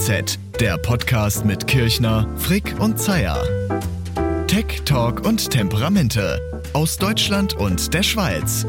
KFZ, 0.00 0.38
der 0.58 0.78
Podcast 0.78 1.44
mit 1.44 1.66
Kirchner, 1.66 2.26
Frick 2.36 2.74
und 2.80 2.98
Zeier. 2.98 3.38
Tech, 4.46 4.80
Talk 4.86 5.26
und 5.26 5.50
Temperamente 5.50 6.40
aus 6.72 6.96
Deutschland 6.96 7.52
und 7.52 7.92
der 7.92 8.02
Schweiz. 8.02 8.64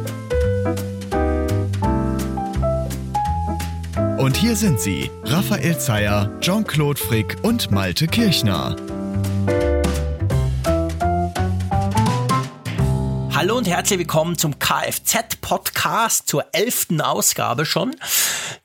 Und 4.17 4.35
hier 4.35 4.57
sind 4.57 4.81
sie, 4.81 5.09
Raphael 5.23 5.77
Zeyer, 5.77 6.29
Jean-Claude 6.41 6.99
Frick 6.99 7.37
und 7.43 7.71
Malte 7.71 8.07
Kirchner. 8.07 8.75
Hallo 13.41 13.57
und 13.57 13.67
herzlich 13.67 13.97
willkommen 13.97 14.37
zum 14.37 14.59
Kfz-Podcast 14.59 16.27
zur 16.27 16.45
elften 16.51 17.01
Ausgabe 17.01 17.65
schon. 17.65 17.95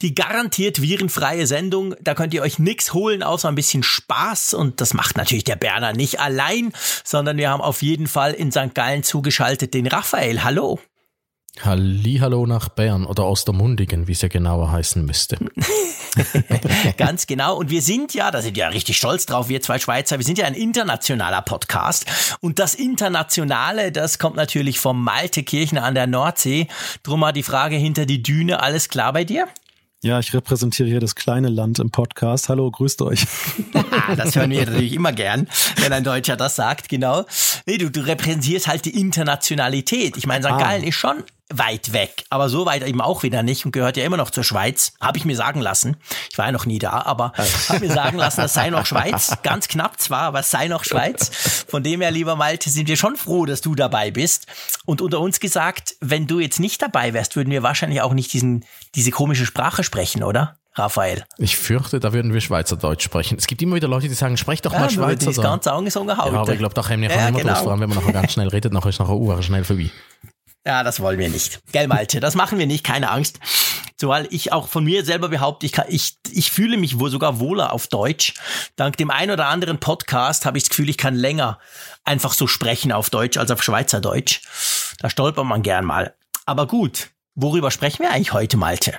Die 0.03 0.15
garantiert 0.15 0.83
virenfreie 0.83 1.47
Sendung. 1.47 1.95
Da 2.03 2.13
könnt 2.13 2.35
ihr 2.35 2.43
euch 2.43 2.59
nichts 2.59 2.93
holen, 2.93 3.23
außer 3.23 3.49
ein 3.49 3.55
bisschen 3.55 3.83
Spaß. 3.83 4.53
Und 4.53 4.83
das 4.83 4.93
macht 4.93 5.17
natürlich 5.17 5.45
der 5.45 5.57
Berner 5.57 5.95
nicht 5.95 6.21
allein, 6.21 6.75
sondern 7.05 7.39
wir 7.39 7.49
haben 7.49 7.63
auf 7.63 7.81
jeden 7.81 8.07
Fall 8.07 8.35
in 8.35 8.53
St. 8.53 8.75
Gallen 8.75 9.03
zugeschaltet 9.03 9.73
den 9.73 9.87
Raphael. 9.87 10.45
Hallo. 10.45 10.79
Hallo 11.65 12.47
nach 12.47 12.69
Bern 12.69 13.07
oder 13.07 13.27
Ostermundigen, 13.27 14.09
wie 14.09 14.13
es 14.13 14.23
ja 14.23 14.29
genauer 14.29 14.71
heißen 14.71 15.05
müsste. 15.05 15.39
Ganz 16.97 17.27
genau. 17.27 17.57
Und 17.57 17.71
wir 17.71 17.83
sind 17.83 18.15
ja, 18.15 18.31
da 18.31 18.43
sind 18.43 18.57
wir 18.57 18.65
ja 18.65 18.69
richtig 18.69 18.97
stolz 18.97 19.27
drauf, 19.27 19.49
wir 19.49 19.63
zwei 19.63 19.79
Schweizer, 19.79 20.19
wir 20.19 20.25
sind 20.25 20.39
ja 20.39 20.47
ein 20.47 20.55
internationaler 20.55 21.43
Podcast. 21.43 22.07
Und 22.41 22.59
das 22.59 22.75
Internationale, 22.75 23.91
das 23.91 24.19
kommt 24.19 24.37
natürlich 24.37 24.79
vom 24.79 25.03
Malte 25.03 25.43
Kirchner 25.43 25.85
an 25.85 25.95
der 25.95 26.07
Nordsee. 26.07 26.69
Drum 27.03 27.21
mal 27.21 27.33
die 27.33 27.43
Frage 27.43 27.77
hinter 27.77 28.07
die 28.07 28.23
Düne. 28.23 28.63
Alles 28.63 28.89
klar 28.89 29.13
bei 29.13 29.25
dir? 29.25 29.49
Ja, 30.03 30.21
ich 30.21 30.33
repräsentiere 30.35 30.89
hier 30.89 31.01
das 31.01 31.15
kleine 31.15 31.49
Land 31.49 31.79
im 31.79 31.91
Podcast. 31.91 32.49
Hallo, 32.49 32.71
grüßt 32.71 33.01
euch. 33.03 33.27
das 34.17 34.37
hören 34.37 34.51
wir 34.51 34.67
natürlich 34.67 34.93
immer 34.93 35.13
gern, 35.13 35.49
wenn 35.81 35.93
ein 35.93 36.05
Deutscher 36.05 36.37
das 36.37 36.55
sagt, 36.55 36.89
genau. 36.89 37.25
Nee, 37.65 37.79
du, 37.79 37.91
du 37.91 38.07
repräsentierst 38.07 38.69
halt 38.69 38.85
die 38.85 39.01
Internationalität. 39.01 40.17
Ich 40.17 40.27
meine, 40.27 40.45
St. 40.45 40.53
Ah. 40.53 40.59
Gallen 40.59 40.85
ist 40.85 40.95
schon 40.97 41.25
weit 41.49 41.93
weg, 41.93 42.25
aber 42.29 42.49
so 42.49 42.67
weit 42.67 42.87
eben 42.87 43.01
auch 43.01 43.23
wieder 43.23 43.43
nicht 43.43 43.65
und 43.65 43.73
gehört 43.73 43.97
ja 43.97 44.05
immer 44.05 44.17
noch 44.17 44.31
zur 44.31 44.43
Schweiz. 44.43 44.93
Habe 45.01 45.19
ich 45.19 45.25
mir 45.25 45.37
sagen 45.37 45.61
lassen. 45.61 45.97
Ich 46.31 46.39
war 46.39 46.47
ja 46.47 46.53
noch 46.53 46.67
nie 46.67 46.79
da, 46.79 47.03
aber 47.03 47.33
habe 47.69 47.87
mir 47.87 47.93
sagen 47.93 48.19
lassen, 48.19 48.41
das 48.41 48.55
sei 48.55 48.71
noch 48.71 48.85
Schweiz. 48.85 49.37
Ganz 49.43 49.69
knapp 49.69 50.01
zwar, 50.01 50.23
aber 50.23 50.41
es 50.41 50.51
sei 50.51 50.67
noch 50.67 50.85
Schweiz. 50.85 51.31
Von 51.69 51.85
dem 51.85 52.01
her, 52.01 52.11
lieber 52.11 52.35
Malte, 52.35 52.69
sind 52.69 52.89
wir 52.89 52.97
schon 52.97 53.17
froh, 53.17 53.47
dass 53.47 53.61
du 53.61 53.75
dabei 53.75 54.11
bist. 54.11 54.47
Und 54.87 55.01
unter 55.01 55.21
uns 55.21 55.39
gesagt, 55.39 55.95
wenn 56.01 56.27
du 56.27 56.41
jetzt 56.41 56.59
nicht 56.59 56.83
dabei 56.83 57.15
wärst, 57.15 57.37
würden 57.37 57.51
wir 57.51 57.63
wahrscheinlich 57.63 58.01
auch 58.01 58.13
nicht 58.13 58.33
diesen, 58.33 58.65
diese 58.95 59.13
komische 59.13 59.47
Sprache 59.47 59.85
sprechen, 59.85 60.25
oder? 60.25 60.59
Raphael. 60.79 61.25
Ich 61.39 61.57
fürchte, 61.57 62.01
da 62.01 62.13
würden 62.13 62.35
wir 62.35 62.41
Schweizerdeutsch 62.41 63.03
sprechen. 63.03 63.39
Es 63.39 63.47
gibt 63.47 63.63
immer 63.63 63.77
wieder 63.77 63.89
Leute, 63.89 64.09
die 64.09 64.15
sagen, 64.15 64.37
sprech 64.37 64.61
doch 64.61 64.73
ja, 64.73 64.81
mal 64.81 64.91
Schweizerdeutsch. 64.91 65.39
Das 65.39 65.45
ganz 65.45 65.67
angesungen 65.67 66.09
Ja, 66.09 66.23
aber 66.23 66.53
ich 66.53 66.59
glaube, 66.59 66.75
da 66.75 66.87
haben 66.87 67.01
wir 67.01 67.09
ja, 67.09 67.29
immer 67.29 67.39
genau. 67.39 67.55
vor 67.55 67.73
allem 67.73 67.81
wenn 67.81 67.89
man 67.89 67.99
nachher 67.99 68.13
ganz 68.13 68.33
schnell 68.33 68.49
redet, 68.49 68.73
nachher 68.73 68.91
ist 68.91 68.99
nachher 68.99 69.17
Uhr 69.17 69.43
schnell 69.43 69.65
vorbei. 69.65 69.91
Ja, 70.67 70.83
das 70.83 70.99
wollen 70.99 71.21
wir 71.21 71.29
nicht. 71.29 71.61
Gell, 71.71 71.87
Malte, 71.87 72.19
das 72.19 72.35
machen 72.35 72.59
wir 72.59 72.67
nicht, 72.67 72.83
keine 72.83 73.09
Angst. 73.13 73.39
Zumal 73.97 74.27
ich 74.31 74.53
auch 74.53 74.67
von 74.67 74.83
mir 74.83 75.05
selber 75.05 75.29
behaupte, 75.29 75.65
ich, 75.65 75.71
kann, 75.71 75.87
ich, 75.89 76.19
ich 76.33 76.51
fühle 76.51 76.77
mich 76.77 76.99
wohl 76.99 77.09
sogar 77.09 77.39
wohler 77.39 77.73
auf 77.73 77.87
Deutsch. 77.87 78.35
Dank 78.75 78.97
dem 78.97 79.13
ein 79.13 79.31
oder 79.31 79.47
anderen 79.47 79.79
Podcast 79.79 80.45
habe 80.45 80.59
ich 80.59 80.65
das 80.65 80.71
Gefühl, 80.71 80.91
ich 80.91 80.99
kann 80.99 81.15
länger 81.15 81.61
einfach 82.03 82.33
so 82.33 82.49
sprechen 82.49 82.91
auf 82.91 83.11
Deutsch 83.11 83.37
als 83.37 83.53
auf 83.53 83.63
Schweizerdeutsch. 83.63 84.41
Da 84.99 85.09
stolpert 85.09 85.47
man 85.47 85.63
gern 85.63 85.85
mal. 85.85 86.17
Aber 86.47 86.67
gut, 86.67 87.11
worüber 87.37 87.71
sprechen 87.71 88.03
wir 88.03 88.11
eigentlich 88.11 88.33
heute, 88.33 88.57
Malte? 88.57 88.95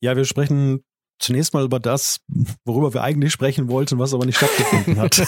Ja, 0.00 0.16
wir 0.16 0.24
sprechen 0.24 0.84
zunächst 1.18 1.54
mal 1.54 1.64
über 1.64 1.80
das, 1.80 2.20
worüber 2.64 2.94
wir 2.94 3.02
eigentlich 3.02 3.32
sprechen 3.32 3.68
wollten, 3.68 3.98
was 3.98 4.14
aber 4.14 4.26
nicht 4.26 4.36
stattgefunden 4.36 4.98
hat. 4.98 5.18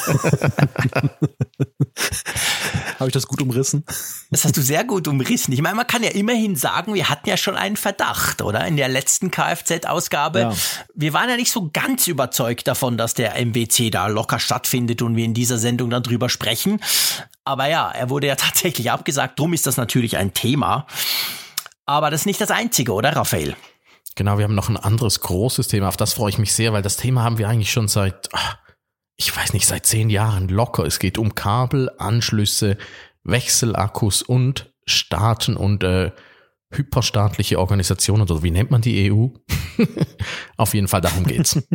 Habe 2.99 3.09
ich 3.09 3.15
das 3.15 3.27
gut 3.27 3.41
umrissen? 3.41 3.85
Das 4.31 4.45
hast 4.45 4.57
du 4.57 4.63
sehr 4.63 4.85
gut 4.85 5.09
umrissen. 5.09 5.53
Ich 5.53 5.63
meine, 5.63 5.75
man 5.75 5.87
kann 5.87 6.03
ja 6.03 6.11
immerhin 6.11 6.55
sagen, 6.55 6.93
wir 6.95 7.09
hatten 7.09 7.29
ja 7.29 7.37
schon 7.37 7.57
einen 7.57 7.77
Verdacht, 7.77 8.43
oder? 8.43 8.67
In 8.67 8.77
der 8.77 8.89
letzten 8.89 9.31
Kfz-Ausgabe. 9.31 10.41
Ja. 10.41 10.55
Wir 10.95 11.15
waren 11.15 11.31
ja 11.31 11.37
nicht 11.37 11.51
so 11.51 11.71
ganz 11.73 12.07
überzeugt 12.09 12.69
davon, 12.69 12.99
dass 12.99 13.15
der 13.15 13.37
MWC 13.43 13.91
da 13.91 14.07
locker 14.09 14.39
stattfindet 14.39 15.01
und 15.03 15.17
wir 15.17 15.25
in 15.25 15.35
dieser 15.35 15.57
Sendung 15.57 15.89
dann 15.91 16.03
drüber 16.03 16.29
sprechen. 16.29 16.81
Aber 17.45 17.69
ja, 17.69 17.91
er 17.91 18.11
wurde 18.11 18.27
ja 18.27 18.37
tatsächlich 18.37 18.91
abgesagt. 18.91 19.39
Drum 19.39 19.55
ist 19.55 19.67
das 19.67 19.79
natürlich 19.79 20.19
ein 20.19 20.35
Thema. 20.35 20.87
Aber 21.87 22.11
das 22.11 22.23
ist 22.23 22.27
nicht 22.27 22.41
das 22.41 22.51
einzige, 22.51 22.93
oder, 22.93 23.17
Raphael? 23.17 23.57
Genau, 24.17 24.39
wir 24.39 24.45
haben 24.45 24.55
noch 24.55 24.69
ein 24.69 24.77
anderes 24.77 25.21
großes 25.21 25.69
Thema. 25.69 25.89
Auf 25.89 25.97
das 25.97 26.15
freue 26.15 26.31
ich 26.31 26.39
mich 26.39 26.53
sehr, 26.53 26.73
weil 26.73 26.83
das 26.83 26.97
Thema 26.97 27.23
haben 27.23 27.39
wir 27.39 27.49
eigentlich 27.49 27.71
schon 27.71 27.89
seit, 27.89 28.29
ah, 28.35 28.59
ich 29.17 29.35
weiß 29.35 29.53
nicht, 29.53 29.67
seit 29.67 29.87
zehn 29.87 30.11
Jahren 30.11 30.49
locker. 30.49 30.85
Es 30.85 30.99
geht 30.99 31.19
um 31.19 31.35
Kabel, 31.35 31.91
Anschlüsse, 31.99 32.77
Wechselakkus 33.23 34.23
und 34.23 34.73
Staaten 34.87 35.57
und 35.57 35.85
äh, 35.85 36.11
hyperstaatliche 36.73 37.59
Organisationen 37.59 38.23
oder 38.23 38.43
wie 38.43 38.51
nennt 38.51 38.71
man 38.71 38.81
die 38.81 39.11
EU? 39.13 39.29
Auf 40.57 40.75
jeden 40.75 40.89
Fall 40.89 41.01
darum 41.01 41.25
geht's. 41.25 41.61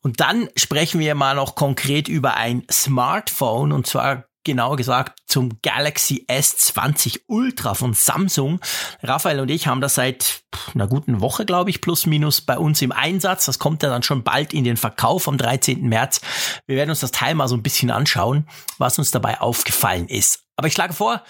Und 0.00 0.20
dann 0.20 0.50
sprechen 0.54 1.00
wir 1.00 1.14
mal 1.14 1.34
noch 1.34 1.54
konkret 1.54 2.08
über 2.08 2.34
ein 2.34 2.64
Smartphone 2.70 3.72
und 3.72 3.86
zwar 3.86 4.26
genauer 4.44 4.76
gesagt 4.76 5.18
zum 5.26 5.58
Galaxy 5.62 6.26
S20 6.28 7.22
Ultra 7.26 7.74
von 7.74 7.94
Samsung. 7.94 8.60
Raphael 9.02 9.40
und 9.40 9.50
ich 9.50 9.66
haben 9.66 9.80
das 9.80 9.94
seit 9.94 10.42
einer 10.74 10.86
guten 10.86 11.20
Woche, 11.20 11.44
glaube 11.44 11.70
ich, 11.70 11.80
plus 11.80 12.06
minus 12.06 12.40
bei 12.40 12.58
uns 12.58 12.80
im 12.82 12.92
Einsatz. 12.92 13.46
Das 13.46 13.58
kommt 13.58 13.82
ja 13.82 13.88
dann 13.88 14.02
schon 14.02 14.22
bald 14.22 14.54
in 14.54 14.64
den 14.64 14.76
Verkauf 14.76 15.26
am 15.26 15.38
13. 15.38 15.88
März. 15.88 16.20
Wir 16.66 16.76
werden 16.76 16.90
uns 16.90 17.00
das 17.00 17.10
Teil 17.10 17.34
mal 17.34 17.48
so 17.48 17.56
ein 17.56 17.62
bisschen 17.62 17.90
anschauen, 17.90 18.46
was 18.78 18.98
uns 18.98 19.10
dabei 19.10 19.40
aufgefallen 19.40 20.08
ist. 20.08 20.44
Aber 20.56 20.68
ich 20.68 20.74
schlage 20.74 20.92
vor, 20.92 21.22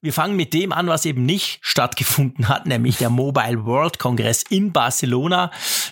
wir 0.00 0.12
fangen 0.14 0.36
mit 0.36 0.54
dem 0.54 0.72
an, 0.72 0.86
was 0.86 1.04
eben 1.04 1.26
nicht 1.26 1.58
stattgefunden 1.60 2.48
hat, 2.48 2.64
nämlich 2.64 2.96
der 2.96 3.10
Mobile 3.10 3.66
World 3.66 3.98
Congress 3.98 4.42
in 4.48 4.72
Barcelona. 4.72 5.50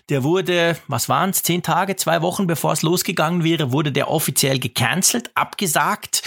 Der 0.08 0.24
wurde, 0.24 0.74
was 0.86 1.10
waren 1.10 1.30
es, 1.30 1.42
zehn 1.42 1.62
Tage, 1.62 1.96
zwei 1.96 2.22
Wochen 2.22 2.46
bevor 2.46 2.72
es 2.72 2.80
losgegangen 2.80 3.44
wäre, 3.44 3.72
wurde 3.72 3.92
der 3.92 4.10
offiziell 4.10 4.58
gecancelt, 4.58 5.30
abgesagt. 5.34 6.22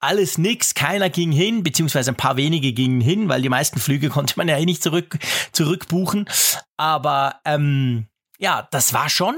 Alles 0.00 0.36
nix, 0.36 0.74
keiner 0.74 1.08
ging 1.08 1.32
hin, 1.32 1.62
beziehungsweise 1.62 2.10
ein 2.10 2.16
paar 2.16 2.36
wenige 2.36 2.74
gingen 2.74 3.00
hin, 3.00 3.30
weil 3.30 3.40
die 3.40 3.48
meisten 3.48 3.80
Flüge 3.80 4.08
konnte 4.10 4.34
man 4.36 4.48
ja 4.48 4.58
eh 4.58 4.66
nicht 4.66 4.82
zurück, 4.82 5.18
zurückbuchen. 5.52 6.28
Aber 6.76 7.36
ähm, 7.46 8.06
ja, 8.38 8.68
das 8.70 8.92
war 8.92 9.08
schon 9.08 9.36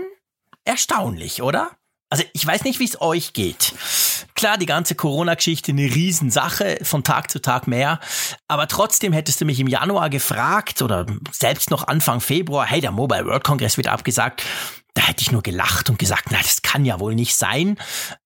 erstaunlich, 0.64 1.40
oder? 1.40 1.70
Also 2.14 2.26
ich 2.32 2.46
weiß 2.46 2.62
nicht, 2.62 2.78
wie 2.78 2.84
es 2.84 3.00
euch 3.00 3.32
geht. 3.32 3.74
Klar, 4.36 4.56
die 4.56 4.66
ganze 4.66 4.94
Corona-Geschichte 4.94 5.72
eine 5.72 5.82
Riesensache, 5.82 6.78
von 6.82 7.02
Tag 7.02 7.28
zu 7.28 7.42
Tag 7.42 7.66
mehr. 7.66 7.98
Aber 8.46 8.68
trotzdem 8.68 9.12
hättest 9.12 9.40
du 9.40 9.44
mich 9.44 9.58
im 9.58 9.66
Januar 9.66 10.10
gefragt 10.10 10.80
oder 10.80 11.06
selbst 11.32 11.72
noch 11.72 11.88
Anfang 11.88 12.20
Februar, 12.20 12.66
hey, 12.66 12.80
der 12.80 12.92
Mobile 12.92 13.26
World 13.26 13.42
Congress 13.42 13.78
wird 13.78 13.88
abgesagt. 13.88 14.44
Da 14.94 15.02
hätte 15.02 15.22
ich 15.22 15.32
nur 15.32 15.42
gelacht 15.42 15.90
und 15.90 15.98
gesagt, 15.98 16.26
na, 16.30 16.38
das 16.40 16.62
kann 16.62 16.84
ja 16.84 17.00
wohl 17.00 17.16
nicht 17.16 17.34
sein. 17.34 17.78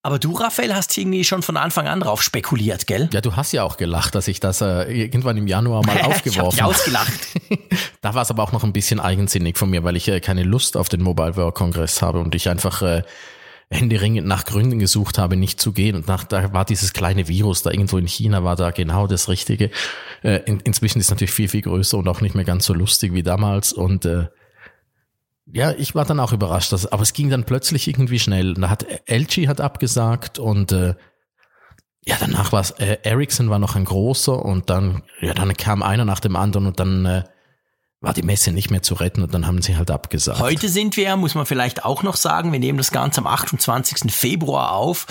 Aber 0.03 0.19
du, 0.19 0.35
Raphael, 0.35 0.75
hast 0.75 0.99
irgendwie 0.99 1.25
schon 1.25 1.41
von 1.41 1.57
Anfang 1.57 1.89
an 1.89 2.01
drauf 2.01 2.23
spekuliert, 2.23 2.87
gell? 2.87 3.09
Ja, 3.15 3.23
du 3.23 3.37
hast 3.37 3.53
ja 3.53 3.63
auch 3.63 3.79
gelacht, 3.79 4.15
dass 4.15 4.29
ich 4.29 4.39
das 4.39 4.61
äh, 4.61 4.83
irgendwann 4.83 5.39
im 5.39 5.47
Januar 5.47 5.87
mal 5.87 5.99
aufgeworfen 6.03 6.61
habe. 6.61 6.75
ausgelacht. 6.75 7.21
da 8.03 8.13
war 8.13 8.21
es 8.21 8.31
aber 8.31 8.43
auch 8.43 8.53
noch 8.53 8.65
ein 8.65 8.75
bisschen 8.75 9.01
eigensinnig 9.01 9.57
von 9.57 9.71
mir, 9.71 9.83
weil 9.83 9.97
ich 9.97 10.09
äh, 10.09 10.21
keine 10.21 10.43
Lust 10.43 10.77
auf 10.77 10.91
den 10.91 11.03
Mobile 11.03 11.37
World 11.37 11.55
Congress 11.55 12.03
habe 12.03 12.19
und 12.19 12.35
ich 12.35 12.51
einfach 12.51 12.83
äh, 12.83 13.03
händeringend 13.71 14.27
nach 14.27 14.45
Gründen 14.45 14.79
gesucht 14.79 15.19
habe, 15.19 15.37
nicht 15.37 15.61
zu 15.61 15.73
gehen. 15.73 15.95
Und 15.95 16.09
nach, 16.09 16.25
da 16.25 16.53
war 16.53 16.65
dieses 16.65 16.93
kleine 16.93 17.29
Virus 17.29 17.63
da 17.63 17.71
irgendwo 17.71 17.99
in 17.99 18.07
China, 18.07 18.43
war 18.43 18.57
da 18.57 18.71
genau 18.71 19.07
das 19.07 19.29
Richtige. 19.29 19.71
Äh, 20.23 20.41
in, 20.47 20.61
inzwischen 20.61 21.01
ist 21.01 21.11
natürlich 21.11 21.33
viel, 21.33 21.49
viel 21.49 21.63
größer 21.63 21.99
und 21.99 22.09
auch 22.09 22.21
nicht 22.21 22.35
mehr 22.35 22.45
ganz 22.45 22.65
so 22.65 22.73
lustig 22.73 23.13
wie 23.13 23.23
damals. 23.23 23.73
Und 23.73 24.07
äh, 24.07 24.29
ja, 25.47 25.73
ich 25.73 25.95
war 25.95 26.05
dann 26.05 26.21
auch 26.21 26.33
überrascht, 26.33 26.73
dass, 26.73 26.87
aber 26.87 27.03
es 27.03 27.13
ging 27.13 27.29
dann 27.29 27.45
plötzlich 27.45 27.89
irgendwie 27.89 28.19
schnell. 28.19 28.55
Da 28.55 28.71
hat 28.71 28.87
LG 29.07 29.49
hat 29.49 29.61
abgesagt 29.61 30.39
und 30.39 30.73
äh, 30.73 30.95
ja, 32.07 32.17
danach 32.19 32.53
war 32.53 32.61
es, 32.61 32.71
äh, 32.73 32.99
Ericsson 33.03 33.51
war 33.51 33.59
noch 33.59 33.77
ein 33.77 33.85
großer 33.85 34.43
und 34.43 34.71
dann, 34.71 35.03
ja, 35.21 35.35
dann 35.35 35.55
kam 35.55 35.83
einer 35.83 36.07
nach 36.07 36.21
dem 36.21 36.37
anderen 36.37 36.67
und 36.67 36.81
dann 36.81 37.05
äh, 37.05 37.25
war 38.01 38.15
die 38.15 38.23
Messe 38.23 38.53
nicht 38.53 38.71
mehr 38.71 38.83
zu 38.83 38.95
retten 38.95 39.23
und 39.25 39.35
dann 39.35 39.47
haben 39.47 39.61
sie 39.61 39.77
halt 39.77 39.91
abgesagt. 39.91 40.39
Heute 40.39 40.69
sind 40.69 40.97
wir, 40.97 41.17
muss 41.17 41.35
man 41.35 41.47
vielleicht 41.47 41.85
auch 41.85 42.05
noch 42.05 42.15
sagen, 42.15 42.53
wir 42.53 42.61
nehmen 42.61 42.79
das 42.79 42.93
Ganze 42.93 43.21
am 43.21 43.27
28. 43.27 44.13
Februar 44.13 44.71
auf, 44.73 45.07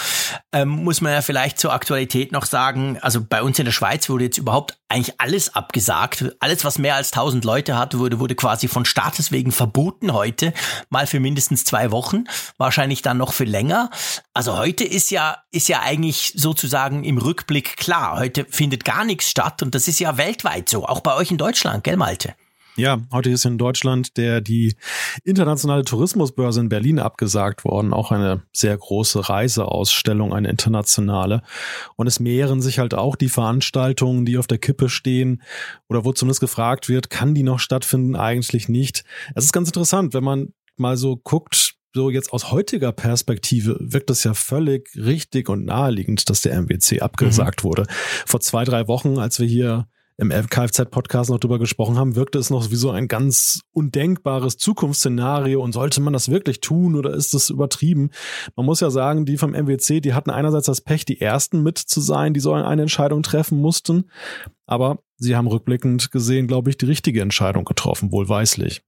ähm, 0.54 0.70
muss 0.70 1.02
man 1.02 1.12
ja 1.12 1.22
vielleicht 1.22 1.60
zur 1.60 1.74
Aktualität 1.74 2.32
noch 2.32 2.46
sagen, 2.46 2.98
also 3.02 3.22
bei 3.22 3.44
uns 3.44 3.60
in 3.60 3.66
der 3.66 3.74
Schweiz 3.74 4.08
wurde 4.08 4.24
jetzt 4.24 4.38
überhaupt 4.38 4.80
eigentlich 4.88 5.20
alles 5.20 5.54
abgesagt. 5.54 6.34
Alles, 6.40 6.64
was 6.64 6.78
mehr 6.78 6.96
als 6.96 7.12
1000 7.12 7.44
Leute 7.44 7.78
hatte, 7.78 8.00
wurde, 8.00 8.20
wurde 8.20 8.36
quasi 8.36 8.70
von 8.70 8.86
Staates 8.86 9.34
wegen 9.34 9.52
verboten 9.52 10.14
heute, 10.14 10.54
mal 10.90 11.08
für 11.08 11.20
mindestens 11.20 11.66
zwei 11.66 11.92
Wochen, 11.92 12.24
wahrscheinlich 12.58 13.02
dann 13.02 13.18
noch 13.18 13.34
für 13.34 13.44
länger. 13.44 13.90
Also 14.34 14.58
heute 14.58 14.86
ist 14.86 15.12
ja, 15.12 15.40
ist 15.52 15.68
ja 15.68 15.82
eigentlich 15.82 16.32
sozusagen 16.38 17.04
im 17.04 17.18
Rückblick 17.18 17.76
klar, 17.76 18.18
heute 18.18 18.46
findet 18.50 18.86
gar 18.86 19.04
nichts 19.04 19.30
statt 19.30 19.62
und 19.62 19.76
das 19.76 19.90
ist 19.90 20.00
ja 20.00 20.16
weltweit 20.16 20.70
so, 20.70 20.86
auch 20.86 21.02
bei 21.02 21.16
euch 21.16 21.32
in 21.32 21.38
Deutschland, 21.38 21.84
gell 21.84 21.98
Malte? 21.98 22.34
Ja, 22.78 23.02
heute 23.12 23.32
ist 23.32 23.44
in 23.44 23.58
Deutschland 23.58 24.18
der 24.18 24.40
die 24.40 24.76
internationale 25.24 25.84
Tourismusbörse 25.84 26.60
in 26.60 26.70
Berlin 26.70 27.00
abgesagt 27.00 27.66
worden, 27.66 27.92
auch 27.92 28.12
eine 28.12 28.44
sehr 28.54 28.78
große 28.78 29.30
Reiseausstellung, 29.30 30.32
eine 30.32 30.50
internationale. 30.50 31.42
Und 31.96 32.06
es 32.06 32.20
mehren 32.20 32.62
sich 32.62 32.78
halt 32.78 32.94
auch 32.94 33.16
die 33.16 33.30
Veranstaltungen, 33.30 34.26
die 34.26 34.38
auf 34.38 34.46
der 34.46 34.60
Kippe 34.60 34.90
stehen 34.90 35.42
oder 35.90 36.06
wo 36.06 36.14
zumindest 36.14 36.40
gefragt 36.40 36.88
wird, 36.88 37.10
kann 37.10 37.34
die 37.34 37.42
noch 37.42 37.58
stattfinden? 37.58 38.16
Eigentlich 38.16 38.70
nicht. 38.70 39.04
Es 39.34 39.46
ist 39.46 39.54
ganz 39.54 39.70
interessant, 39.70 40.14
wenn 40.14 40.24
man 40.24 40.54
mal 40.76 40.98
so 40.98 41.18
guckt, 41.18 41.74
so 41.96 42.12
jetzt 42.12 42.32
aus 42.32 42.52
heutiger 42.52 42.92
Perspektive 42.92 43.76
wirkt 43.80 44.12
es 44.12 44.24
ja 44.24 44.36
völlig 44.36 44.88
richtig 44.96 45.50
und 45.50 45.66
naheliegend, 45.66 46.30
dass 46.30 46.42
der 46.42 46.62
MWC 46.62 47.02
abgesagt 47.02 47.64
mhm. 47.64 47.70
wurde. 47.70 47.88
Vor 48.28 48.40
zwei, 48.40 48.66
drei 48.66 48.88
Wochen, 48.88 49.18
als 49.18 49.40
wir 49.40 49.48
hier 49.48 49.88
im 50.18 50.30
Kfz-Podcast 50.30 51.30
noch 51.30 51.40
drüber 51.40 51.60
gesprochen 51.60 51.98
haben, 51.98 52.16
wirkte 52.16 52.40
es 52.40 52.50
noch 52.50 52.72
wie 52.72 52.76
so 52.76 52.90
ein 52.90 53.08
ganz 53.08 53.62
undenkbares 53.72 54.58
Zukunftsszenario 54.58 55.62
und 55.62 55.74
sollte 55.74 56.02
man 56.02 56.14
das 56.14 56.30
wirklich 56.30 56.60
tun 56.60 56.96
oder 56.96 57.14
ist 57.14 57.34
das 57.34 57.52
übertrieben? 57.52 58.10
Man 58.56 58.66
muss 58.66 58.80
ja 58.80 58.90
sagen, 58.90 59.26
die 59.26 59.38
vom 59.38 59.52
MWC, 59.52 60.02
die 60.02 60.14
hatten 60.14 60.32
einerseits 60.32 60.66
das 60.66 60.82
Pech, 60.82 61.06
die 61.06 61.22
ersten 61.22 61.62
mit 61.62 61.78
zu 61.78 62.02
sein, 62.02 62.34
die 62.34 62.40
sollen 62.40 62.66
eine 62.66 62.82
Entscheidung 62.82 63.22
treffen 63.22 63.60
mussten, 63.62 64.10
aber 64.66 65.00
sie 65.18 65.36
haben 65.36 65.48
rückblickend 65.48 66.12
gesehen, 66.12 66.48
glaube 66.48 66.72
ich, 66.72 66.78
die 66.78 66.86
richtige 66.86 67.22
Entscheidung 67.22 67.64
getroffen, 67.64 68.12
wohlweislich. 68.12 68.82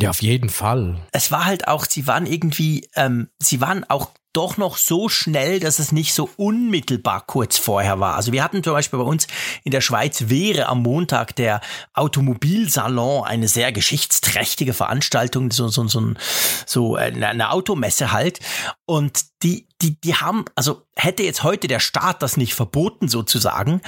Ja, 0.00 0.10
auf 0.10 0.22
jeden 0.22 0.48
Fall. 0.48 1.00
Es 1.12 1.30
war 1.30 1.44
halt 1.44 1.68
auch, 1.68 1.86
sie 1.86 2.06
waren 2.06 2.26
irgendwie, 2.26 2.88
ähm, 2.96 3.28
sie 3.38 3.60
waren 3.60 3.88
auch 3.88 4.10
doch 4.34 4.56
noch 4.56 4.76
so 4.76 5.08
schnell, 5.08 5.60
dass 5.60 5.78
es 5.78 5.92
nicht 5.92 6.12
so 6.12 6.28
unmittelbar 6.36 7.24
kurz 7.24 7.56
vorher 7.56 8.00
war. 8.00 8.16
Also 8.16 8.32
wir 8.32 8.42
hatten 8.42 8.64
zum 8.64 8.72
Beispiel 8.72 8.98
bei 8.98 9.04
uns 9.04 9.28
in 9.62 9.70
der 9.70 9.80
Schweiz 9.80 10.28
wäre 10.28 10.66
am 10.66 10.82
Montag 10.82 11.36
der 11.36 11.60
Automobilsalon 11.94 13.24
eine 13.24 13.46
sehr 13.46 13.70
geschichtsträchtige 13.70 14.74
Veranstaltung, 14.74 15.52
so, 15.52 15.68
so, 15.68 15.86
so, 15.86 16.14
so 16.66 16.96
eine 16.96 17.50
Automesse 17.50 18.10
halt. 18.10 18.40
Und 18.86 19.24
die, 19.44 19.68
die, 19.80 20.00
die 20.00 20.16
haben, 20.16 20.44
also 20.56 20.82
hätte 20.96 21.22
jetzt 21.22 21.44
heute 21.44 21.68
der 21.68 21.80
Staat 21.80 22.20
das 22.20 22.36
nicht 22.36 22.54
verboten 22.54 23.06
sozusagen, 23.06 23.82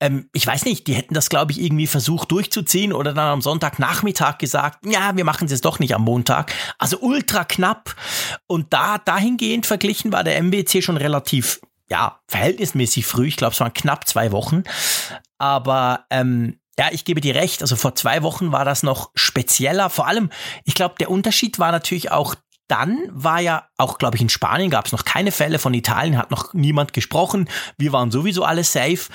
ähm, 0.00 0.28
ich 0.32 0.46
weiß 0.46 0.64
nicht, 0.64 0.86
die 0.86 0.94
hätten 0.94 1.14
das, 1.14 1.28
glaube 1.28 1.52
ich, 1.52 1.60
irgendwie 1.60 1.86
versucht 1.86 2.30
durchzuziehen 2.30 2.92
oder 2.92 3.12
dann 3.12 3.28
am 3.28 3.42
Sonntagnachmittag 3.42 4.38
gesagt, 4.38 4.86
ja, 4.86 5.16
wir 5.16 5.24
machen 5.24 5.46
es 5.46 5.52
jetzt 5.52 5.64
doch 5.64 5.78
nicht 5.78 5.94
am 5.94 6.02
Montag. 6.02 6.52
Also 6.78 6.98
ultra 7.00 7.44
knapp. 7.44 7.96
Und 8.46 8.72
da 8.72 8.98
dahingehend 8.98 9.66
verglichen 9.66 10.12
war 10.12 10.24
der 10.24 10.40
MWC 10.42 10.82
schon 10.82 10.96
relativ, 10.96 11.60
ja, 11.90 12.20
verhältnismäßig 12.28 13.06
früh. 13.06 13.28
Ich 13.28 13.36
glaube, 13.36 13.54
es 13.54 13.60
waren 13.60 13.74
knapp 13.74 14.06
zwei 14.06 14.30
Wochen. 14.30 14.62
Aber 15.38 16.06
ähm, 16.10 16.60
ja, 16.78 16.86
ich 16.92 17.04
gebe 17.04 17.20
dir 17.20 17.34
recht. 17.34 17.62
Also 17.62 17.74
vor 17.74 17.96
zwei 17.96 18.22
Wochen 18.22 18.52
war 18.52 18.64
das 18.64 18.84
noch 18.84 19.10
spezieller. 19.16 19.90
Vor 19.90 20.06
allem, 20.06 20.30
ich 20.64 20.74
glaube, 20.74 20.94
der 21.00 21.10
Unterschied 21.10 21.58
war 21.58 21.72
natürlich 21.72 22.12
auch 22.12 22.36
dann 22.68 23.08
war 23.10 23.40
ja 23.40 23.66
auch, 23.76 23.98
glaube 23.98 24.16
ich, 24.16 24.22
in 24.22 24.28
Spanien 24.28 24.70
gab 24.70 24.86
es 24.86 24.92
noch 24.92 25.04
keine 25.04 25.32
Fälle, 25.32 25.58
von 25.58 25.74
Italien 25.74 26.16
hat 26.18 26.30
noch 26.30 26.54
niemand 26.54 26.92
gesprochen. 26.92 27.48
Wir 27.78 27.92
waren 27.92 28.10
sowieso 28.10 28.44
alle 28.44 28.64
safe. 28.64 29.10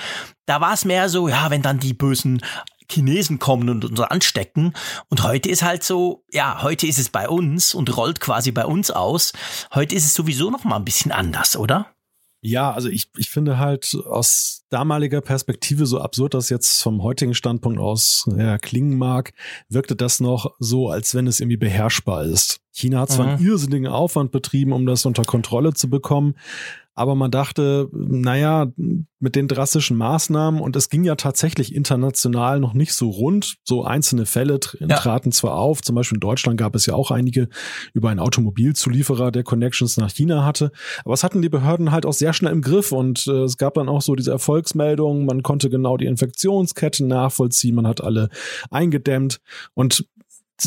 Da 0.46 0.60
war 0.60 0.74
es 0.74 0.84
mehr 0.84 1.08
so, 1.08 1.28
ja, 1.28 1.50
wenn 1.50 1.62
dann 1.62 1.78
die 1.78 1.94
bösen 1.94 2.42
Chinesen 2.90 3.38
kommen 3.38 3.68
und 3.68 3.84
uns 3.84 4.00
anstecken. 4.00 4.74
Und 5.08 5.22
heute 5.22 5.48
ist 5.48 5.62
halt 5.62 5.84
so, 5.84 6.24
ja, 6.30 6.62
heute 6.62 6.86
ist 6.86 6.98
es 6.98 7.08
bei 7.08 7.28
uns 7.28 7.74
und 7.74 7.96
rollt 7.96 8.20
quasi 8.20 8.52
bei 8.52 8.66
uns 8.66 8.90
aus. 8.90 9.32
Heute 9.72 9.94
ist 9.94 10.04
es 10.04 10.14
sowieso 10.14 10.50
noch 10.50 10.64
mal 10.64 10.76
ein 10.76 10.84
bisschen 10.84 11.12
anders, 11.12 11.56
oder? 11.56 11.94
Ja, 12.42 12.72
also 12.72 12.88
ich, 12.88 13.08
ich 13.16 13.30
finde 13.30 13.58
halt 13.58 13.96
aus 14.06 14.63
damaliger 14.74 15.20
Perspektive, 15.20 15.86
so 15.86 16.00
absurd 16.00 16.34
das 16.34 16.50
jetzt 16.50 16.82
vom 16.82 17.02
heutigen 17.04 17.32
Standpunkt 17.34 17.78
aus 17.78 18.28
ja, 18.36 18.58
klingen 18.58 18.98
mag, 18.98 19.32
wirkte 19.68 19.94
das 19.94 20.18
noch 20.18 20.52
so, 20.58 20.90
als 20.90 21.14
wenn 21.14 21.28
es 21.28 21.38
irgendwie 21.38 21.56
beherrschbar 21.56 22.24
ist. 22.24 22.60
China 22.72 23.00
hat 23.00 23.10
zwar 23.10 23.26
mhm. 23.26 23.32
einen 23.34 23.46
irrsinnigen 23.46 23.86
Aufwand 23.86 24.32
betrieben, 24.32 24.72
um 24.72 24.84
das 24.84 25.06
unter 25.06 25.22
Kontrolle 25.22 25.74
zu 25.74 25.88
bekommen, 25.88 26.34
aber 26.96 27.16
man 27.16 27.32
dachte, 27.32 27.88
naja, 27.92 28.68
mit 29.18 29.34
den 29.34 29.48
drastischen 29.48 29.96
Maßnahmen 29.96 30.60
und 30.60 30.76
es 30.76 30.90
ging 30.90 31.02
ja 31.02 31.16
tatsächlich 31.16 31.74
international 31.74 32.60
noch 32.60 32.72
nicht 32.72 32.92
so 32.94 33.10
rund. 33.10 33.56
So 33.64 33.84
einzelne 33.84 34.26
Fälle 34.26 34.60
ja. 34.78 34.86
traten 34.88 35.32
zwar 35.32 35.54
auf, 35.54 35.82
zum 35.82 35.96
Beispiel 35.96 36.16
in 36.16 36.20
Deutschland 36.20 36.56
gab 36.56 36.76
es 36.76 36.86
ja 36.86 36.94
auch 36.94 37.10
einige 37.10 37.48
über 37.94 38.10
einen 38.10 38.20
Automobilzulieferer, 38.20 39.32
der 39.32 39.42
Connections 39.42 39.96
nach 39.96 40.10
China 40.10 40.44
hatte. 40.44 40.70
Aber 41.04 41.14
es 41.14 41.24
hatten 41.24 41.42
die 41.42 41.48
Behörden 41.48 41.90
halt 41.90 42.06
auch 42.06 42.12
sehr 42.12 42.32
schnell 42.32 42.52
im 42.52 42.62
Griff 42.62 42.92
und 42.92 43.26
äh, 43.26 43.42
es 43.42 43.56
gab 43.56 43.74
dann 43.74 43.88
auch 43.88 44.02
so 44.02 44.14
diese 44.14 44.30
Erfolgsmeldungen. 44.64 45.26
Man 45.26 45.42
konnte 45.42 45.70
genau 45.70 45.96
die 45.96 46.06
Infektionsketten 46.06 47.06
nachvollziehen, 47.06 47.74
man 47.74 47.86
hat 47.86 48.02
alle 48.02 48.28
eingedämmt 48.70 49.40
und 49.74 50.06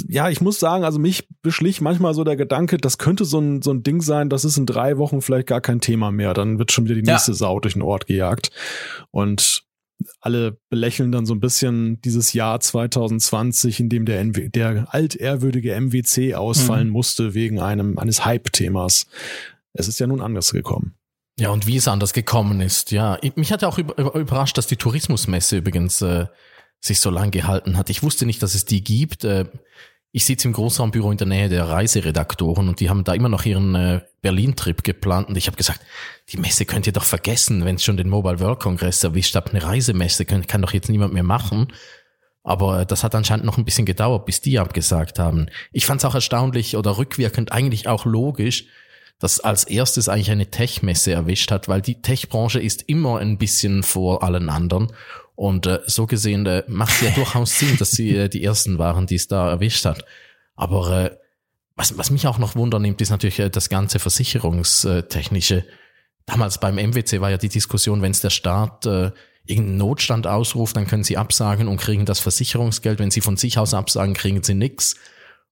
ja, 0.10 0.30
ich 0.30 0.42
muss 0.42 0.60
sagen, 0.60 0.84
also 0.84 1.00
mich 1.00 1.30
beschlich 1.42 1.80
manchmal 1.80 2.14
so 2.14 2.26
der 2.26 2.36
Gedanke, 2.36 2.78
das 2.78 2.98
könnte 2.98 3.24
so 3.24 3.40
ein, 3.40 3.62
so 3.62 3.72
ein 3.72 3.84
Ding 3.84 4.02
sein, 4.02 4.30
das 4.30 4.44
ist 4.44 4.58
in 4.58 4.66
drei 4.66 4.98
Wochen 4.98 5.22
vielleicht 5.22 5.48
gar 5.48 5.62
kein 5.62 5.80
Thema 5.80 6.12
mehr. 6.12 6.34
Dann 6.34 6.60
wird 6.60 6.74
schon 6.74 6.84
wieder 6.84 6.96
die 6.96 7.04
nächste 7.04 7.32
ja. 7.32 7.38
Sau 7.38 7.62
durch 7.62 7.74
den 7.74 7.82
Ort 7.82 8.06
gejagt. 8.06 8.52
Und 9.12 9.64
alle 10.20 10.58
belächeln 10.70 11.14
dann 11.14 11.26
so 11.26 11.34
ein 11.34 11.40
bisschen 11.40 12.02
dieses 12.02 12.34
Jahr 12.34 12.60
2020, 12.60 13.80
in 13.80 13.88
dem 13.88 14.04
der, 14.04 14.20
NW, 14.20 14.50
der 14.50 14.94
altehrwürdige 14.94 15.74
MWC 15.80 16.36
ausfallen 16.36 16.88
mhm. 16.88 16.94
musste 16.94 17.34
wegen 17.34 17.62
einem, 17.62 17.98
eines 17.98 18.26
Hype-Themas. 18.26 19.08
Es 19.72 19.88
ist 19.88 20.02
ja 20.02 20.06
nun 20.06 20.22
anders 20.22 20.52
gekommen. 20.52 20.98
Ja, 21.40 21.50
und 21.52 21.68
wie 21.68 21.78
es 21.78 21.88
anders 21.88 22.14
gekommen 22.14 22.62
ist, 22.62 22.92
ja. 22.92 23.20
Mich 23.36 23.52
hat 23.52 23.62
ja 23.62 23.68
auch 23.68 23.78
überrascht, 23.78 24.58
dass 24.58 24.68
die 24.68 24.76
Tourismusmesse 24.76 25.58
übrigens 25.58 26.02
äh, 26.02 26.26
sich 26.80 27.00
so 27.00 27.10
lang 27.10 27.32
gehalten 27.32 27.78
hat. 27.78 27.90
Ich 27.90 28.02
wusste 28.02 28.26
nicht, 28.26 28.42
dass 28.42 28.56
es 28.56 28.66
die 28.66 28.84
gibt. 28.84 29.24
Äh, 29.24 29.46
ich 30.12 30.26
sitze 30.26 30.48
im 30.48 30.54
Großraumbüro 30.54 31.12
in 31.12 31.18
der 31.18 31.28
Nähe 31.28 31.48
der 31.50 31.70
Reiseredaktoren 31.70 32.70
und 32.70 32.80
die 32.80 32.90
haben 32.90 33.04
da 33.04 33.14
immer 33.14 33.30
noch 33.30 33.46
ihren 33.46 33.76
äh, 33.76 34.02
Berlin-Trip 34.22 34.84
geplant 34.84 35.30
und 35.30 35.38
ich 35.38 35.46
habe 35.46 35.58
gesagt, 35.58 35.82
die 36.30 36.38
Messe 36.38 36.66
könnt 36.66 36.88
ihr 36.88 36.94
doch 36.94 37.04
vergessen, 37.04 37.66
wenn 37.66 37.76
es 37.76 37.84
schon 37.84 37.98
den 37.98 38.10
Mobile 38.10 38.40
World 38.40 38.60
Congress 38.60 39.04
erwischt 39.04 39.36
habt. 39.36 39.52
Eine 39.52 39.64
Reisemesse 39.64 40.26
kann, 40.26 40.48
kann 40.48 40.64
doch 40.64 40.74
jetzt 40.74 40.90
niemand 40.90 41.14
mehr 41.14 41.24
machen. 41.24 41.68
Aber 42.44 42.82
äh, 42.82 42.86
das 42.88 43.04
hat 43.04 43.14
anscheinend 43.14 43.46
noch 43.46 43.58
ein 43.58 43.66
bisschen 43.66 43.86
gedauert, 43.86 44.26
bis 44.26 44.42
die 44.42 44.58
abgesagt 44.58 45.20
haben. 45.20 45.48
Ich 45.72 45.86
fand 45.86 46.02
es 46.02 46.06
auch 46.06 46.16
erstaunlich 46.16 46.78
oder 46.78 46.98
rückwirkend 46.98 47.52
eigentlich 47.52 47.88
auch 47.88 48.06
logisch, 48.06 48.66
dass 49.20 49.40
als 49.40 49.64
erstes 49.64 50.10
eigentlich 50.10 50.32
eine 50.32 50.52
Tech-Messe 50.52 51.12
erwischt 51.12 51.52
hat, 51.52 51.68
weil 51.68 51.82
die 51.82 52.02
Tech-Branche 52.02 52.60
ist 52.60 52.84
immer 52.84 53.20
ein 53.20 53.38
bisschen 53.38 53.84
vor 53.84 54.24
allen 54.24 54.50
anderen. 54.50 54.94
Und 55.36 55.66
äh, 55.66 55.82
so 55.86 56.06
gesehen 56.08 56.46
äh, 56.46 56.64
macht 56.68 56.94
es 56.96 57.02
ja 57.02 57.12
durchaus 57.12 57.58
Sinn, 57.58 57.78
dass 57.78 57.92
sie 57.92 58.16
äh, 58.16 58.30
die 58.30 58.44
ersten 58.44 58.78
waren, 58.78 59.08
die 59.08 59.16
es 59.16 59.28
da 59.28 59.50
erwischt 59.50 59.86
hat. 59.86 60.06
Aber 60.56 60.92
äh, 60.92 61.18
was, 61.76 61.98
was 61.98 62.10
mich 62.10 62.28
auch 62.28 62.40
noch 62.40 62.56
wundernimmt, 62.56 63.02
ist 63.02 63.12
natürlich 63.12 63.40
äh, 63.40 63.50
das 63.50 63.70
ganze 63.70 64.00
Versicherungstechnische. 64.00 65.66
Damals 66.26 66.60
beim 66.60 66.76
MWC 66.76 67.22
war 67.22 67.30
ja 67.30 67.38
die 67.38 67.50
Diskussion, 67.50 68.02
wenn 68.02 68.12
es 68.12 68.22
der 68.22 68.32
Staat 68.32 68.86
äh, 68.86 69.12
irgendeinen 69.46 69.78
Notstand 69.78 70.28
ausruft, 70.28 70.76
dann 70.76 70.88
können 70.88 71.04
sie 71.04 71.18
absagen 71.18 71.68
und 71.68 71.78
kriegen 71.78 72.06
das 72.06 72.20
Versicherungsgeld. 72.20 73.00
Wenn 73.00 73.12
sie 73.12 73.22
von 73.22 73.38
sich 73.38 73.58
aus 73.58 73.74
absagen, 73.74 74.14
kriegen 74.14 74.44
sie 74.44 74.56
nix. 74.56 74.96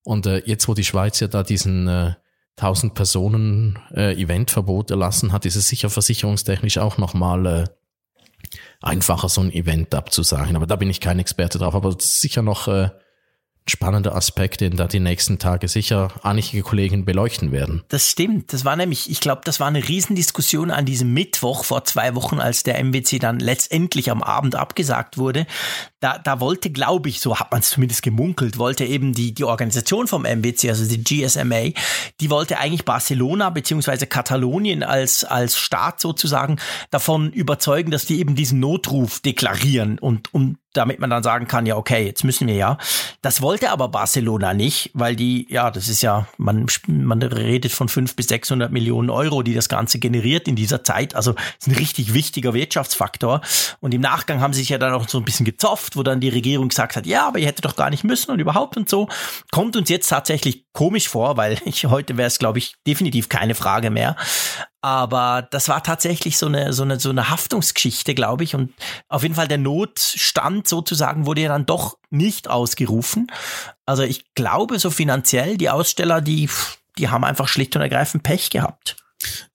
Und 0.03 0.25
äh, 0.25 0.41
jetzt, 0.45 0.67
wo 0.67 0.74
die 0.74 0.84
Schweiz 0.84 1.19
ja 1.19 1.27
da 1.27 1.43
diesen 1.43 1.88
äh, 1.88 2.13
1000 2.57 2.93
Personen 2.93 3.79
äh, 3.93 4.13
Eventverbot 4.13 4.89
erlassen 4.91 5.33
hat, 5.33 5.45
ist 5.45 5.55
es 5.55 5.67
sicher 5.67 5.89
versicherungstechnisch 5.89 6.77
auch 6.77 6.97
nochmal 6.97 7.45
äh, 7.45 7.63
einfacher, 8.81 9.27
so 9.27 9.41
ein 9.41 9.51
Event 9.51 9.93
abzusagen. 9.93 10.55
Aber 10.55 10.67
da 10.67 10.75
bin 10.75 10.89
ich 10.89 11.01
kein 11.01 11.19
Experte 11.19 11.57
drauf. 11.57 11.75
Aber 11.75 11.95
sicher 12.00 12.41
noch 12.41 12.67
äh, 12.67 12.89
spannender 13.67 14.15
Aspekt, 14.15 14.62
den 14.62 14.75
da 14.75 14.88
die 14.88 15.00
nächsten 15.00 15.39
Tage 15.39 15.67
sicher 15.67 16.10
einige 16.22 16.62
Kollegen 16.62 17.03
beleuchten 17.03 17.51
werden. 17.51 17.81
Das 17.88 18.12
stimmt. 18.12 18.53
Das 18.53 18.63
war 18.63 18.75
nämlich, 18.75 19.10
ich 19.10 19.19
glaube, 19.19 19.41
das 19.43 19.60
war 19.60 19.67
eine 19.67 19.88
Riesendiskussion 19.88 20.69
an 20.69 20.86
diesem 20.86 21.13
Mittwoch 21.13 21.65
vor 21.65 21.84
zwei 21.84 22.13
Wochen, 22.13 22.39
als 22.39 22.62
der 22.62 22.84
MWC 22.84 23.17
dann 23.17 23.39
letztendlich 23.39 24.12
am 24.12 24.22
Abend 24.22 24.55
abgesagt 24.55 25.17
wurde. 25.17 25.48
Da, 26.00 26.19
da 26.19 26.39
wollte, 26.39 26.69
glaube 26.69 27.10
ich, 27.10 27.19
so 27.19 27.39
hat 27.39 27.51
man 27.51 27.62
es 27.62 27.72
zumindest 27.72 28.03
gemunkelt, 28.03 28.60
wollte 28.60 28.86
eben 28.86 29.13
die, 29.13 29.34
die 29.34 29.43
Organisation 29.43 30.05
vom 30.05 30.22
MWC, 30.22 30.69
also 30.69 30.88
die 30.88 31.03
GSMA, 31.03 31.72
die 32.22 32.29
wollte 32.29 32.60
eigentlich 32.60 32.86
Barcelona 32.86 33.50
beziehungsweise 33.50 34.05
Katalonien 34.05 34.84
als, 34.84 35.24
als 35.24 35.57
Staat 35.57 36.00
sozusagen 36.00 36.57
davon 36.91 37.31
überzeugen, 37.31 37.89
dass 37.89 38.05
die 38.05 38.19
eben 38.19 38.36
diesen 38.36 38.60
Notruf 38.60 39.22
deklarieren 39.22 39.98
und, 39.98 40.31
und 40.36 40.57
damit 40.77 41.00
man 41.00 41.10
dann 41.10 41.24
sagen 41.24 41.48
kann, 41.48 41.65
ja, 41.65 41.75
okay, 41.75 42.05
jetzt 42.05 42.24
müssen 42.24 42.48
wir 42.48 42.55
ja. 42.55 42.77
Das 43.22 43.41
wollte 43.41 43.72
aber 43.72 43.88
Barcelona 43.88 44.53
nicht, 44.53 44.91
weil 44.94 45.15
die, 45.15 45.48
ja, 45.50 45.72
das 45.72 45.88
ist 45.88 46.01
ja, 46.01 46.27
man, 46.38 46.67
man 46.88 47.22
redet 47.22 47.72
von 47.72 47.89
fünf 47.89 48.15
bis 48.15 48.27
600 48.27 48.72
Millionen 48.72 49.10
Euro, 49.10 49.44
die 49.44 49.53
das 49.53 49.70
Ganze 49.70 50.00
generiert 50.00 50.48
in 50.48 50.55
dieser 50.55 50.84
Zeit. 50.84 51.15
Also 51.15 51.36
ist 51.60 51.67
ein 51.67 51.75
richtig 51.75 52.13
wichtiger 52.13 52.53
Wirtschaftsfaktor. 52.53 53.41
Und 53.79 53.94
im 53.94 54.01
Nachgang 54.01 54.41
haben 54.41 54.53
sie 54.53 54.60
sich 54.60 54.70
ja 54.70 54.77
dann 54.77 54.94
auch 54.94 55.08
so 55.08 55.17
ein 55.17 55.25
bisschen 55.25 55.46
gezofft, 55.46 55.96
wo 55.96 56.03
dann 56.03 56.20
die 56.20 56.29
Regierung 56.29 56.70
gesagt 56.70 56.96
hat, 56.96 57.05
ja, 57.05 57.27
aber 57.27 57.39
ihr 57.39 57.48
hättet 57.48 57.65
doch 57.65 57.75
gar 57.75 57.89
nicht 57.89 58.03
müssen 58.03 58.32
und 58.32 58.39
überhaupt 58.39 58.77
und 58.77 58.89
so. 58.89 59.08
Kommt 59.51 59.75
uns 59.75 59.89
jetzt 59.89 60.10
tatsächlich 60.10 60.64
komisch 60.75 61.10
vor, 61.10 61.38
weil 61.38 61.58
ich 61.65 61.86
heute 61.86 62.17
wäre 62.17 62.27
es, 62.27 62.38
glaube 62.38 62.60
ich, 62.60 62.75
definitiv 62.86 63.29
keine 63.29 63.55
Frage 63.55 63.89
mehr. 63.89 64.15
Aber 64.82 65.48
das 65.50 65.67
war 65.67 65.82
tatsächlich 65.82 66.38
so 66.38 66.46
eine, 66.46 66.72
so 66.72 66.84
eine, 66.84 67.00
so 67.00 67.10
eine 67.10 67.32
Haftungsgeschichte, 67.32 68.13
glaube 68.13 68.44
ich. 68.44 68.53
Und 68.53 68.72
auf 69.08 69.24
jeden 69.24 69.34
Fall 69.34 69.48
der 69.48 69.58
Notstand 69.58 70.67
sozusagen 70.67 71.25
wurde 71.25 71.41
ja 71.41 71.50
dann 71.50 71.65
doch 71.65 71.98
nicht 72.12 72.48
ausgerufen. 72.48 73.32
Also 73.88 74.03
ich 74.03 74.36
glaube, 74.36 74.77
so 74.77 74.91
finanziell, 74.91 75.58
die 75.58 75.72
Aussteller, 75.72 76.22
die, 76.22 76.50
die 77.00 77.10
haben 77.10 77.24
einfach 77.24 77.48
schlicht 77.48 77.75
und 77.75 77.82
ergreifend 77.82 78.22
Pech 78.22 78.51
gehabt. 78.51 78.96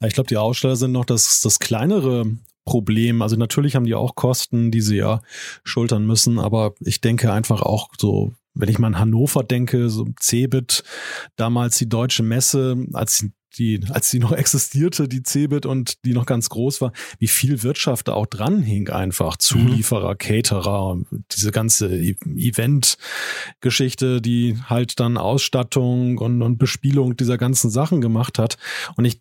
Ich 0.04 0.14
glaube, 0.14 0.26
die 0.26 0.36
Aussteller 0.36 0.74
sind 0.74 0.90
noch 0.90 1.04
das, 1.04 1.40
das 1.42 1.60
kleinere 1.60 2.24
Problem. 2.64 3.22
Also 3.22 3.36
natürlich 3.36 3.76
haben 3.76 3.86
die 3.86 3.94
auch 3.94 4.14
Kosten, 4.14 4.70
die 4.70 4.80
sie 4.80 4.96
ja 4.96 5.20
schultern 5.64 6.06
müssen, 6.06 6.38
aber 6.38 6.74
ich 6.80 7.00
denke 7.00 7.32
einfach 7.32 7.62
auch 7.62 7.88
so, 7.98 8.32
wenn 8.54 8.68
ich 8.68 8.78
mal 8.78 8.88
an 8.88 8.98
Hannover 8.98 9.44
denke, 9.44 9.88
so 9.88 10.08
Cebit, 10.20 10.82
damals 11.36 11.78
die 11.78 11.88
deutsche 11.88 12.22
Messe, 12.22 12.86
als 12.92 13.24
die, 13.58 13.80
als 13.90 14.10
die 14.10 14.18
noch 14.18 14.32
existierte, 14.36 15.08
die 15.08 15.22
Cebit 15.22 15.66
und 15.66 16.04
die 16.04 16.12
noch 16.12 16.26
ganz 16.26 16.48
groß 16.48 16.80
war, 16.80 16.92
wie 17.18 17.28
viel 17.28 17.62
Wirtschaft 17.62 18.08
da 18.08 18.12
auch 18.12 18.26
dran 18.26 18.62
hing 18.62 18.88
einfach. 18.90 19.36
Zulieferer, 19.36 20.12
mhm. 20.12 20.18
Caterer, 20.18 20.98
diese 21.32 21.50
ganze 21.50 21.94
e-, 21.96 22.16
Event-Geschichte, 22.36 24.20
die 24.20 24.58
halt 24.68 25.00
dann 25.00 25.16
Ausstattung 25.16 26.18
und, 26.18 26.42
und 26.42 26.58
Bespielung 26.58 27.16
dieser 27.16 27.38
ganzen 27.38 27.70
Sachen 27.70 28.00
gemacht 28.00 28.38
hat. 28.38 28.56
Und 28.96 29.04
ich 29.04 29.20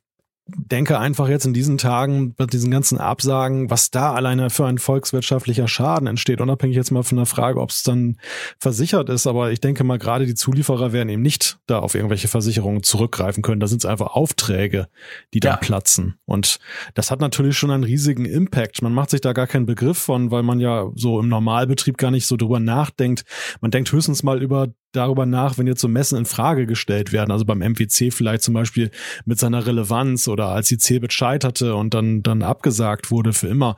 denke 0.57 0.99
einfach 0.99 1.29
jetzt 1.29 1.45
in 1.45 1.53
diesen 1.53 1.77
Tagen 1.77 2.35
mit 2.37 2.53
diesen 2.53 2.71
ganzen 2.71 2.97
Absagen, 2.97 3.69
was 3.69 3.91
da 3.91 4.13
alleine 4.13 4.49
für 4.49 4.65
ein 4.65 4.77
volkswirtschaftlicher 4.77 5.67
Schaden 5.67 6.07
entsteht, 6.07 6.41
unabhängig 6.41 6.75
jetzt 6.75 6.91
mal 6.91 7.03
von 7.03 7.17
der 7.17 7.25
Frage, 7.25 7.59
ob 7.59 7.69
es 7.69 7.83
dann 7.83 8.17
versichert 8.59 9.09
ist. 9.09 9.27
Aber 9.27 9.51
ich 9.51 9.61
denke 9.61 9.83
mal, 9.83 9.97
gerade 9.97 10.25
die 10.25 10.35
Zulieferer 10.35 10.93
werden 10.93 11.09
eben 11.09 11.21
nicht 11.21 11.59
da 11.67 11.79
auf 11.79 11.95
irgendwelche 11.95 12.27
Versicherungen 12.27 12.83
zurückgreifen 12.83 13.43
können. 13.43 13.59
Da 13.59 13.67
sind 13.67 13.79
es 13.79 13.85
einfach 13.85 14.07
Aufträge, 14.07 14.87
die 15.33 15.39
da 15.39 15.51
ja. 15.51 15.57
platzen. 15.57 16.15
Und 16.25 16.59
das 16.93 17.11
hat 17.11 17.19
natürlich 17.19 17.57
schon 17.57 17.71
einen 17.71 17.83
riesigen 17.83 18.25
Impact. 18.25 18.81
Man 18.81 18.93
macht 18.93 19.09
sich 19.09 19.21
da 19.21 19.33
gar 19.33 19.47
keinen 19.47 19.65
Begriff 19.65 19.97
von, 19.97 20.31
weil 20.31 20.43
man 20.43 20.59
ja 20.59 20.89
so 20.95 21.19
im 21.19 21.27
Normalbetrieb 21.27 21.97
gar 21.97 22.11
nicht 22.11 22.27
so 22.27 22.37
drüber 22.37 22.59
nachdenkt. 22.59 23.23
Man 23.61 23.71
denkt 23.71 23.91
höchstens 23.91 24.23
mal 24.23 24.41
über 24.41 24.67
darüber 24.91 25.25
nach, 25.25 25.57
wenn 25.57 25.67
jetzt 25.67 25.81
so 25.81 25.87
Messen 25.87 26.17
in 26.17 26.25
Frage 26.25 26.65
gestellt 26.65 27.11
werden, 27.11 27.31
also 27.31 27.45
beim 27.45 27.59
MWC 27.59 28.11
vielleicht 28.11 28.43
zum 28.43 28.53
Beispiel 28.53 28.91
mit 29.25 29.39
seiner 29.39 29.65
Relevanz 29.65 30.27
oder 30.27 30.47
als 30.47 30.67
die 30.67 30.77
CeBIT 30.77 31.13
scheiterte 31.13 31.75
und 31.75 31.93
dann, 31.93 32.23
dann 32.23 32.41
abgesagt 32.41 33.11
wurde 33.11 33.33
für 33.33 33.47
immer. 33.47 33.75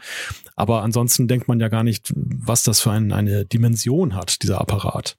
Aber 0.55 0.83
ansonsten 0.83 1.27
denkt 1.27 1.47
man 1.47 1.59
ja 1.59 1.67
gar 1.67 1.83
nicht, 1.83 2.13
was 2.15 2.63
das 2.63 2.81
für 2.81 2.91
ein, 2.91 3.11
eine 3.11 3.45
Dimension 3.45 4.15
hat, 4.15 4.43
dieser 4.43 4.61
Apparat. 4.61 5.17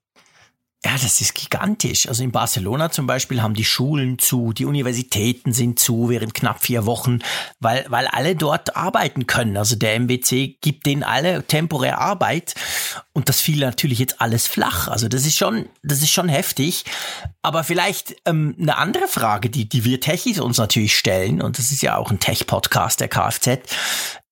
Ja, 0.84 0.92
das 1.00 1.20
ist 1.20 1.34
gigantisch. 1.34 2.08
Also 2.08 2.24
in 2.24 2.32
Barcelona 2.32 2.90
zum 2.90 3.06
Beispiel 3.06 3.40
haben 3.40 3.54
die 3.54 3.64
Schulen 3.64 4.18
zu, 4.18 4.52
die 4.52 4.64
Universitäten 4.64 5.52
sind 5.52 5.78
zu 5.78 6.08
während 6.08 6.34
knapp 6.34 6.60
vier 6.60 6.86
Wochen, 6.86 7.20
weil, 7.60 7.84
weil 7.88 8.08
alle 8.08 8.34
dort 8.34 8.74
arbeiten 8.74 9.28
können. 9.28 9.56
Also 9.56 9.76
der 9.76 10.00
MWC 10.00 10.58
gibt 10.60 10.86
denen 10.86 11.04
alle 11.04 11.44
temporär 11.44 12.00
Arbeit 12.00 12.56
und 13.12 13.28
das 13.28 13.40
fiel 13.40 13.60
natürlich 13.60 14.00
jetzt 14.00 14.20
alles 14.20 14.48
flach. 14.48 14.88
Also 14.88 15.06
das 15.06 15.24
ist 15.24 15.38
schon, 15.38 15.68
das 15.84 16.02
ist 16.02 16.10
schon 16.10 16.28
heftig. 16.28 16.84
Aber 17.42 17.62
vielleicht 17.62 18.16
ähm, 18.24 18.56
eine 18.60 18.76
andere 18.76 19.06
Frage, 19.06 19.50
die, 19.50 19.68
die 19.68 19.84
wir 19.84 20.00
Techies 20.00 20.40
uns 20.40 20.58
natürlich 20.58 20.98
stellen, 20.98 21.42
und 21.42 21.58
das 21.58 21.70
ist 21.70 21.82
ja 21.82 21.96
auch 21.96 22.10
ein 22.10 22.18
Tech-Podcast 22.18 22.98
der 22.98 23.08
Kfz. 23.08 23.60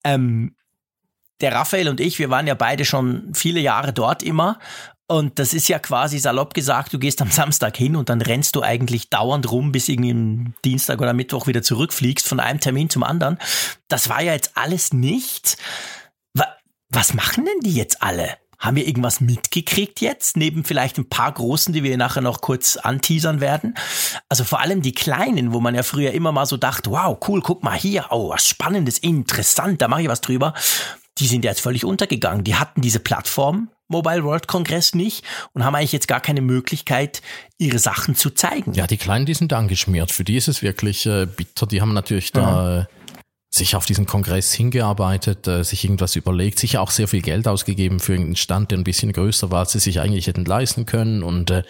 Ähm, 0.02 0.56
der 1.40 1.52
Raphael 1.54 1.88
und 1.88 2.00
ich, 2.00 2.18
wir 2.18 2.28
waren 2.28 2.46
ja 2.46 2.54
beide 2.54 2.84
schon 2.84 3.32
viele 3.34 3.60
Jahre 3.60 3.92
dort 3.92 4.22
immer 4.22 4.58
und 5.10 5.40
das 5.40 5.54
ist 5.54 5.66
ja 5.66 5.80
quasi 5.80 6.20
salopp 6.20 6.54
gesagt, 6.54 6.92
du 6.92 6.98
gehst 7.00 7.20
am 7.20 7.32
Samstag 7.32 7.76
hin 7.76 7.96
und 7.96 8.08
dann 8.08 8.22
rennst 8.22 8.54
du 8.54 8.62
eigentlich 8.62 9.10
dauernd 9.10 9.50
rum, 9.50 9.72
bis 9.72 9.88
irgendwie 9.88 10.12
am 10.12 10.54
Dienstag 10.64 11.00
oder 11.00 11.14
Mittwoch 11.14 11.48
wieder 11.48 11.62
zurückfliegst 11.62 12.28
von 12.28 12.38
einem 12.38 12.60
Termin 12.60 12.90
zum 12.90 13.02
anderen. 13.02 13.36
Das 13.88 14.08
war 14.08 14.22
ja 14.22 14.34
jetzt 14.34 14.52
alles 14.54 14.92
nicht. 14.92 15.56
Was 16.90 17.14
machen 17.14 17.44
denn 17.44 17.60
die 17.62 17.74
jetzt 17.74 18.02
alle? 18.02 18.36
Haben 18.60 18.76
wir 18.76 18.86
irgendwas 18.86 19.20
mitgekriegt 19.20 20.00
jetzt, 20.00 20.36
neben 20.36 20.62
vielleicht 20.62 20.98
ein 20.98 21.08
paar 21.08 21.32
großen, 21.32 21.72
die 21.74 21.82
wir 21.82 21.96
nachher 21.96 22.20
noch 22.20 22.40
kurz 22.40 22.76
anteasern 22.76 23.40
werden? 23.40 23.74
Also 24.28 24.44
vor 24.44 24.60
allem 24.60 24.80
die 24.80 24.92
kleinen, 24.92 25.52
wo 25.52 25.58
man 25.58 25.74
ja 25.74 25.82
früher 25.82 26.12
immer 26.12 26.30
mal 26.30 26.46
so 26.46 26.56
dachte, 26.56 26.90
wow, 26.92 27.18
cool, 27.26 27.40
guck 27.40 27.64
mal 27.64 27.76
hier, 27.76 28.06
oh, 28.10 28.28
was 28.28 28.46
Spannendes, 28.46 28.98
interessant, 28.98 29.82
da 29.82 29.88
mache 29.88 30.02
ich 30.02 30.08
was 30.08 30.20
drüber. 30.20 30.54
Die 31.20 31.26
sind 31.26 31.44
jetzt 31.44 31.60
völlig 31.60 31.84
untergegangen. 31.84 32.44
Die 32.44 32.54
hatten 32.54 32.80
diese 32.80 32.98
Plattform, 32.98 33.68
Mobile 33.88 34.24
World 34.24 34.48
Congress 34.48 34.94
nicht 34.94 35.24
und 35.52 35.64
haben 35.64 35.74
eigentlich 35.74 35.92
jetzt 35.92 36.08
gar 36.08 36.20
keine 36.20 36.40
Möglichkeit, 36.40 37.20
ihre 37.58 37.78
Sachen 37.78 38.14
zu 38.14 38.30
zeigen. 38.30 38.72
Ja, 38.72 38.86
die 38.86 38.96
Kleinen, 38.96 39.26
die 39.26 39.34
sind 39.34 39.52
angeschmiert. 39.52 40.12
Für 40.12 40.24
die 40.24 40.36
ist 40.36 40.48
es 40.48 40.62
wirklich 40.62 41.06
äh, 41.06 41.26
bitter. 41.26 41.66
Die 41.66 41.80
haben 41.80 41.92
natürlich 41.92 42.32
da 42.32 42.80
äh, 42.80 42.84
sich 43.50 43.74
auf 43.74 43.84
diesen 43.84 44.06
Kongress 44.06 44.52
hingearbeitet, 44.52 45.46
äh, 45.48 45.64
sich 45.64 45.84
irgendwas 45.84 46.16
überlegt, 46.16 46.58
sich 46.58 46.78
auch 46.78 46.90
sehr 46.90 47.08
viel 47.08 47.20
Geld 47.20 47.48
ausgegeben 47.48 48.00
für 48.00 48.14
einen 48.14 48.36
Stand, 48.36 48.70
der 48.70 48.78
ein 48.78 48.84
bisschen 48.84 49.12
größer 49.12 49.50
war, 49.50 49.60
als 49.60 49.72
sie 49.72 49.80
sich 49.80 50.00
eigentlich 50.00 50.28
hätten 50.28 50.44
leisten 50.44 50.86
können. 50.86 51.22
Und 51.22 51.50
äh, 51.50 51.64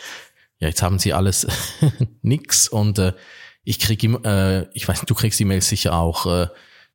ja, 0.59 0.69
jetzt 0.69 0.83
haben 0.83 0.99
sie 0.99 1.15
alles 1.15 1.47
nix. 2.23 2.69
Und 2.69 2.99
äh, 2.99 3.15
ich 3.65 3.79
krieg 3.79 4.03
immer, 4.05 4.25
äh, 4.25 4.67
ich 4.75 4.87
weiß, 4.87 5.03
du 5.07 5.15
kriegst 5.15 5.41
E-Mails 5.41 5.69
sicher 5.69 5.95
auch. 5.95 6.27
Äh, 6.27 6.49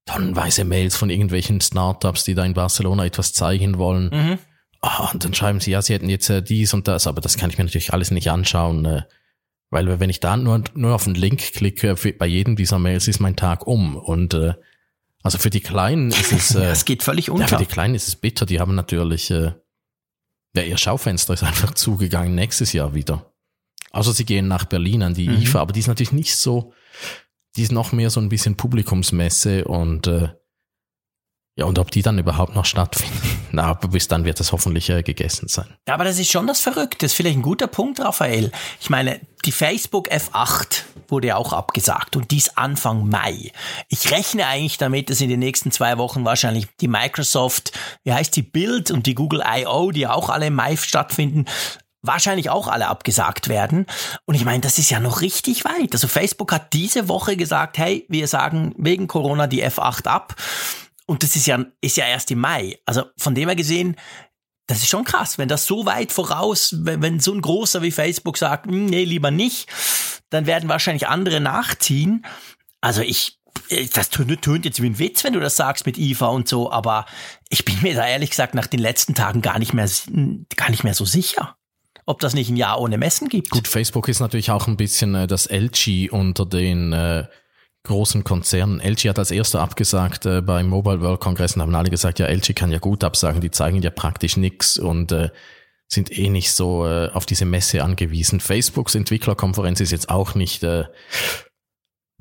tonnenweise 0.06 0.64
Mails 0.64 0.96
von 0.96 1.10
irgendwelchen 1.10 1.62
Startups, 1.62 2.24
die 2.24 2.36
da 2.36 2.46
in 2.46 2.54
Barcelona 2.54 3.06
etwas 3.06 3.34
zeigen 3.34 3.78
wollen. 3.78 4.10
Mhm 4.12 4.40
oh, 4.86 5.10
und 5.14 5.24
dann 5.24 5.34
schreiben 5.34 5.60
sie, 5.60 5.72
ja, 5.72 5.82
sie 5.82 5.94
hätten 5.94 6.10
jetzt 6.10 6.30
äh, 6.30 6.42
dies 6.42 6.74
und 6.74 6.88
das, 6.88 7.08
aber 7.08 7.22
das 7.22 7.38
kann 7.38 7.50
ich 7.50 7.58
mir 7.58 7.66
natürlich 7.66 7.94
alles 7.94 8.12
nicht 8.12 8.30
anschauen, 8.30 8.86
äh, 8.86 9.04
weil 9.70 10.00
wenn 10.00 10.10
ich 10.10 10.20
da 10.20 10.38
nur, 10.38 10.64
nur 10.74 10.96
auf 10.96 11.06
den 11.06 11.16
Link 11.16 11.40
klicke, 11.54 11.98
für, 11.98 12.14
bei 12.14 12.28
jedem 12.28 12.56
dieser 12.56 12.80
Mails 12.80 13.08
ist 13.08 13.20
mein 13.20 13.36
Tag 13.36 13.68
um 13.68 13.96
und 13.96 14.34
äh, 14.34 14.54
also 15.24 15.38
für 15.38 15.50
die 15.50 15.62
Kleinen 15.62 16.12
ist 16.12 16.32
es, 16.32 16.56
äh, 16.56 16.70
es 16.70 16.86
geht 16.86 17.04
völlig 17.04 17.30
unter. 17.30 17.44
Ja, 17.44 17.48
für 17.48 17.64
die 17.64 17.66
Kleinen 17.70 17.96
ist 17.96 18.08
es 18.08 18.16
bitter, 18.16 18.46
die 18.46 18.60
haben 18.60 18.76
natürlich, 18.76 19.32
äh, 19.32 19.54
ja, 20.56 20.64
ihr 20.64 20.78
Schaufenster 20.78 21.34
ist 21.34 21.44
einfach 21.44 21.74
zugegangen 21.74 22.36
nächstes 22.36 22.74
Jahr 22.74 22.94
wieder. 22.94 23.32
Also 23.92 24.12
sie 24.12 24.26
gehen 24.26 24.48
nach 24.48 24.66
Berlin 24.66 25.04
an 25.04 25.14
die 25.14 25.30
mhm. 25.30 25.42
IFA, 25.42 25.62
aber 25.62 25.74
die 25.74 25.80
ist 25.80 25.88
natürlich 25.88 26.12
nicht 26.12 26.36
so, 26.36 26.74
die 27.56 27.64
ist 27.64 27.72
noch 27.72 27.92
mehr 27.92 28.10
so 28.10 28.20
ein 28.20 28.30
bisschen 28.30 28.58
Publikumsmesse 28.58 29.66
und 29.66 30.08
äh, 30.08 30.30
ja, 31.58 31.64
und 31.64 31.80
ob 31.80 31.90
die 31.90 32.02
dann 32.02 32.20
überhaupt 32.20 32.54
noch 32.54 32.66
stattfinden. 32.66 33.22
Na, 33.52 33.74
bis 33.74 34.10
dann 34.10 34.26
wird 34.26 34.42
das 34.42 34.52
hoffentlich 34.52 34.90
äh, 34.90 35.04
gegessen 35.04 35.48
sein. 35.48 35.68
Ja, 35.88 35.94
aber 35.94 36.04
das 36.04 36.20
ist 36.20 36.30
schon 36.30 36.48
das 36.48 36.60
Verrückte. 36.60 36.98
Das 37.06 37.12
ist 37.12 37.16
vielleicht 37.16 37.38
ein 37.38 37.42
guter 37.42 37.68
Punkt, 37.68 38.02
Raphael. 38.02 38.52
Ich 38.82 38.90
meine, 38.90 39.22
die 39.46 39.54
Facebook 39.54 40.12
F8 40.12 40.84
wurde 41.08 41.28
ja 41.28 41.38
auch 41.38 41.54
abgesagt 41.54 42.18
und 42.18 42.32
dies 42.32 42.58
Anfang 42.58 43.08
Mai. 43.08 43.54
Ich 43.88 44.12
rechne 44.12 44.48
eigentlich 44.48 44.78
damit, 44.78 45.10
dass 45.10 45.22
in 45.22 45.30
den 45.30 45.40
nächsten 45.40 45.72
zwei 45.72 45.98
Wochen 45.98 46.26
wahrscheinlich 46.26 46.68
die 46.82 46.90
Microsoft, 46.90 47.72
wie 48.04 48.12
heißt 48.12 48.36
die 48.36 48.42
Build 48.42 48.92
und 48.92 49.06
die 49.06 49.16
Google 49.16 49.42
I.O., 49.48 49.92
die 49.92 50.08
auch 50.08 50.30
alle 50.30 50.48
im 50.48 50.56
Mai 50.56 50.76
stattfinden, 50.76 51.46
wahrscheinlich 52.08 52.50
auch 52.50 52.68
alle 52.68 52.88
abgesagt 52.88 53.50
werden. 53.50 53.86
Und 54.26 54.36
ich 54.36 54.46
meine, 54.46 54.62
das 54.62 54.78
ist 54.78 54.90
ja 54.90 55.00
noch 55.00 55.22
richtig 55.22 55.66
weit. 55.66 55.94
Also 55.94 56.08
Facebook 56.08 56.52
hat 56.52 56.74
diese 56.74 57.08
Woche 57.08 57.38
gesagt, 57.38 57.78
hey, 57.78 58.06
wir 58.10 58.28
sagen 58.28 58.74
wegen 58.78 59.08
Corona 59.08 59.48
die 59.48 59.64
F8 59.64 60.08
ab. 60.08 60.36
Und 61.06 61.24
das 61.24 61.36
ist 61.36 61.46
ja, 61.46 61.64
ist 61.82 61.98
ja 61.98 62.06
erst 62.06 62.32
im 62.32 62.40
Mai. 62.40 62.80
Also 62.86 63.04
von 63.18 63.36
dem 63.36 63.48
her 63.48 63.56
gesehen, 63.56 63.96
das 64.68 64.80
ist 64.80 64.90
schon 64.90 65.04
krass, 65.04 65.38
wenn 65.38 65.48
das 65.48 65.66
so 65.66 65.86
weit 65.86 66.12
voraus, 66.12 66.76
wenn, 66.80 67.02
wenn 67.02 67.20
so 67.20 67.34
ein 67.34 67.42
großer 67.42 67.82
wie 67.82 67.92
Facebook 67.92 68.38
sagt, 68.38 68.66
hm, 68.66 68.88
nee, 68.88 69.04
lieber 69.04 69.32
nicht, 69.32 69.70
dann 70.30 70.48
werden 70.48 70.70
wahrscheinlich 70.70 71.08
andere 71.08 71.40
nachziehen. 71.40 72.26
Also 72.82 73.02
ich, 73.02 73.40
das 73.94 74.10
tönt 74.10 74.66
jetzt 74.66 74.82
wie 74.82 74.90
ein 74.90 75.00
Witz, 75.00 75.24
wenn 75.24 75.34
du 75.34 75.40
das 75.40 75.56
sagst 75.56 75.86
mit 75.86 75.98
IFA 75.98 76.28
und 76.28 76.48
so, 76.48 76.72
aber 76.72 77.06
ich 77.50 77.66
bin 77.66 77.82
mir 77.82 77.96
da 77.96 78.08
ehrlich 78.08 78.32
gesagt 78.32 78.56
nach 78.56 78.68
den 78.68 78.80
letzten 78.80 79.14
Tagen 79.14 79.42
gar 79.42 79.60
nicht 79.60 79.74
mehr, 79.74 79.90
gar 80.56 80.70
nicht 80.72 80.84
mehr 80.84 80.96
so 80.96 81.06
sicher 81.06 81.58
ob 82.06 82.20
das 82.20 82.34
nicht 82.34 82.50
ein 82.50 82.58
Jahr 82.58 82.80
ohne 82.80 82.98
Messen 82.98 83.30
gibt. 83.30 83.50
Gut, 83.50 83.68
Facebook 83.68 84.08
ist 84.08 84.20
natürlich 84.20 84.52
auch 84.52 84.68
ein 84.68 84.78
bisschen 84.78 85.16
äh, 85.16 85.28
das 85.28 85.48
LG 85.50 86.10
unter 86.12 86.46
den 86.46 86.94
äh, 86.94 87.26
großen 87.84 88.24
Konzernen. 88.24 88.80
LG 88.80 89.10
hat 89.10 89.20
als 89.20 89.32
erster 89.32 89.62
abgesagt 89.62 90.26
äh, 90.26 90.42
beim 90.42 90.68
Mobile 90.68 91.02
World 91.02 91.20
Kongress 91.20 91.56
und 91.56 91.62
haben 91.62 91.74
alle 91.74 91.90
gesagt, 91.90 92.20
ja, 92.20 92.28
LG 92.28 92.54
kann 92.56 92.72
ja 92.72 92.80
gut 92.80 93.04
absagen, 93.04 93.42
die 93.42 93.52
zeigen 93.52 93.82
ja 93.82 93.90
praktisch 93.90 94.38
nix 94.38 94.78
und 94.78 95.12
äh, 95.12 95.30
sind 95.88 96.16
eh 96.18 96.30
nicht 96.30 96.52
so 96.52 96.86
äh, 96.86 97.10
auf 97.12 97.26
diese 97.26 97.46
Messe 97.46 97.84
angewiesen. 97.84 98.40
Facebooks 98.40 98.96
Entwicklerkonferenz 98.96 99.80
ist 99.80 99.92
jetzt 99.92 100.10
auch 100.10 100.36
nicht, 100.36 100.64
äh, 100.64 100.86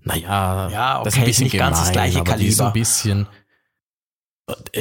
naja, 0.03 0.69
ja, 0.71 1.01
okay, 1.01 1.05
das 1.05 1.15
ist 1.15 1.19
ein 1.21 1.25
bisschen 1.25 1.45
nicht 1.45 1.53
gemein, 1.53 1.69
ganz 1.71 1.81
das 1.81 1.93
gleiche 1.93 2.21
aber 2.21 2.31
Kaliber. 2.33 2.45
die 2.45 2.49
ist 2.49 2.61
ein 2.61 2.73
bisschen 2.73 3.27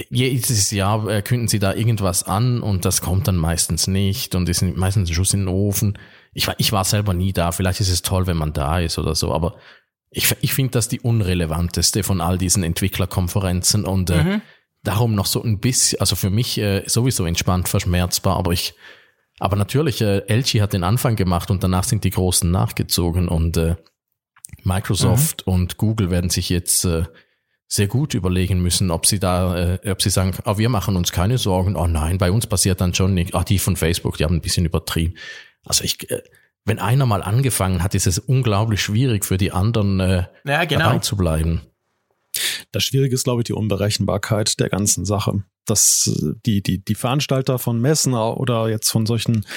jedes 0.10 0.72
Jahr 0.72 1.08
äh, 1.08 1.22
künden 1.22 1.48
sie 1.48 1.60
da 1.60 1.74
irgendwas 1.74 2.24
an 2.24 2.62
und 2.62 2.84
das 2.84 3.02
kommt 3.02 3.28
dann 3.28 3.38
meistens 3.38 3.88
nicht 3.88 4.36
und 4.36 4.50
ist 4.50 4.62
meistens 4.62 5.10
ein 5.10 5.14
Schuss 5.14 5.34
in 5.34 5.42
den 5.42 5.48
Ofen. 5.48 5.98
Ich 6.34 6.48
war, 6.48 6.56
ich 6.58 6.72
war 6.72 6.84
selber 6.84 7.14
nie 7.14 7.32
da. 7.32 7.52
Vielleicht 7.52 7.80
ist 7.80 7.90
es 7.90 8.02
toll, 8.02 8.28
wenn 8.28 8.38
man 8.38 8.52
da 8.52 8.80
ist 8.80 9.00
oder 9.00 9.16
so, 9.16 9.34
aber 9.34 9.56
ich, 10.10 10.36
ich 10.42 10.54
finde 10.54 10.72
das 10.72 10.90
die 10.90 11.00
unrelevanteste 11.00 12.04
von 12.04 12.20
all 12.20 12.38
diesen 12.38 12.64
Entwicklerkonferenzen 12.64 13.86
und 13.86 14.10
äh, 14.10 14.24
mhm. 14.24 14.42
darum 14.84 15.16
noch 15.16 15.26
so 15.26 15.42
ein 15.42 15.60
bisschen, 15.60 16.00
also 16.02 16.16
für 16.16 16.30
mich 16.30 16.58
äh, 16.58 16.84
sowieso 16.86 17.26
entspannt 17.26 17.70
verschmerzbar, 17.70 18.36
aber 18.38 18.52
ich 18.52 18.76
Aber 19.40 19.56
natürlich, 19.56 20.02
äh, 20.02 20.24
LG 20.28 20.62
hat 20.62 20.74
den 20.74 20.84
Anfang 20.84 21.16
gemacht 21.16 21.50
und 21.50 21.64
danach 21.64 21.84
sind 21.84 22.04
die 22.04 22.12
Großen 22.12 22.50
nachgezogen 22.52 23.28
und 23.28 23.58
äh, 23.58 23.76
Microsoft 24.64 25.48
mhm. 25.48 25.54
und 25.54 25.78
Google 25.78 26.12
werden 26.12 26.30
sich 26.30 26.50
jetzt 26.50 26.86
äh, 26.86 27.06
sehr 27.74 27.88
gut 27.88 28.14
überlegen 28.14 28.62
müssen, 28.62 28.92
ob 28.92 29.08
sie 29.08 29.18
da, 29.18 29.78
äh, 29.78 29.90
ob 29.90 30.00
sie 30.00 30.12
sagen, 30.12 30.36
oh, 30.46 30.60
wir 30.60 30.70
machen 30.70 30.96
uns 30.96 31.12
keine 31.12 31.40
Sorgen, 31.40 31.76
oh 31.76 31.88
nein, 31.88 32.20
bei 32.20 32.30
uns 32.30 32.46
passiert 32.46 32.80
dann 32.80 32.94
schon 32.94 33.16
nicht, 33.16 33.34
ah, 33.34 33.44
die 33.44 33.58
von 33.58 33.76
Facebook, 33.76 34.18
die 34.18 34.26
haben 34.26 34.36
ein 34.36 34.42
bisschen 34.42 34.66
übertrieben. 34.66 35.16
Also 35.66 35.84
ich, 35.84 36.08
äh, 36.12 36.22
wenn 36.66 36.78
einer 36.78 37.08
mal 37.08 37.24
angefangen 37.24 37.82
hat, 37.82 37.96
ist 37.96 38.06
es 38.06 38.20
unglaublich 38.20 38.80
schwierig 38.80 39.26
für 39.26 39.38
die 39.38 39.52
anderen 39.52 40.00
äh, 40.00 40.26
ja, 40.46 40.66
genau. 40.66 40.86
dabei 40.86 41.00
zu 41.00 41.18
bleiben. 41.18 41.62
Das 42.72 42.84
Schwierige 42.84 43.16
ist, 43.16 43.24
glaube 43.24 43.42
ich, 43.42 43.46
die 43.46 43.54
Unberechenbarkeit 43.54 44.60
der 44.60 44.70
ganzen 44.70 45.04
Sache. 45.04 45.44
Dass 45.66 46.12
die, 46.46 46.62
die, 46.62 46.84
die 46.86 46.96
Veranstalter 46.96 47.58
von 47.58 47.82
Messen 47.82 48.14
oder 48.14 48.70
jetzt 48.70 48.92
von 48.92 49.08
solchen 49.08 49.48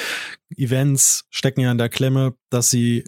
Events 0.56 1.26
stecken 1.28 1.60
ja 1.60 1.70
in 1.70 1.78
der 1.78 1.90
Klemme, 1.90 2.34
dass 2.48 2.70
sie, 2.70 3.04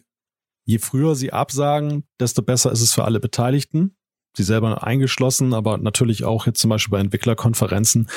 je 0.67 0.79
früher 0.79 1.15
sie 1.15 1.33
absagen, 1.33 2.05
desto 2.21 2.43
besser 2.43 2.73
ist 2.73 2.83
es 2.83 2.93
für 2.93 3.05
alle 3.05 3.21
Beteiligten 3.21 3.95
sie 4.37 4.45
selber 4.45 4.85
eingeschlossen, 4.85 5.55
aber 5.55 5.79
natürlich 5.79 6.25
auch 6.25 6.47
jetzt 6.47 6.61
zum 6.61 6.71
Beispiel 6.71 6.93
bei 6.93 7.01
Entwicklerkonferenzen 7.01 8.09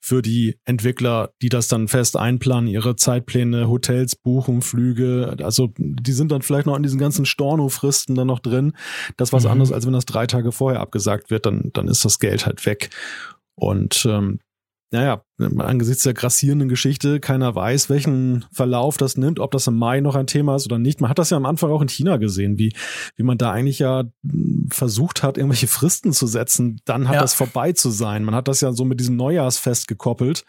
für 0.00 0.22
die 0.22 0.58
Entwickler, 0.64 1.30
die 1.40 1.48
das 1.48 1.68
dann 1.68 1.88
fest 1.88 2.16
einplanen, 2.16 2.68
ihre 2.68 2.96
Zeitpläne, 2.96 3.68
Hotels 3.68 4.16
buchen, 4.16 4.62
Flüge, 4.62 5.36
also 5.42 5.72
die 5.78 6.12
sind 6.12 6.32
dann 6.32 6.42
vielleicht 6.42 6.66
noch 6.66 6.74
an 6.74 6.82
diesen 6.82 6.98
ganzen 6.98 7.26
Storno-Fristen 7.26 8.14
dann 8.14 8.26
noch 8.26 8.40
drin. 8.40 8.72
Das 9.16 9.32
was 9.32 9.44
mhm. 9.44 9.50
anderes, 9.50 9.72
als 9.72 9.86
wenn 9.86 9.92
das 9.92 10.06
drei 10.06 10.26
Tage 10.26 10.52
vorher 10.52 10.80
abgesagt 10.80 11.30
wird, 11.30 11.46
dann, 11.46 11.70
dann 11.72 11.88
ist 11.88 12.04
das 12.04 12.18
Geld 12.18 12.46
halt 12.46 12.66
weg. 12.66 12.90
Und 13.54 14.06
ähm, 14.08 14.40
naja, 14.90 15.22
angesichts 15.58 16.02
der 16.02 16.14
grassierenden 16.14 16.68
Geschichte, 16.68 17.20
keiner 17.20 17.54
weiß, 17.54 17.90
welchen 17.90 18.46
Verlauf 18.52 18.96
das 18.96 19.18
nimmt, 19.18 19.38
ob 19.38 19.50
das 19.50 19.66
im 19.66 19.76
Mai 19.76 20.00
noch 20.00 20.14
ein 20.14 20.26
Thema 20.26 20.56
ist 20.56 20.64
oder 20.64 20.78
nicht. 20.78 21.02
Man 21.02 21.10
hat 21.10 21.18
das 21.18 21.28
ja 21.28 21.36
am 21.36 21.44
Anfang 21.44 21.70
auch 21.70 21.82
in 21.82 21.88
China 21.88 22.16
gesehen, 22.16 22.56
wie, 22.56 22.72
wie 23.14 23.22
man 23.22 23.36
da 23.36 23.52
eigentlich 23.52 23.80
ja 23.80 24.04
hm, 24.22 24.68
versucht 24.70 25.22
hat, 25.22 25.36
irgendwelche 25.36 25.66
Fristen 25.66 26.12
zu 26.14 26.26
setzen. 26.26 26.80
Dann 26.86 27.06
hat 27.06 27.16
ja. 27.16 27.20
das 27.20 27.34
vorbei 27.34 27.72
zu 27.72 27.90
sein. 27.90 28.24
Man 28.24 28.34
hat 28.34 28.48
das 28.48 28.62
ja 28.62 28.72
so 28.72 28.86
mit 28.86 28.98
diesem 28.98 29.16
Neujahrsfest 29.16 29.88
gekoppelt. 29.88 30.44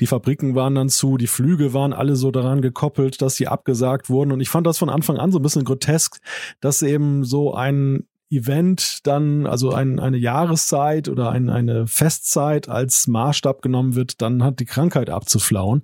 Die 0.00 0.06
Fabriken 0.06 0.56
waren 0.56 0.74
dann 0.74 0.88
zu, 0.88 1.16
die 1.16 1.28
Flüge 1.28 1.72
waren 1.72 1.92
alle 1.92 2.16
so 2.16 2.32
daran 2.32 2.62
gekoppelt, 2.62 3.22
dass 3.22 3.36
sie 3.36 3.46
abgesagt 3.46 4.10
wurden. 4.10 4.32
Und 4.32 4.40
ich 4.40 4.48
fand 4.48 4.66
das 4.66 4.78
von 4.78 4.90
Anfang 4.90 5.18
an 5.18 5.30
so 5.30 5.38
ein 5.38 5.42
bisschen 5.42 5.64
grotesk, 5.64 6.18
dass 6.60 6.82
eben 6.82 7.24
so 7.24 7.54
ein 7.54 8.04
Event 8.30 9.06
dann, 9.06 9.46
also 9.46 9.72
ein, 9.72 10.00
eine 10.00 10.16
Jahreszeit 10.16 11.08
oder 11.08 11.30
ein, 11.30 11.48
eine 11.48 11.86
Festzeit 11.86 12.68
als 12.68 13.06
Maßstab 13.06 13.62
genommen 13.62 13.94
wird, 13.94 14.20
dann 14.20 14.42
hat 14.42 14.58
die 14.58 14.64
Krankheit 14.64 15.10
abzuflauen. 15.10 15.82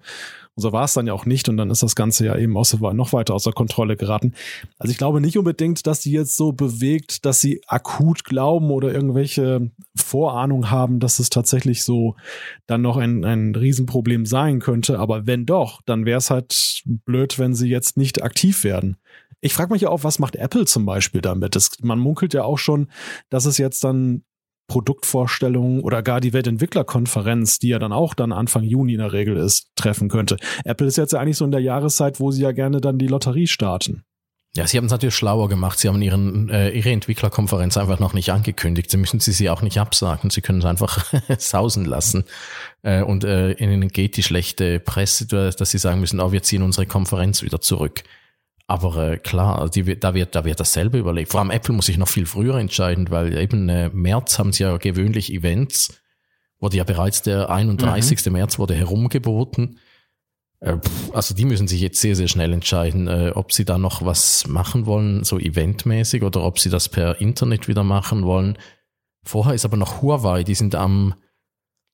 Und 0.54 0.62
so 0.62 0.72
war 0.72 0.84
es 0.84 0.92
dann 0.92 1.06
ja 1.06 1.14
auch 1.14 1.24
nicht 1.24 1.48
und 1.48 1.56
dann 1.56 1.70
ist 1.70 1.82
das 1.82 1.94
Ganze 1.94 2.26
ja 2.26 2.36
eben 2.36 2.58
außer, 2.58 2.92
noch 2.92 3.14
weiter 3.14 3.32
außer 3.32 3.52
Kontrolle 3.52 3.96
geraten. 3.96 4.34
Also 4.78 4.90
ich 4.90 4.98
glaube 4.98 5.22
nicht 5.22 5.38
unbedingt, 5.38 5.86
dass 5.86 6.00
die 6.00 6.12
jetzt 6.12 6.36
so 6.36 6.52
bewegt, 6.52 7.24
dass 7.24 7.40
sie 7.40 7.62
akut 7.68 8.24
glauben 8.24 8.70
oder 8.70 8.92
irgendwelche 8.92 9.70
Vorahnung 9.94 10.70
haben, 10.70 11.00
dass 11.00 11.20
es 11.20 11.30
tatsächlich 11.30 11.84
so 11.84 12.16
dann 12.66 12.82
noch 12.82 12.98
ein, 12.98 13.24
ein 13.24 13.54
Riesenproblem 13.54 14.26
sein 14.26 14.60
könnte. 14.60 14.98
Aber 14.98 15.26
wenn 15.26 15.46
doch, 15.46 15.80
dann 15.86 16.04
wäre 16.04 16.18
es 16.18 16.30
halt 16.30 16.82
blöd, 16.84 17.38
wenn 17.38 17.54
sie 17.54 17.68
jetzt 17.68 17.96
nicht 17.96 18.22
aktiv 18.22 18.62
werden. 18.62 18.98
Ich 19.42 19.54
frage 19.54 19.72
mich 19.72 19.82
ja 19.82 19.88
auch, 19.90 20.04
was 20.04 20.20
macht 20.20 20.36
Apple 20.36 20.64
zum 20.66 20.86
Beispiel 20.86 21.20
damit? 21.20 21.56
Das, 21.56 21.72
man 21.82 21.98
munkelt 21.98 22.32
ja 22.32 22.44
auch 22.44 22.58
schon, 22.58 22.88
dass 23.28 23.44
es 23.44 23.58
jetzt 23.58 23.82
dann 23.82 24.22
Produktvorstellungen 24.68 25.80
oder 25.80 26.02
gar 26.02 26.20
die 26.20 26.32
Weltentwicklerkonferenz, 26.32 27.58
die 27.58 27.68
ja 27.68 27.80
dann 27.80 27.92
auch 27.92 28.14
dann 28.14 28.32
Anfang 28.32 28.62
Juni 28.62 28.92
in 28.92 29.00
der 29.00 29.12
Regel 29.12 29.36
ist, 29.36 29.66
treffen 29.74 30.08
könnte. 30.08 30.36
Apple 30.64 30.86
ist 30.86 30.96
jetzt 30.96 31.12
ja 31.12 31.18
eigentlich 31.18 31.36
so 31.36 31.44
in 31.44 31.50
der 31.50 31.60
Jahreszeit, 31.60 32.20
wo 32.20 32.30
sie 32.30 32.42
ja 32.42 32.52
gerne 32.52 32.80
dann 32.80 32.98
die 32.98 33.08
Lotterie 33.08 33.48
starten. 33.48 34.04
Ja, 34.54 34.66
sie 34.66 34.76
haben 34.76 34.84
es 34.84 34.92
natürlich 34.92 35.14
schlauer 35.14 35.48
gemacht. 35.48 35.78
Sie 35.78 35.88
haben 35.88 36.00
ihren, 36.02 36.50
äh, 36.50 36.70
ihre 36.70 36.90
Entwicklerkonferenz 36.90 37.78
einfach 37.78 37.98
noch 37.98 38.12
nicht 38.12 38.30
angekündigt. 38.30 38.90
Sie 38.90 38.98
müssen 38.98 39.18
sie 39.18 39.32
sie 39.32 39.50
auch 39.50 39.62
nicht 39.62 39.78
absagen. 39.78 40.30
Sie 40.30 40.42
können 40.42 40.58
es 40.58 40.66
einfach 40.66 41.10
sausen 41.38 41.86
lassen. 41.86 42.24
Äh, 42.82 43.02
und 43.02 43.24
äh, 43.24 43.52
ihnen 43.52 43.88
geht 43.88 44.16
die 44.16 44.22
schlechte 44.22 44.78
Presse, 44.78 45.26
dass 45.26 45.70
sie 45.70 45.78
sagen 45.78 46.00
müssen, 46.00 46.20
oh, 46.20 46.32
wir 46.32 46.42
ziehen 46.42 46.62
unsere 46.62 46.86
Konferenz 46.86 47.42
wieder 47.42 47.62
zurück. 47.62 48.04
Aber 48.72 48.96
äh, 48.96 49.18
klar, 49.18 49.58
also 49.58 49.70
die, 49.70 50.00
da, 50.00 50.14
wird, 50.14 50.34
da 50.34 50.46
wird 50.46 50.58
dasselbe 50.58 50.96
überlegt. 50.96 51.30
Vor 51.30 51.40
allem 51.40 51.50
Apple 51.50 51.74
muss 51.74 51.84
sich 51.84 51.98
noch 51.98 52.08
viel 52.08 52.24
früher 52.24 52.54
entscheiden, 52.54 53.10
weil 53.10 53.36
eben 53.36 53.68
äh, 53.68 53.90
März 53.92 54.38
haben 54.38 54.54
sie 54.54 54.62
ja 54.62 54.74
gewöhnlich 54.78 55.30
Events, 55.30 56.00
wurde 56.58 56.78
ja 56.78 56.84
bereits 56.84 57.20
der 57.20 57.50
31. 57.50 58.24
Mhm. 58.24 58.32
März 58.32 58.58
wurde 58.58 58.74
herumgeboten. 58.74 59.78
Äh, 60.60 60.78
also 61.12 61.34
die 61.34 61.44
müssen 61.44 61.68
sich 61.68 61.82
jetzt 61.82 62.00
sehr, 62.00 62.16
sehr 62.16 62.28
schnell 62.28 62.50
entscheiden, 62.54 63.08
äh, 63.08 63.32
ob 63.34 63.52
sie 63.52 63.66
da 63.66 63.76
noch 63.76 64.06
was 64.06 64.46
machen 64.46 64.86
wollen, 64.86 65.22
so 65.22 65.38
eventmäßig, 65.38 66.22
oder 66.22 66.42
ob 66.42 66.58
sie 66.58 66.70
das 66.70 66.88
per 66.88 67.20
Internet 67.20 67.68
wieder 67.68 67.84
machen 67.84 68.24
wollen. 68.24 68.56
Vorher 69.22 69.52
ist 69.52 69.66
aber 69.66 69.76
noch 69.76 70.00
Huawei, 70.00 70.44
die 70.44 70.54
sind 70.54 70.74
am 70.74 71.12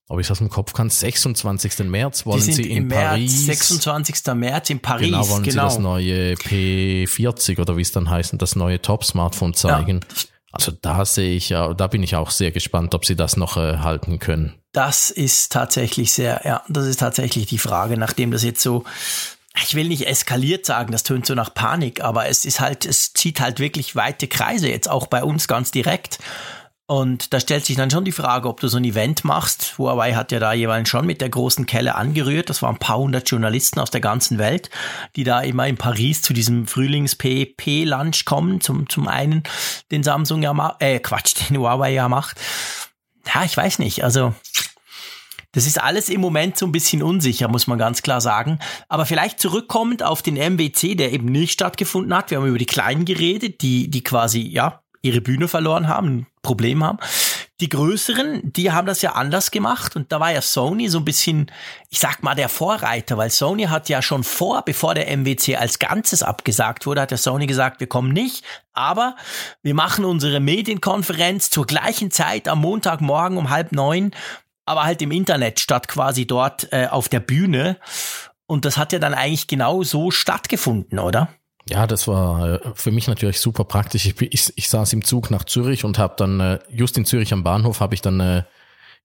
ob 0.09 0.19
ich 0.19 0.27
das 0.27 0.41
im 0.41 0.49
Kopf 0.49 0.73
kann, 0.73 0.89
26. 0.89 1.79
März 1.85 2.25
wollen 2.25 2.41
sie 2.41 2.69
in 2.69 2.87
Paris. 2.87 3.45
26. 3.45 4.33
März 4.33 4.71
in 4.71 4.79
Paris. 4.79 5.05
Genau, 5.05 5.29
wollen 5.29 5.43
genau. 5.43 5.69
sie 5.69 5.75
das 5.75 5.79
neue 5.79 6.33
P40 6.33 7.61
oder 7.61 7.77
wie 7.77 7.83
es 7.83 7.91
dann 7.91 8.09
heißt, 8.09 8.33
das 8.39 8.55
neue 8.55 8.81
Top-Smartphone 8.81 9.53
zeigen. 9.53 9.99
Ja. 10.01 10.23
Also 10.51 10.71
da 10.71 11.05
sehe 11.05 11.35
ich 11.35 11.49
ja, 11.49 11.75
da 11.75 11.85
bin 11.85 12.01
ich 12.01 12.15
auch 12.15 12.31
sehr 12.31 12.49
gespannt, 12.49 12.95
ob 12.95 13.05
sie 13.05 13.15
das 13.15 13.37
noch 13.37 13.55
äh, 13.55 13.77
halten 13.77 14.17
können. 14.17 14.55
Das 14.71 15.11
ist 15.11 15.51
tatsächlich 15.51 16.11
sehr, 16.11 16.41
ja, 16.43 16.63
das 16.67 16.87
ist 16.87 16.99
tatsächlich 16.99 17.45
die 17.45 17.59
Frage, 17.59 17.95
nachdem 17.95 18.31
das 18.31 18.43
jetzt 18.43 18.61
so, 18.61 18.85
ich 19.63 19.75
will 19.75 19.89
nicht 19.89 20.07
eskaliert 20.07 20.65
sagen, 20.65 20.91
das 20.91 21.03
tönt 21.03 21.27
so 21.27 21.35
nach 21.35 21.53
Panik, 21.53 22.01
aber 22.01 22.27
es 22.27 22.45
ist 22.45 22.59
halt, 22.59 22.87
es 22.87 23.13
zieht 23.13 23.41
halt 23.41 23.59
wirklich 23.59 23.95
weite 23.95 24.27
Kreise, 24.27 24.69
jetzt 24.69 24.89
auch 24.89 25.05
bei 25.05 25.23
uns 25.23 25.47
ganz 25.47 25.69
direkt. 25.69 26.17
Und 26.89 27.33
da 27.33 27.39
stellt 27.39 27.67
sich 27.67 27.75
dann 27.75 27.91
schon 27.91 28.03
die 28.03 28.11
Frage, 28.11 28.49
ob 28.49 28.61
du 28.61 28.67
so 28.67 28.77
ein 28.77 28.83
Event 28.83 29.23
machst. 29.23 29.77
Huawei 29.77 30.13
hat 30.15 30.31
ja 30.31 30.39
da 30.39 30.53
jeweils 30.53 30.89
schon 30.89 31.05
mit 31.05 31.21
der 31.21 31.29
großen 31.29 31.67
Kelle 31.67 31.93
angerührt. 31.93 32.49
Das 32.49 32.63
waren 32.63 32.77
ein 32.77 32.79
paar 32.79 32.97
hundert 32.97 33.29
Journalisten 33.29 33.79
aus 33.79 33.91
der 33.91 34.01
ganzen 34.01 34.39
Welt, 34.39 34.71
die 35.15 35.23
da 35.23 35.41
immer 35.41 35.67
in 35.67 35.77
Paris 35.77 36.23
zu 36.23 36.33
diesem 36.33 36.65
Frühlings-PP-Lunch 36.65 38.25
kommen. 38.25 38.59
Zum, 38.59 38.89
zum 38.89 39.07
einen, 39.07 39.43
den 39.91 40.01
Samsung 40.01 40.41
ja 40.41 40.51
macht, 40.51 40.81
äh, 40.81 40.97
Quatsch, 40.97 41.35
den 41.49 41.57
Huawei 41.57 41.93
ja 41.93 42.09
macht. 42.09 42.41
Ja, 43.35 43.43
ich 43.43 43.55
weiß 43.55 43.77
nicht. 43.77 44.03
Also, 44.03 44.33
das 45.51 45.67
ist 45.67 45.79
alles 45.79 46.09
im 46.09 46.21
Moment 46.21 46.57
so 46.57 46.65
ein 46.65 46.71
bisschen 46.71 47.03
unsicher, 47.03 47.49
muss 47.49 47.67
man 47.67 47.77
ganz 47.77 48.01
klar 48.01 48.19
sagen. 48.19 48.57
Aber 48.87 49.05
vielleicht 49.05 49.39
zurückkommend 49.39 50.01
auf 50.01 50.23
den 50.23 50.37
MWC, 50.37 50.95
der 50.95 51.13
eben 51.13 51.27
nicht 51.27 51.51
stattgefunden 51.51 52.15
hat. 52.15 52.31
Wir 52.31 52.39
haben 52.39 52.47
über 52.47 52.57
die 52.57 52.65
Kleinen 52.65 53.05
geredet, 53.05 53.61
die, 53.61 53.91
die 53.91 54.03
quasi, 54.03 54.41
ja, 54.41 54.81
ihre 55.01 55.21
Bühne 55.21 55.47
verloren 55.47 55.87
haben, 55.87 56.07
ein 56.07 56.27
Problem 56.41 56.83
haben. 56.83 56.99
Die 57.61 57.69
größeren, 57.69 58.53
die 58.53 58.71
haben 58.71 58.87
das 58.87 59.01
ja 59.01 59.13
anders 59.13 59.51
gemacht 59.51 59.95
und 59.95 60.11
da 60.11 60.19
war 60.19 60.31
ja 60.31 60.41
Sony 60.41 60.87
so 60.87 60.99
ein 60.99 61.05
bisschen, 61.05 61.51
ich 61.89 61.99
sag 61.99 62.23
mal, 62.23 62.35
der 62.35 62.47
Vorreiter, 62.47 63.17
weil 63.17 63.29
Sony 63.29 63.63
hat 63.63 63.89
ja 63.89 64.01
schon 64.01 64.23
vor, 64.23 64.63
bevor 64.63 64.95
der 64.95 65.09
MWC 65.15 65.57
als 65.57 65.77
Ganzes 65.79 66.23
abgesagt 66.23 66.85
wurde, 66.85 67.01
hat 67.01 67.11
der 67.11 67.17
Sony 67.17 67.47
gesagt, 67.47 67.81
wir 67.81 67.87
kommen 67.87 68.13
nicht, 68.13 68.45
aber 68.71 69.17
wir 69.61 69.75
machen 69.75 70.05
unsere 70.05 70.39
Medienkonferenz 70.39 71.49
zur 71.49 71.65
gleichen 71.65 72.11
Zeit 72.11 72.47
am 72.47 72.61
Montagmorgen 72.61 73.37
um 73.37 73.49
halb 73.49 73.73
neun, 73.73 74.11
aber 74.65 74.83
halt 74.83 75.01
im 75.01 75.11
Internet 75.11 75.59
statt 75.59 75.87
quasi 75.87 76.27
dort 76.27 76.71
äh, 76.71 76.87
auf 76.87 77.09
der 77.09 77.19
Bühne. 77.19 77.77
Und 78.45 78.65
das 78.65 78.77
hat 78.77 78.93
ja 78.93 78.99
dann 78.99 79.13
eigentlich 79.13 79.47
genau 79.47 79.83
so 79.83 80.11
stattgefunden, 80.11 80.97
oder? 80.97 81.29
Ja, 81.69 81.85
das 81.85 82.07
war 82.07 82.55
äh, 82.55 82.59
für 82.73 82.91
mich 82.91 83.07
natürlich 83.07 83.39
super 83.39 83.63
praktisch. 83.63 84.07
Ich, 84.07 84.19
ich, 84.21 84.53
ich 84.55 84.69
saß 84.69 84.91
im 84.93 85.03
Zug 85.03 85.29
nach 85.29 85.43
Zürich 85.43 85.85
und 85.85 85.99
habe 85.99 86.15
dann, 86.17 86.39
äh, 86.39 86.59
just 86.69 86.97
in 86.97 87.05
Zürich 87.05 87.31
am 87.31 87.43
Bahnhof, 87.43 87.79
habe 87.79 87.93
ich 87.93 88.01
dann 88.01 88.19
äh, 88.19 88.43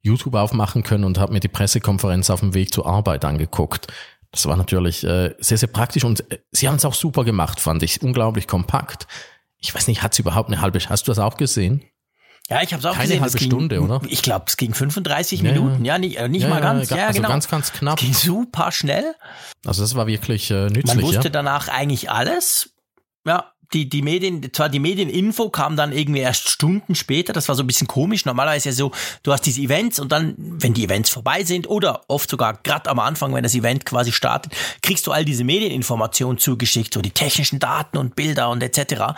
YouTube 0.00 0.34
aufmachen 0.34 0.82
können 0.82 1.04
und 1.04 1.18
habe 1.18 1.32
mir 1.32 1.40
die 1.40 1.48
Pressekonferenz 1.48 2.30
auf 2.30 2.40
dem 2.40 2.54
Weg 2.54 2.72
zur 2.72 2.86
Arbeit 2.86 3.24
angeguckt. 3.24 3.88
Das 4.30 4.46
war 4.46 4.56
natürlich 4.56 4.98
sehr, 4.98 5.36
sehr 5.38 5.68
praktisch 5.68 6.02
und 6.02 6.24
sie 6.50 6.66
haben 6.66 6.74
es 6.74 6.84
auch 6.84 6.94
super 6.94 7.22
gemacht, 7.22 7.60
fand 7.60 7.84
ich. 7.84 8.02
Unglaublich 8.02 8.48
kompakt. 8.48 9.06
Ich 9.58 9.72
weiß 9.72 9.86
nicht, 9.86 10.02
hat 10.02 10.12
sie 10.12 10.22
überhaupt 10.22 10.50
eine 10.50 10.60
halbe, 10.60 10.80
hast 10.80 11.06
du 11.06 11.12
das 11.12 11.20
auch 11.20 11.36
gesehen? 11.36 11.84
Ja, 12.50 12.62
ich 12.62 12.72
habe 12.72 12.80
es 12.80 12.84
auch 12.84 12.92
Keine 12.92 13.04
gesehen. 13.04 13.22
halbe 13.22 13.38
ging, 13.38 13.48
Stunde, 13.48 13.80
oder? 13.80 14.02
Ich 14.06 14.20
glaube, 14.20 14.44
es 14.48 14.56
ging 14.58 14.74
35 14.74 15.40
ja, 15.40 15.52
Minuten. 15.52 15.84
Ja, 15.84 15.98
nicht, 15.98 16.20
nicht 16.28 16.42
ja, 16.42 16.48
mal 16.48 16.60
ganz. 16.60 16.90
Ja, 16.90 17.06
also 17.06 17.16
genau. 17.16 17.28
ganz, 17.28 17.48
ganz 17.48 17.72
knapp. 17.72 17.98
Es 17.98 18.04
ging 18.04 18.12
super 18.12 18.70
schnell. 18.70 19.14
Also 19.64 19.82
das 19.82 19.94
war 19.94 20.06
wirklich 20.06 20.50
äh, 20.50 20.64
nützlich. 20.64 20.84
Man 20.84 21.02
wusste 21.02 21.24
ja? 21.24 21.30
danach 21.30 21.68
eigentlich 21.68 22.10
alles. 22.10 22.74
Ja, 23.26 23.53
die, 23.74 23.88
die 23.88 24.02
Medien, 24.02 24.52
zwar 24.52 24.68
die 24.68 24.78
Medieninfo 24.78 25.50
kam 25.50 25.76
dann 25.76 25.92
irgendwie 25.92 26.20
erst 26.20 26.48
Stunden 26.48 26.94
später, 26.94 27.32
das 27.32 27.48
war 27.48 27.56
so 27.56 27.62
ein 27.62 27.66
bisschen 27.66 27.88
komisch. 27.88 28.24
Normalerweise 28.24 28.68
ja 28.68 28.74
so, 28.74 28.92
du 29.22 29.32
hast 29.32 29.42
diese 29.42 29.60
Events 29.60 29.98
und 29.98 30.12
dann, 30.12 30.34
wenn 30.38 30.72
die 30.72 30.84
Events 30.84 31.10
vorbei 31.10 31.44
sind 31.44 31.68
oder 31.68 32.02
oft 32.08 32.30
sogar 32.30 32.58
gerade 32.62 32.88
am 32.88 33.00
Anfang, 33.00 33.34
wenn 33.34 33.42
das 33.42 33.54
Event 33.54 33.84
quasi 33.84 34.12
startet, 34.12 34.52
kriegst 34.82 35.06
du 35.06 35.12
all 35.12 35.24
diese 35.24 35.44
Medieninformationen 35.44 36.38
zugeschickt, 36.38 36.94
so 36.94 37.02
die 37.02 37.10
technischen 37.10 37.58
Daten 37.58 37.98
und 37.98 38.14
Bilder 38.14 38.50
und 38.50 38.62
etc. 38.62 39.14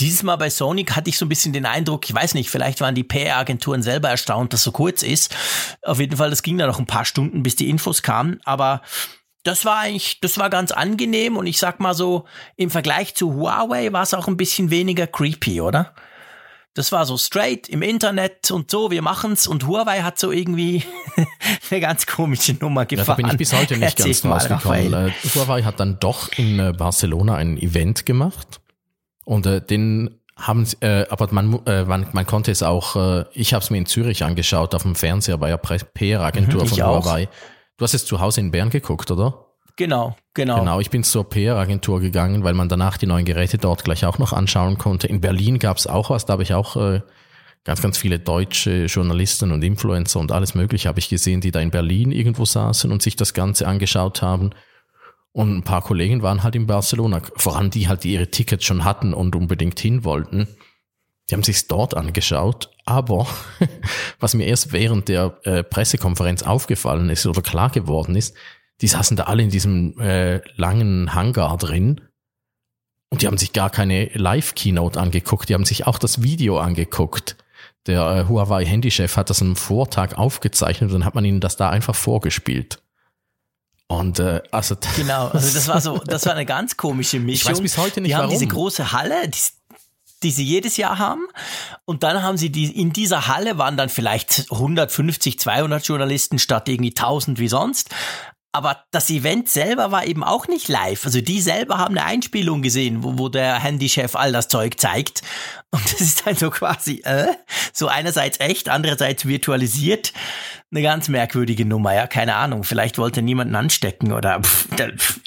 Dieses 0.00 0.22
Mal 0.22 0.36
bei 0.36 0.50
Sonic 0.50 0.96
hatte 0.96 1.08
ich 1.08 1.16
so 1.16 1.24
ein 1.24 1.28
bisschen 1.28 1.52
den 1.52 1.66
Eindruck, 1.66 2.08
ich 2.08 2.14
weiß 2.14 2.34
nicht, 2.34 2.50
vielleicht 2.50 2.80
waren 2.80 2.94
die 2.94 3.04
PR-Agenturen 3.04 3.82
selber 3.82 4.10
erstaunt, 4.10 4.52
dass 4.52 4.64
so 4.64 4.72
kurz 4.72 5.02
ist. 5.02 5.34
Auf 5.82 6.00
jeden 6.00 6.16
Fall, 6.16 6.30
das 6.30 6.42
ging 6.42 6.58
dann 6.58 6.68
noch 6.68 6.80
ein 6.80 6.86
paar 6.86 7.04
Stunden, 7.04 7.42
bis 7.42 7.56
die 7.56 7.70
Infos 7.70 8.02
kamen, 8.02 8.40
aber 8.44 8.82
das 9.42 9.64
war 9.64 9.78
eigentlich, 9.78 10.20
das 10.20 10.38
war 10.38 10.50
ganz 10.50 10.70
angenehm 10.72 11.36
und 11.36 11.46
ich 11.46 11.58
sag 11.58 11.80
mal 11.80 11.94
so, 11.94 12.24
im 12.56 12.70
Vergleich 12.70 13.14
zu 13.14 13.34
Huawei 13.34 13.92
war 13.92 14.02
es 14.02 14.14
auch 14.14 14.28
ein 14.28 14.36
bisschen 14.36 14.70
weniger 14.70 15.06
creepy, 15.06 15.60
oder? 15.60 15.94
Das 16.74 16.92
war 16.92 17.04
so 17.04 17.16
straight 17.16 17.68
im 17.68 17.82
Internet 17.82 18.50
und 18.50 18.70
so, 18.70 18.90
wir 18.90 19.02
machen's 19.02 19.48
und 19.48 19.66
Huawei 19.66 20.02
hat 20.02 20.18
so 20.18 20.30
irgendwie 20.30 20.84
eine 21.70 21.80
ganz 21.80 22.06
komische 22.06 22.52
Nummer 22.54 22.86
gefahren. 22.86 23.06
Ja, 23.06 23.14
da 23.14 23.16
bin 23.16 23.26
ich 23.26 23.36
bis 23.38 23.52
heute 23.52 23.76
nicht 23.76 23.98
Erzähl 23.98 24.12
ganz 24.12 24.24
rausgekommen. 24.24 25.08
Äh, 25.08 25.10
Huawei 25.34 25.62
hat 25.62 25.80
dann 25.80 25.98
doch 25.98 26.30
in 26.36 26.60
äh, 26.60 26.72
Barcelona 26.76 27.34
ein 27.34 27.58
Event 27.58 28.06
gemacht 28.06 28.60
und 29.24 29.46
äh, 29.46 29.60
den 29.60 30.20
haben 30.36 30.66
äh, 30.80 31.06
aber 31.10 31.28
man, 31.32 31.66
äh, 31.66 31.84
man, 31.84 32.06
man 32.12 32.26
konnte 32.26 32.50
es 32.50 32.62
auch, 32.62 32.96
äh, 32.96 33.24
ich 33.32 33.52
habe 33.52 33.62
es 33.62 33.70
mir 33.70 33.78
in 33.78 33.86
Zürich 33.86 34.22
angeschaut 34.22 34.74
auf 34.74 34.82
dem 34.82 34.94
Fernseher 34.94 35.38
bei 35.38 35.48
der 35.48 35.58
PR-Agentur 35.58 36.62
mhm, 36.62 36.68
von 36.68 36.78
Huawei. 36.78 37.28
Auch. 37.28 37.59
Du 37.80 37.84
hast 37.84 37.94
es 37.94 38.04
zu 38.04 38.20
Hause 38.20 38.42
in 38.42 38.50
Bern 38.50 38.68
geguckt, 38.68 39.10
oder? 39.10 39.46
Genau, 39.76 40.14
genau. 40.34 40.58
Genau, 40.58 40.80
ich 40.80 40.90
bin 40.90 41.02
zur 41.02 41.30
PR-Agentur 41.30 42.00
gegangen, 42.00 42.44
weil 42.44 42.52
man 42.52 42.68
danach 42.68 42.98
die 42.98 43.06
neuen 43.06 43.24
Geräte 43.24 43.56
dort 43.56 43.84
gleich 43.84 44.04
auch 44.04 44.18
noch 44.18 44.34
anschauen 44.34 44.76
konnte. 44.76 45.06
In 45.06 45.22
Berlin 45.22 45.58
gab 45.58 45.78
es 45.78 45.86
auch 45.86 46.10
was, 46.10 46.26
da 46.26 46.34
habe 46.34 46.42
ich 46.42 46.52
auch 46.52 46.76
äh, 46.76 47.00
ganz, 47.64 47.80
ganz 47.80 47.96
viele 47.96 48.18
deutsche 48.18 48.84
Journalisten 48.84 49.50
und 49.50 49.64
Influencer 49.64 50.20
und 50.20 50.30
alles 50.30 50.54
Mögliche 50.54 50.90
habe 50.90 50.98
ich 50.98 51.08
gesehen, 51.08 51.40
die 51.40 51.52
da 51.52 51.60
in 51.60 51.70
Berlin 51.70 52.12
irgendwo 52.12 52.44
saßen 52.44 52.92
und 52.92 53.00
sich 53.00 53.16
das 53.16 53.32
Ganze 53.32 53.66
angeschaut 53.66 54.20
haben. 54.20 54.50
Und 55.32 55.56
ein 55.56 55.62
paar 55.62 55.80
Kollegen 55.80 56.20
waren 56.20 56.42
halt 56.42 56.56
in 56.56 56.66
Barcelona, 56.66 57.22
vor 57.36 57.56
allem 57.56 57.70
die 57.70 57.88
halt 57.88 58.04
die 58.04 58.12
ihre 58.12 58.30
Tickets 58.30 58.66
schon 58.66 58.84
hatten 58.84 59.14
und 59.14 59.34
unbedingt 59.34 59.80
hin 59.80 60.04
wollten. 60.04 60.48
Die 61.30 61.34
haben 61.34 61.42
sich's 61.44 61.68
dort 61.68 61.96
angeschaut, 61.96 62.70
aber 62.84 63.26
was 64.20 64.34
mir 64.34 64.46
erst 64.46 64.72
während 64.72 65.08
der 65.08 65.38
äh, 65.44 65.62
Pressekonferenz 65.62 66.42
aufgefallen 66.42 67.08
ist 67.08 67.24
oder 67.26 67.40
klar 67.40 67.70
geworden 67.70 68.16
ist, 68.16 68.34
die 68.80 68.88
saßen 68.88 69.16
da 69.16 69.24
alle 69.24 69.42
in 69.42 69.50
diesem 69.50 69.98
äh, 70.00 70.40
langen 70.56 71.14
Hangar 71.14 71.56
drin 71.56 72.00
und 73.10 73.22
die 73.22 73.26
haben 73.26 73.38
sich 73.38 73.52
gar 73.52 73.70
keine 73.70 74.06
Live-Keynote 74.14 74.98
angeguckt, 74.98 75.48
die 75.48 75.54
haben 75.54 75.64
sich 75.64 75.86
auch 75.86 75.98
das 75.98 76.22
Video 76.22 76.58
angeguckt. 76.58 77.36
Der 77.86 78.02
äh, 78.02 78.28
Huawei-Handychef 78.28 79.16
hat 79.16 79.30
das 79.30 79.40
am 79.40 79.56
Vortag 79.56 80.16
aufgezeichnet 80.16 80.90
und 80.90 81.00
dann 81.00 81.04
hat 81.04 81.14
man 81.14 81.24
ihnen 81.24 81.40
das 81.40 81.56
da 81.56 81.70
einfach 81.70 81.94
vorgespielt. 81.94 82.82
Und 83.88 84.20
äh, 84.20 84.42
also 84.52 84.76
genau, 84.96 85.28
also 85.28 85.52
das 85.52 85.66
war 85.66 85.80
so, 85.80 85.98
das 85.98 86.24
war 86.26 86.34
eine 86.34 86.46
ganz 86.46 86.76
komische 86.76 87.18
Mischung. 87.18 87.50
Ich 87.50 87.58
weiß 87.58 87.60
bis 87.60 87.76
heute 87.78 88.00
nicht 88.00 88.10
die 88.10 88.14
warum. 88.14 88.30
haben 88.30 88.32
diese 88.32 88.46
große 88.46 88.92
Halle, 88.92 89.28
die, 89.28 89.38
die 90.22 90.30
sie 90.30 90.44
jedes 90.44 90.76
Jahr 90.76 90.98
haben. 90.98 91.26
Und 91.84 92.02
dann 92.02 92.22
haben 92.22 92.36
sie 92.36 92.50
die, 92.50 92.70
in 92.78 92.92
dieser 92.92 93.26
Halle 93.26 93.58
waren 93.58 93.76
dann 93.76 93.88
vielleicht 93.88 94.46
150, 94.50 95.38
200 95.38 95.86
Journalisten 95.86 96.38
statt 96.38 96.68
irgendwie 96.68 96.90
1000 96.90 97.38
wie 97.38 97.48
sonst. 97.48 97.90
Aber 98.52 98.84
das 98.90 99.10
Event 99.10 99.48
selber 99.48 99.92
war 99.92 100.06
eben 100.06 100.24
auch 100.24 100.48
nicht 100.48 100.66
live. 100.66 101.04
Also 101.04 101.20
die 101.20 101.40
selber 101.40 101.78
haben 101.78 101.96
eine 101.96 102.04
Einspielung 102.04 102.62
gesehen, 102.62 103.04
wo, 103.04 103.16
wo 103.16 103.28
der 103.28 103.60
Handychef 103.60 104.16
all 104.16 104.32
das 104.32 104.48
Zeug 104.48 104.80
zeigt. 104.80 105.22
Und 105.70 105.84
das 105.84 106.00
ist 106.00 106.26
dann 106.26 106.34
so 106.34 106.50
quasi, 106.50 107.00
äh, 107.04 107.28
so 107.72 107.86
einerseits 107.86 108.40
echt, 108.40 108.68
andererseits 108.68 109.24
virtualisiert 109.24 110.12
eine 110.72 110.82
ganz 110.82 111.08
merkwürdige 111.08 111.64
Nummer, 111.64 111.94
ja, 111.94 112.06
keine 112.06 112.36
Ahnung. 112.36 112.62
Vielleicht 112.62 112.98
wollte 112.98 113.22
niemanden 113.22 113.56
anstecken 113.56 114.12
oder 114.12 114.40
pff, 114.40 114.68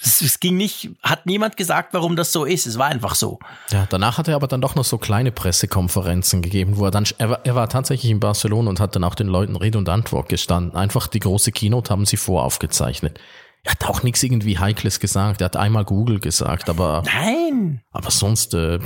es, 0.01 0.21
es, 0.21 0.39
ging 0.39 0.55
nicht, 0.55 0.91
hat 1.01 1.25
niemand 1.25 1.57
gesagt, 1.57 1.93
warum 1.93 2.15
das 2.15 2.31
so 2.31 2.45
ist. 2.45 2.65
Es 2.65 2.77
war 2.77 2.87
einfach 2.87 3.15
so. 3.15 3.39
Ja, 3.69 3.85
danach 3.89 4.17
hat 4.17 4.27
er 4.29 4.35
aber 4.35 4.47
dann 4.47 4.61
doch 4.61 4.75
noch 4.75 4.85
so 4.85 4.97
kleine 4.97 5.31
Pressekonferenzen 5.31 6.41
gegeben, 6.41 6.77
wo 6.77 6.85
er 6.85 6.91
dann, 6.91 7.05
er 7.17 7.29
war, 7.29 7.45
er 7.45 7.55
war 7.55 7.67
tatsächlich 7.67 8.11
in 8.11 8.21
Barcelona 8.21 8.69
und 8.69 8.79
hat 8.79 8.95
dann 8.95 9.03
auch 9.03 9.15
den 9.15 9.27
Leuten 9.27 9.55
Rede 9.55 9.77
und 9.77 9.89
Antwort 9.89 10.29
gestanden. 10.29 10.75
Einfach 10.77 11.07
die 11.07 11.19
große 11.19 11.51
Keynote 11.51 11.89
haben 11.91 12.05
sie 12.05 12.17
voraufgezeichnet. 12.17 13.19
Er 13.63 13.73
hat 13.73 13.85
auch 13.85 14.03
nichts 14.03 14.23
irgendwie 14.23 14.59
Heikles 14.59 14.99
gesagt. 14.99 15.41
Er 15.41 15.45
hat 15.45 15.57
einmal 15.57 15.85
Google 15.85 16.19
gesagt, 16.19 16.69
aber. 16.69 17.03
Nein! 17.05 17.81
Aber 17.91 18.11
sonst, 18.11 18.53
äh, 18.53 18.79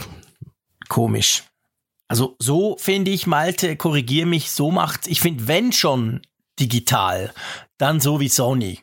Komisch. 0.88 1.44
Also 2.08 2.36
so 2.40 2.78
finde 2.80 3.12
ich, 3.12 3.28
Malte, 3.28 3.76
korrigier 3.76 4.26
mich, 4.26 4.52
so 4.52 4.72
macht, 4.72 5.08
ich 5.08 5.20
finde, 5.20 5.48
wenn 5.48 5.74
schon 5.74 6.22
digital, 6.60 7.34
dann 7.78 8.00
so 8.00 8.20
wie 8.20 8.30
Sony. 8.30 8.80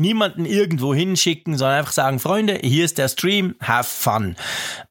Niemanden 0.00 0.44
irgendwo 0.44 0.94
hinschicken, 0.94 1.58
sondern 1.58 1.78
einfach 1.78 1.92
sagen, 1.92 2.20
Freunde, 2.20 2.60
hier 2.62 2.84
ist 2.84 2.98
der 2.98 3.08
Stream, 3.08 3.56
have 3.60 3.88
fun. 3.88 4.36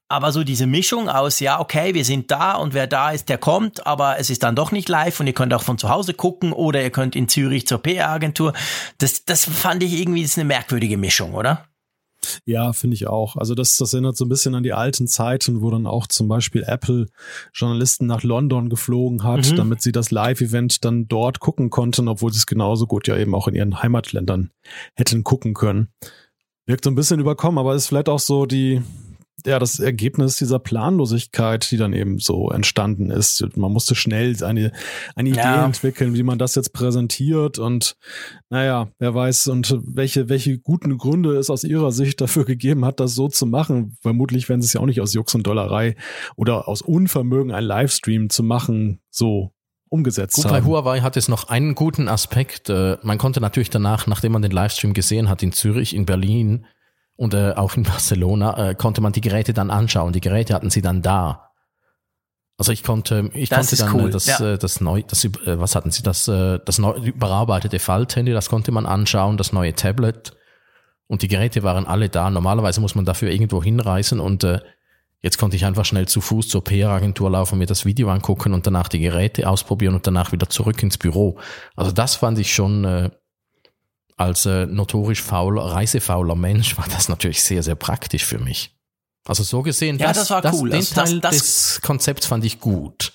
Aber 0.09 0.31
so 0.31 0.43
diese 0.43 0.67
Mischung 0.67 1.09
aus, 1.09 1.39
ja, 1.39 1.59
okay, 1.59 1.93
wir 1.93 2.05
sind 2.05 2.31
da 2.31 2.53
und 2.53 2.73
wer 2.73 2.87
da 2.87 3.11
ist, 3.11 3.29
der 3.29 3.37
kommt, 3.37 3.85
aber 3.85 4.19
es 4.19 4.29
ist 4.29 4.43
dann 4.43 4.55
doch 4.55 4.71
nicht 4.71 4.87
live 4.87 5.19
und 5.19 5.27
ihr 5.27 5.33
könnt 5.33 5.53
auch 5.53 5.63
von 5.63 5.77
zu 5.77 5.89
Hause 5.89 6.13
gucken 6.13 6.53
oder 6.53 6.81
ihr 6.81 6.91
könnt 6.91 7.15
in 7.15 7.27
Zürich 7.27 7.67
zur 7.67 7.81
PR-Agentur. 7.81 8.53
Das, 8.97 9.25
das 9.25 9.45
fand 9.45 9.83
ich 9.83 9.93
irgendwie 9.99 10.23
ist 10.23 10.37
eine 10.37 10.45
merkwürdige 10.45 10.97
Mischung, 10.97 11.33
oder? 11.33 11.66
Ja, 12.45 12.73
finde 12.73 12.95
ich 12.95 13.07
auch. 13.07 13.35
Also 13.35 13.55
das, 13.55 13.77
das 13.77 13.93
erinnert 13.93 14.17
so 14.17 14.25
ein 14.25 14.29
bisschen 14.29 14.55
an 14.55 14.63
die 14.63 14.73
alten 14.73 15.07
Zeiten, 15.07 15.61
wo 15.61 15.69
dann 15.69 15.87
auch 15.87 16.07
zum 16.07 16.27
Beispiel 16.27 16.63
Apple 16.65 17.07
Journalisten 17.53 18.05
nach 18.05 18.23
London 18.23 18.69
geflogen 18.69 19.23
hat, 19.23 19.51
mhm. 19.51 19.55
damit 19.55 19.81
sie 19.81 19.91
das 19.91 20.11
Live-Event 20.11 20.85
dann 20.85 21.07
dort 21.07 21.39
gucken 21.39 21.69
konnten, 21.69 22.07
obwohl 22.07 22.31
sie 22.31 22.39
es 22.39 22.45
genauso 22.45 22.87
gut 22.87 23.07
ja 23.07 23.17
eben 23.17 23.35
auch 23.35 23.47
in 23.47 23.55
ihren 23.55 23.81
Heimatländern 23.81 24.51
hätten 24.95 25.23
gucken 25.23 25.53
können. 25.53 25.89
Wirkt 26.65 26.83
so 26.83 26.91
ein 26.91 26.95
bisschen 26.95 27.19
überkommen, 27.19 27.57
aber 27.57 27.75
ist 27.75 27.87
vielleicht 27.87 28.09
auch 28.09 28.19
so 28.19 28.45
die, 28.45 28.81
ja, 29.45 29.59
das 29.59 29.79
Ergebnis 29.79 30.37
dieser 30.37 30.59
Planlosigkeit, 30.59 31.69
die 31.69 31.77
dann 31.77 31.93
eben 31.93 32.19
so 32.19 32.49
entstanden 32.49 33.11
ist. 33.11 33.45
Man 33.55 33.71
musste 33.71 33.93
schnell 33.93 34.43
eine, 34.43 34.71
eine 35.15 35.29
Idee 35.29 35.39
ja. 35.39 35.65
entwickeln, 35.65 36.15
wie 36.15 36.23
man 36.23 36.39
das 36.39 36.55
jetzt 36.55 36.73
präsentiert 36.73 37.59
und 37.59 37.97
naja, 38.49 38.89
wer 38.97 39.13
weiß 39.13 39.49
und 39.49 39.77
welche, 39.83 40.29
welche 40.29 40.57
guten 40.57 40.97
Gründe 40.97 41.37
es 41.37 41.49
aus 41.49 41.63
ihrer 41.63 41.91
Sicht 41.91 42.19
dafür 42.19 42.45
gegeben 42.45 42.83
hat, 42.83 42.99
das 42.99 43.13
so 43.13 43.27
zu 43.27 43.45
machen. 43.45 43.97
Vermutlich 44.01 44.49
werden 44.49 44.61
sie 44.61 44.67
es 44.67 44.73
ja 44.73 44.81
auch 44.81 44.85
nicht 44.85 45.01
aus 45.01 45.13
Jux 45.13 45.35
und 45.35 45.45
Dollerei 45.45 45.95
oder 46.35 46.67
aus 46.67 46.81
Unvermögen, 46.81 47.51
einen 47.51 47.67
Livestream 47.67 48.29
zu 48.29 48.41
machen, 48.43 49.01
so 49.11 49.53
umgesetzt 49.89 50.35
Gut, 50.35 50.45
haben. 50.45 50.51
Bei 50.51 50.63
Huawei 50.63 51.01
hat 51.01 51.15
es 51.15 51.27
noch 51.27 51.49
einen 51.49 51.75
guten 51.75 52.07
Aspekt. 52.07 52.69
Äh, 52.69 52.97
man 53.03 53.17
konnte 53.17 53.39
natürlich 53.39 53.69
danach, 53.69 54.07
nachdem 54.07 54.31
man 54.31 54.41
den 54.41 54.51
Livestream 54.51 54.93
gesehen 54.93 55.29
hat, 55.29 55.43
in 55.43 55.51
Zürich, 55.51 55.95
in 55.95 56.05
Berlin, 56.05 56.65
und 57.17 57.33
äh, 57.33 57.53
auch 57.53 57.75
in 57.75 57.83
Barcelona 57.83 58.69
äh, 58.69 58.75
konnte 58.75 59.01
man 59.01 59.11
die 59.11 59.21
Geräte 59.21 59.53
dann 59.53 59.71
anschauen. 59.71 60.13
Die 60.13 60.21
Geräte 60.21 60.53
hatten 60.53 60.69
sie 60.69 60.81
dann 60.81 61.01
da. 61.01 61.51
Also 62.57 62.71
ich 62.71 62.83
konnte, 62.83 63.29
ich 63.33 63.49
das 63.49 63.69
konnte 63.69 63.75
dann 63.75 63.99
äh, 63.99 64.03
cool. 64.03 64.11
das, 64.11 64.25
ja. 64.25 64.53
Äh, 64.53 64.57
das 64.57 64.81
neu, 64.81 65.03
das, 65.03 65.25
äh, 65.25 65.59
was 65.59 65.75
hatten 65.75 65.91
sie, 65.91 66.03
das, 66.03 66.25
das 66.25 66.79
neu, 66.79 66.93
überarbeitete 66.93 67.79
Falthandy, 67.79 68.31
das 68.31 68.49
konnte 68.49 68.71
man 68.71 68.85
anschauen, 68.85 69.37
das 69.37 69.51
neue 69.51 69.73
Tablet 69.73 70.31
und 71.07 71.21
die 71.21 71.27
Geräte 71.27 71.63
waren 71.63 71.85
alle 71.85 72.09
da. 72.09 72.29
Normalerweise 72.29 72.81
muss 72.81 72.95
man 72.95 73.05
dafür 73.05 73.31
irgendwo 73.31 73.63
hinreisen 73.63 74.19
und 74.19 74.43
äh, 74.43 74.59
jetzt 75.21 75.37
konnte 75.37 75.55
ich 75.55 75.65
einfach 75.65 75.85
schnell 75.85 76.07
zu 76.07 76.21
Fuß 76.21 76.49
zur 76.49 76.63
PR-Agentur 76.63 77.31
laufen, 77.31 77.57
mir 77.57 77.65
das 77.65 77.85
Video 77.85 78.09
angucken 78.09 78.53
und 78.53 78.67
danach 78.67 78.89
die 78.89 78.99
Geräte 78.99 79.49
ausprobieren 79.49 79.95
und 79.95 80.05
danach 80.05 80.31
wieder 80.31 80.49
zurück 80.49 80.81
ins 80.83 80.97
Büro. 80.97 81.39
Also 81.75 81.91
das 81.91 82.15
fand 82.15 82.37
ich 82.39 82.53
schon 82.53 82.85
äh, 82.85 83.09
als 84.17 84.45
äh, 84.45 84.65
notorisch 84.65 85.21
fauler, 85.21 85.63
reisefauler 85.63 86.35
Mensch 86.35 86.77
war 86.77 86.87
das 86.89 87.07
natürlich 87.07 87.43
sehr, 87.43 87.63
sehr 87.63 87.75
praktisch 87.75 88.25
für 88.25 88.39
mich. 88.39 88.75
Also 89.25 89.43
so 89.43 89.61
gesehen, 89.61 89.99
ja, 89.99 90.07
das, 90.07 90.17
das 90.17 90.29
war 90.31 90.41
das, 90.41 90.55
cool. 90.55 90.69
Den 90.69 90.79
also 90.79 90.95
Teil 90.95 91.19
das, 91.19 91.37
des 91.37 91.81
Konzepts 91.81 92.25
fand 92.25 92.43
ich 92.45 92.59
gut. 92.59 93.13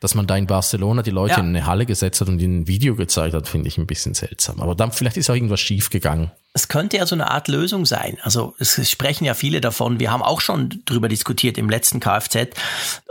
Dass 0.00 0.14
man 0.14 0.26
da 0.26 0.36
in 0.36 0.46
Barcelona 0.46 1.02
die 1.02 1.10
Leute 1.10 1.34
ja. 1.34 1.40
in 1.40 1.48
eine 1.48 1.66
Halle 1.66 1.86
gesetzt 1.86 2.20
hat 2.20 2.28
und 2.28 2.38
ihnen 2.40 2.60
ein 2.60 2.66
Video 2.68 2.96
gezeigt 2.96 3.34
hat, 3.34 3.48
finde 3.48 3.68
ich 3.68 3.78
ein 3.78 3.86
bisschen 3.86 4.14
seltsam. 4.14 4.60
Aber 4.60 4.74
dann 4.74 4.92
vielleicht 4.92 5.16
ist 5.16 5.30
auch 5.30 5.34
irgendwas 5.34 5.60
schief 5.60 5.90
gegangen 5.90 6.30
es 6.56 6.68
könnte 6.68 6.96
ja 6.96 7.04
so 7.04 7.14
eine 7.14 7.30
Art 7.30 7.48
Lösung 7.48 7.84
sein. 7.84 8.16
Also 8.22 8.54
es 8.58 8.90
sprechen 8.90 9.26
ja 9.26 9.34
viele 9.34 9.60
davon. 9.60 10.00
Wir 10.00 10.10
haben 10.10 10.22
auch 10.22 10.40
schon 10.40 10.82
drüber 10.86 11.06
diskutiert 11.06 11.58
im 11.58 11.68
letzten 11.68 12.00
Kfz, 12.00 12.34
äh, 12.34 12.48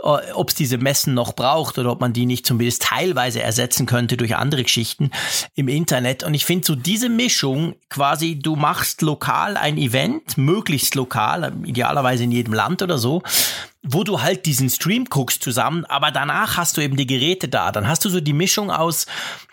ob 0.02 0.48
es 0.48 0.56
diese 0.56 0.78
Messen 0.78 1.14
noch 1.14 1.32
braucht 1.32 1.78
oder 1.78 1.92
ob 1.92 2.00
man 2.00 2.12
die 2.12 2.26
nicht 2.26 2.44
zumindest 2.44 2.82
teilweise 2.82 3.40
ersetzen 3.40 3.86
könnte 3.86 4.16
durch 4.16 4.34
andere 4.34 4.64
Geschichten 4.64 5.12
im 5.54 5.68
Internet. 5.68 6.24
Und 6.24 6.34
ich 6.34 6.44
finde 6.44 6.66
so 6.66 6.74
diese 6.74 7.08
Mischung 7.08 7.76
quasi, 7.88 8.36
du 8.36 8.56
machst 8.56 9.00
lokal 9.00 9.56
ein 9.56 9.78
Event, 9.78 10.36
möglichst 10.36 10.96
lokal, 10.96 11.52
idealerweise 11.64 12.24
in 12.24 12.32
jedem 12.32 12.52
Land 12.52 12.82
oder 12.82 12.98
so, 12.98 13.22
wo 13.88 14.04
du 14.04 14.20
halt 14.20 14.46
diesen 14.46 14.68
Stream 14.68 15.04
guckst 15.06 15.42
zusammen, 15.42 15.84
aber 15.84 16.10
danach 16.10 16.56
hast 16.56 16.76
du 16.76 16.80
eben 16.80 16.96
die 16.96 17.06
Geräte 17.06 17.48
da. 17.48 17.70
Dann 17.72 17.88
hast 17.88 18.04
du 18.04 18.10
so 18.10 18.20
die 18.20 18.32
Mischung 18.32 18.70
aus, 18.70 19.06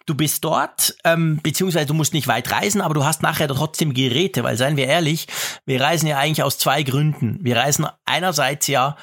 du 0.06 0.16
bist 0.16 0.44
dort, 0.44 0.96
ähm, 1.04 1.40
beziehungsweise 1.44 1.86
du 1.86 1.94
musst 1.94 2.14
nicht 2.14 2.28
weit 2.28 2.52
reisen, 2.52 2.82
aber 2.82 2.94
du 2.94 3.06
hast 3.06 3.22
nachher 3.22 3.48
trotzdem 3.48 3.94
Geräte, 3.94 4.44
weil 4.44 4.58
seien 4.58 4.76
wir 4.76 4.88
ehrlich, 4.88 5.28
wir 5.66 5.80
reisen 5.80 6.08
ja 6.08 6.18
eigentlich 6.18 6.44
aus 6.44 6.58
zwei 6.58 6.84
Gründen. 6.84 7.40
Wir 7.42 7.58
reisen 7.58 7.88
einerseits 8.06 8.68
ja 8.68 8.98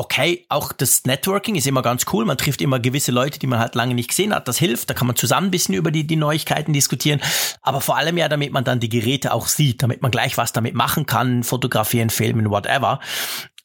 okay, 0.00 0.46
auch 0.48 0.72
das 0.72 1.04
Networking 1.04 1.56
ist 1.56 1.66
immer 1.66 1.82
ganz 1.82 2.06
cool. 2.10 2.24
Man 2.24 2.38
trifft 2.38 2.62
immer 2.62 2.80
gewisse 2.80 3.12
Leute, 3.12 3.38
die 3.38 3.46
man 3.46 3.58
halt 3.58 3.74
lange 3.74 3.94
nicht 3.94 4.08
gesehen 4.08 4.34
hat. 4.34 4.48
Das 4.48 4.56
hilft. 4.56 4.88
Da 4.88 4.94
kann 4.94 5.06
man 5.06 5.14
zusammen 5.14 5.48
ein 5.48 5.50
bisschen 5.50 5.74
über 5.74 5.90
die, 5.90 6.06
die 6.06 6.16
Neuigkeiten 6.16 6.72
diskutieren. 6.72 7.20
Aber 7.60 7.82
vor 7.82 7.98
allem 7.98 8.16
ja, 8.16 8.28
damit 8.30 8.50
man 8.50 8.64
dann 8.64 8.80
die 8.80 8.88
Geräte 8.88 9.30
auch 9.34 9.46
sieht, 9.46 9.82
damit 9.82 10.00
man 10.00 10.10
gleich 10.10 10.38
was 10.38 10.54
damit 10.54 10.74
machen 10.74 11.04
kann, 11.04 11.42
fotografieren, 11.42 12.08
filmen, 12.08 12.48
whatever. 12.48 13.00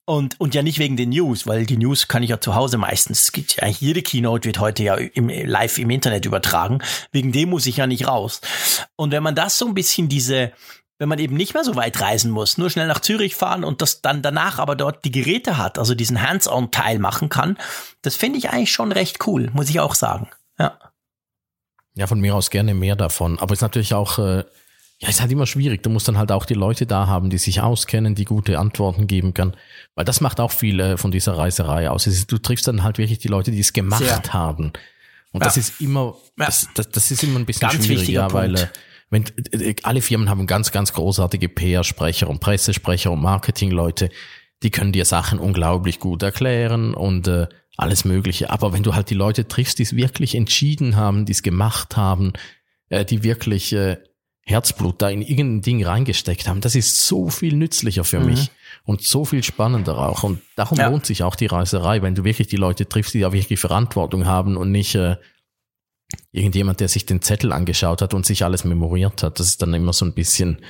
Und, 0.08 0.40
und 0.40 0.54
ja 0.54 0.62
nicht 0.62 0.78
wegen 0.78 0.98
den 0.98 1.10
News, 1.10 1.48
weil 1.48 1.66
die 1.66 1.78
News 1.78 2.08
kann 2.08 2.22
ich 2.22 2.30
ja 2.30 2.40
zu 2.40 2.54
Hause 2.54 2.78
meistens. 2.78 3.24
Es 3.24 3.32
gibt 3.32 3.56
ja 3.56 3.68
jede 3.68 4.04
Keynote 4.04 4.46
wird 4.46 4.60
heute 4.60 4.84
ja 4.84 4.96
im, 4.96 5.30
live 5.30 5.80
im 5.80 5.90
Internet 5.90 6.26
übertragen. 6.26 6.80
Wegen 7.12 7.32
dem 7.32 7.50
muss 7.50 7.66
ich 7.66 7.78
ja 7.78 7.88
nicht 7.88 8.08
raus. 8.08 8.42
Und 8.96 9.12
wenn 9.12 9.24
man 9.24 9.34
das 9.34 9.58
so 9.58 9.66
ein 9.66 9.74
bisschen 9.74 10.08
diese, 10.08 10.52
wenn 11.00 11.10
man 11.10 11.18
eben 11.18 11.36
nicht 11.36 11.56
mehr 11.56 11.64
so 11.64 11.76
weit 11.76 12.00
reisen 12.00 12.30
muss, 12.30 12.60
nur 12.60 12.70
schnell 12.70 12.88
nach 12.88 13.00
Zürich 13.00 13.36
fahren 13.36 13.64
und 13.64 13.82
das 13.82 14.02
dann 14.02 14.22
danach 14.22 14.60
aber 14.60 14.76
dort 14.76 15.04
die 15.06 15.12
Geräte 15.12 15.58
hat, 15.58 15.80
also 15.80 15.96
diesen 15.96 16.22
Hands-on-Teil 16.22 17.00
machen 17.00 17.30
kann, 17.30 17.58
das 18.04 18.16
finde 18.16 18.38
ich 18.38 18.52
eigentlich 18.52 18.72
schon 18.72 18.92
recht 18.92 19.26
cool, 19.26 19.50
muss 19.54 19.72
ich 19.72 19.80
auch 19.80 19.96
sagen. 19.96 20.30
Ja. 20.60 20.78
Ja, 21.96 22.08
von 22.08 22.20
mir 22.20 22.36
aus 22.36 22.50
gerne 22.50 22.74
mehr 22.74 22.96
davon. 22.96 23.40
Aber 23.40 23.54
es 23.54 23.60
ist 23.60 23.64
natürlich 23.64 23.94
auch, 23.94 24.20
äh, 24.20 24.44
ja, 25.00 25.10
ist 25.10 25.22
halt 25.22 25.32
immer 25.32 25.48
schwierig. 25.48 25.82
Du 25.84 25.90
musst 25.90 26.08
dann 26.08 26.18
halt 26.18 26.32
auch 26.32 26.46
die 26.46 26.54
Leute 26.54 26.86
da 26.86 27.08
haben, 27.08 27.30
die 27.30 27.38
sich 27.38 27.62
auskennen, 27.62 28.16
die 28.16 28.26
gute 28.26 28.60
Antworten 28.60 29.08
geben 29.08 29.34
können. 29.34 29.56
Weil 29.96 30.06
das 30.06 30.22
macht 30.22 30.40
auch 30.40 30.52
viel 30.52 30.80
äh, 30.80 30.98
von 30.98 31.12
dieser 31.12 31.38
Reiserei 31.38 31.90
aus. 31.90 32.06
Ist, 32.06 32.32
du 32.32 32.38
triffst 32.38 32.68
dann 32.68 32.84
halt 32.84 32.98
wirklich 32.98 33.20
die 33.20 33.30
Leute, 33.30 33.52
die 33.52 33.60
es 33.60 33.74
gemacht 33.74 34.04
Sehr. 34.04 34.22
haben. 34.34 34.74
Und 35.32 35.42
ja. 35.42 35.46
das 35.48 35.58
ist 35.58 35.82
immer, 35.82 36.16
das, 36.38 36.68
das, 36.76 36.90
das 36.90 37.12
ist 37.12 37.24
immer 37.24 37.40
ein 37.40 37.46
bisschen 37.46 37.70
Ganz 37.70 37.86
schwierig, 37.86 38.08
ja, 38.10 38.32
weil 38.32 38.56
äh, 38.56 38.68
wenn 39.10 39.26
äh, 39.52 39.76
alle 39.84 40.02
Firmen 40.02 40.30
haben 40.30 40.48
ganz, 40.48 40.72
ganz 40.72 40.94
großartige 40.94 41.50
PR-Sprecher 41.50 42.30
und 42.30 42.40
Pressesprecher 42.40 43.12
und 43.12 43.22
Marketingleute, 43.22 44.10
die 44.64 44.72
können 44.72 44.92
dir 44.92 45.06
Sachen 45.06 45.40
unglaublich 45.40 46.00
gut 46.00 46.24
erklären 46.24 46.94
und 46.94 47.28
äh, 47.28 47.48
alles 47.78 48.06
Mögliche. 48.06 48.50
Aber 48.50 48.74
wenn 48.74 48.84
du 48.84 48.96
halt 48.96 49.10
die 49.10 49.16
Leute 49.16 49.48
triffst, 49.48 49.80
die 49.80 49.84
es 49.84 49.96
wirklich 49.96 50.36
entschieden 50.36 50.96
haben, 50.96 51.26
die 51.26 51.34
es 51.34 51.44
gemacht 51.44 51.98
haben, 51.98 52.34
äh, 52.90 53.06
die 53.06 53.24
wirklich 53.24 53.74
äh, 53.74 53.98
Herzblut 54.48 55.02
da 55.02 55.10
in 55.10 55.24
irgendein 55.24 55.62
Ding 55.64 55.84
reingesteckt 55.84 56.48
haben, 56.48 56.62
das 56.62 56.76
ist 56.76 57.08
so 57.08 57.30
viel 57.30 57.56
nützlicher 57.56 58.04
für 58.04 58.20
mhm. 58.20 58.28
mich 58.28 58.52
und 58.84 59.02
so 59.02 59.26
viel 59.26 59.44
spannender 59.44 59.98
auch. 59.98 60.24
Und 60.24 60.42
darum 60.56 60.78
ja. 60.78 60.88
lohnt 60.88 61.06
sich 61.06 61.24
auch 61.24 61.36
die 61.36 61.48
Reiserei, 61.48 62.04
wenn 62.04 62.14
du 62.14 62.24
wirklich 62.24 62.48
die 62.48 62.56
Leute 62.56 62.88
triffst, 62.88 63.16
die 63.16 63.22
da 63.22 63.34
wirklich 63.34 63.60
Verantwortung 63.60 64.28
haben 64.28 64.56
und 64.56 64.72
nicht 64.72 64.94
äh, 64.94 65.18
irgendjemand, 66.32 66.80
der 66.80 66.88
sich 66.88 67.08
den 67.08 67.24
Zettel 67.24 67.52
angeschaut 67.52 68.04
hat 68.04 68.14
und 68.14 68.26
sich 68.28 68.44
alles 68.44 68.64
memoriert 68.64 69.24
hat. 69.24 69.40
Das 69.40 69.48
ist 69.48 69.64
dann 69.64 69.74
immer 69.74 69.94
so 69.94 70.06
ein 70.06 70.14
bisschen, 70.14 70.62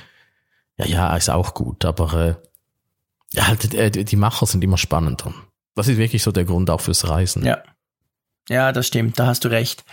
ja, 0.78 0.86
ja, 0.86 1.16
ist 1.16 1.28
auch 1.28 1.52
gut, 1.52 1.84
aber 1.84 2.14
äh, 2.14 2.34
ja, 3.34 3.46
halt, 3.48 3.74
äh, 3.74 3.90
die 3.90 4.16
Macher 4.16 4.46
sind 4.46 4.64
immer 4.64 4.78
spannender. 4.78 5.34
Das 5.74 5.88
ist 5.88 5.98
wirklich 5.98 6.22
so 6.22 6.32
der 6.32 6.46
Grund 6.46 6.70
auch 6.70 6.80
fürs 6.80 7.06
Reisen. 7.06 7.44
Ja. 7.44 7.62
Ja, 8.48 8.72
das 8.72 8.86
stimmt, 8.86 9.18
da 9.18 9.26
hast 9.26 9.44
du 9.44 9.48
recht. 9.48 9.84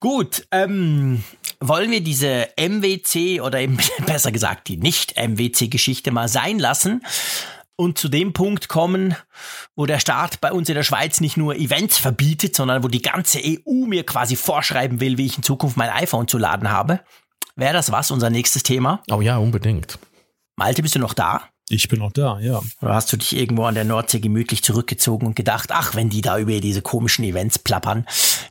Gut, 0.00 0.46
ähm, 0.50 1.22
wollen 1.60 1.90
wir 1.90 2.02
diese 2.02 2.48
MWC 2.58 3.40
oder 3.40 3.60
eben 3.60 3.78
besser 4.06 4.32
gesagt 4.32 4.68
die 4.68 4.78
Nicht-MWC-Geschichte 4.78 6.10
mal 6.10 6.28
sein 6.28 6.58
lassen 6.58 7.02
und 7.76 7.98
zu 7.98 8.08
dem 8.08 8.32
Punkt 8.32 8.68
kommen, 8.68 9.16
wo 9.74 9.86
der 9.86 10.00
Staat 10.00 10.40
bei 10.40 10.52
uns 10.52 10.68
in 10.68 10.74
der 10.74 10.82
Schweiz 10.82 11.20
nicht 11.20 11.36
nur 11.36 11.56
Events 11.56 11.98
verbietet, 11.98 12.54
sondern 12.56 12.82
wo 12.82 12.88
die 12.88 13.02
ganze 13.02 13.40
EU 13.42 13.86
mir 13.86 14.04
quasi 14.04 14.36
vorschreiben 14.36 15.00
will, 15.00 15.16
wie 15.16 15.26
ich 15.26 15.36
in 15.36 15.42
Zukunft 15.42 15.76
mein 15.76 15.90
iPhone 15.90 16.28
zu 16.28 16.38
laden 16.38 16.70
habe. 16.70 17.00
Wäre 17.56 17.72
das 17.72 17.90
was, 17.90 18.10
unser 18.10 18.30
nächstes 18.30 18.62
Thema? 18.62 19.02
Oh 19.10 19.20
ja, 19.20 19.38
unbedingt. 19.38 19.98
Malte, 20.56 20.82
bist 20.82 20.94
du 20.94 20.98
noch 20.98 21.14
da? 21.14 21.49
Ich 21.72 21.86
bin 21.86 22.00
noch 22.00 22.10
da, 22.10 22.40
ja. 22.40 22.60
Oder 22.82 22.94
hast 22.94 23.12
du 23.12 23.16
dich 23.16 23.36
irgendwo 23.36 23.62
an 23.62 23.76
der 23.76 23.84
Nordsee 23.84 24.18
gemütlich 24.18 24.64
zurückgezogen 24.64 25.24
und 25.24 25.36
gedacht, 25.36 25.70
ach, 25.70 25.94
wenn 25.94 26.10
die 26.10 26.20
da 26.20 26.36
über 26.36 26.58
diese 26.60 26.82
komischen 26.82 27.24
Events 27.24 27.60
plappern. 27.60 28.06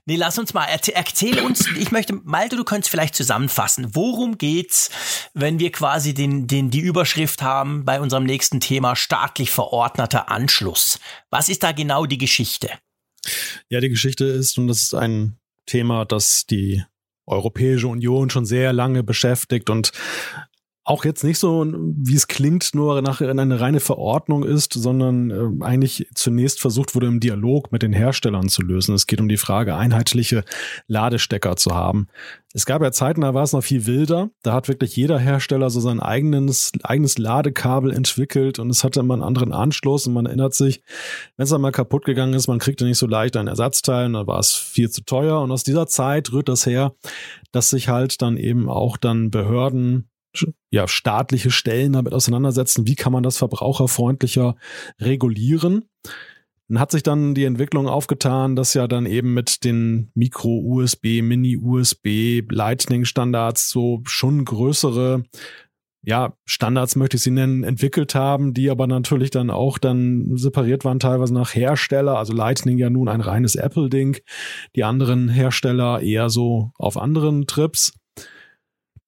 Nee, 0.05 0.15
lass 0.15 0.39
uns 0.39 0.53
mal, 0.53 0.63
erzähl, 0.63 0.93
erzähle 0.93 1.43
uns, 1.43 1.67
ich 1.77 1.91
möchte, 1.91 2.13
Malte, 2.23 2.55
du 2.55 2.63
könntest 2.63 2.89
vielleicht 2.89 3.15
zusammenfassen. 3.15 3.93
Worum 3.93 4.37
geht's, 4.37 4.89
wenn 5.33 5.59
wir 5.59 5.69
quasi 5.73 6.13
den, 6.13 6.47
den, 6.47 6.69
die 6.69 6.79
Überschrift 6.79 7.41
haben 7.41 7.83
bei 7.83 7.99
unserem 7.99 8.23
nächsten 8.23 8.61
Thema 8.61 8.95
staatlich 8.95 9.51
verordneter 9.51 10.31
Anschluss? 10.31 10.97
Was 11.29 11.49
ist 11.49 11.63
da 11.63 11.73
genau 11.73 12.05
die 12.05 12.17
Geschichte? 12.17 12.69
Ja, 13.67 13.81
die 13.81 13.89
Geschichte 13.89 14.23
ist, 14.23 14.57
und 14.57 14.67
das 14.67 14.83
ist 14.83 14.93
ein 14.93 15.37
Thema, 15.65 16.05
das 16.05 16.45
die 16.45 16.85
Europäische 17.25 17.89
Union 17.89 18.29
schon 18.29 18.45
sehr 18.45 18.71
lange 18.71 19.03
beschäftigt 19.03 19.69
und 19.69 19.91
auch 20.89 21.05
jetzt 21.05 21.23
nicht 21.23 21.37
so, 21.37 21.67
wie 21.67 22.15
es 22.15 22.27
klingt, 22.27 22.73
nur 22.73 23.03
nach 23.03 23.21
eine 23.21 23.59
reine 23.59 23.79
Verordnung 23.79 24.43
ist, 24.43 24.73
sondern 24.73 25.29
äh, 25.29 25.63
eigentlich 25.63 26.07
zunächst 26.15 26.59
versucht 26.59 26.95
wurde, 26.95 27.05
im 27.05 27.19
Dialog 27.19 27.71
mit 27.71 27.83
den 27.83 27.93
Herstellern 27.93 28.49
zu 28.49 28.63
lösen. 28.63 28.95
Es 28.95 29.05
geht 29.05 29.21
um 29.21 29.29
die 29.29 29.37
Frage, 29.37 29.75
einheitliche 29.75 30.43
Ladestecker 30.87 31.57
zu 31.57 31.75
haben. 31.75 32.07
Es 32.55 32.65
gab 32.65 32.81
ja 32.81 32.91
Zeiten, 32.91 33.21
da 33.21 33.35
war 33.35 33.43
es 33.43 33.53
noch 33.53 33.63
viel 33.63 33.85
wilder. 33.85 34.31
Da 34.41 34.53
hat 34.53 34.67
wirklich 34.67 34.95
jeder 34.95 35.19
Hersteller 35.19 35.69
so 35.69 35.79
sein 35.79 35.99
eigenes, 35.99 36.71
eigenes 36.81 37.19
Ladekabel 37.19 37.93
entwickelt 37.93 38.57
und 38.57 38.71
es 38.71 38.83
hatte 38.83 39.01
immer 39.01 39.13
einen 39.13 39.21
anderen 39.21 39.53
Anschluss 39.53 40.07
und 40.07 40.13
man 40.13 40.25
erinnert 40.25 40.55
sich, 40.55 40.81
wenn 41.37 41.43
es 41.43 41.53
einmal 41.53 41.71
kaputt 41.71 42.03
gegangen 42.03 42.33
ist, 42.33 42.47
man 42.47 42.57
kriegte 42.57 42.85
nicht 42.85 42.97
so 42.97 43.05
leicht 43.05 43.37
ein 43.37 43.45
Ersatzteil 43.45 44.07
und 44.07 44.13
dann 44.13 44.25
war 44.25 44.39
es 44.39 44.55
viel 44.55 44.89
zu 44.89 45.03
teuer 45.03 45.39
und 45.41 45.51
aus 45.51 45.63
dieser 45.63 45.85
Zeit 45.85 46.31
rührt 46.31 46.49
das 46.49 46.65
her, 46.65 46.95
dass 47.51 47.69
sich 47.69 47.89
halt 47.89 48.23
dann 48.23 48.37
eben 48.37 48.67
auch 48.69 48.97
dann 48.97 49.29
Behörden 49.29 50.09
ja, 50.69 50.87
staatliche 50.87 51.51
Stellen 51.51 51.93
damit 51.93 52.13
auseinandersetzen, 52.13 52.87
wie 52.87 52.95
kann 52.95 53.13
man 53.13 53.23
das 53.23 53.37
verbraucherfreundlicher 53.37 54.55
regulieren. 54.99 55.85
Dann 56.67 56.79
hat 56.79 56.91
sich 56.91 57.01
dann 57.01 57.33
die 57.33 57.45
Entwicklung 57.45 57.87
aufgetan, 57.87 58.55
dass 58.55 58.75
ja 58.75 58.87
dann 58.87 59.07
eben 59.07 59.33
mit 59.33 59.63
den 59.63 60.11
Micro-USB, 60.13 61.23
Mini-USB, 61.23 62.43
Lightning-Standards 62.49 63.69
so 63.69 64.01
schon 64.05 64.45
größere 64.45 65.23
ja, 66.01 66.33
Standards 66.45 66.95
möchte 66.95 67.17
ich 67.17 67.23
sie 67.23 67.31
nennen, 67.31 67.63
entwickelt 67.63 68.15
haben, 68.15 68.53
die 68.53 68.69
aber 68.69 68.87
natürlich 68.87 69.31
dann 69.31 69.49
auch 69.49 69.77
dann 69.77 70.37
separiert 70.37 70.85
waren, 70.85 70.99
teilweise 70.99 71.33
nach 71.33 71.53
Hersteller. 71.53 72.17
Also 72.17 72.33
Lightning 72.33 72.77
ja 72.77 72.89
nun 72.89 73.09
ein 73.09 73.21
reines 73.21 73.55
Apple-Ding, 73.55 74.17
die 74.75 74.83
anderen 74.83 75.27
Hersteller 75.27 76.01
eher 76.01 76.29
so 76.29 76.71
auf 76.77 76.97
anderen 76.97 77.47
Trips. 77.47 77.93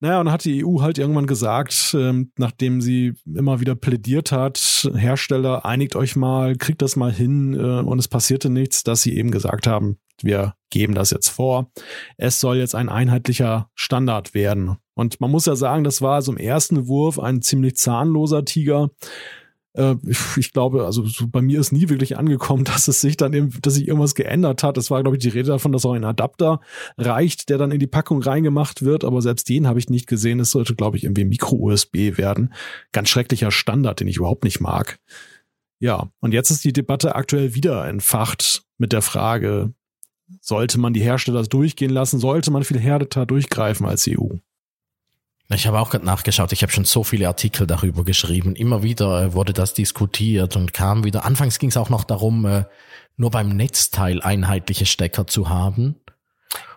Naja, 0.03 0.19
und 0.19 0.31
hat 0.31 0.45
die 0.45 0.65
EU 0.65 0.81
halt 0.81 0.97
irgendwann 0.97 1.27
gesagt, 1.27 1.95
ähm, 1.97 2.31
nachdem 2.35 2.81
sie 2.81 3.13
immer 3.25 3.59
wieder 3.59 3.75
plädiert 3.75 4.31
hat, 4.31 4.89
Hersteller, 4.95 5.63
einigt 5.63 5.95
euch 5.95 6.15
mal, 6.15 6.55
kriegt 6.55 6.81
das 6.81 6.95
mal 6.95 7.13
hin 7.13 7.53
äh, 7.53 7.81
und 7.81 7.99
es 7.99 8.07
passierte 8.07 8.49
nichts, 8.49 8.83
dass 8.83 9.03
sie 9.03 9.15
eben 9.15 9.29
gesagt 9.29 9.67
haben, 9.67 9.99
wir 10.23 10.55
geben 10.71 10.95
das 10.95 11.11
jetzt 11.11 11.29
vor. 11.29 11.71
Es 12.17 12.39
soll 12.39 12.57
jetzt 12.57 12.73
ein 12.73 12.89
einheitlicher 12.89 13.69
Standard 13.75 14.33
werden. 14.33 14.77
Und 14.95 15.21
man 15.21 15.29
muss 15.29 15.45
ja 15.45 15.55
sagen, 15.55 15.83
das 15.83 16.01
war 16.01 16.21
so 16.23 16.31
im 16.31 16.37
ersten 16.37 16.87
Wurf 16.87 17.19
ein 17.19 17.43
ziemlich 17.43 17.77
zahnloser 17.77 18.43
Tiger. 18.43 18.89
Äh, 19.73 19.95
ich 20.37 20.53
glaube, 20.53 20.85
also 20.85 21.05
so 21.05 21.27
bei 21.27 21.41
mir 21.41 21.59
ist 21.59 21.71
nie 21.71 21.89
wirklich 21.89 22.17
angekommen, 22.17 22.63
dass 22.65 22.87
es 22.87 23.01
sich 23.01 23.17
dann 23.17 23.33
eben, 23.33 23.51
dass 23.61 23.75
sich 23.75 23.87
irgendwas 23.87 24.15
geändert 24.15 24.63
hat. 24.63 24.77
Es 24.77 24.91
war, 24.91 25.01
glaube 25.01 25.17
ich, 25.17 25.23
die 25.23 25.29
Rede 25.29 25.49
davon, 25.49 25.71
dass 25.71 25.85
auch 25.85 25.93
ein 25.93 26.03
Adapter 26.03 26.59
reicht, 26.97 27.49
der 27.49 27.57
dann 27.57 27.71
in 27.71 27.79
die 27.79 27.87
Packung 27.87 28.21
reingemacht 28.21 28.83
wird, 28.83 29.03
aber 29.03 29.21
selbst 29.21 29.49
den 29.49 29.67
habe 29.67 29.79
ich 29.79 29.89
nicht 29.89 30.07
gesehen. 30.07 30.39
Es 30.39 30.51
sollte, 30.51 30.75
glaube 30.75 30.97
ich, 30.97 31.03
irgendwie 31.03 31.25
Micro-USB 31.25 32.17
werden. 32.17 32.53
Ganz 32.91 33.09
schrecklicher 33.09 33.51
Standard, 33.51 33.99
den 33.99 34.07
ich 34.07 34.17
überhaupt 34.17 34.43
nicht 34.43 34.59
mag. 34.59 34.99
Ja, 35.79 36.11
und 36.19 36.33
jetzt 36.33 36.51
ist 36.51 36.63
die 36.63 36.73
Debatte 36.73 37.15
aktuell 37.15 37.55
wieder 37.55 37.87
entfacht 37.87 38.63
mit 38.77 38.93
der 38.93 39.01
Frage, 39.01 39.73
sollte 40.39 40.79
man 40.79 40.93
die 40.93 41.01
Hersteller 41.01 41.43
durchgehen 41.43 41.89
lassen, 41.89 42.19
sollte 42.19 42.51
man 42.51 42.63
viel 42.63 42.79
härter 42.79 43.25
durchgreifen 43.25 43.85
als 43.85 44.07
EU? 44.07 44.37
Ich 45.53 45.67
habe 45.67 45.79
auch 45.79 45.89
gerade 45.89 46.05
nachgeschaut, 46.05 46.51
ich 46.53 46.61
habe 46.61 46.71
schon 46.71 46.85
so 46.85 47.03
viele 47.03 47.27
Artikel 47.27 47.67
darüber 47.67 48.03
geschrieben. 48.03 48.55
Immer 48.55 48.83
wieder 48.83 49.23
äh, 49.23 49.33
wurde 49.33 49.53
das 49.53 49.73
diskutiert 49.73 50.55
und 50.55 50.73
kam 50.73 51.03
wieder. 51.03 51.25
Anfangs 51.25 51.59
ging 51.59 51.69
es 51.69 51.77
auch 51.77 51.89
noch 51.89 52.03
darum, 52.03 52.45
äh, 52.45 52.65
nur 53.17 53.31
beim 53.31 53.49
Netzteil 53.49 54.21
einheitliche 54.21 54.85
Stecker 54.85 55.27
zu 55.27 55.49
haben. 55.49 55.95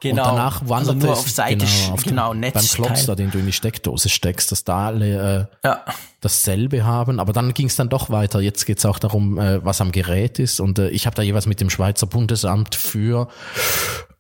Genau. 0.01 0.23
Und 0.23 0.29
danach 0.29 0.69
wanderte 0.69 0.97
also 0.97 1.07
nur 1.07 1.13
auf 1.13 1.29
Seite, 1.29 1.67
genau, 1.67 1.95
auf 1.95 2.03
genau 2.05 2.33
den, 2.33 2.53
beim 2.53 2.65
Klopster, 2.65 3.17
den 3.17 3.31
du 3.31 3.39
in 3.39 3.47
die 3.47 3.53
Steckdose 3.53 4.09
steckst, 4.09 4.53
dass 4.53 4.63
da 4.63 4.87
alle 4.87 5.49
äh, 5.63 5.67
ja. 5.67 5.85
dasselbe 6.21 6.85
haben. 6.85 7.19
Aber 7.19 7.33
dann 7.33 7.55
ging 7.55 7.67
es 7.67 7.77
dann 7.77 7.89
doch 7.89 8.11
weiter. 8.11 8.41
Jetzt 8.41 8.67
geht 8.67 8.79
es 8.79 8.87
auch 8.87 8.99
darum, 8.99 9.39
äh, 9.39 9.65
was 9.65 9.81
am 9.81 9.93
Gerät 9.93 10.39
ist. 10.39 10.61
Und 10.61 10.79
äh, 10.79 10.91
ich 10.91 11.07
habe 11.07 11.17
da 11.17 11.23
jeweils 11.23 11.47
mit 11.47 11.61
dem 11.61 11.71
Schweizer 11.71 12.07
Bundesamt 12.07 12.75
für 12.75 13.29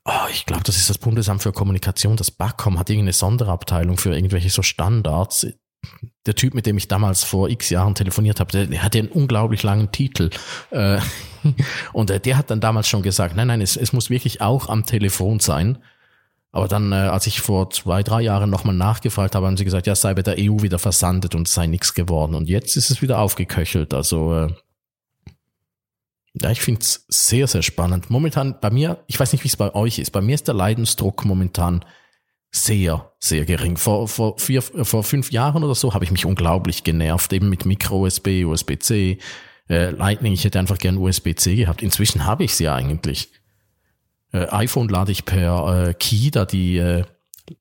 oh, 0.04 0.28
ich 0.30 0.46
glaube, 0.46 0.62
das 0.64 0.76
ist 0.76 0.90
das 0.90 0.98
Bundesamt 0.98 1.42
für 1.42 1.52
Kommunikation, 1.52 2.16
das 2.16 2.30
BACOM 2.30 2.78
hat 2.78 2.90
irgendeine 2.90 3.12
Sonderabteilung 3.12 3.96
für 3.96 4.14
irgendwelche 4.14 4.50
so 4.50 4.62
Standards. 4.62 5.46
Der 6.24 6.34
Typ, 6.34 6.54
mit 6.54 6.64
dem 6.64 6.78
ich 6.78 6.88
damals 6.88 7.24
vor 7.24 7.50
x 7.50 7.68
Jahren 7.68 7.94
telefoniert 7.94 8.40
habe, 8.40 8.50
der, 8.50 8.66
der 8.66 8.82
hatte 8.82 8.98
einen 8.98 9.08
unglaublich 9.08 9.62
langen 9.62 9.92
Titel. 9.92 10.30
Äh, 10.70 10.98
und 11.92 12.10
äh, 12.10 12.20
der 12.20 12.38
hat 12.38 12.50
dann 12.50 12.60
damals 12.60 12.88
schon 12.88 13.02
gesagt, 13.02 13.36
nein, 13.36 13.48
nein, 13.48 13.60
es, 13.60 13.76
es 13.76 13.92
muss 13.92 14.08
wirklich 14.08 14.40
auch 14.40 14.68
am 14.68 14.86
Telefon 14.86 15.40
sein. 15.40 15.78
Aber 16.52 16.68
dann, 16.68 16.92
äh, 16.92 16.94
als 16.94 17.26
ich 17.26 17.40
vor 17.40 17.68
zwei, 17.70 18.02
drei 18.02 18.22
Jahren 18.22 18.48
nochmal 18.48 18.76
nachgefragt 18.76 19.34
habe, 19.34 19.46
haben 19.46 19.56
sie 19.56 19.64
gesagt, 19.64 19.86
ja, 19.86 19.94
sei 19.94 20.14
bei 20.14 20.22
der 20.22 20.36
EU 20.38 20.62
wieder 20.62 20.78
versandet 20.78 21.34
und 21.34 21.48
sei 21.48 21.66
nichts 21.66 21.94
geworden. 21.94 22.34
Und 22.34 22.48
jetzt 22.48 22.76
ist 22.76 22.90
es 22.90 23.02
wieder 23.02 23.18
aufgeköchelt. 23.18 23.92
Also 23.92 24.34
äh, 24.34 24.52
ja, 26.40 26.50
ich 26.50 26.60
finde 26.60 26.80
es 26.80 27.06
sehr, 27.08 27.46
sehr 27.46 27.62
spannend. 27.62 28.10
Momentan 28.10 28.58
bei 28.60 28.70
mir, 28.70 29.04
ich 29.06 29.18
weiß 29.18 29.32
nicht, 29.32 29.44
wie 29.44 29.48
es 29.48 29.56
bei 29.56 29.74
euch 29.74 29.98
ist, 29.98 30.10
bei 30.10 30.20
mir 30.20 30.34
ist 30.34 30.48
der 30.48 30.54
Leidensdruck 30.54 31.24
momentan 31.24 31.84
sehr, 32.50 33.12
sehr 33.18 33.44
gering. 33.44 33.76
Vor, 33.76 34.08
vor, 34.08 34.38
vier, 34.38 34.62
vor 34.62 35.04
fünf 35.04 35.32
Jahren 35.32 35.64
oder 35.64 35.74
so 35.74 35.94
habe 35.94 36.04
ich 36.04 36.10
mich 36.10 36.26
unglaublich 36.26 36.84
genervt, 36.84 37.32
eben 37.32 37.48
mit 37.48 37.66
Micro-USB, 37.66 38.44
USB-C, 38.44 39.18
äh, 39.68 39.90
Lightning. 39.90 40.32
Ich 40.32 40.44
hätte 40.44 40.58
einfach 40.58 40.78
gern 40.78 40.98
USB-C 40.98 41.56
gehabt. 41.56 41.82
Inzwischen 41.82 42.24
habe 42.26 42.44
ich 42.44 42.54
sie 42.54 42.64
ja 42.64 42.74
eigentlich. 42.74 43.30
Äh, 44.32 44.46
iPhone 44.50 44.88
lade 44.88 45.12
ich 45.12 45.24
per 45.24 45.88
äh, 45.88 45.94
Key, 45.94 46.30
da 46.30 46.44
die 46.44 46.78
äh, 46.78 47.04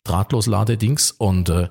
drahtlos 0.04 0.48
Ladedings 0.48 1.12
und 1.12 1.50
äh, 1.50 1.70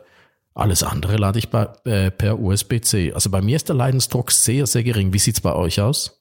Alles 0.55 0.83
andere 0.83 1.17
lade 1.17 1.39
ich 1.39 1.49
bei, 1.49 1.69
äh, 1.85 2.11
per 2.11 2.39
USB-C. 2.39 3.15
Also 3.15 3.31
bei 3.31 3.41
mir 3.41 3.57
ist 3.57 3.69
der 3.69 3.77
Leidensdruck 3.77 4.31
sehr, 4.31 4.67
sehr 4.67 4.83
gering. 4.83 5.13
Wie 5.13 5.19
sieht's 5.19 5.41
bei 5.41 5.55
euch 5.55 5.81
aus? 5.81 6.21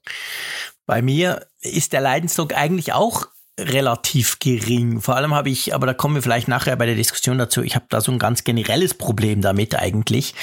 Bei 0.91 1.01
mir 1.01 1.47
ist 1.61 1.93
der 1.93 2.01
Leidensdruck 2.01 2.53
eigentlich 2.53 2.91
auch 2.91 3.27
relativ 3.57 4.39
gering. 4.39 4.99
Vor 4.99 5.15
allem 5.15 5.33
habe 5.33 5.49
ich, 5.49 5.73
aber 5.73 5.87
da 5.87 5.93
kommen 5.93 6.15
wir 6.15 6.21
vielleicht 6.21 6.49
nachher 6.49 6.75
bei 6.75 6.85
der 6.85 6.95
Diskussion 6.95 7.37
dazu, 7.37 7.63
ich 7.63 7.75
habe 7.75 7.85
da 7.87 8.01
so 8.01 8.11
ein 8.11 8.19
ganz 8.19 8.43
generelles 8.43 8.93
Problem 8.93 9.39
damit 9.39 9.73
eigentlich. 9.73 10.35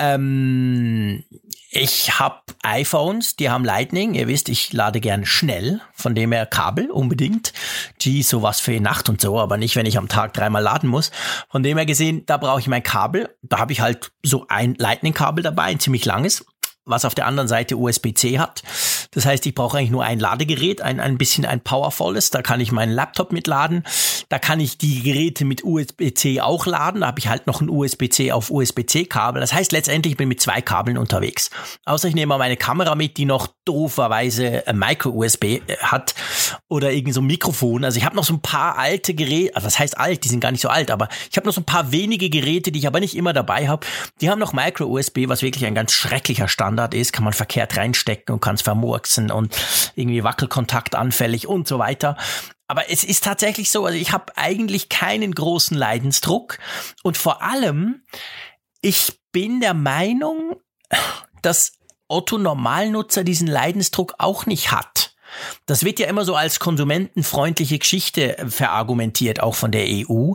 Ähm, 0.00 1.22
ich 1.70 2.18
habe 2.18 2.40
iPhones, 2.64 3.36
die 3.36 3.48
haben 3.48 3.64
Lightning. 3.64 4.14
Ihr 4.14 4.26
wisst, 4.26 4.48
ich 4.48 4.72
lade 4.72 4.98
gern 4.98 5.24
schnell, 5.24 5.80
von 5.92 6.16
dem 6.16 6.32
her 6.32 6.46
Kabel 6.46 6.90
unbedingt. 6.90 7.52
Die 8.00 8.24
sowas 8.24 8.58
für 8.58 8.72
die 8.72 8.80
Nacht 8.80 9.08
und 9.08 9.20
so, 9.20 9.38
aber 9.38 9.56
nicht, 9.56 9.76
wenn 9.76 9.86
ich 9.86 9.98
am 9.98 10.08
Tag 10.08 10.32
dreimal 10.32 10.64
laden 10.64 10.90
muss. 10.90 11.12
Von 11.48 11.62
dem 11.62 11.76
her 11.76 11.86
gesehen, 11.86 12.26
da 12.26 12.38
brauche 12.38 12.58
ich 12.58 12.66
mein 12.66 12.82
Kabel. 12.82 13.36
Da 13.42 13.60
habe 13.60 13.72
ich 13.72 13.80
halt 13.80 14.10
so 14.24 14.46
ein 14.48 14.74
Lightning-Kabel 14.74 15.44
dabei, 15.44 15.66
ein 15.66 15.78
ziemlich 15.78 16.04
langes 16.04 16.44
was 16.90 17.04
auf 17.04 17.14
der 17.14 17.26
anderen 17.26 17.48
Seite 17.48 17.76
USB-C 17.76 18.38
hat. 18.38 18.62
Das 19.12 19.26
heißt, 19.26 19.44
ich 19.46 19.54
brauche 19.54 19.78
eigentlich 19.78 19.90
nur 19.90 20.04
ein 20.04 20.20
Ladegerät, 20.20 20.82
ein, 20.82 21.00
ein 21.00 21.18
bisschen 21.18 21.44
ein 21.44 21.60
powervolles. 21.60 22.30
Da 22.30 22.42
kann 22.42 22.60
ich 22.60 22.72
meinen 22.72 22.92
Laptop 22.92 23.32
mitladen. 23.32 23.84
Da 24.28 24.38
kann 24.38 24.60
ich 24.60 24.78
die 24.78 25.02
Geräte 25.02 25.44
mit 25.44 25.64
USB-C 25.64 26.40
auch 26.40 26.66
laden. 26.66 27.00
Da 27.00 27.08
habe 27.08 27.18
ich 27.18 27.28
halt 27.28 27.46
noch 27.46 27.60
ein 27.60 27.68
USB-C 27.68 28.32
auf 28.32 28.50
USB-C-Kabel. 28.50 29.40
Das 29.40 29.52
heißt, 29.52 29.72
letztendlich 29.72 30.16
bin 30.16 30.26
ich 30.26 30.36
mit 30.36 30.40
zwei 30.40 30.60
Kabeln 30.60 30.98
unterwegs. 30.98 31.50
Außer 31.84 32.08
ich 32.08 32.14
nehme 32.14 32.38
meine 32.38 32.56
Kamera 32.56 32.94
mit, 32.94 33.16
die 33.16 33.24
noch 33.24 33.48
dooferweise 33.64 34.64
Micro-USB 34.72 35.44
äh, 35.44 35.60
hat 35.80 36.14
oder 36.68 36.92
irgend 36.92 37.14
so 37.14 37.20
ein 37.20 37.26
Mikrofon. 37.26 37.84
Also 37.84 37.98
ich 37.98 38.04
habe 38.04 38.16
noch 38.16 38.24
so 38.24 38.34
ein 38.34 38.42
paar 38.42 38.78
alte 38.78 39.14
Geräte, 39.14 39.54
also 39.56 39.66
was 39.66 39.78
heißt 39.78 39.98
alt, 39.98 40.24
die 40.24 40.28
sind 40.28 40.40
gar 40.40 40.52
nicht 40.52 40.60
so 40.60 40.68
alt, 40.68 40.90
aber 40.90 41.08
ich 41.30 41.36
habe 41.36 41.46
noch 41.46 41.54
so 41.54 41.60
ein 41.60 41.66
paar 41.66 41.92
wenige 41.92 42.30
Geräte, 42.30 42.72
die 42.72 42.78
ich 42.78 42.86
aber 42.86 43.00
nicht 43.00 43.16
immer 43.16 43.32
dabei 43.32 43.68
habe. 43.68 43.86
Die 44.20 44.30
haben 44.30 44.38
noch 44.38 44.52
Micro-USB, 44.52 45.28
was 45.28 45.42
wirklich 45.42 45.66
ein 45.66 45.74
ganz 45.74 45.92
schrecklicher 45.92 46.48
Standard 46.48 46.79
ist, 46.88 47.12
kann 47.12 47.24
man 47.24 47.32
verkehrt 47.32 47.76
reinstecken 47.76 48.34
und 48.34 48.40
kann 48.40 48.54
es 48.54 48.62
vermurksen 48.62 49.30
und 49.30 49.56
irgendwie 49.94 50.24
Wackelkontakt 50.24 50.94
anfällig 50.94 51.46
und 51.46 51.68
so 51.68 51.78
weiter. 51.78 52.16
Aber 52.66 52.90
es 52.90 53.02
ist 53.02 53.24
tatsächlich 53.24 53.70
so, 53.70 53.84
also 53.84 53.98
ich 53.98 54.12
habe 54.12 54.36
eigentlich 54.36 54.88
keinen 54.88 55.34
großen 55.34 55.76
Leidensdruck 55.76 56.58
und 57.02 57.18
vor 57.18 57.42
allem, 57.42 58.02
ich 58.80 59.20
bin 59.32 59.60
der 59.60 59.74
Meinung, 59.74 60.56
dass 61.42 61.72
Otto 62.08 62.38
Normalnutzer 62.38 63.24
diesen 63.24 63.46
Leidensdruck 63.46 64.14
auch 64.18 64.46
nicht 64.46 64.72
hat. 64.72 65.14
Das 65.66 65.84
wird 65.84 66.00
ja 66.00 66.08
immer 66.08 66.24
so 66.24 66.34
als 66.34 66.58
konsumentenfreundliche 66.58 67.78
Geschichte 67.78 68.36
verargumentiert, 68.48 69.40
auch 69.40 69.54
von 69.54 69.70
der 69.70 69.86
EU. 69.88 70.32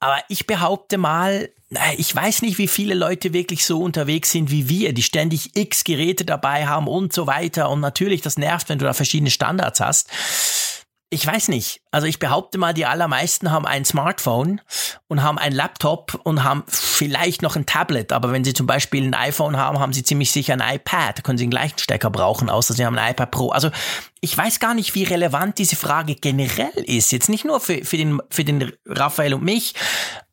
Aber 0.00 0.18
ich 0.28 0.46
behaupte 0.46 0.98
mal, 0.98 1.50
ich 1.96 2.14
weiß 2.14 2.42
nicht, 2.42 2.58
wie 2.58 2.68
viele 2.68 2.94
Leute 2.94 3.32
wirklich 3.32 3.64
so 3.66 3.80
unterwegs 3.80 4.30
sind 4.30 4.50
wie 4.50 4.68
wir, 4.68 4.92
die 4.92 5.02
ständig 5.02 5.56
x 5.56 5.84
Geräte 5.84 6.24
dabei 6.24 6.66
haben 6.66 6.86
und 6.86 7.12
so 7.12 7.26
weiter. 7.26 7.70
Und 7.70 7.80
natürlich, 7.80 8.20
das 8.20 8.38
nervt, 8.38 8.68
wenn 8.68 8.78
du 8.78 8.84
da 8.84 8.92
verschiedene 8.92 9.30
Standards 9.30 9.80
hast 9.80 10.10
ich 11.08 11.24
weiß 11.24 11.48
nicht. 11.48 11.82
Also 11.92 12.08
ich 12.08 12.18
behaupte 12.18 12.58
mal, 12.58 12.74
die 12.74 12.84
allermeisten 12.84 13.52
haben 13.52 13.64
ein 13.64 13.84
Smartphone 13.84 14.60
und 15.06 15.22
haben 15.22 15.38
ein 15.38 15.52
Laptop 15.52 16.20
und 16.24 16.42
haben 16.42 16.64
vielleicht 16.66 17.42
noch 17.42 17.54
ein 17.54 17.64
Tablet. 17.64 18.12
Aber 18.12 18.32
wenn 18.32 18.42
sie 18.42 18.54
zum 18.54 18.66
Beispiel 18.66 19.06
ein 19.06 19.14
iPhone 19.14 19.56
haben, 19.56 19.78
haben 19.78 19.92
sie 19.92 20.02
ziemlich 20.02 20.32
sicher 20.32 20.54
ein 20.54 20.76
iPad. 20.76 21.18
Da 21.18 21.22
können 21.22 21.38
sie 21.38 21.44
einen 21.44 21.52
gleichen 21.52 21.78
Stecker 21.78 22.10
brauchen, 22.10 22.50
außer 22.50 22.74
sie 22.74 22.84
haben 22.84 22.98
ein 22.98 23.12
iPad 23.12 23.30
Pro. 23.30 23.50
Also 23.50 23.70
ich 24.20 24.36
weiß 24.36 24.58
gar 24.58 24.74
nicht, 24.74 24.96
wie 24.96 25.04
relevant 25.04 25.58
diese 25.58 25.76
Frage 25.76 26.16
generell 26.16 26.82
ist. 26.84 27.12
Jetzt 27.12 27.28
nicht 27.28 27.44
nur 27.44 27.60
für, 27.60 27.84
für, 27.84 27.96
den, 27.96 28.20
für 28.30 28.42
den 28.42 28.72
Raphael 28.84 29.34
und 29.34 29.44
mich, 29.44 29.74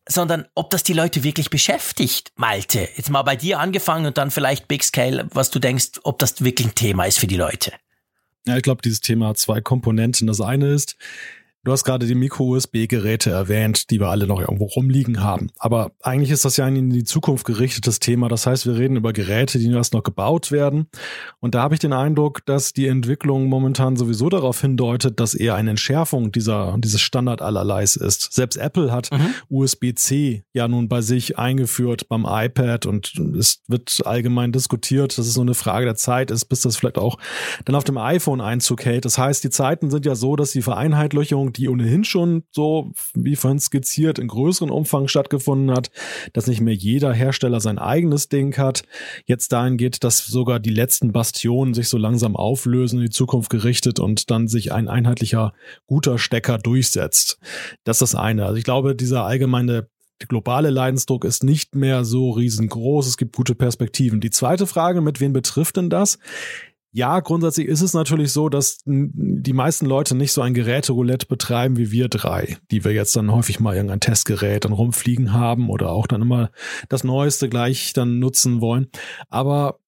sondern 0.08 0.44
ob 0.56 0.70
das 0.70 0.82
die 0.82 0.92
Leute 0.92 1.22
wirklich 1.22 1.50
beschäftigt, 1.50 2.32
Malte. 2.34 2.88
Jetzt 2.96 3.10
mal 3.10 3.22
bei 3.22 3.36
dir 3.36 3.60
angefangen 3.60 4.06
und 4.06 4.18
dann 4.18 4.32
vielleicht 4.32 4.66
Big 4.66 4.82
Scale, 4.82 5.28
was 5.32 5.50
du 5.50 5.60
denkst, 5.60 6.00
ob 6.02 6.18
das 6.18 6.42
wirklich 6.42 6.66
ein 6.66 6.74
Thema 6.74 7.04
ist 7.04 7.20
für 7.20 7.28
die 7.28 7.36
Leute. 7.36 7.72
Ja, 8.46 8.56
ich 8.56 8.62
glaube, 8.62 8.82
dieses 8.82 9.00
Thema 9.00 9.28
hat 9.28 9.38
zwei 9.38 9.60
Komponenten. 9.60 10.26
Das 10.26 10.40
eine 10.40 10.68
ist, 10.68 10.96
Du 11.64 11.72
hast 11.72 11.84
gerade 11.84 12.06
die 12.06 12.14
Micro-USB-Geräte 12.14 13.30
erwähnt, 13.30 13.90
die 13.90 13.98
wir 13.98 14.08
alle 14.08 14.26
noch 14.26 14.38
irgendwo 14.38 14.66
rumliegen 14.66 15.22
haben. 15.22 15.48
Aber 15.58 15.92
eigentlich 16.02 16.30
ist 16.30 16.44
das 16.44 16.58
ja 16.58 16.66
ein 16.66 16.76
in 16.76 16.90
die 16.90 17.04
Zukunft 17.04 17.46
gerichtetes 17.46 18.00
Thema. 18.00 18.28
Das 18.28 18.46
heißt, 18.46 18.66
wir 18.66 18.76
reden 18.76 18.96
über 18.96 19.14
Geräte, 19.14 19.58
die 19.58 19.70
erst 19.70 19.94
noch 19.94 20.02
gebaut 20.02 20.52
werden. 20.52 20.88
Und 21.40 21.54
da 21.54 21.62
habe 21.62 21.72
ich 21.74 21.80
den 21.80 21.94
Eindruck, 21.94 22.44
dass 22.44 22.74
die 22.74 22.86
Entwicklung 22.86 23.46
momentan 23.46 23.96
sowieso 23.96 24.28
darauf 24.28 24.60
hindeutet, 24.60 25.20
dass 25.20 25.32
eher 25.32 25.54
eine 25.54 25.70
Entschärfung 25.70 26.32
dieser, 26.32 26.76
dieses 26.78 27.00
Standard 27.00 27.40
allerleis 27.40 27.96
ist. 27.96 28.34
Selbst 28.34 28.56
Apple 28.56 28.92
hat 28.92 29.10
mhm. 29.10 29.34
USB-C 29.48 30.44
ja 30.52 30.68
nun 30.68 30.88
bei 30.90 31.00
sich 31.00 31.38
eingeführt 31.38 32.10
beim 32.10 32.26
iPad 32.28 32.84
und 32.84 33.14
es 33.38 33.62
wird 33.68 34.02
allgemein 34.04 34.52
diskutiert, 34.52 35.16
dass 35.16 35.26
es 35.26 35.36
nur 35.36 35.46
eine 35.46 35.54
Frage 35.54 35.86
der 35.86 35.96
Zeit 35.96 36.30
ist, 36.30 36.44
bis 36.44 36.60
das 36.60 36.76
vielleicht 36.76 36.98
auch 36.98 37.16
dann 37.64 37.74
auf 37.74 37.84
dem 37.84 37.96
iPhone 37.96 38.42
Einzug 38.42 38.84
hält. 38.84 39.06
Das 39.06 39.16
heißt, 39.16 39.42
die 39.42 39.50
Zeiten 39.50 39.88
sind 39.88 40.04
ja 40.04 40.14
so, 40.14 40.36
dass 40.36 40.52
die 40.52 40.60
Vereinheitlichung 40.60 41.53
die 41.56 41.68
ohnehin 41.68 42.04
schon 42.04 42.44
so, 42.50 42.92
wie 43.14 43.36
vorhin 43.36 43.58
skizziert, 43.58 44.18
in 44.18 44.28
größeren 44.28 44.70
Umfang 44.70 45.08
stattgefunden 45.08 45.70
hat, 45.70 45.90
dass 46.32 46.46
nicht 46.46 46.60
mehr 46.60 46.74
jeder 46.74 47.12
Hersteller 47.12 47.60
sein 47.60 47.78
eigenes 47.78 48.28
Ding 48.28 48.56
hat, 48.56 48.82
jetzt 49.26 49.52
dahin 49.52 49.76
geht, 49.76 50.04
dass 50.04 50.18
sogar 50.18 50.60
die 50.60 50.70
letzten 50.70 51.12
Bastionen 51.12 51.74
sich 51.74 51.88
so 51.88 51.98
langsam 51.98 52.36
auflösen, 52.36 52.98
in 52.98 53.06
die 53.06 53.10
Zukunft 53.10 53.50
gerichtet 53.50 54.00
und 54.00 54.30
dann 54.30 54.48
sich 54.48 54.72
ein 54.72 54.88
einheitlicher 54.88 55.52
guter 55.86 56.18
Stecker 56.18 56.58
durchsetzt. 56.58 57.38
Das 57.84 57.96
ist 57.96 58.14
das 58.14 58.14
eine. 58.14 58.46
Also 58.46 58.56
ich 58.56 58.64
glaube, 58.64 58.94
dieser 58.94 59.24
allgemeine 59.24 59.88
der 60.20 60.28
globale 60.28 60.70
Leidensdruck 60.70 61.24
ist 61.24 61.42
nicht 61.42 61.74
mehr 61.74 62.04
so 62.04 62.30
riesengroß. 62.30 63.06
Es 63.06 63.16
gibt 63.16 63.34
gute 63.34 63.54
Perspektiven. 63.54 64.20
Die 64.20 64.30
zweite 64.30 64.66
Frage, 64.66 65.00
mit 65.00 65.20
wen 65.20 65.32
betrifft 65.32 65.76
denn 65.76 65.90
das? 65.90 66.18
Ja, 66.96 67.18
grundsätzlich 67.18 67.66
ist 67.66 67.80
es 67.80 67.92
natürlich 67.92 68.30
so, 68.30 68.48
dass 68.48 68.78
die 68.86 69.52
meisten 69.52 69.84
Leute 69.84 70.14
nicht 70.14 70.30
so 70.30 70.42
ein 70.42 70.54
Geräteroulette 70.54 71.26
betreiben 71.26 71.76
wie 71.76 71.90
wir 71.90 72.08
drei, 72.08 72.56
die 72.70 72.84
wir 72.84 72.92
jetzt 72.92 73.16
dann 73.16 73.32
häufig 73.32 73.58
mal 73.58 73.74
irgendein 73.74 73.98
Testgerät 73.98 74.64
dann 74.64 74.72
rumfliegen 74.72 75.32
haben 75.32 75.70
oder 75.70 75.90
auch 75.90 76.06
dann 76.06 76.22
immer 76.22 76.52
das 76.88 77.02
Neueste 77.02 77.48
gleich 77.48 77.94
dann 77.94 78.20
nutzen 78.20 78.60
wollen. 78.60 78.86
Aber 79.28 79.80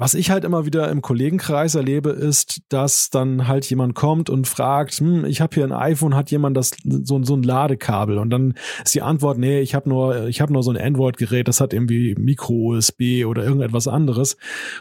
was 0.00 0.14
ich 0.14 0.30
halt 0.30 0.44
immer 0.44 0.64
wieder 0.64 0.88
im 0.90 1.02
Kollegenkreis 1.02 1.74
erlebe, 1.74 2.10
ist, 2.10 2.62
dass 2.68 3.10
dann 3.10 3.48
halt 3.48 3.68
jemand 3.68 3.96
kommt 3.96 4.30
und 4.30 4.46
fragt, 4.46 4.94
hm, 4.94 5.24
ich 5.24 5.40
habe 5.40 5.56
hier 5.56 5.64
ein 5.64 5.72
iPhone, 5.72 6.14
hat 6.14 6.30
jemand 6.30 6.56
das 6.56 6.70
so, 6.84 7.20
so 7.24 7.34
ein 7.34 7.42
Ladekabel? 7.42 8.18
Und 8.18 8.30
dann 8.30 8.54
ist 8.84 8.94
die 8.94 9.02
Antwort, 9.02 9.38
nee, 9.38 9.60
ich 9.60 9.74
habe 9.74 9.88
nur, 9.88 10.28
ich 10.28 10.40
habe 10.40 10.52
nur 10.52 10.62
so 10.62 10.70
ein 10.70 10.76
Android-Gerät, 10.76 11.48
das 11.48 11.60
hat 11.60 11.72
irgendwie 11.72 12.14
Micro-USB 12.16 13.26
oder 13.26 13.42
irgendetwas 13.42 13.88
anderes. 13.88 14.36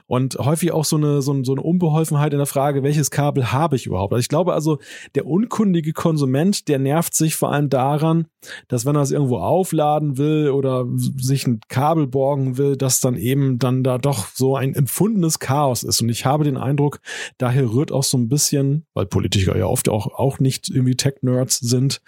Und 0.05 0.35
häufig 0.35 0.71
auch 0.71 0.85
so 0.85 0.97
eine, 0.97 1.23
so, 1.23 1.31
eine, 1.31 1.43
so 1.43 1.53
eine 1.53 1.63
Unbeholfenheit 1.63 2.33
in 2.33 2.37
der 2.37 2.45
Frage, 2.45 2.83
welches 2.83 3.09
Kabel 3.09 3.51
habe 3.51 3.75
ich 3.75 3.87
überhaupt? 3.87 4.13
Also 4.13 4.21
ich 4.21 4.29
glaube 4.29 4.53
also, 4.53 4.77
der 5.15 5.25
unkundige 5.25 5.93
Konsument, 5.93 6.67
der 6.67 6.77
nervt 6.77 7.15
sich 7.15 7.35
vor 7.35 7.51
allem 7.51 7.69
daran, 7.69 8.27
dass 8.67 8.85
wenn 8.85 8.95
er 8.95 9.01
es 9.01 9.11
irgendwo 9.11 9.37
aufladen 9.37 10.19
will 10.19 10.51
oder 10.51 10.85
sich 10.95 11.47
ein 11.47 11.59
Kabel 11.69 12.05
borgen 12.05 12.59
will, 12.59 12.77
dass 12.77 12.99
dann 12.99 13.15
eben 13.15 13.57
dann 13.57 13.83
da 13.83 13.97
doch 13.97 14.27
so 14.27 14.55
ein 14.55 14.75
Empfund 14.75 15.06
gefundenes 15.07 15.39
Chaos 15.39 15.83
ist. 15.83 16.01
Und 16.01 16.09
ich 16.09 16.25
habe 16.25 16.43
den 16.43 16.57
Eindruck, 16.57 16.99
daher 17.37 17.71
rührt 17.71 17.91
auch 17.91 18.03
so 18.03 18.17
ein 18.17 18.29
bisschen, 18.29 18.85
weil 18.93 19.05
Politiker 19.05 19.57
ja 19.57 19.65
oft 19.65 19.89
auch, 19.89 20.07
auch 20.07 20.39
nicht 20.39 20.69
irgendwie 20.69 20.95
Tech-Nerds 20.95 21.59
sind, 21.59 22.01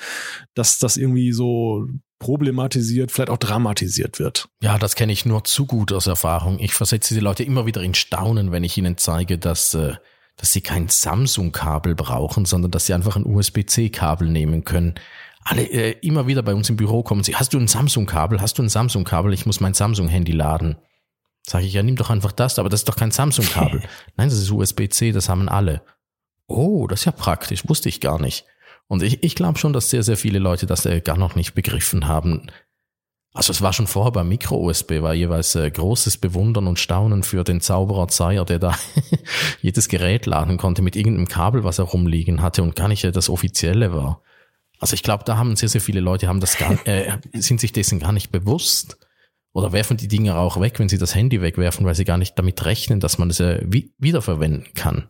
dass 0.54 0.80
das 0.80 0.98
irgendwie 0.98 1.32
so 1.32 1.88
problematisiert, 2.20 3.12
vielleicht 3.12 3.30
auch 3.30 3.38
dramatisiert 3.38 4.20
wird. 4.20 4.50
Ja, 4.62 4.78
das 4.78 4.96
kenne 4.96 5.14
ich 5.14 5.26
nur 5.26 5.46
zu 5.46 5.66
gut 5.66 5.94
aus 5.94 6.08
Erfahrung. 6.08 6.60
Ich 6.60 6.74
versetze 6.74 7.14
die 7.14 7.22
Leute 7.22 7.44
immer 7.44 7.66
wieder 7.66 7.82
in 7.82 7.94
Staunen, 7.94 8.52
wenn 8.52 8.66
ich 8.66 8.78
ihnen 8.78 8.98
zeige, 8.98 9.38
dass, 9.38 9.74
äh, 9.74 9.94
dass 10.36 10.52
sie 10.52 10.62
kein 10.62 10.90
Samsung-Kabel 10.90 11.96
brauchen, 11.96 12.44
sondern 12.44 12.72
dass 12.72 12.88
sie 12.88 12.94
einfach 12.94 13.16
ein 13.16 13.26
USB-C-Kabel 13.26 14.28
nehmen 14.28 14.66
können. 14.66 14.96
Alle 15.46 15.64
äh, 15.64 15.96
immer 16.02 16.28
wieder 16.28 16.44
bei 16.44 16.54
uns 16.54 16.70
im 16.70 16.76
Büro 16.76 17.04
kommen 17.04 17.24
sie, 17.24 17.36
hast 17.38 17.54
du 17.54 17.58
ein 17.58 17.70
Samsung-Kabel? 17.70 18.42
Hast 18.42 18.58
du 18.58 18.64
ein 18.64 18.70
Samsung-Kabel? 18.70 19.34
Ich 19.34 19.46
muss 19.46 19.62
mein 19.62 19.74
Samsung-Handy 19.74 20.34
laden. 20.34 20.76
Sage 21.46 21.66
ich, 21.66 21.74
ja, 21.74 21.84
nimm 21.84 21.96
doch 21.96 22.10
einfach 22.10 22.32
das, 22.32 22.60
aber 22.60 22.70
das 22.70 22.82
ist 22.82 22.90
doch 22.90 22.96
kein 22.96 23.12
Samsung-Kabel. 23.12 23.82
Nein, 24.18 24.30
das 24.30 24.38
ist 24.38 24.52
USB-C, 24.52 25.12
das 25.12 25.30
haben 25.30 25.50
alle. 25.50 25.82
Oh, 26.48 26.88
das 26.88 27.02
ist 27.02 27.06
ja 27.06 27.12
praktisch, 27.12 27.68
wusste 27.68 27.90
ich 27.90 28.02
gar 28.02 28.20
nicht. 28.20 28.46
Und 28.88 29.04
ich, 29.04 29.24
ich 29.24 29.36
glaube 29.36 29.60
schon, 29.60 29.74
dass 29.74 29.90
sehr, 29.90 30.04
sehr 30.04 30.18
viele 30.18 30.40
Leute 30.40 30.66
das 30.66 30.86
äh, 30.86 31.00
gar 31.00 31.18
noch 31.18 31.36
nicht 31.36 31.54
begriffen 31.54 32.08
haben. 32.08 32.48
Also 33.34 33.52
es 33.52 33.62
war 33.62 33.74
schon 33.74 33.86
vorher 33.86 34.12
beim 34.12 34.28
Micro-USB, 34.28 35.02
war 35.02 35.14
jeweils 35.14 35.54
äh, 35.54 35.70
großes 35.70 36.18
Bewundern 36.18 36.66
und 36.66 36.80
Staunen 36.80 37.22
für 37.22 37.44
den 37.44 37.62
Zauberer 37.62 38.08
Zeier, 38.08 38.44
der 38.44 38.58
da 38.58 38.76
jedes 39.62 39.88
Gerät 39.88 40.26
laden 40.26 40.58
konnte 40.58 40.82
mit 40.82 40.96
irgendeinem 40.96 41.28
Kabel, 41.28 41.64
was 41.64 41.78
er 41.78 41.86
rumliegen 41.86 42.42
hatte 42.42 42.64
und 42.64 42.76
gar 42.76 42.88
nicht 42.88 43.04
äh, 43.04 43.12
das 43.12 43.30
offizielle 43.30 43.94
war. 43.94 44.24
Also 44.80 44.96
ich 44.96 45.04
glaube, 45.04 45.26
da 45.26 45.38
haben 45.38 45.56
sehr, 45.56 45.70
sehr 45.70 45.82
viele 45.82 46.00
Leute 46.00 46.28
haben 46.28 46.40
das 46.40 46.58
gar, 46.58 46.72
äh, 46.88 47.18
sind 47.34 47.60
sich 47.60 47.72
dessen 47.72 48.00
gar 48.00 48.12
nicht 48.12 48.32
bewusst. 48.32 48.98
Oder 49.54 49.72
werfen 49.72 49.98
die 49.98 50.08
Dinge 50.08 50.38
auch 50.38 50.60
weg, 50.60 50.80
wenn 50.80 50.90
sie 50.90 50.98
das 50.98 51.16
Handy 51.16 51.42
wegwerfen, 51.42 51.86
weil 51.86 51.96
sie 51.96 52.06
gar 52.06 52.18
nicht 52.18 52.38
damit 52.38 52.64
rechnen, 52.66 53.00
dass 53.00 53.18
man 53.18 53.30
es 53.30 53.40
äh, 53.40 53.66
wiederverwenden 53.98 54.68
kann. 54.76 55.10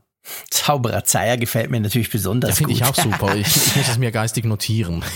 Zauberer 0.50 1.04
Zeier 1.04 1.38
gefällt 1.38 1.72
mir 1.72 1.80
natürlich 1.80 2.10
besonders 2.10 2.52
ja, 2.52 2.56
finde 2.56 2.74
ich 2.74 2.84
auch 2.84 2.96
super. 2.96 3.36
Ich, 3.36 3.48
ich 3.48 3.76
muss 3.76 3.90
es 3.90 3.98
mir 3.98 4.12
geistig 4.12 4.46
notieren. 4.46 5.04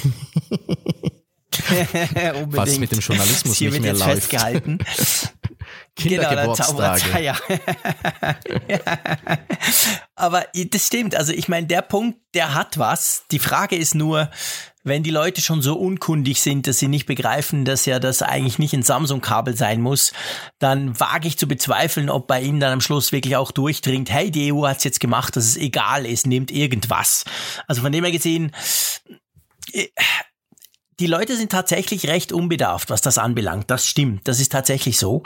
Was 2.47 2.79
mit 2.79 2.91
dem 2.91 2.99
Journalismus 2.99 3.57
Hier 3.57 3.69
nicht 3.69 3.83
wird 3.83 3.97
mehr 3.97 4.07
läuft. 4.07 4.21
festgehalten. 4.21 4.79
Kindergeburtstage. 5.95 7.21
ja. 7.21 7.37
Aber 10.15 10.45
das 10.53 10.87
stimmt. 10.87 11.15
Also 11.15 11.33
ich 11.33 11.47
meine, 11.47 11.67
der 11.67 11.83
Punkt, 11.83 12.19
der 12.33 12.55
hat 12.55 12.79
was. 12.79 13.25
Die 13.31 13.39
Frage 13.39 13.75
ist 13.75 13.93
nur, 13.93 14.31
wenn 14.83 15.03
die 15.03 15.11
Leute 15.11 15.41
schon 15.41 15.61
so 15.61 15.75
unkundig 15.75 16.41
sind, 16.41 16.67
dass 16.67 16.79
sie 16.79 16.87
nicht 16.87 17.05
begreifen, 17.05 17.65
dass 17.65 17.85
ja 17.85 17.99
das 17.99 18.21
eigentlich 18.21 18.59
nicht 18.59 18.73
ein 18.73 18.83
Samsung-Kabel 18.83 19.55
sein 19.55 19.81
muss, 19.81 20.13
dann 20.59 20.99
wage 20.99 21.27
ich 21.27 21.37
zu 21.37 21.47
bezweifeln, 21.47 22.09
ob 22.09 22.27
bei 22.27 22.41
ihnen 22.41 22.59
dann 22.59 22.73
am 22.73 22.81
Schluss 22.81 23.11
wirklich 23.11 23.35
auch 23.35 23.51
durchdringt, 23.51 24.11
hey, 24.11 24.29
die 24.29 24.53
EU 24.53 24.67
hat's 24.67 24.83
jetzt 24.83 24.99
gemacht, 24.99 25.35
dass 25.35 25.45
es 25.45 25.57
egal 25.57 26.05
ist, 26.05 26.27
nimmt 26.27 26.51
irgendwas. 26.51 27.23
Also 27.67 27.81
von 27.81 27.91
dem 27.91 28.03
her 28.03 28.11
gesehen, 28.11 28.51
äh, 29.71 29.87
die 30.99 31.07
Leute 31.07 31.35
sind 31.35 31.51
tatsächlich 31.51 32.07
recht 32.07 32.31
unbedarft, 32.31 32.89
was 32.89 33.01
das 33.01 33.17
anbelangt. 33.17 33.71
Das 33.71 33.87
stimmt, 33.87 34.27
das 34.27 34.39
ist 34.39 34.51
tatsächlich 34.51 34.97
so. 34.99 35.23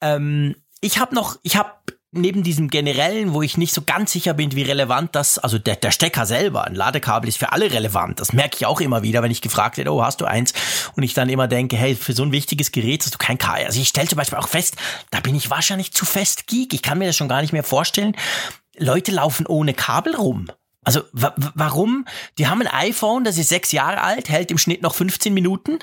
Ähm, 0.00 0.54
ich 0.80 0.98
habe 0.98 1.14
noch, 1.14 1.38
ich 1.42 1.56
habe 1.56 1.70
neben 2.12 2.42
diesem 2.42 2.68
generellen, 2.68 3.32
wo 3.32 3.42
ich 3.42 3.56
nicht 3.56 3.72
so 3.72 3.82
ganz 3.82 4.12
sicher 4.12 4.34
bin, 4.34 4.54
wie 4.54 4.62
relevant 4.62 5.14
das, 5.14 5.38
also 5.38 5.58
der, 5.58 5.76
der 5.76 5.90
Stecker 5.90 6.26
selber, 6.26 6.64
ein 6.64 6.74
Ladekabel 6.74 7.28
ist 7.28 7.38
für 7.38 7.52
alle 7.52 7.72
relevant. 7.72 8.20
Das 8.20 8.34
merke 8.34 8.56
ich 8.58 8.66
auch 8.66 8.80
immer 8.80 9.02
wieder, 9.02 9.22
wenn 9.22 9.30
ich 9.30 9.40
gefragt 9.40 9.78
werde, 9.78 9.92
oh, 9.92 10.04
hast 10.04 10.20
du 10.20 10.26
eins? 10.26 10.52
Und 10.94 11.02
ich 11.02 11.14
dann 11.14 11.30
immer 11.30 11.48
denke, 11.48 11.76
hey, 11.76 11.94
für 11.96 12.12
so 12.12 12.22
ein 12.22 12.30
wichtiges 12.30 12.70
Gerät 12.70 13.02
hast 13.02 13.14
du 13.14 13.18
kein 13.18 13.38
Kabel. 13.38 13.64
Also 13.64 13.80
ich 13.80 13.88
stelle 13.88 14.08
zum 14.08 14.18
Beispiel 14.18 14.38
auch 14.38 14.48
fest, 14.48 14.76
da 15.10 15.20
bin 15.20 15.34
ich 15.34 15.48
wahrscheinlich 15.48 15.92
zu 15.92 16.04
fest 16.04 16.46
Geek. 16.46 16.74
Ich 16.74 16.82
kann 16.82 16.98
mir 16.98 17.06
das 17.06 17.16
schon 17.16 17.28
gar 17.28 17.40
nicht 17.40 17.54
mehr 17.54 17.64
vorstellen. 17.64 18.14
Leute 18.76 19.10
laufen 19.10 19.46
ohne 19.46 19.72
Kabel 19.72 20.14
rum. 20.14 20.48
Also 20.84 21.02
warum? 21.12 22.06
Die 22.38 22.48
haben 22.48 22.60
ein 22.60 22.68
iPhone, 22.68 23.24
das 23.24 23.38
ist 23.38 23.48
sechs 23.48 23.72
Jahre 23.72 24.00
alt, 24.00 24.28
hält 24.28 24.50
im 24.50 24.58
Schnitt 24.58 24.82
noch 24.82 24.94
15 24.94 25.32
Minuten, 25.32 25.78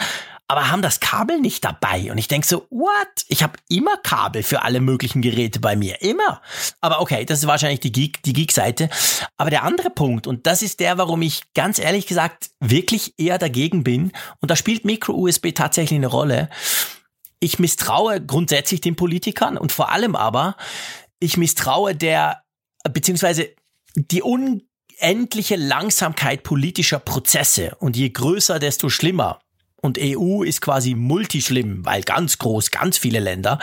aber 0.49 0.71
haben 0.71 0.81
das 0.81 0.99
Kabel 0.99 1.39
nicht 1.39 1.63
dabei. 1.63 2.11
Und 2.11 2.17
ich 2.17 2.27
denk 2.27 2.43
so, 2.43 2.65
what? 2.71 3.07
Ich 3.27 3.43
habe 3.43 3.59
immer 3.69 3.95
Kabel 3.97 4.41
für 4.41 4.63
alle 4.63 4.81
möglichen 4.81 5.21
Geräte 5.21 5.59
bei 5.59 5.75
mir. 5.75 6.01
Immer. 6.01 6.41
Aber 6.81 7.01
okay, 7.01 7.23
das 7.23 7.39
ist 7.39 7.47
wahrscheinlich 7.47 7.81
die 7.81 7.91
Geek, 7.91 8.23
die 8.23 8.33
Geek-Seite. 8.33 8.89
Aber 9.37 9.51
der 9.51 9.61
andere 9.63 9.91
Punkt, 9.91 10.25
und 10.25 10.47
das 10.47 10.63
ist 10.63 10.79
der, 10.79 10.97
warum 10.97 11.21
ich 11.21 11.53
ganz 11.53 11.77
ehrlich 11.77 12.07
gesagt 12.07 12.49
wirklich 12.59 13.13
eher 13.19 13.37
dagegen 13.37 13.83
bin, 13.83 14.11
und 14.41 14.49
da 14.49 14.55
spielt 14.55 14.85
Micro-USB 14.85 15.53
tatsächlich 15.53 15.97
eine 15.97 16.07
Rolle. 16.07 16.49
Ich 17.39 17.59
misstraue 17.59 18.19
grundsätzlich 18.19 18.81
den 18.81 18.95
Politikern 18.95 19.55
und 19.55 19.71
vor 19.71 19.91
allem 19.91 20.15
aber, 20.15 20.57
ich 21.19 21.37
misstraue 21.37 21.95
der, 21.95 22.41
beziehungsweise 22.91 23.49
die 23.93 24.23
un 24.23 24.63
endliche 24.97 25.57
Langsamkeit 25.57 26.41
politischer 26.41 26.99
Prozesse 26.99 27.75
und 27.79 27.95
je 27.95 28.09
größer, 28.09 28.57
desto 28.57 28.89
schlimmer. 28.89 29.39
Und 29.81 29.97
EU 29.99 30.43
ist 30.43 30.61
quasi 30.61 30.95
multischlimm, 30.95 31.85
weil 31.85 32.01
ganz 32.01 32.37
groß, 32.37 32.71
ganz 32.71 32.97
viele 32.97 33.19
Länder. 33.19 33.59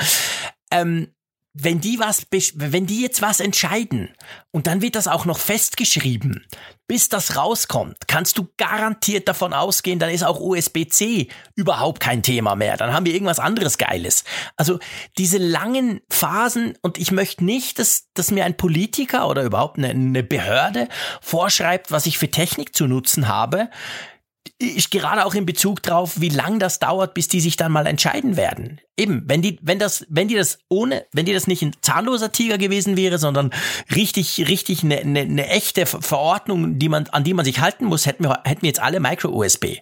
Ähm, 0.70 1.08
wenn 1.58 1.80
die 1.80 1.98
was, 1.98 2.26
wenn 2.54 2.86
die 2.86 3.00
jetzt 3.00 3.22
was 3.22 3.40
entscheiden 3.40 4.10
und 4.50 4.66
dann 4.66 4.82
wird 4.82 4.94
das 4.94 5.08
auch 5.08 5.24
noch 5.24 5.38
festgeschrieben, 5.38 6.44
bis 6.86 7.08
das 7.08 7.36
rauskommt, 7.36 7.96
kannst 8.06 8.36
du 8.36 8.48
garantiert 8.58 9.26
davon 9.26 9.54
ausgehen, 9.54 9.98
dann 9.98 10.10
ist 10.10 10.22
auch 10.22 10.38
USB-C 10.38 11.28
überhaupt 11.54 12.00
kein 12.00 12.22
Thema 12.22 12.56
mehr. 12.56 12.76
Dann 12.76 12.92
haben 12.92 13.06
wir 13.06 13.14
irgendwas 13.14 13.38
anderes 13.38 13.78
Geiles. 13.78 14.24
Also 14.56 14.78
diese 15.16 15.38
langen 15.38 16.00
Phasen 16.10 16.76
und 16.82 16.98
ich 16.98 17.10
möchte 17.10 17.44
nicht, 17.44 17.78
dass, 17.78 18.08
dass 18.12 18.30
mir 18.30 18.44
ein 18.44 18.58
Politiker 18.58 19.26
oder 19.26 19.42
überhaupt 19.42 19.78
eine, 19.78 19.88
eine 19.88 20.22
Behörde 20.22 20.88
vorschreibt, 21.22 21.90
was 21.90 22.04
ich 22.04 22.18
für 22.18 22.30
Technik 22.30 22.76
zu 22.76 22.86
nutzen 22.86 23.28
habe 23.28 23.70
ich 24.58 24.90
gerade 24.90 25.24
auch 25.24 25.34
in 25.34 25.46
Bezug 25.46 25.82
drauf, 25.82 26.20
wie 26.20 26.28
lang 26.28 26.58
das 26.58 26.78
dauert, 26.78 27.14
bis 27.14 27.28
die 27.28 27.40
sich 27.40 27.56
dann 27.56 27.72
mal 27.72 27.86
entscheiden 27.86 28.36
werden. 28.36 28.80
Eben, 28.96 29.24
wenn 29.26 29.42
die, 29.42 29.58
wenn 29.62 29.78
das, 29.78 30.06
wenn 30.08 30.28
die 30.28 30.34
das 30.34 30.58
ohne, 30.68 31.04
wenn 31.12 31.26
die 31.26 31.32
das 31.32 31.46
nicht 31.46 31.62
ein 31.62 31.74
zahnloser 31.80 32.32
Tiger 32.32 32.58
gewesen 32.58 32.96
wäre, 32.96 33.18
sondern 33.18 33.50
richtig, 33.94 34.48
richtig 34.48 34.82
eine, 34.82 34.98
eine, 34.98 35.20
eine 35.20 35.48
echte 35.48 35.86
Verordnung, 35.86 36.78
die 36.78 36.88
man, 36.88 37.06
an 37.08 37.24
die 37.24 37.34
man 37.34 37.44
sich 37.44 37.60
halten 37.60 37.84
muss, 37.84 38.06
hätten 38.06 38.24
wir, 38.24 38.40
hätten 38.44 38.62
wir 38.62 38.68
jetzt 38.68 38.82
alle 38.82 39.00
Micro-USB. 39.00 39.78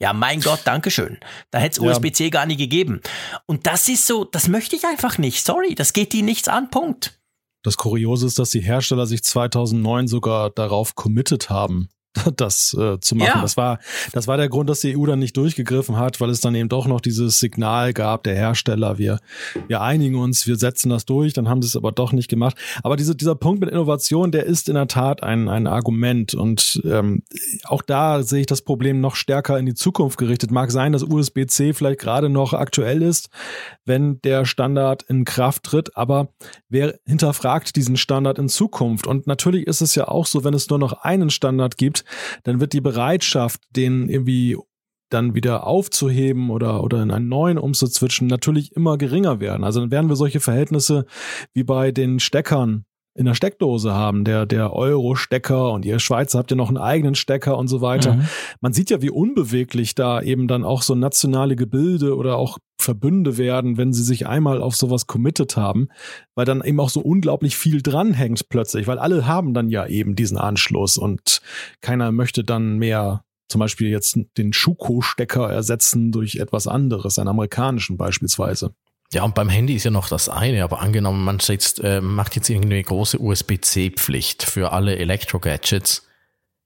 Ja, 0.00 0.12
mein 0.12 0.40
Gott, 0.40 0.62
Dankeschön. 0.64 1.18
Da 1.52 1.58
hätte 1.58 1.80
es 1.80 1.84
ja. 1.84 1.92
USB-C 1.92 2.30
gar 2.30 2.44
nie 2.46 2.56
gegeben. 2.56 3.00
Und 3.46 3.68
das 3.68 3.88
ist 3.88 4.06
so, 4.06 4.24
das 4.24 4.48
möchte 4.48 4.74
ich 4.74 4.84
einfach 4.84 5.16
nicht. 5.16 5.44
Sorry, 5.44 5.76
das 5.76 5.92
geht 5.92 6.12
die 6.12 6.22
nichts 6.22 6.48
an. 6.48 6.70
Punkt. 6.70 7.20
Das 7.62 7.76
Kuriose 7.76 8.26
ist, 8.26 8.40
dass 8.40 8.50
die 8.50 8.60
Hersteller 8.60 9.06
sich 9.06 9.22
2009 9.22 10.08
sogar 10.08 10.50
darauf 10.50 10.96
committed 10.96 11.50
haben, 11.50 11.88
das 12.36 12.76
äh, 12.78 12.98
zu 13.00 13.14
machen. 13.14 13.32
Ja. 13.34 13.42
Das 13.42 13.56
war 13.56 13.78
das 14.12 14.26
war 14.26 14.36
der 14.36 14.48
Grund, 14.48 14.68
dass 14.68 14.80
die 14.80 14.96
EU 14.96 15.06
dann 15.06 15.18
nicht 15.18 15.36
durchgegriffen 15.36 15.96
hat, 15.96 16.20
weil 16.20 16.30
es 16.30 16.40
dann 16.40 16.54
eben 16.54 16.68
doch 16.68 16.86
noch 16.86 17.00
dieses 17.00 17.38
Signal 17.38 17.92
gab 17.92 18.24
der 18.24 18.34
Hersteller, 18.34 18.98
wir 18.98 19.18
wir 19.68 19.80
einigen 19.80 20.16
uns, 20.16 20.46
wir 20.46 20.56
setzen 20.56 20.90
das 20.90 21.04
durch, 21.04 21.32
dann 21.32 21.48
haben 21.48 21.62
sie 21.62 21.68
es 21.68 21.76
aber 21.76 21.92
doch 21.92 22.12
nicht 22.12 22.28
gemacht. 22.28 22.56
Aber 22.82 22.96
diese, 22.96 23.16
dieser 23.16 23.34
Punkt 23.34 23.60
mit 23.60 23.70
Innovation, 23.70 24.30
der 24.30 24.44
ist 24.44 24.68
in 24.68 24.74
der 24.74 24.88
Tat 24.88 25.22
ein 25.22 25.48
ein 25.48 25.66
Argument 25.66 26.34
und 26.34 26.82
ähm, 26.84 27.22
auch 27.64 27.82
da 27.82 28.22
sehe 28.22 28.40
ich 28.40 28.46
das 28.46 28.62
Problem 28.62 29.00
noch 29.00 29.16
stärker 29.16 29.58
in 29.58 29.66
die 29.66 29.74
Zukunft 29.74 30.18
gerichtet. 30.18 30.50
Mag 30.50 30.70
sein, 30.70 30.92
dass 30.92 31.02
USB-C 31.02 31.72
vielleicht 31.72 32.00
gerade 32.00 32.28
noch 32.28 32.52
aktuell 32.52 33.02
ist, 33.02 33.30
wenn 33.84 34.20
der 34.22 34.44
Standard 34.44 35.02
in 35.02 35.24
Kraft 35.24 35.64
tritt, 35.64 35.96
aber 35.96 36.28
wer 36.68 36.98
hinterfragt 37.06 37.76
diesen 37.76 37.96
Standard 37.96 38.38
in 38.38 38.48
Zukunft? 38.48 39.06
Und 39.06 39.26
natürlich 39.26 39.66
ist 39.66 39.80
es 39.80 39.94
ja 39.94 40.08
auch 40.08 40.26
so, 40.26 40.44
wenn 40.44 40.54
es 40.54 40.68
nur 40.68 40.78
noch 40.78 40.92
einen 40.92 41.30
Standard 41.30 41.78
gibt, 41.78 42.01
dann 42.44 42.60
wird 42.60 42.72
die 42.72 42.80
Bereitschaft, 42.80 43.60
den 43.70 44.08
irgendwie 44.08 44.56
dann 45.10 45.34
wieder 45.34 45.66
aufzuheben 45.66 46.50
oder, 46.50 46.82
oder 46.82 47.02
in 47.02 47.10
einen 47.10 47.28
neuen 47.28 47.58
umzuzwitschen, 47.58 48.26
natürlich 48.26 48.72
immer 48.74 48.96
geringer 48.96 49.40
werden. 49.40 49.64
Also 49.64 49.80
dann 49.80 49.90
werden 49.90 50.08
wir 50.08 50.16
solche 50.16 50.40
Verhältnisse 50.40 51.06
wie 51.52 51.64
bei 51.64 51.92
den 51.92 52.18
Steckern 52.18 52.84
in 53.14 53.26
der 53.26 53.34
Steckdose 53.34 53.92
haben, 53.92 54.24
der, 54.24 54.46
der 54.46 54.72
Euro-Stecker 54.72 55.72
und 55.72 55.84
ihr 55.84 55.98
Schweizer 55.98 56.38
habt 56.38 56.50
ja 56.50 56.56
noch 56.56 56.68
einen 56.68 56.78
eigenen 56.78 57.14
Stecker 57.14 57.58
und 57.58 57.68
so 57.68 57.80
weiter. 57.80 58.14
Mhm. 58.14 58.28
Man 58.60 58.72
sieht 58.72 58.90
ja, 58.90 59.02
wie 59.02 59.10
unbeweglich 59.10 59.94
da 59.94 60.22
eben 60.22 60.48
dann 60.48 60.64
auch 60.64 60.82
so 60.82 60.94
nationale 60.94 61.54
Gebilde 61.54 62.16
oder 62.16 62.36
auch 62.36 62.58
Verbünde 62.80 63.36
werden, 63.36 63.76
wenn 63.76 63.92
sie 63.92 64.02
sich 64.02 64.26
einmal 64.26 64.62
auf 64.62 64.74
sowas 64.74 65.06
committed 65.06 65.56
haben, 65.56 65.88
weil 66.34 66.46
dann 66.46 66.64
eben 66.64 66.80
auch 66.80 66.90
so 66.90 67.00
unglaublich 67.00 67.56
viel 67.56 67.82
dranhängt 67.82 68.48
plötzlich, 68.48 68.86
weil 68.86 68.98
alle 68.98 69.26
haben 69.26 69.54
dann 69.54 69.68
ja 69.68 69.86
eben 69.86 70.16
diesen 70.16 70.38
Anschluss 70.38 70.96
und 70.96 71.42
keiner 71.80 72.12
möchte 72.12 72.44
dann 72.44 72.78
mehr 72.78 73.24
zum 73.48 73.58
Beispiel 73.58 73.88
jetzt 73.88 74.18
den 74.38 74.52
Schuko-Stecker 74.54 75.50
ersetzen 75.50 76.10
durch 76.10 76.36
etwas 76.36 76.66
anderes, 76.66 77.18
einen 77.18 77.28
amerikanischen 77.28 77.98
beispielsweise. 77.98 78.74
Ja, 79.12 79.24
und 79.24 79.34
beim 79.34 79.50
Handy 79.50 79.74
ist 79.74 79.84
ja 79.84 79.90
noch 79.90 80.08
das 80.08 80.28
eine, 80.28 80.64
aber 80.64 80.80
angenommen, 80.80 81.22
man 81.24 81.38
setzt, 81.38 81.80
äh, 81.80 82.00
macht 82.00 82.34
jetzt 82.34 82.48
irgendwie 82.48 82.74
eine 82.74 82.82
große 82.82 83.20
USB-C-Pflicht 83.20 84.42
für 84.42 84.72
alle 84.72 84.96
Elektro-Gadgets, 84.96 86.06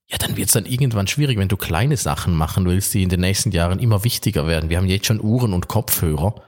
ja, 0.09 0.19
dann 0.19 0.37
wird 0.37 0.49
es 0.49 0.53
dann 0.53 0.67
irgendwann 0.67 1.09
schwierig, 1.09 1.39
wenn 1.39 1.49
du 1.49 1.57
kleine 1.57 1.97
Sachen 1.97 2.35
machen 2.35 2.65
willst, 2.65 2.95
die 2.95 3.03
in 3.03 3.09
den 3.09 3.21
nächsten 3.21 3.51
Jahren 3.51 3.81
immer 3.81 4.05
wichtiger 4.05 4.47
werden. 4.47 4.71
Wir 4.71 4.77
haben 4.77 4.87
jetzt 4.87 5.07
schon 5.07 5.21
Uhren 5.21 5.53
und 5.53 5.67
Kopfhörer, 5.67 6.43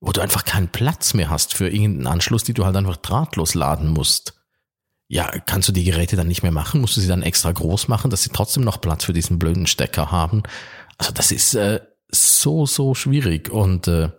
wo 0.00 0.12
du 0.12 0.20
einfach 0.20 0.44
keinen 0.44 0.68
Platz 0.68 1.14
mehr 1.14 1.30
hast 1.30 1.54
für 1.54 1.68
irgendeinen 1.68 2.06
Anschluss, 2.06 2.44
die 2.44 2.52
du 2.52 2.66
halt 2.66 2.76
einfach 2.76 2.98
drahtlos 2.98 3.54
laden 3.54 3.88
musst. 3.88 4.34
Ja, 5.08 5.30
kannst 5.46 5.68
du 5.68 5.72
die 5.72 5.84
Geräte 5.84 6.16
dann 6.16 6.28
nicht 6.28 6.42
mehr 6.42 6.52
machen? 6.52 6.82
Musst 6.82 6.96
du 6.96 7.00
sie 7.00 7.08
dann 7.08 7.22
extra 7.22 7.52
groß 7.52 7.88
machen, 7.88 8.10
dass 8.10 8.22
sie 8.22 8.30
trotzdem 8.30 8.64
noch 8.64 8.80
Platz 8.80 9.04
für 9.04 9.12
diesen 9.14 9.38
blöden 9.38 9.66
Stecker 9.66 10.10
haben? 10.10 10.42
Also 10.98 11.12
das 11.12 11.32
ist 11.32 11.54
äh, 11.54 11.80
so, 12.10 12.66
so 12.66 12.94
schwierig 12.94 13.50
und 13.50 13.88
äh, 13.88 14.10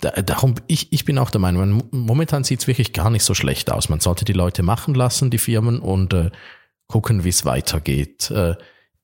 da, 0.00 0.10
darum, 0.10 0.54
ich, 0.66 0.92
ich 0.92 1.04
bin 1.04 1.18
auch 1.18 1.30
der 1.30 1.40
Meinung, 1.40 1.84
momentan 1.90 2.44
sieht's 2.44 2.66
wirklich 2.66 2.92
gar 2.92 3.10
nicht 3.10 3.24
so 3.24 3.34
schlecht 3.34 3.70
aus. 3.70 3.88
Man 3.88 4.00
sollte 4.00 4.24
die 4.24 4.32
Leute 4.32 4.62
machen 4.62 4.94
lassen, 4.94 5.30
die 5.30 5.38
Firmen, 5.38 5.80
und 5.80 6.12
äh, 6.12 6.30
gucken, 6.86 7.24
wie 7.24 7.28
es 7.30 7.44
weitergeht. 7.44 8.30
Äh, 8.30 8.56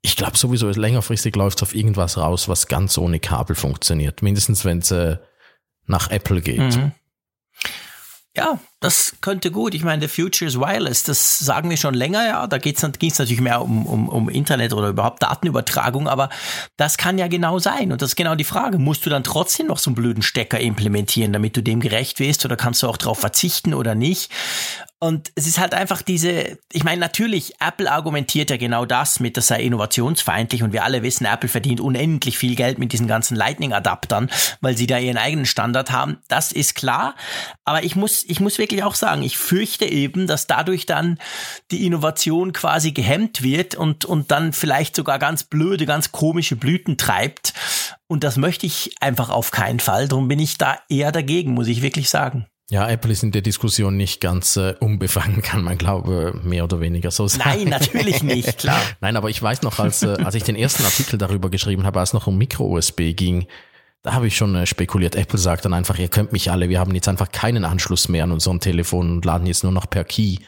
ich 0.02 0.16
glaube 0.16 0.36
sowieso, 0.36 0.68
längerfristig 0.68 1.34
läuft 1.34 1.62
auf 1.62 1.74
irgendwas 1.74 2.16
raus, 2.16 2.48
was 2.48 2.68
ganz 2.68 2.96
ohne 2.98 3.18
Kabel 3.18 3.56
funktioniert. 3.56 4.22
Mindestens, 4.22 4.64
wenn 4.64 4.78
es 4.78 4.90
äh, 4.90 5.16
nach 5.86 6.10
Apple 6.10 6.40
geht. 6.40 6.76
Mhm. 6.76 6.92
Ja, 8.36 8.58
das 8.80 9.16
könnte 9.22 9.50
gut. 9.50 9.72
Ich 9.72 9.82
meine, 9.82 10.02
the 10.02 10.08
future 10.08 10.46
is 10.46 10.60
wireless. 10.60 11.02
Das 11.02 11.38
sagen 11.38 11.70
wir 11.70 11.78
schon 11.78 11.94
länger, 11.94 12.26
ja. 12.26 12.46
Da 12.46 12.58
geht's, 12.58 12.86
ging's 12.98 13.18
natürlich 13.18 13.40
mehr 13.40 13.62
um, 13.62 13.86
um, 13.86 14.10
um 14.10 14.28
Internet 14.28 14.74
oder 14.74 14.88
überhaupt 14.88 15.22
Datenübertragung, 15.22 16.06
aber 16.06 16.28
das 16.76 16.98
kann 16.98 17.16
ja 17.16 17.28
genau 17.28 17.58
sein. 17.58 17.92
Und 17.92 18.02
das 18.02 18.10
ist 18.10 18.16
genau 18.16 18.34
die 18.34 18.44
Frage. 18.44 18.78
Musst 18.78 19.06
du 19.06 19.10
dann 19.10 19.24
trotzdem 19.24 19.68
noch 19.68 19.78
so 19.78 19.88
einen 19.88 19.94
blöden 19.94 20.22
Stecker 20.22 20.60
implementieren, 20.60 21.32
damit 21.32 21.56
du 21.56 21.62
dem 21.62 21.80
gerecht 21.80 22.18
wirst 22.18 22.44
oder 22.44 22.56
kannst 22.56 22.82
du 22.82 22.88
auch 22.88 22.98
darauf 22.98 23.18
verzichten 23.18 23.72
oder 23.72 23.94
nicht? 23.94 24.30
Und 24.98 25.30
es 25.34 25.46
ist 25.46 25.58
halt 25.58 25.74
einfach 25.74 26.00
diese, 26.00 26.58
ich 26.72 26.82
meine, 26.82 27.00
natürlich, 27.00 27.60
Apple 27.60 27.90
argumentiert 27.90 28.48
ja 28.48 28.56
genau 28.56 28.86
das 28.86 29.20
mit, 29.20 29.36
das 29.36 29.48
sei 29.48 29.62
innovationsfeindlich 29.62 30.62
und 30.62 30.72
wir 30.72 30.84
alle 30.84 31.02
wissen, 31.02 31.26
Apple 31.26 31.50
verdient 31.50 31.80
unendlich 31.80 32.38
viel 32.38 32.54
Geld 32.54 32.78
mit 32.78 32.94
diesen 32.94 33.06
ganzen 33.06 33.36
Lightning-Adaptern, 33.36 34.30
weil 34.62 34.74
sie 34.74 34.86
da 34.86 34.96
ihren 34.98 35.18
eigenen 35.18 35.44
Standard 35.44 35.90
haben. 35.90 36.22
Das 36.28 36.50
ist 36.50 36.74
klar. 36.74 37.14
Aber 37.66 37.84
ich 37.84 37.94
muss, 37.94 38.24
ich 38.24 38.40
muss 38.40 38.56
wirklich 38.56 38.84
auch 38.84 38.94
sagen, 38.94 39.22
ich 39.22 39.36
fürchte 39.36 39.84
eben, 39.84 40.26
dass 40.26 40.46
dadurch 40.46 40.86
dann 40.86 41.18
die 41.70 41.84
Innovation 41.84 42.54
quasi 42.54 42.92
gehemmt 42.92 43.42
wird 43.42 43.74
und, 43.74 44.06
und 44.06 44.30
dann 44.30 44.54
vielleicht 44.54 44.96
sogar 44.96 45.18
ganz 45.18 45.44
blöde, 45.44 45.84
ganz 45.84 46.10
komische 46.10 46.56
Blüten 46.56 46.96
treibt. 46.96 47.52
Und 48.06 48.24
das 48.24 48.38
möchte 48.38 48.64
ich 48.64 48.94
einfach 49.00 49.28
auf 49.28 49.50
keinen 49.50 49.80
Fall. 49.80 50.08
Darum 50.08 50.26
bin 50.26 50.38
ich 50.38 50.56
da 50.56 50.78
eher 50.88 51.12
dagegen, 51.12 51.52
muss 51.52 51.68
ich 51.68 51.82
wirklich 51.82 52.08
sagen. 52.08 52.46
Ja, 52.68 52.88
Apple 52.88 53.12
ist 53.12 53.22
in 53.22 53.30
der 53.30 53.42
Diskussion 53.42 53.96
nicht 53.96 54.20
ganz 54.20 54.56
äh, 54.56 54.74
unbefangen, 54.80 55.40
kann 55.42 55.62
man 55.62 55.78
glaube 55.78 56.40
mehr 56.42 56.64
oder 56.64 56.80
weniger 56.80 57.10
so 57.10 57.28
sagen. 57.28 57.44
Nein, 57.44 57.68
natürlich 57.68 58.22
nicht, 58.22 58.58
klar. 58.58 58.80
Nein, 59.00 59.16
aber 59.16 59.30
ich 59.30 59.40
weiß 59.40 59.62
noch, 59.62 59.78
als, 59.78 60.02
äh, 60.02 60.16
als 60.24 60.34
ich 60.34 60.42
den 60.42 60.56
ersten 60.56 60.84
Artikel 60.84 61.18
darüber 61.18 61.48
geschrieben 61.48 61.84
habe, 61.84 62.00
als 62.00 62.10
es 62.10 62.14
noch 62.14 62.26
um 62.26 62.36
Micro-USB 62.38 63.14
ging, 63.14 63.46
da 64.02 64.14
habe 64.14 64.26
ich 64.26 64.36
schon 64.36 64.54
äh, 64.56 64.66
spekuliert. 64.66 65.14
Apple 65.14 65.38
sagt 65.38 65.64
dann 65.64 65.74
einfach, 65.74 65.98
ihr 65.98 66.08
könnt 66.08 66.32
mich 66.32 66.50
alle, 66.50 66.68
wir 66.68 66.80
haben 66.80 66.94
jetzt 66.94 67.08
einfach 67.08 67.30
keinen 67.30 67.64
Anschluss 67.64 68.08
mehr 68.08 68.24
an 68.24 68.32
unserem 68.32 68.58
Telefon 68.58 69.12
und 69.12 69.24
laden 69.24 69.46
jetzt 69.46 69.62
nur 69.62 69.72
noch 69.72 69.88
per 69.88 70.04
Key. 70.04 70.38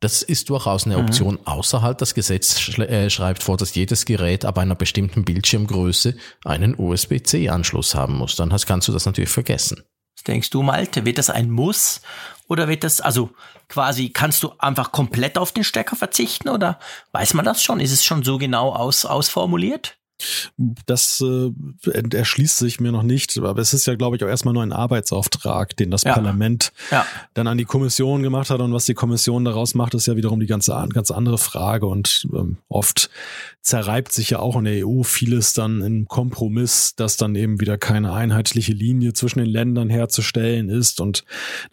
Das 0.00 0.22
ist 0.22 0.48
durchaus 0.48 0.86
eine 0.86 0.96
mhm. 0.96 1.04
Option, 1.04 1.34
mhm. 1.34 1.46
außer 1.46 1.82
halt 1.82 2.00
das 2.00 2.14
Gesetz 2.14 2.78
äh, 2.78 3.10
schreibt 3.10 3.42
vor, 3.42 3.56
dass 3.56 3.74
jedes 3.74 4.06
Gerät 4.06 4.44
ab 4.44 4.58
einer 4.58 4.74
bestimmten 4.74 5.24
Bildschirmgröße 5.24 6.16
einen 6.44 6.74
USB-C-Anschluss 6.76 7.94
haben 7.94 8.14
muss. 8.14 8.34
Dann 8.34 8.52
hast, 8.52 8.66
kannst 8.66 8.88
du 8.88 8.92
das 8.92 9.06
natürlich 9.06 9.30
vergessen. 9.30 9.82
Was 10.20 10.24
denkst 10.24 10.50
du, 10.50 10.62
Malte? 10.62 11.06
Wird 11.06 11.16
das 11.16 11.30
ein 11.30 11.50
Muss 11.50 12.02
oder 12.46 12.68
wird 12.68 12.84
das, 12.84 13.00
also 13.00 13.30
quasi, 13.68 14.10
kannst 14.10 14.42
du 14.42 14.52
einfach 14.58 14.92
komplett 14.92 15.38
auf 15.38 15.50
den 15.50 15.64
Stecker 15.64 15.96
verzichten 15.96 16.50
oder 16.50 16.78
weiß 17.12 17.32
man 17.32 17.46
das 17.46 17.62
schon? 17.62 17.80
Ist 17.80 17.90
es 17.90 18.04
schon 18.04 18.22
so 18.22 18.36
genau 18.36 18.74
aus, 18.74 19.06
ausformuliert? 19.06 19.96
Das 20.84 21.24
äh, 21.24 21.52
erschließt 22.14 22.58
sich 22.58 22.80
mir 22.80 22.92
noch 22.92 23.02
nicht, 23.02 23.38
aber 23.38 23.58
es 23.62 23.72
ist 23.72 23.86
ja, 23.86 23.94
glaube 23.94 24.16
ich, 24.16 24.24
auch 24.24 24.28
erstmal 24.28 24.52
nur 24.52 24.62
ein 24.62 24.74
Arbeitsauftrag, 24.74 25.74
den 25.78 25.90
das 25.90 26.02
ja. 26.02 26.12
Parlament 26.12 26.72
ja. 26.90 27.06
dann 27.32 27.46
an 27.46 27.56
die 27.56 27.64
Kommission 27.64 28.22
gemacht 28.22 28.50
hat. 28.50 28.60
Und 28.60 28.74
was 28.74 28.84
die 28.84 28.92
Kommission 28.92 29.46
daraus 29.46 29.74
macht, 29.74 29.94
ist 29.94 30.06
ja 30.06 30.16
wiederum 30.16 30.38
die 30.38 30.46
ganze 30.46 30.72
ganz 30.92 31.10
andere 31.10 31.38
Frage. 31.38 31.86
Und 31.86 32.28
ähm, 32.34 32.58
oft 32.68 33.08
zerreibt 33.62 34.12
sich 34.12 34.30
ja 34.30 34.38
auch 34.38 34.56
in 34.56 34.64
der 34.64 34.86
EU 34.86 35.02
vieles 35.02 35.52
dann 35.52 35.82
im 35.82 36.08
Kompromiss, 36.08 36.94
dass 36.96 37.16
dann 37.16 37.34
eben 37.34 37.60
wieder 37.60 37.76
keine 37.76 38.12
einheitliche 38.12 38.72
Linie 38.72 39.12
zwischen 39.12 39.40
den 39.40 39.48
Ländern 39.48 39.90
herzustellen 39.90 40.70
ist. 40.70 41.00
Und 41.00 41.24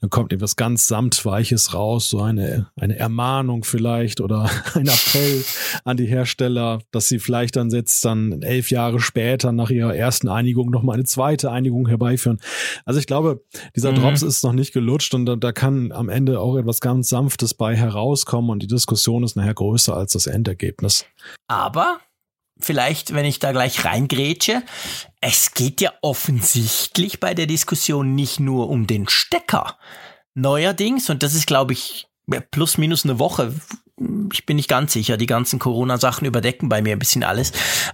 dann 0.01 0.09
kommt 0.09 0.33
etwas 0.33 0.57
ganz 0.57 0.87
Samtweiches 0.87 1.73
raus, 1.73 2.09
so 2.09 2.21
eine, 2.21 2.67
eine 2.75 2.97
Ermahnung 2.97 3.63
vielleicht 3.63 4.19
oder 4.19 4.49
ein 4.73 4.87
Appell 4.87 5.43
an 5.85 5.95
die 5.95 6.05
Hersteller, 6.05 6.79
dass 6.91 7.07
sie 7.07 7.19
vielleicht 7.19 7.55
dann 7.55 7.69
jetzt 7.69 8.03
dann 8.03 8.41
elf 8.41 8.69
Jahre 8.69 8.99
später 8.99 9.51
nach 9.53 9.69
ihrer 9.69 9.95
ersten 9.95 10.27
Einigung 10.27 10.69
noch 10.69 10.83
mal 10.83 10.93
eine 10.93 11.05
zweite 11.05 11.51
Einigung 11.51 11.87
herbeiführen. 11.87 12.39
Also 12.85 12.99
ich 12.99 13.07
glaube, 13.07 13.43
dieser 13.75 13.91
mhm. 13.91 13.97
Drops 13.97 14.23
ist 14.23 14.43
noch 14.43 14.53
nicht 14.53 14.73
gelutscht 14.73 15.13
und 15.13 15.25
da, 15.25 15.35
da 15.37 15.53
kann 15.53 15.91
am 15.93 16.09
Ende 16.09 16.41
auch 16.41 16.57
etwas 16.57 16.81
ganz 16.81 17.07
Sanftes 17.07 17.53
bei 17.53 17.75
herauskommen 17.75 18.49
und 18.49 18.61
die 18.61 18.67
Diskussion 18.67 19.23
ist 19.23 19.37
nachher 19.37 19.53
größer 19.53 19.95
als 19.95 20.13
das 20.13 20.27
Endergebnis. 20.27 21.05
Aber 21.47 21.76
vielleicht, 22.59 23.13
wenn 23.13 23.25
ich 23.25 23.39
da 23.39 23.51
gleich 23.51 23.85
reingrätsche, 23.85 24.63
es 25.21 25.53
geht 25.53 25.81
ja 25.81 25.93
offensichtlich 26.01 27.19
bei 27.19 27.33
der 27.33 27.45
Diskussion 27.45 28.15
nicht 28.15 28.39
nur 28.39 28.69
um 28.69 28.87
den 28.87 29.07
Stecker. 29.07 29.77
Neuerdings, 30.33 31.09
und 31.09 31.23
das 31.23 31.33
ist, 31.33 31.47
glaube 31.47 31.73
ich, 31.73 32.07
plus 32.51 32.77
minus 32.77 33.05
eine 33.05 33.19
Woche, 33.19 33.53
ich 34.31 34.45
bin 34.45 34.57
nicht 34.57 34.69
ganz 34.69 34.93
sicher, 34.93 35.17
die 35.17 35.25
ganzen 35.25 35.59
Corona-Sachen 35.59 36.27
überdecken 36.27 36.69
bei 36.69 36.81
mir 36.81 36.95
ein 36.95 36.99
bisschen 36.99 37.23
alles. 37.23 37.51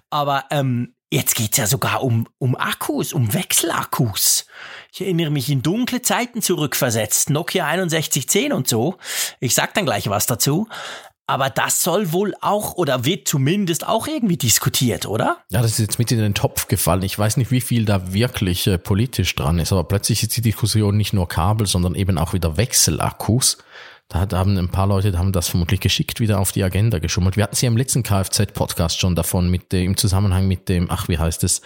Aber 0.10 0.46
ähm, 0.52 0.96
jetzt 1.12 1.36
geht's 1.36 1.58
ja 1.58 1.68
sogar 1.68 2.04
um, 2.04 2.28
um 2.40 2.56
Akkus, 2.56 3.14
um 3.14 3.34
Wechselakkus. 3.34 4.46
Ich 4.92 5.02
erinnere 5.02 5.30
mich 5.30 5.50
in 5.50 5.62
dunkle 5.62 6.02
Zeiten 6.02 6.42
zurückversetzt, 6.42 7.30
Nokia 7.30 7.68
6110 7.68 8.52
und 8.52 8.68
so. 8.68 8.98
Ich 9.40 9.56
sag 9.56 9.74
dann 9.74 9.86
gleich 9.86 10.10
was 10.10 10.26
dazu. 10.26 10.68
Aber 11.26 11.50
das 11.50 11.82
soll 11.82 12.12
wohl 12.12 12.34
auch 12.42 12.74
oder 12.74 13.06
wird 13.06 13.28
zumindest 13.28 13.88
auch 13.88 14.08
irgendwie 14.08 14.36
diskutiert, 14.36 15.06
oder? 15.06 15.38
Ja, 15.50 15.62
das 15.62 15.72
ist 15.72 15.80
jetzt 15.80 16.00
mit 16.00 16.12
in 16.12 16.18
den 16.18 16.34
Topf 16.34 16.68
gefallen. 16.68 17.02
Ich 17.04 17.18
weiß 17.18 17.38
nicht, 17.38 17.50
wie 17.50 17.62
viel 17.62 17.86
da 17.86 18.14
wirklich 18.14 18.68
äh, 18.68 18.78
politisch 18.78 19.34
dran 19.36 19.58
ist, 19.58 19.72
aber 19.72 19.86
plötzlich 19.86 20.22
ist 20.22 20.36
die 20.36 20.42
Diskussion 20.42 20.98
nicht 20.98 21.14
nur 21.14 21.30
Kabel, 21.30 21.66
sondern 21.66 21.96
eben 21.96 22.18
auch 22.18 22.34
wieder 22.34 22.58
Wechselakkus. 22.58 23.58
Da 24.10 24.28
haben 24.32 24.58
ein 24.58 24.70
paar 24.70 24.86
Leute 24.86 25.18
haben 25.18 25.32
das 25.32 25.48
vermutlich 25.48 25.80
geschickt 25.80 26.20
wieder 26.20 26.40
auf 26.40 26.52
die 26.52 26.64
Agenda 26.64 27.00
geschummelt. 27.00 27.38
Wir 27.38 27.46
hatten 27.46 27.56
sie 27.56 27.66
im 27.66 27.78
letzten 27.78 28.04
Kfz-Podcast 28.04 29.00
schon 29.00 29.16
davon 29.16 29.50
mit 29.50 29.72
dem, 29.72 29.92
im 29.92 29.98
Zusammenhang 29.98 30.48
mit 30.48 30.70
dem, 30.70 30.92
ach, 30.92 31.08
wie 31.08 31.18
heißt 31.18 31.44
es? 31.46 31.62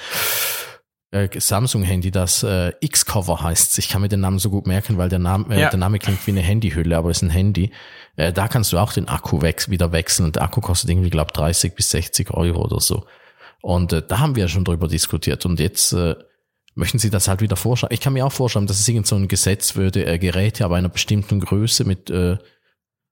Äh, 1.12 1.30
Samsung-Handy, 1.40 2.12
das 2.12 2.44
äh, 2.44 2.74
X-Cover 2.82 3.42
heißt. 3.42 3.78
Ich 3.80 3.88
kann 3.88 4.02
mir 4.02 4.10
den 4.10 4.20
Namen 4.20 4.40
so 4.40 4.50
gut 4.50 4.68
merken, 4.68 4.98
weil 4.98 5.08
der 5.08 5.20
Name, 5.20 5.56
äh, 5.56 5.62
ja. 5.62 5.70
der 5.70 5.80
Name 5.80 6.00
klingt 6.00 6.26
wie 6.28 6.32
eine 6.32 6.42
Handyhülle, 6.42 6.98
aber 6.98 7.10
es 7.10 7.18
ist 7.18 7.24
ein 7.24 7.30
Handy. 7.30 7.72
Äh, 8.18 8.34
da 8.34 8.50
kannst 8.50 8.74
du 8.74 8.78
auch 8.78 8.92
den 8.92 9.08
Akku 9.08 9.42
wech 9.42 9.70
wieder 9.70 9.94
wechseln 9.94 10.26
und 10.26 10.36
der 10.36 10.44
Akku 10.44 10.60
kostet 10.60 10.90
irgendwie, 10.90 11.10
glaube 11.10 11.32
30 11.32 11.76
bis 11.76 11.92
60 11.92 12.32
Euro 12.32 12.62
oder 12.66 12.82
so. 12.82 13.06
Und 13.62 13.94
äh, 13.94 14.02
da 14.06 14.20
haben 14.20 14.36
wir 14.36 14.50
schon 14.50 14.66
drüber 14.66 14.90
diskutiert 14.90 15.46
und 15.46 15.62
jetzt 15.62 15.94
äh, 15.94 16.16
möchten 16.76 17.00
Sie 17.00 17.10
das 17.10 17.30
halt 17.30 17.40
wieder 17.40 17.56
vorschreiben. 17.56 17.94
Ich 17.94 18.02
kann 18.02 18.14
mir 18.14 18.26
auch 18.26 18.32
vorstellen, 18.32 18.68
dass 18.68 18.80
es 18.80 18.88
irgend 18.88 19.08
so 19.08 19.16
ein 19.16 19.30
Gesetz 19.30 19.76
würde, 19.76 20.06
äh, 20.06 20.20
Geräte 20.20 20.66
aber 20.66 20.76
einer 20.76 20.90
bestimmten 20.90 21.40
Größe 21.40 21.86
mit 21.86 22.10
äh, 22.10 22.38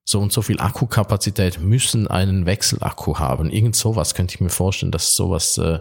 so 0.04 0.20
und 0.20 0.34
so 0.34 0.42
viel 0.42 0.60
Akkukapazität 0.60 1.60
müssen 1.60 2.08
einen 2.08 2.46
Wechselakku 2.46 3.18
haben. 3.18 3.50
Irgend 3.50 3.76
sowas 3.76 4.14
könnte 4.14 4.36
ich 4.36 4.42
mir 4.42 4.50
vorstellen, 4.50 4.92
dass 4.92 5.16
sowas 5.16 5.58
äh, 5.58 5.80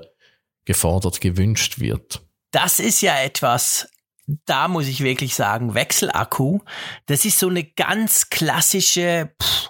gefordert, 0.65 1.21
gewünscht 1.21 1.79
wird. 1.79 2.23
Das 2.51 2.79
ist 2.79 3.01
ja 3.01 3.19
etwas, 3.19 3.89
da 4.47 4.69
muss 4.69 4.87
ich 4.87 5.03
wirklich 5.03 5.35
sagen, 5.35 5.75
Wechselakku, 5.75 6.61
das 7.07 7.25
ist 7.25 7.39
so 7.39 7.49
eine 7.49 7.65
ganz 7.65 8.31
klassische, 8.31 9.33
pff, 9.43 9.69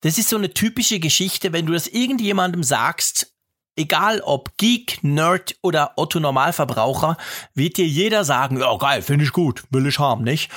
das 0.00 0.18
ist 0.18 0.28
so 0.28 0.36
eine 0.36 0.54
typische 0.54 1.00
Geschichte, 1.00 1.52
wenn 1.52 1.66
du 1.66 1.72
das 1.72 1.86
irgendjemandem 1.86 2.62
sagst, 2.62 3.34
egal 3.76 4.20
ob 4.20 4.56
Geek, 4.56 5.02
Nerd 5.02 5.56
oder 5.62 5.92
Otto 5.96 6.20
Normalverbraucher, 6.20 7.16
wird 7.54 7.76
dir 7.76 7.86
jeder 7.86 8.24
sagen, 8.24 8.58
ja 8.58 8.76
geil, 8.76 9.02
finde 9.02 9.24
ich 9.24 9.32
gut, 9.32 9.64
will 9.70 9.86
ich 9.86 9.98
haben, 9.98 10.24
nicht? 10.24 10.50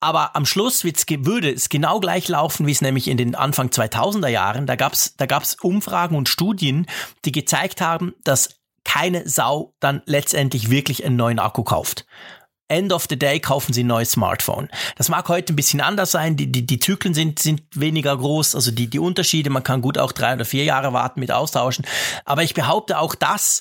Aber 0.00 0.36
am 0.36 0.44
Schluss 0.44 0.84
würde 0.84 1.50
es 1.50 1.70
genau 1.70 1.98
gleich 1.98 2.28
laufen, 2.28 2.66
wie 2.66 2.72
es 2.72 2.82
nämlich 2.82 3.08
in 3.08 3.16
den 3.16 3.34
Anfang 3.34 3.68
2000er 3.68 4.28
Jahren, 4.28 4.66
da 4.66 4.76
gab's 4.76 5.16
da 5.16 5.24
gab's 5.24 5.54
Umfragen 5.54 6.16
und 6.16 6.28
Studien, 6.28 6.86
die 7.24 7.32
gezeigt 7.32 7.80
haben, 7.80 8.12
dass 8.22 8.50
keine 8.84 9.28
Sau 9.28 9.74
dann 9.80 10.02
letztendlich 10.06 10.70
wirklich 10.70 11.04
einen 11.04 11.16
neuen 11.16 11.38
Akku 11.38 11.64
kauft. 11.64 12.06
End 12.68 12.92
of 12.92 13.06
the 13.10 13.18
day 13.18 13.40
kaufen 13.40 13.74
sie 13.74 13.84
ein 13.84 13.88
neues 13.88 14.12
Smartphone. 14.12 14.68
Das 14.96 15.10
mag 15.10 15.28
heute 15.28 15.52
ein 15.52 15.56
bisschen 15.56 15.82
anders 15.82 16.10
sein. 16.12 16.36
Die, 16.36 16.50
die, 16.50 16.64
die 16.64 16.78
Zyklen 16.78 17.12
sind, 17.12 17.38
sind 17.38 17.62
weniger 17.74 18.16
groß. 18.16 18.54
Also 18.54 18.70
die, 18.70 18.88
die 18.88 18.98
Unterschiede, 18.98 19.50
man 19.50 19.62
kann 19.62 19.82
gut 19.82 19.98
auch 19.98 20.12
drei 20.12 20.32
oder 20.34 20.46
vier 20.46 20.64
Jahre 20.64 20.94
warten 20.94 21.20
mit 21.20 21.30
austauschen. 21.30 21.84
Aber 22.24 22.42
ich 22.42 22.54
behaupte 22.54 22.98
auch 22.98 23.14
das, 23.14 23.60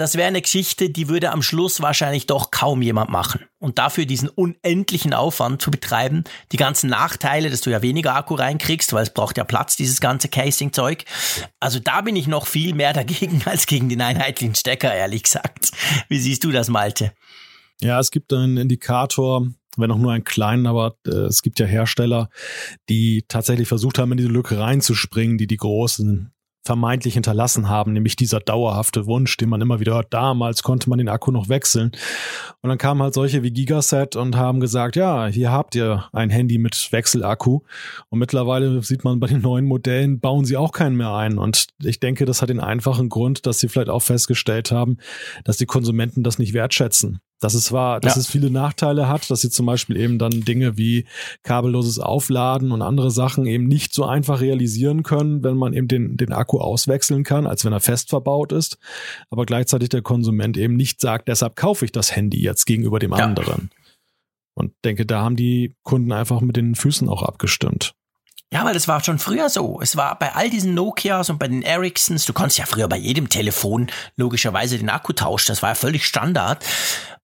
das 0.00 0.16
wäre 0.16 0.28
eine 0.28 0.40
Geschichte, 0.40 0.88
die 0.88 1.08
würde 1.08 1.30
am 1.30 1.42
Schluss 1.42 1.82
wahrscheinlich 1.82 2.26
doch 2.26 2.50
kaum 2.50 2.80
jemand 2.80 3.10
machen. 3.10 3.42
Und 3.58 3.78
dafür 3.78 4.06
diesen 4.06 4.30
unendlichen 4.30 5.12
Aufwand 5.12 5.60
zu 5.60 5.70
betreiben, 5.70 6.24
die 6.52 6.56
ganzen 6.56 6.88
Nachteile, 6.88 7.50
dass 7.50 7.60
du 7.60 7.68
ja 7.68 7.82
weniger 7.82 8.16
Akku 8.16 8.34
reinkriegst, 8.34 8.94
weil 8.94 9.02
es 9.02 9.12
braucht 9.12 9.36
ja 9.36 9.44
Platz, 9.44 9.76
dieses 9.76 10.00
ganze 10.00 10.28
Casing-Zeug. 10.28 11.04
Also 11.60 11.80
da 11.80 12.00
bin 12.00 12.16
ich 12.16 12.26
noch 12.26 12.46
viel 12.46 12.74
mehr 12.74 12.94
dagegen 12.94 13.42
als 13.44 13.66
gegen 13.66 13.90
den 13.90 14.00
einheitlichen 14.00 14.54
Stecker, 14.54 14.94
ehrlich 14.94 15.24
gesagt. 15.24 15.70
Wie 16.08 16.18
siehst 16.18 16.44
du 16.44 16.50
das, 16.50 16.68
Malte? 16.68 17.12
Ja, 17.82 18.00
es 18.00 18.10
gibt 18.10 18.32
einen 18.32 18.56
Indikator, 18.56 19.46
wenn 19.76 19.90
auch 19.90 19.98
nur 19.98 20.12
einen 20.12 20.24
kleinen, 20.24 20.66
aber 20.66 20.96
äh, 21.06 21.10
es 21.10 21.42
gibt 21.42 21.60
ja 21.60 21.66
Hersteller, 21.66 22.30
die 22.88 23.24
tatsächlich 23.28 23.68
versucht 23.68 23.98
haben, 23.98 24.12
in 24.12 24.16
diese 24.16 24.30
Lücke 24.30 24.58
reinzuspringen, 24.58 25.36
die 25.36 25.46
die 25.46 25.58
großen 25.58 26.32
vermeintlich 26.62 27.14
hinterlassen 27.14 27.68
haben, 27.68 27.92
nämlich 27.92 28.16
dieser 28.16 28.40
dauerhafte 28.40 29.06
Wunsch, 29.06 29.36
den 29.36 29.48
man 29.48 29.60
immer 29.60 29.80
wieder 29.80 29.94
hört. 29.94 30.12
Damals 30.12 30.62
konnte 30.62 30.90
man 30.90 30.98
den 30.98 31.08
Akku 31.08 31.30
noch 31.30 31.48
wechseln. 31.48 31.92
Und 32.60 32.68
dann 32.68 32.78
kamen 32.78 33.02
halt 33.02 33.14
solche 33.14 33.42
wie 33.42 33.50
Gigaset 33.50 34.16
und 34.16 34.36
haben 34.36 34.60
gesagt, 34.60 34.96
ja, 34.96 35.26
hier 35.26 35.50
habt 35.50 35.74
ihr 35.74 36.04
ein 36.12 36.30
Handy 36.30 36.58
mit 36.58 36.92
Wechselakku. 36.92 37.60
Und 38.10 38.18
mittlerweile 38.18 38.82
sieht 38.82 39.04
man 39.04 39.20
bei 39.20 39.26
den 39.26 39.40
neuen 39.40 39.64
Modellen, 39.64 40.20
bauen 40.20 40.44
sie 40.44 40.56
auch 40.56 40.72
keinen 40.72 40.96
mehr 40.96 41.14
ein. 41.14 41.38
Und 41.38 41.68
ich 41.82 41.98
denke, 41.98 42.26
das 42.26 42.42
hat 42.42 42.50
den 42.50 42.60
einfachen 42.60 43.08
Grund, 43.08 43.46
dass 43.46 43.58
sie 43.58 43.68
vielleicht 43.68 43.90
auch 43.90 44.02
festgestellt 44.02 44.70
haben, 44.70 44.98
dass 45.44 45.56
die 45.56 45.66
Konsumenten 45.66 46.22
das 46.22 46.38
nicht 46.38 46.52
wertschätzen 46.52 47.20
dass 47.40 47.54
es 47.54 47.72
war, 47.72 48.00
dass 48.00 48.14
ja. 48.14 48.20
es 48.20 48.28
viele 48.28 48.50
Nachteile 48.50 49.08
hat, 49.08 49.30
dass 49.30 49.40
sie 49.40 49.50
zum 49.50 49.66
Beispiel 49.66 49.96
eben 49.96 50.18
dann 50.18 50.42
Dinge 50.42 50.76
wie 50.76 51.06
kabelloses 51.42 51.98
Aufladen 51.98 52.70
und 52.70 52.82
andere 52.82 53.10
Sachen 53.10 53.46
eben 53.46 53.66
nicht 53.66 53.92
so 53.94 54.04
einfach 54.04 54.40
realisieren 54.40 55.02
können, 55.02 55.42
wenn 55.42 55.56
man 55.56 55.72
eben 55.72 55.88
den, 55.88 56.16
den 56.16 56.32
Akku 56.32 56.58
auswechseln 56.58 57.24
kann, 57.24 57.46
als 57.46 57.64
wenn 57.64 57.72
er 57.72 57.80
fest 57.80 58.10
verbaut 58.10 58.52
ist. 58.52 58.78
Aber 59.30 59.46
gleichzeitig 59.46 59.88
der 59.88 60.02
Konsument 60.02 60.56
eben 60.56 60.76
nicht 60.76 61.00
sagt, 61.00 61.28
deshalb 61.28 61.56
kaufe 61.56 61.84
ich 61.84 61.92
das 61.92 62.14
Handy 62.14 62.40
jetzt 62.42 62.66
gegenüber 62.66 62.98
dem 62.98 63.12
ja. 63.12 63.24
anderen. 63.24 63.70
Und 64.54 64.72
denke, 64.84 65.06
da 65.06 65.22
haben 65.22 65.36
die 65.36 65.74
Kunden 65.82 66.12
einfach 66.12 66.42
mit 66.42 66.56
den 66.56 66.74
Füßen 66.74 67.08
auch 67.08 67.22
abgestimmt. 67.22 67.94
Ja, 68.52 68.62
aber 68.62 68.72
das 68.72 68.88
war 68.88 69.02
schon 69.02 69.20
früher 69.20 69.48
so. 69.48 69.80
Es 69.80 69.96
war 69.96 70.18
bei 70.18 70.34
all 70.34 70.50
diesen 70.50 70.74
Nokias 70.74 71.30
und 71.30 71.38
bei 71.38 71.46
den 71.46 71.62
Ericssons, 71.62 72.26
du 72.26 72.32
konntest 72.32 72.58
ja 72.58 72.66
früher 72.66 72.88
bei 72.88 72.96
jedem 72.96 73.28
Telefon 73.28 73.86
logischerweise 74.16 74.76
den 74.76 74.90
Akku 74.90 75.12
tauschen. 75.12 75.52
Das 75.52 75.62
war 75.62 75.70
ja 75.70 75.74
völlig 75.76 76.04
Standard. 76.04 76.64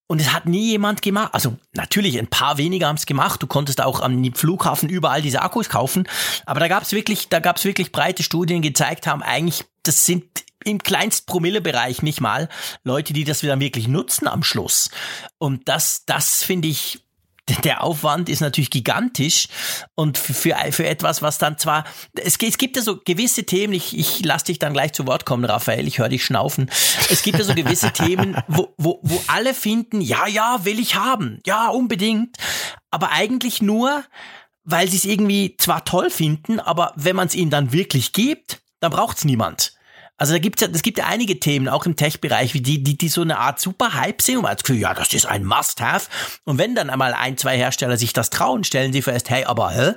Und 0.09 0.21
es 0.21 0.33
hat 0.33 0.47
nie 0.47 0.71
jemand 0.71 1.03
gemacht. 1.03 1.35
Also 1.35 1.57
natürlich, 1.73 2.19
ein 2.19 2.29
paar 2.29 2.59
weniger 2.59 2.87
haben 2.87 2.97
es 2.97 3.07
gemacht. 3.07 3.43
Du 3.43 3.47
konntest 3.47 3.81
auch 3.81 4.01
am 4.01 4.35
Flughafen 4.35 4.89
überall 4.89 5.21
diese 5.21 5.43
Akkus 5.43 5.69
kaufen. 5.69 6.09
Aber 6.45 6.61
da 6.61 6.69
gab 6.69 6.85
es 6.85 6.93
wirklich, 6.93 7.29
da 7.29 7.41
gab 7.41 7.57
es 7.57 7.65
wirklich 7.65 7.91
breite 7.91 8.23
Studien, 8.23 8.63
die 8.63 8.69
gezeigt 8.69 9.07
haben, 9.07 9.23
eigentlich, 9.23 9.65
das 9.83 10.05
sind 10.05 10.25
im 10.65 10.79
Kleinst-Promille-Bereich 10.79 12.03
nicht 12.03 12.21
mal 12.21 12.49
Leute, 12.83 13.13
die 13.13 13.25
das 13.25 13.43
wieder 13.43 13.59
wirklich 13.61 13.89
nutzen 13.89 14.27
am 14.27 14.43
Schluss. 14.43 14.91
Und 15.39 15.69
das, 15.69 16.05
das 16.07 16.43
finde 16.43 16.69
ich 16.69 17.06
der 17.65 17.83
Aufwand 17.83 18.29
ist 18.29 18.41
natürlich 18.41 18.71
gigantisch 18.71 19.49
und 19.95 20.19
für, 20.19 20.57
für 20.71 20.87
etwas, 20.87 21.23
was 21.23 21.39
dann 21.39 21.59
zwar, 21.59 21.85
es, 22.15 22.37
es 22.41 22.59
gibt 22.59 22.77
ja 22.77 22.83
so 22.83 22.99
gewisse 23.05 23.45
Themen, 23.45 23.73
ich, 23.73 23.97
ich 23.97 24.25
lasse 24.25 24.47
dich 24.47 24.59
dann 24.59 24.73
gleich 24.73 24.93
zu 24.93 25.07
Wort 25.07 25.27
kommen, 25.27 25.45
Raphael, 25.45 25.87
ich 25.87 25.99
höre 25.99 26.09
dich 26.09 26.25
schnaufen. 26.25 26.71
Es 27.11 27.23
gibt 27.23 27.39
ja 27.39 27.45
so 27.45 27.55
gewisse 27.55 27.93
Themen, 27.93 28.37
wo, 28.49 28.75
wo, 28.77 29.01
wo 29.03 29.23
alle 29.29 29.55
finden, 29.55 30.01
ja, 30.01 30.27
ja, 30.27 30.65
will 30.65 30.81
ich 30.81 30.97
haben, 30.97 31.41
ja, 31.47 31.69
unbedingt, 31.69 32.37
aber 32.91 33.13
eigentlich 33.13 33.63
nur, 33.63 34.05
weil 34.65 34.89
sie 34.89 34.97
es 34.97 35.05
irgendwie 35.05 35.57
zwar 35.57 35.85
toll 35.85 36.11
finden, 36.11 36.59
aber 36.59 36.93
wenn 36.97 37.17
man 37.17 37.29
es 37.29 37.35
ihnen 37.35 37.51
dann 37.51 37.73
wirklich 37.73 38.13
gibt, 38.13 38.61
dann 38.81 38.91
braucht 38.91 39.19
es 39.19 39.25
niemand. 39.25 39.76
Also 40.19 40.33
da 40.33 40.39
gibt's 40.39 40.63
ja, 40.63 40.69
es 40.73 40.83
gibt 40.83 40.99
ja 40.99 41.07
einige 41.07 41.39
Themen, 41.41 41.69
auch 41.69 41.85
im 41.85 41.95
Tech-Bereich, 41.95 42.55
wie 42.55 42.63
die, 42.63 42.83
die, 42.83 42.97
die 42.97 43.09
so 43.09 43.21
eine 43.21 43.39
Art 43.39 43.61
Super-Hype 43.61 44.23
sind 44.23 44.37
und 44.37 44.43
man 44.43 44.53
hat 44.53 44.61
das 44.61 44.65
Gefühl, 44.65 44.81
ja, 44.81 44.95
das 44.95 45.13
ist 45.13 45.27
ein 45.27 45.45
Must-Have. 45.45 46.09
Und 46.45 46.59
wenn 46.59 46.75
dann 46.75 46.89
einmal 46.89 47.13
ein, 47.13 47.37
zwei 47.37 47.57
Hersteller 47.57 47.99
sich 47.99 48.15
das 48.15 48.31
trauen, 48.31 48.65
stellen 48.65 48.93
sie 48.93 49.03
fest, 49.03 49.29
hey, 49.29 49.45
aber 49.45 49.71
hä? 49.71 49.93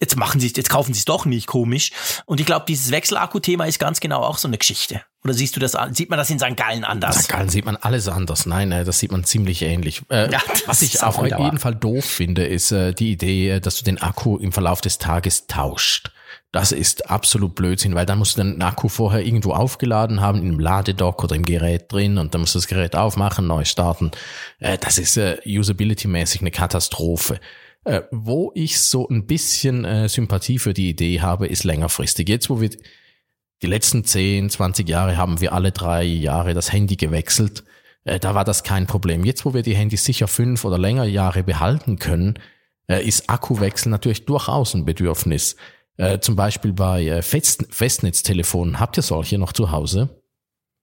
Jetzt 0.00 0.16
machen 0.16 0.40
sie 0.40 0.52
jetzt 0.54 0.68
kaufen 0.68 0.92
sie 0.92 0.98
es 0.98 1.04
doch 1.04 1.24
nicht, 1.24 1.46
komisch. 1.46 1.90
Und 2.26 2.38
ich 2.38 2.46
glaube, 2.46 2.66
dieses 2.68 2.90
Wechselakku-Thema 2.90 3.64
ist 3.64 3.78
ganz 3.78 4.00
genau 4.00 4.20
auch 4.20 4.38
so 4.38 4.46
eine 4.46 4.58
Geschichte. 4.58 5.00
Oder 5.24 5.32
siehst 5.32 5.56
du 5.56 5.60
das, 5.60 5.76
sieht 5.92 6.10
man 6.10 6.18
das 6.18 6.28
in 6.28 6.38
St. 6.38 6.56
Gallen 6.56 6.84
anders? 6.84 7.16
In 7.16 7.22
St. 7.22 7.28
Gallen 7.30 7.48
sieht 7.48 7.64
man 7.64 7.76
alles 7.76 8.08
anders. 8.08 8.44
Nein, 8.44 8.70
das 8.70 8.98
sieht 8.98 9.10
man 9.10 9.24
ziemlich 9.24 9.62
ähnlich. 9.62 10.02
Äh, 10.10 10.30
ja, 10.30 10.40
was 10.66 10.82
ich 10.82 11.02
auf 11.02 11.22
jeden 11.22 11.58
Fall 11.58 11.74
doof 11.74 12.04
finde, 12.04 12.44
ist 12.46 12.70
äh, 12.72 12.92
die 12.92 13.12
Idee, 13.12 13.50
äh, 13.50 13.60
dass 13.60 13.78
du 13.78 13.84
den 13.84 14.00
Akku 14.00 14.36
im 14.36 14.52
Verlauf 14.52 14.82
des 14.82 14.98
Tages 14.98 15.46
tauscht. 15.46 16.12
Das 16.54 16.70
ist 16.70 17.10
absolut 17.10 17.56
Blödsinn, 17.56 17.96
weil 17.96 18.06
dann 18.06 18.18
musst 18.18 18.38
du 18.38 18.42
den 18.44 18.62
Akku 18.62 18.86
vorher 18.88 19.26
irgendwo 19.26 19.54
aufgeladen 19.54 20.20
haben, 20.20 20.40
im 20.46 20.60
Ladedock 20.60 21.24
oder 21.24 21.34
im 21.34 21.44
Gerät 21.44 21.90
drin 21.90 22.16
und 22.16 22.32
dann 22.32 22.42
musst 22.42 22.54
du 22.54 22.60
das 22.60 22.68
Gerät 22.68 22.94
aufmachen, 22.94 23.48
neu 23.48 23.64
starten. 23.64 24.12
Äh, 24.60 24.78
das 24.78 24.98
ist 24.98 25.16
äh, 25.16 25.38
usability-mäßig 25.44 26.42
eine 26.42 26.52
Katastrophe. 26.52 27.40
Äh, 27.84 28.02
wo 28.12 28.52
ich 28.54 28.80
so 28.80 29.08
ein 29.08 29.26
bisschen 29.26 30.08
Sympathie 30.08 30.60
für 30.60 30.74
die 30.74 30.90
Idee 30.90 31.20
habe, 31.20 31.48
ist 31.48 31.64
längerfristig. 31.64 32.28
Jetzt, 32.28 32.48
wo 32.48 32.60
wir 32.60 32.70
die 32.70 33.66
letzten 33.66 34.04
10, 34.04 34.48
20 34.48 34.88
Jahre 34.88 35.16
haben 35.16 35.40
wir 35.40 35.54
alle 35.54 35.72
drei 35.72 36.04
Jahre 36.04 36.54
das 36.54 36.72
Handy 36.72 36.94
gewechselt. 36.94 37.64
Da 38.04 38.34
war 38.36 38.44
das 38.44 38.62
kein 38.62 38.86
Problem. 38.86 39.24
Jetzt, 39.24 39.44
wo 39.44 39.54
wir 39.54 39.62
die 39.62 39.74
Handys 39.74 40.04
sicher 40.04 40.28
fünf 40.28 40.64
oder 40.64 40.78
länger 40.78 41.04
Jahre 41.04 41.42
behalten 41.42 41.98
können, 41.98 42.38
ist 42.86 43.28
Akkuwechsel 43.30 43.90
natürlich 43.90 44.24
durchaus 44.26 44.74
ein 44.74 44.84
Bedürfnis. 44.84 45.56
Äh, 45.96 46.18
zum 46.18 46.34
Beispiel 46.36 46.72
bei 46.72 47.04
äh, 47.06 47.22
Fest 47.22 47.66
Festnetztelefonen. 47.70 48.80
Habt 48.80 48.96
ihr 48.96 49.02
solche 49.02 49.38
noch 49.38 49.52
zu 49.52 49.70
Hause? 49.70 50.20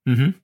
Mhm. 0.06 0.36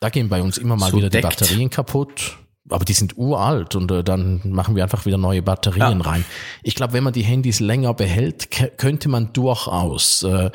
Da 0.00 0.10
gehen 0.10 0.28
bei 0.28 0.42
uns 0.42 0.58
immer 0.58 0.76
mal 0.76 0.90
so 0.90 0.98
wieder 0.98 1.08
deckt. 1.08 1.24
die 1.24 1.28
Batterien 1.28 1.70
kaputt. 1.70 2.38
Aber 2.68 2.84
die 2.84 2.94
sind 2.94 3.16
uralt 3.16 3.76
und 3.76 3.90
äh, 3.92 4.02
dann 4.02 4.40
machen 4.44 4.74
wir 4.74 4.82
einfach 4.82 5.06
wieder 5.06 5.18
neue 5.18 5.40
Batterien 5.40 6.00
ja. 6.00 6.04
rein. 6.04 6.24
Ich 6.64 6.74
glaube, 6.74 6.94
wenn 6.94 7.04
man 7.04 7.12
die 7.12 7.22
Handys 7.22 7.60
länger 7.60 7.94
behält, 7.94 8.50
könnte 8.76 9.08
man 9.08 9.32
durchaus 9.32 10.24
äh, 10.24 10.50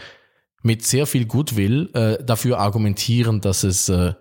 mit 0.62 0.86
sehr 0.86 1.08
viel 1.08 1.26
Goodwill 1.26 1.90
äh, 1.94 2.24
dafür 2.24 2.60
argumentieren, 2.60 3.40
dass 3.40 3.64
es 3.64 3.88
äh, 3.88 4.14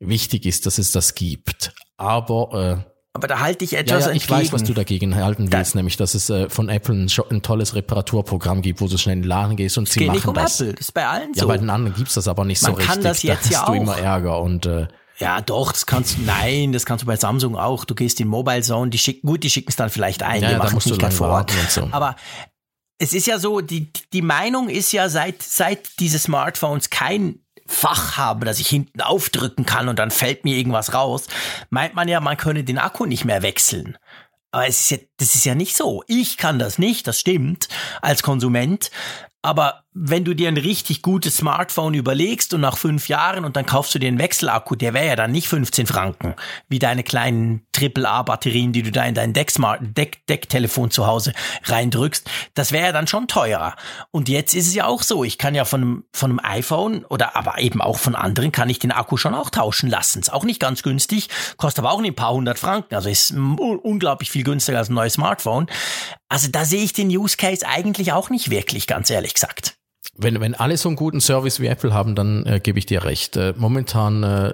wichtig 0.00 0.44
ist, 0.44 0.66
dass 0.66 0.78
es 0.78 0.90
das 0.90 1.14
gibt. 1.14 1.72
Aber 1.96 2.84
äh, 2.84 2.93
aber 3.16 3.28
da 3.28 3.38
halte 3.38 3.64
ich 3.64 3.74
etwas 3.74 4.06
ja, 4.06 4.10
ja, 4.10 4.16
ich 4.16 4.22
entgegen. 4.22 4.40
weiß, 4.40 4.52
was 4.52 4.64
du 4.64 4.74
dagegen 4.74 5.14
halten 5.14 5.52
willst, 5.52 5.74
da, 5.74 5.78
nämlich, 5.78 5.96
dass 5.96 6.14
es 6.14 6.30
äh, 6.30 6.50
von 6.50 6.68
Apple 6.68 6.94
ein, 6.94 7.08
ein, 7.30 7.42
tolles 7.42 7.76
Reparaturprogramm 7.76 8.60
gibt, 8.60 8.80
wo 8.80 8.88
du 8.88 8.98
schnell 8.98 9.16
in 9.16 9.22
den 9.22 9.28
Laden 9.28 9.56
gehst 9.56 9.78
und 9.78 9.88
sie 9.88 10.00
geht 10.00 10.08
machen 10.08 10.16
nicht 10.16 10.26
um 10.26 10.34
das. 10.34 10.60
Apple, 10.60 10.74
das 10.74 10.80
ist 10.80 10.92
bei 10.92 11.06
allen 11.06 11.32
so. 11.32 11.42
Ja, 11.42 11.46
bei 11.46 11.56
den 11.56 11.70
anderen 11.70 11.94
gibt's 11.94 12.14
das 12.14 12.26
aber 12.26 12.44
nicht 12.44 12.60
Man 12.62 12.72
so 12.72 12.76
richtig. 12.76 12.88
Man 12.88 12.96
kann 12.96 13.04
das 13.04 13.22
jetzt 13.22 13.46
da 13.46 13.50
ja 13.50 13.58
hast 13.60 13.68
auch. 13.68 13.72
du 13.72 13.80
immer 13.80 13.96
Ärger 13.96 14.40
und 14.40 14.66
äh, 14.66 14.88
ja, 15.18 15.40
doch, 15.40 15.70
das 15.70 15.86
kannst 15.86 16.18
du, 16.18 16.22
nein, 16.22 16.72
das 16.72 16.86
kannst 16.86 17.02
du 17.02 17.06
bei 17.06 17.14
Samsung 17.14 17.56
auch. 17.56 17.84
Du 17.84 17.94
gehst 17.94 18.20
in 18.20 18.26
Mobile 18.26 18.62
Zone, 18.62 18.90
die 18.90 18.98
schicken, 18.98 19.28
gut, 19.28 19.44
die 19.44 19.50
schicken 19.50 19.70
es 19.70 19.76
dann 19.76 19.90
vielleicht 19.90 20.24
ein, 20.24 20.42
ja, 20.42 20.48
die 20.48 20.52
ja, 20.54 20.58
machen 20.58 20.78
es 20.78 20.86
nicht 20.86 21.12
vor 21.12 21.28
Ort. 21.28 21.52
So. 21.68 21.88
Aber 21.92 22.16
es 22.98 23.12
ist 23.12 23.28
ja 23.28 23.38
so, 23.38 23.60
die, 23.60 23.92
die 24.12 24.22
Meinung 24.22 24.68
ist 24.68 24.90
ja 24.92 25.08
seit, 25.08 25.40
seit 25.40 26.00
diese 26.00 26.18
Smartphones 26.18 26.90
kein 26.90 27.43
Fach 27.66 28.16
habe, 28.16 28.44
das 28.44 28.60
ich 28.60 28.68
hinten 28.68 29.00
aufdrücken 29.00 29.64
kann 29.64 29.88
und 29.88 29.98
dann 29.98 30.10
fällt 30.10 30.44
mir 30.44 30.56
irgendwas 30.56 30.92
raus, 30.92 31.26
meint 31.70 31.94
man 31.94 32.08
ja, 32.08 32.20
man 32.20 32.36
könne 32.36 32.64
den 32.64 32.78
Akku 32.78 33.06
nicht 33.06 33.24
mehr 33.24 33.42
wechseln. 33.42 33.96
Aber 34.50 34.68
es 34.68 34.80
ist 34.80 34.90
ja, 34.90 34.98
das 35.16 35.34
ist 35.34 35.44
ja 35.44 35.54
nicht 35.54 35.76
so. 35.76 36.04
Ich 36.06 36.36
kann 36.36 36.58
das 36.58 36.78
nicht, 36.78 37.06
das 37.06 37.18
stimmt, 37.18 37.68
als 38.02 38.22
Konsument. 38.22 38.90
Aber 39.42 39.83
wenn 39.96 40.24
du 40.24 40.34
dir 40.34 40.48
ein 40.48 40.56
richtig 40.56 41.02
gutes 41.02 41.36
Smartphone 41.36 41.94
überlegst 41.94 42.52
und 42.52 42.60
nach 42.60 42.76
fünf 42.76 43.08
Jahren 43.08 43.44
und 43.44 43.54
dann 43.54 43.64
kaufst 43.64 43.94
du 43.94 44.00
dir 44.00 44.08
einen 44.08 44.18
Wechselakku, 44.18 44.74
der 44.74 44.92
wäre 44.92 45.06
ja 45.06 45.14
dann 45.14 45.30
nicht 45.30 45.46
15 45.46 45.86
Franken, 45.86 46.34
wie 46.68 46.80
deine 46.80 47.04
kleinen 47.04 47.64
AAA-Batterien, 47.76 48.72
die 48.72 48.82
du 48.82 48.90
da 48.90 49.04
in 49.04 49.14
dein 49.14 49.32
Deck-Telefon 49.32 50.90
zu 50.90 51.06
Hause 51.06 51.32
reindrückst. 51.62 52.28
Das 52.54 52.72
wäre 52.72 52.86
ja 52.86 52.92
dann 52.92 53.06
schon 53.06 53.28
teurer. 53.28 53.76
Und 54.10 54.28
jetzt 54.28 54.52
ist 54.54 54.66
es 54.66 54.74
ja 54.74 54.86
auch 54.86 55.02
so, 55.02 55.22
ich 55.22 55.38
kann 55.38 55.54
ja 55.54 55.64
von 55.64 56.02
von 56.12 56.30
einem 56.30 56.40
iPhone 56.42 57.04
oder 57.04 57.36
aber 57.36 57.60
eben 57.60 57.80
auch 57.80 57.98
von 57.98 58.16
anderen, 58.16 58.50
kann 58.50 58.68
ich 58.68 58.80
den 58.80 58.90
Akku 58.90 59.16
schon 59.16 59.34
auch 59.34 59.50
tauschen 59.50 59.88
lassen. 59.88 60.18
Ist 60.18 60.32
auch 60.32 60.44
nicht 60.44 60.58
ganz 60.58 60.82
günstig, 60.82 61.28
kostet 61.56 61.84
aber 61.84 61.92
auch 61.92 62.02
ein 62.02 62.16
paar 62.16 62.32
hundert 62.32 62.58
Franken. 62.58 62.96
Also 62.96 63.08
ist 63.08 63.30
unglaublich 63.30 64.30
viel 64.32 64.42
günstiger 64.42 64.78
als 64.78 64.88
ein 64.88 64.94
neues 64.94 65.14
Smartphone. 65.14 65.66
Also 66.28 66.48
da 66.50 66.64
sehe 66.64 66.82
ich 66.82 66.92
den 66.92 67.08
Use 67.08 67.36
Case 67.36 67.64
eigentlich 67.64 68.12
auch 68.12 68.28
nicht 68.28 68.50
wirklich, 68.50 68.88
ganz 68.88 69.08
ehrlich 69.08 69.34
gesagt 69.34 69.76
wenn, 70.16 70.40
wenn 70.40 70.54
alle 70.54 70.76
so 70.76 70.88
einen 70.88 70.96
guten 70.96 71.20
Service 71.20 71.60
wie 71.60 71.66
Apple 71.66 71.92
haben, 71.92 72.14
dann 72.14 72.46
äh, 72.46 72.60
gebe 72.60 72.78
ich 72.78 72.86
dir 72.86 73.04
recht. 73.04 73.36
Äh, 73.36 73.54
momentan 73.56 74.22
äh, 74.22 74.52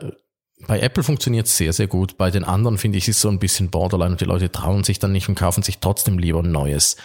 bei 0.67 0.81
Apple 0.81 1.03
funktioniert 1.03 1.47
es 1.47 1.57
sehr, 1.57 1.73
sehr 1.73 1.87
gut. 1.87 2.17
Bei 2.17 2.31
den 2.31 2.45
anderen 2.45 2.79
finde 2.79 2.99
ich, 2.99 3.09
ist 3.09 3.17
es 3.17 3.23
so 3.23 3.29
ein 3.29 3.39
bisschen 3.39 3.71
borderline 3.71 4.13
und 4.13 4.21
die 4.21 4.27
Leute 4.27 4.51
trauen 4.51 4.85
sich 4.85 4.99
dann 4.99 5.13
nicht 5.13 5.29
und 5.29 5.35
kaufen 5.35 5.63
sich 5.63 5.79
trotzdem 5.79 6.19
lieber 6.19 6.41
ein 6.41 6.53
neues. 6.53 6.97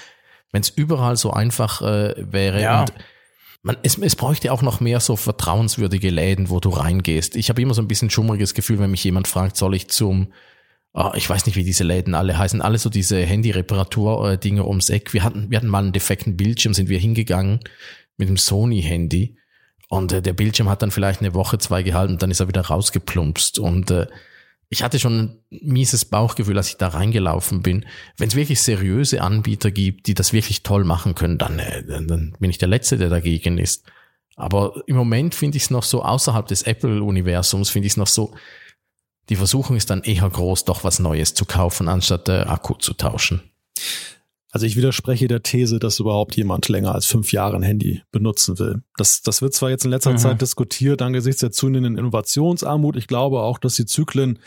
Wenn 0.52 0.62
es 0.62 0.70
überall 0.70 1.18
so 1.18 1.32
einfach 1.32 1.82
äh, 1.82 2.14
wäre 2.18 2.62
ja. 2.62 2.82
und 2.82 2.94
man, 3.64 3.78
es, 3.84 3.98
es 3.98 4.16
bräuchte 4.16 4.52
auch 4.54 4.62
noch 4.62 4.80
mehr 4.80 5.00
so 5.00 5.16
vertrauenswürdige 5.16 6.10
Läden, 6.10 6.50
wo 6.50 6.60
du 6.60 6.70
reingehst. 6.70 7.36
Ich 7.36 7.50
habe 7.50 7.62
immer 7.62 7.74
so 7.74 7.82
ein 7.82 7.88
bisschen 7.88 8.10
schummriges 8.10 8.54
Gefühl, 8.54 8.80
wenn 8.80 8.92
mich 8.92 9.04
jemand 9.04 9.28
fragt, 9.28 9.58
soll 9.58 9.74
ich 9.74 9.90
zum, 9.90 10.32
oh, 10.94 11.12
ich 11.16 11.30
weiß 11.30 11.46
nicht, 11.46 11.56
wie 11.56 11.64
diese 11.64 11.84
Läden 11.84 12.14
alle 12.14 12.38
heißen, 12.38 12.62
alle 12.62 12.78
so 12.78 12.90
diese 12.90 13.20
Handy-Reparatur-Dinge 13.20 14.62
äh, 14.62 14.66
ums 14.66 14.90
Eck. 14.90 15.14
Wir 15.14 15.24
hatten, 15.24 15.50
wir 15.50 15.58
hatten 15.58 15.68
mal 15.68 15.80
einen 15.80 15.94
defekten 15.94 16.38
Bildschirm, 16.38 16.74
sind 16.74 16.90
wir 16.90 17.00
hingegangen 17.00 17.60
mit 18.18 18.30
dem 18.30 18.38
Sony-Handy. 18.38 19.38
Und 19.90 20.12
äh, 20.12 20.22
der 20.22 20.34
Bildschirm 20.34 20.70
hat 20.70 20.82
dann 20.82 20.92
vielleicht 20.92 21.22
eine 21.22 21.34
Woche, 21.34 21.58
zwei 21.58 21.84
gehalten, 21.84 22.18
dann 22.18 22.32
ist 22.32 22.40
er 22.40 22.48
wieder 22.48 22.62
rausgeplumpst. 22.62 23.60
Und 23.60 23.92
äh, 23.92 24.08
ich 24.70 24.84
hatte 24.84 25.00
schon 25.00 25.20
ein 25.20 25.40
mieses 25.50 26.06
Bauchgefühl, 26.06 26.58
als 26.58 26.70
ich 26.70 26.78
da 26.78 26.88
reingelaufen 26.88 27.62
bin. 27.62 27.86
Wenn 28.18 28.28
es 28.28 28.36
wirklich 28.36 28.62
seriöse 28.62 29.22
Anbieter 29.22 29.72
gibt, 29.72 30.08
die 30.08 30.14
das 30.14 30.34
wirklich 30.34 30.64
toll 30.64 30.84
machen 30.84 31.16
können, 31.16 31.38
dann, 31.38 31.60
äh, 31.60 31.84
dann 31.86 32.36
bin 32.40 32.50
ich 32.50 32.58
der 32.58 32.68
Letzte, 32.68 32.98
der 32.98 33.10
dagegen 33.10 33.58
ist. 33.58 33.86
Aber 34.36 34.84
im 34.88 34.98
Moment 34.98 35.34
finde 35.34 35.58
ich 35.58 35.64
es 35.64 35.70
noch 35.70 35.84
so, 35.84 36.04
außerhalb 36.04 36.48
des 36.48 36.64
Apple-Universums, 36.64 37.70
finde 37.70 37.88
ich 37.88 37.94
es 37.94 37.98
noch 37.98 38.08
so, 38.08 38.34
die 39.30 39.38
Versuchung 39.38 39.76
ist 39.76 39.90
dann 39.90 40.04
eher 40.04 40.30
groß, 40.30 40.66
doch 40.66 40.84
was 40.84 41.00
Neues 41.00 41.34
zu 41.34 41.46
kaufen, 41.46 41.88
anstatt 41.88 42.30
äh, 42.30 42.42
Akku 42.42 42.76
zu 42.76 42.94
tauschen. 42.94 43.42
Also 44.56 44.68
ich 44.68 44.78
widerspreche 44.78 45.28
der 45.28 45.44
These, 45.44 45.80
dass 45.80 46.00
überhaupt 46.00 46.38
jemand 46.38 46.70
länger 46.70 46.96
als 46.96 47.06
fünf 47.06 47.34
Jahre 47.34 47.58
ein 47.58 47.62
Handy 47.62 48.04
benutzen 48.14 48.58
will. 48.58 48.84
Das, 48.96 49.22
das 49.22 49.42
wird 49.42 49.54
zwar 49.54 49.70
jetzt 49.70 49.84
in 49.84 49.92
letzter 49.92 50.14
mhm. 50.14 50.18
Zeit 50.18 50.42
diskutiert 50.42 51.02
angesichts 51.02 51.42
der 51.42 51.52
zunehmenden 51.52 51.98
Innovationsarmut. 51.98 52.96
Ich 52.96 53.08
glaube 53.08 53.42
auch, 53.42 53.60
dass 53.60 53.76
die 53.76 53.86
Zyklen 53.86 54.40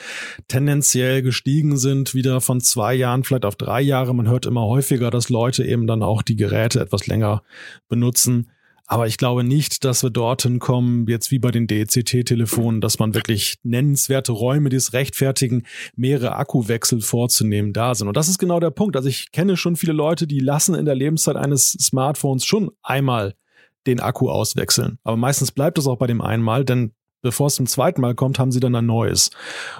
tendenziell 0.48 1.20
gestiegen 1.20 1.76
sind, 1.76 2.14
wieder 2.14 2.40
von 2.40 2.62
zwei 2.62 2.94
Jahren 2.94 3.22
vielleicht 3.22 3.44
auf 3.44 3.56
drei 3.56 3.82
Jahre. 3.82 4.14
Man 4.14 4.28
hört 4.28 4.46
immer 4.46 4.62
häufiger, 4.62 5.10
dass 5.10 5.28
Leute 5.28 5.62
eben 5.66 5.86
dann 5.86 6.02
auch 6.02 6.22
die 6.22 6.36
Geräte 6.36 6.80
etwas 6.80 7.06
länger 7.06 7.42
benutzen. 7.90 8.48
Aber 8.88 9.06
ich 9.06 9.18
glaube 9.18 9.44
nicht, 9.44 9.84
dass 9.84 10.02
wir 10.02 10.08
dorthin 10.08 10.58
kommen, 10.58 11.06
jetzt 11.06 11.30
wie 11.30 11.38
bei 11.38 11.50
den 11.50 11.66
DECT-Telefonen, 11.66 12.80
dass 12.80 12.98
man 12.98 13.14
wirklich 13.14 13.58
nennenswerte 13.62 14.32
Räume, 14.32 14.70
die 14.70 14.76
es 14.76 14.94
rechtfertigen, 14.94 15.64
mehrere 15.94 16.36
Akkuwechsel 16.36 17.02
vorzunehmen, 17.02 17.74
da 17.74 17.94
sind. 17.94 18.08
Und 18.08 18.16
das 18.16 18.28
ist 18.28 18.38
genau 18.38 18.60
der 18.60 18.70
Punkt. 18.70 18.96
Also 18.96 19.10
ich 19.10 19.30
kenne 19.30 19.58
schon 19.58 19.76
viele 19.76 19.92
Leute, 19.92 20.26
die 20.26 20.40
lassen 20.40 20.74
in 20.74 20.86
der 20.86 20.94
Lebenszeit 20.94 21.36
eines 21.36 21.72
Smartphones 21.72 22.46
schon 22.46 22.70
einmal 22.82 23.34
den 23.86 24.00
Akku 24.00 24.30
auswechseln. 24.30 24.98
Aber 25.04 25.18
meistens 25.18 25.52
bleibt 25.52 25.76
es 25.76 25.86
auch 25.86 25.98
bei 25.98 26.06
dem 26.06 26.22
einmal, 26.22 26.64
denn 26.64 26.94
bevor 27.20 27.48
es 27.48 27.56
zum 27.56 27.66
zweiten 27.66 28.00
Mal 28.00 28.14
kommt, 28.14 28.38
haben 28.38 28.52
sie 28.52 28.60
dann 28.60 28.74
ein 28.74 28.86
neues. 28.86 29.30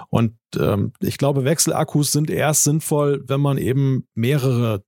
Und 0.09 0.35
ähm, 0.57 0.93
ich 0.99 1.17
glaube, 1.17 1.45
Wechselakkus 1.45 2.11
sind 2.11 2.29
erst 2.29 2.63
sinnvoll, 2.63 3.23
wenn 3.27 3.41
man 3.41 3.57
eben 3.57 4.07
mehrere 4.13 4.83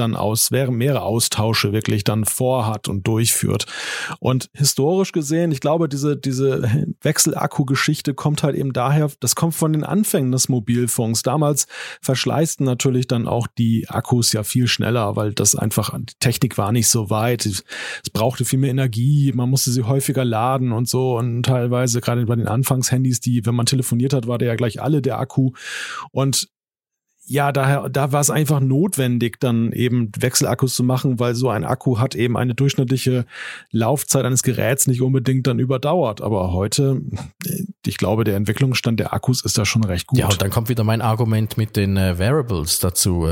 dann 0.00 0.16
aus, 0.16 0.50
während 0.50 0.76
mehrere 0.78 1.02
Austausche 1.02 1.72
wirklich 1.72 2.04
dann 2.04 2.24
vorhat 2.24 2.88
und 2.88 3.06
durchführt. 3.06 3.66
Und 4.18 4.50
historisch 4.54 5.12
gesehen, 5.12 5.52
ich 5.52 5.60
glaube, 5.60 5.88
diese, 5.88 6.16
diese 6.16 6.86
Wechselakku-Geschichte 7.02 8.14
kommt 8.14 8.42
halt 8.42 8.56
eben 8.56 8.72
daher, 8.72 9.10
das 9.20 9.34
kommt 9.34 9.54
von 9.54 9.72
den 9.72 9.84
Anfängen 9.84 10.32
des 10.32 10.48
Mobilfunks. 10.48 11.22
Damals 11.22 11.66
verschleißten 12.02 12.64
natürlich 12.64 13.06
dann 13.06 13.28
auch 13.28 13.46
die 13.46 13.88
Akkus 13.88 14.32
ja 14.32 14.42
viel 14.42 14.66
schneller, 14.66 15.16
weil 15.16 15.32
das 15.32 15.54
einfach, 15.54 15.96
die 15.98 16.14
Technik 16.18 16.58
war 16.58 16.72
nicht 16.72 16.88
so 16.88 17.10
weit. 17.10 17.46
Es 17.46 17.62
brauchte 18.12 18.44
viel 18.44 18.58
mehr 18.58 18.70
Energie, 18.70 19.32
man 19.34 19.50
musste 19.50 19.70
sie 19.70 19.82
häufiger 19.82 20.24
laden 20.24 20.72
und 20.72 20.88
so. 20.88 21.16
Und 21.18 21.44
teilweise, 21.44 22.00
gerade 22.00 22.24
bei 22.26 22.36
den 22.36 22.48
Anfangshandys, 22.48 23.20
die, 23.20 23.44
wenn 23.46 23.54
man 23.54 23.66
telefoniert 23.66 24.12
hat, 24.12 24.26
war 24.26 24.38
der 24.38 24.48
ja 24.48 24.54
gleich 24.56 24.80
alle 24.80 25.02
der 25.02 25.18
Akku. 25.18 25.52
Und 26.10 26.48
ja, 27.30 27.52
daher, 27.52 27.88
da 27.88 28.10
war 28.10 28.20
es 28.20 28.28
einfach 28.28 28.58
notwendig, 28.58 29.38
dann 29.38 29.70
eben 29.70 30.10
Wechselakkus 30.18 30.74
zu 30.74 30.82
machen, 30.82 31.20
weil 31.20 31.36
so 31.36 31.48
ein 31.48 31.64
Akku 31.64 32.00
hat 32.00 32.16
eben 32.16 32.36
eine 32.36 32.56
durchschnittliche 32.56 33.24
Laufzeit 33.70 34.24
eines 34.24 34.42
Geräts 34.42 34.88
nicht 34.88 35.00
unbedingt 35.00 35.46
dann 35.46 35.60
überdauert. 35.60 36.22
Aber 36.22 36.52
heute, 36.52 37.00
ich 37.86 37.98
glaube, 37.98 38.24
der 38.24 38.34
Entwicklungsstand 38.34 38.98
der 38.98 39.12
Akkus 39.14 39.44
ist 39.44 39.56
da 39.56 39.64
schon 39.64 39.84
recht 39.84 40.08
gut. 40.08 40.18
Ja, 40.18 40.26
und 40.26 40.42
dann 40.42 40.50
kommt 40.50 40.70
wieder 40.70 40.82
mein 40.82 41.02
Argument 41.02 41.56
mit 41.56 41.76
den 41.76 41.96
äh, 41.96 42.18
Variables 42.18 42.80
dazu. 42.80 43.28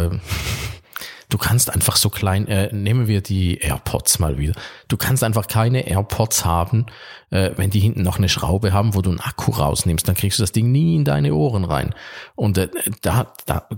Du 1.28 1.36
kannst 1.36 1.70
einfach 1.72 1.96
so 1.96 2.08
klein, 2.08 2.46
äh, 2.48 2.72
nehmen 2.72 3.06
wir 3.06 3.20
die 3.20 3.58
AirPods 3.58 4.18
mal 4.18 4.38
wieder. 4.38 4.54
Du 4.88 4.96
kannst 4.96 5.22
einfach 5.22 5.46
keine 5.46 5.86
AirPods 5.86 6.44
haben, 6.44 6.86
äh, 7.30 7.50
wenn 7.56 7.70
die 7.70 7.80
hinten 7.80 8.02
noch 8.02 8.18
eine 8.18 8.28
Schraube 8.28 8.72
haben, 8.72 8.94
wo 8.94 9.02
du 9.02 9.10
einen 9.10 9.20
Akku 9.20 9.52
rausnimmst, 9.52 10.08
dann 10.08 10.14
kriegst 10.14 10.38
du 10.38 10.42
das 10.42 10.52
Ding 10.52 10.72
nie 10.72 10.96
in 10.96 11.04
deine 11.04 11.34
Ohren 11.34 11.64
rein. 11.64 11.94
Und 12.34 12.56
äh, 12.56 12.68
da, 13.02 13.32
da 13.44 13.68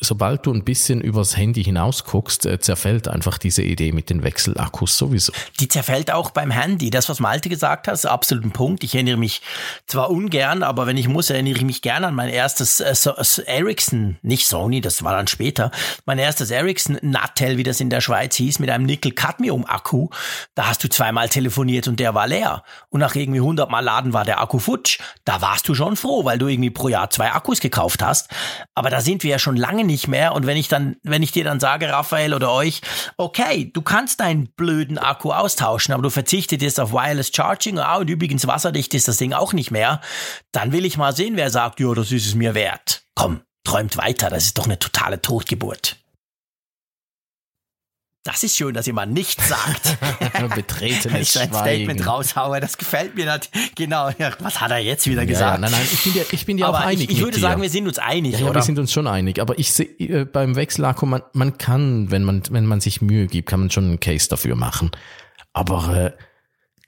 sobald 0.00 0.46
du 0.46 0.52
ein 0.52 0.64
bisschen 0.64 1.00
übers 1.00 1.36
Handy 1.36 1.62
hinaus 1.62 2.04
guckst, 2.04 2.46
äh, 2.46 2.58
zerfällt 2.58 3.08
einfach 3.08 3.38
diese 3.38 3.62
Idee 3.62 3.92
mit 3.92 4.10
den 4.10 4.22
Wechselakkus 4.22 4.96
sowieso. 4.96 5.32
Die 5.60 5.68
zerfällt 5.68 6.10
auch 6.10 6.30
beim 6.30 6.50
Handy. 6.50 6.90
Das, 6.90 7.08
was 7.08 7.20
Malte 7.20 7.48
gesagt 7.48 7.86
hat, 7.86 7.94
ist 7.94 8.06
absolut 8.06 8.44
ein 8.44 8.52
Punkt. 8.52 8.82
Ich 8.82 8.94
erinnere 8.94 9.18
mich 9.18 9.42
zwar 9.86 10.10
ungern, 10.10 10.62
aber 10.62 10.86
wenn 10.86 10.96
ich 10.96 11.08
muss, 11.08 11.30
erinnere 11.30 11.56
ich 11.56 11.64
mich 11.64 11.82
gerne 11.82 12.08
an 12.08 12.14
mein 12.14 12.30
erstes 12.30 12.80
äh, 12.80 12.94
so, 12.94 13.12
Ericsson, 13.44 14.16
nicht 14.22 14.46
Sony, 14.46 14.80
das 14.80 15.04
war 15.04 15.14
dann 15.14 15.26
später, 15.26 15.70
mein 16.06 16.18
erstes 16.18 16.50
Ericsson 16.50 16.98
Nattel, 17.02 17.58
wie 17.58 17.62
das 17.62 17.80
in 17.80 17.90
der 17.90 18.00
Schweiz 18.00 18.36
hieß, 18.36 18.58
mit 18.58 18.70
einem 18.70 18.86
Nickel-Cadmium-Akku. 18.86 20.08
Da 20.54 20.68
hast 20.68 20.82
du 20.82 20.88
zweimal 20.88 21.28
telefoniert 21.28 21.88
und 21.88 22.00
der 22.00 22.14
war 22.14 22.26
leer. 22.26 22.64
Und 22.88 23.00
nach 23.00 23.14
irgendwie 23.14 23.40
100 23.40 23.70
Mal 23.70 23.80
Laden 23.80 24.12
war 24.12 24.24
der 24.24 24.40
Akku 24.40 24.58
futsch. 24.58 24.98
Da 25.24 25.42
warst 25.42 25.68
du 25.68 25.74
schon 25.74 25.96
froh, 25.96 26.24
weil 26.24 26.38
du 26.38 26.48
irgendwie 26.48 26.70
pro 26.70 26.88
Jahr 26.88 27.10
zwei 27.10 27.32
Akkus 27.32 27.60
gekauft 27.60 28.02
hast. 28.02 28.30
Aber 28.74 28.90
da 28.90 29.00
sind 29.00 29.22
wir 29.22 29.30
ja 29.30 29.38
schon 29.38 29.56
lange 29.56 29.84
nicht 29.90 30.08
mehr. 30.08 30.32
Und 30.32 30.46
wenn 30.46 30.56
ich 30.56 30.68
dann, 30.68 30.96
wenn 31.02 31.22
ich 31.22 31.32
dir 31.32 31.44
dann 31.44 31.60
sage, 31.60 31.88
Raphael 31.88 32.32
oder 32.34 32.52
euch, 32.52 32.80
okay, 33.16 33.70
du 33.72 33.82
kannst 33.82 34.20
deinen 34.20 34.48
blöden 34.52 34.98
Akku 34.98 35.32
austauschen, 35.32 35.92
aber 35.92 36.02
du 36.02 36.10
verzichtest 36.10 36.62
jetzt 36.62 36.80
auf 36.80 36.92
Wireless 36.92 37.30
Charging, 37.34 37.78
ah, 37.78 37.96
und 37.96 38.08
übrigens 38.08 38.46
wasserdicht 38.46 38.94
ist 38.94 39.08
das 39.08 39.18
Ding 39.18 39.32
auch 39.32 39.52
nicht 39.52 39.70
mehr, 39.70 40.00
dann 40.52 40.72
will 40.72 40.84
ich 40.84 40.96
mal 40.96 41.14
sehen, 41.14 41.36
wer 41.36 41.50
sagt, 41.50 41.80
ja, 41.80 41.92
das 41.94 42.12
ist 42.12 42.26
es 42.26 42.34
mir 42.34 42.54
wert. 42.54 43.02
Komm, 43.14 43.42
träumt 43.64 43.96
weiter, 43.96 44.30
das 44.30 44.44
ist 44.44 44.58
doch 44.58 44.64
eine 44.64 44.78
totale 44.78 45.20
Totgeburt. 45.20 45.99
Das 48.30 48.44
ist 48.44 48.56
schön, 48.56 48.72
dass 48.74 48.86
jemand 48.86 49.12
nichts 49.12 49.48
sagt. 49.48 49.98
Betretenes 50.54 51.12
Wenn 51.12 51.22
ich 51.22 51.32
so 51.32 51.40
ein 51.40 51.48
Schweigen. 51.48 51.84
Statement 51.84 52.06
raushaue, 52.06 52.60
das 52.60 52.78
gefällt 52.78 53.16
mir 53.16 53.26
natürlich. 53.26 53.74
Genau, 53.74 54.10
was 54.38 54.60
hat 54.60 54.70
er 54.70 54.78
jetzt 54.78 55.06
wieder 55.08 55.26
gesagt? 55.26 55.54
Ja, 55.54 55.58
nein, 55.58 55.72
nein, 55.72 55.88
ich 55.92 56.02
bin 56.04 56.12
dir, 56.12 56.24
ich 56.30 56.46
bin 56.46 56.56
dir 56.56 56.68
auch 56.68 56.74
Aber 56.74 56.86
einig. 56.86 57.10
ich, 57.10 57.16
ich 57.16 57.22
würde 57.22 57.36
dir. 57.36 57.40
sagen, 57.40 57.60
wir 57.60 57.70
sind 57.70 57.88
uns 57.88 57.98
einig, 57.98 58.38
Ja, 58.38 58.46
ja, 58.46 58.54
wir 58.54 58.62
sind 58.62 58.78
uns 58.78 58.92
schon 58.92 59.06
einig, 59.08 59.40
aber 59.40 59.58
ich 59.58 59.72
sehe 59.72 59.86
äh, 59.98 60.24
beim 60.24 60.54
Wechselakku, 60.54 61.06
man, 61.06 61.22
man 61.32 61.58
kann, 61.58 62.10
wenn 62.10 62.22
man, 62.22 62.42
wenn 62.50 62.66
man 62.66 62.80
sich 62.80 63.00
Mühe 63.02 63.26
gibt, 63.26 63.48
kann 63.48 63.60
man 63.60 63.70
schon 63.70 63.84
einen 63.84 64.00
Case 64.00 64.28
dafür 64.28 64.54
machen. 64.54 64.90
Aber 65.52 65.96
äh, 65.96 66.12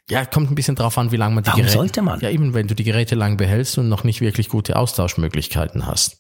ja, 0.08 0.24
kommt 0.24 0.50
ein 0.50 0.54
bisschen 0.54 0.76
drauf 0.76 0.96
an, 0.98 1.10
wie 1.10 1.16
lange 1.16 1.34
man 1.34 1.44
die 1.44 1.48
Warum 1.48 1.62
Geräte. 1.62 1.76
sollte 1.76 2.02
man? 2.02 2.20
Ja, 2.20 2.30
eben, 2.30 2.54
wenn 2.54 2.68
du 2.68 2.74
die 2.74 2.84
Geräte 2.84 3.14
lang 3.16 3.36
behältst 3.36 3.78
und 3.78 3.88
noch 3.88 4.04
nicht 4.04 4.20
wirklich 4.20 4.48
gute 4.48 4.76
Austauschmöglichkeiten 4.76 5.86
hast. 5.86 6.18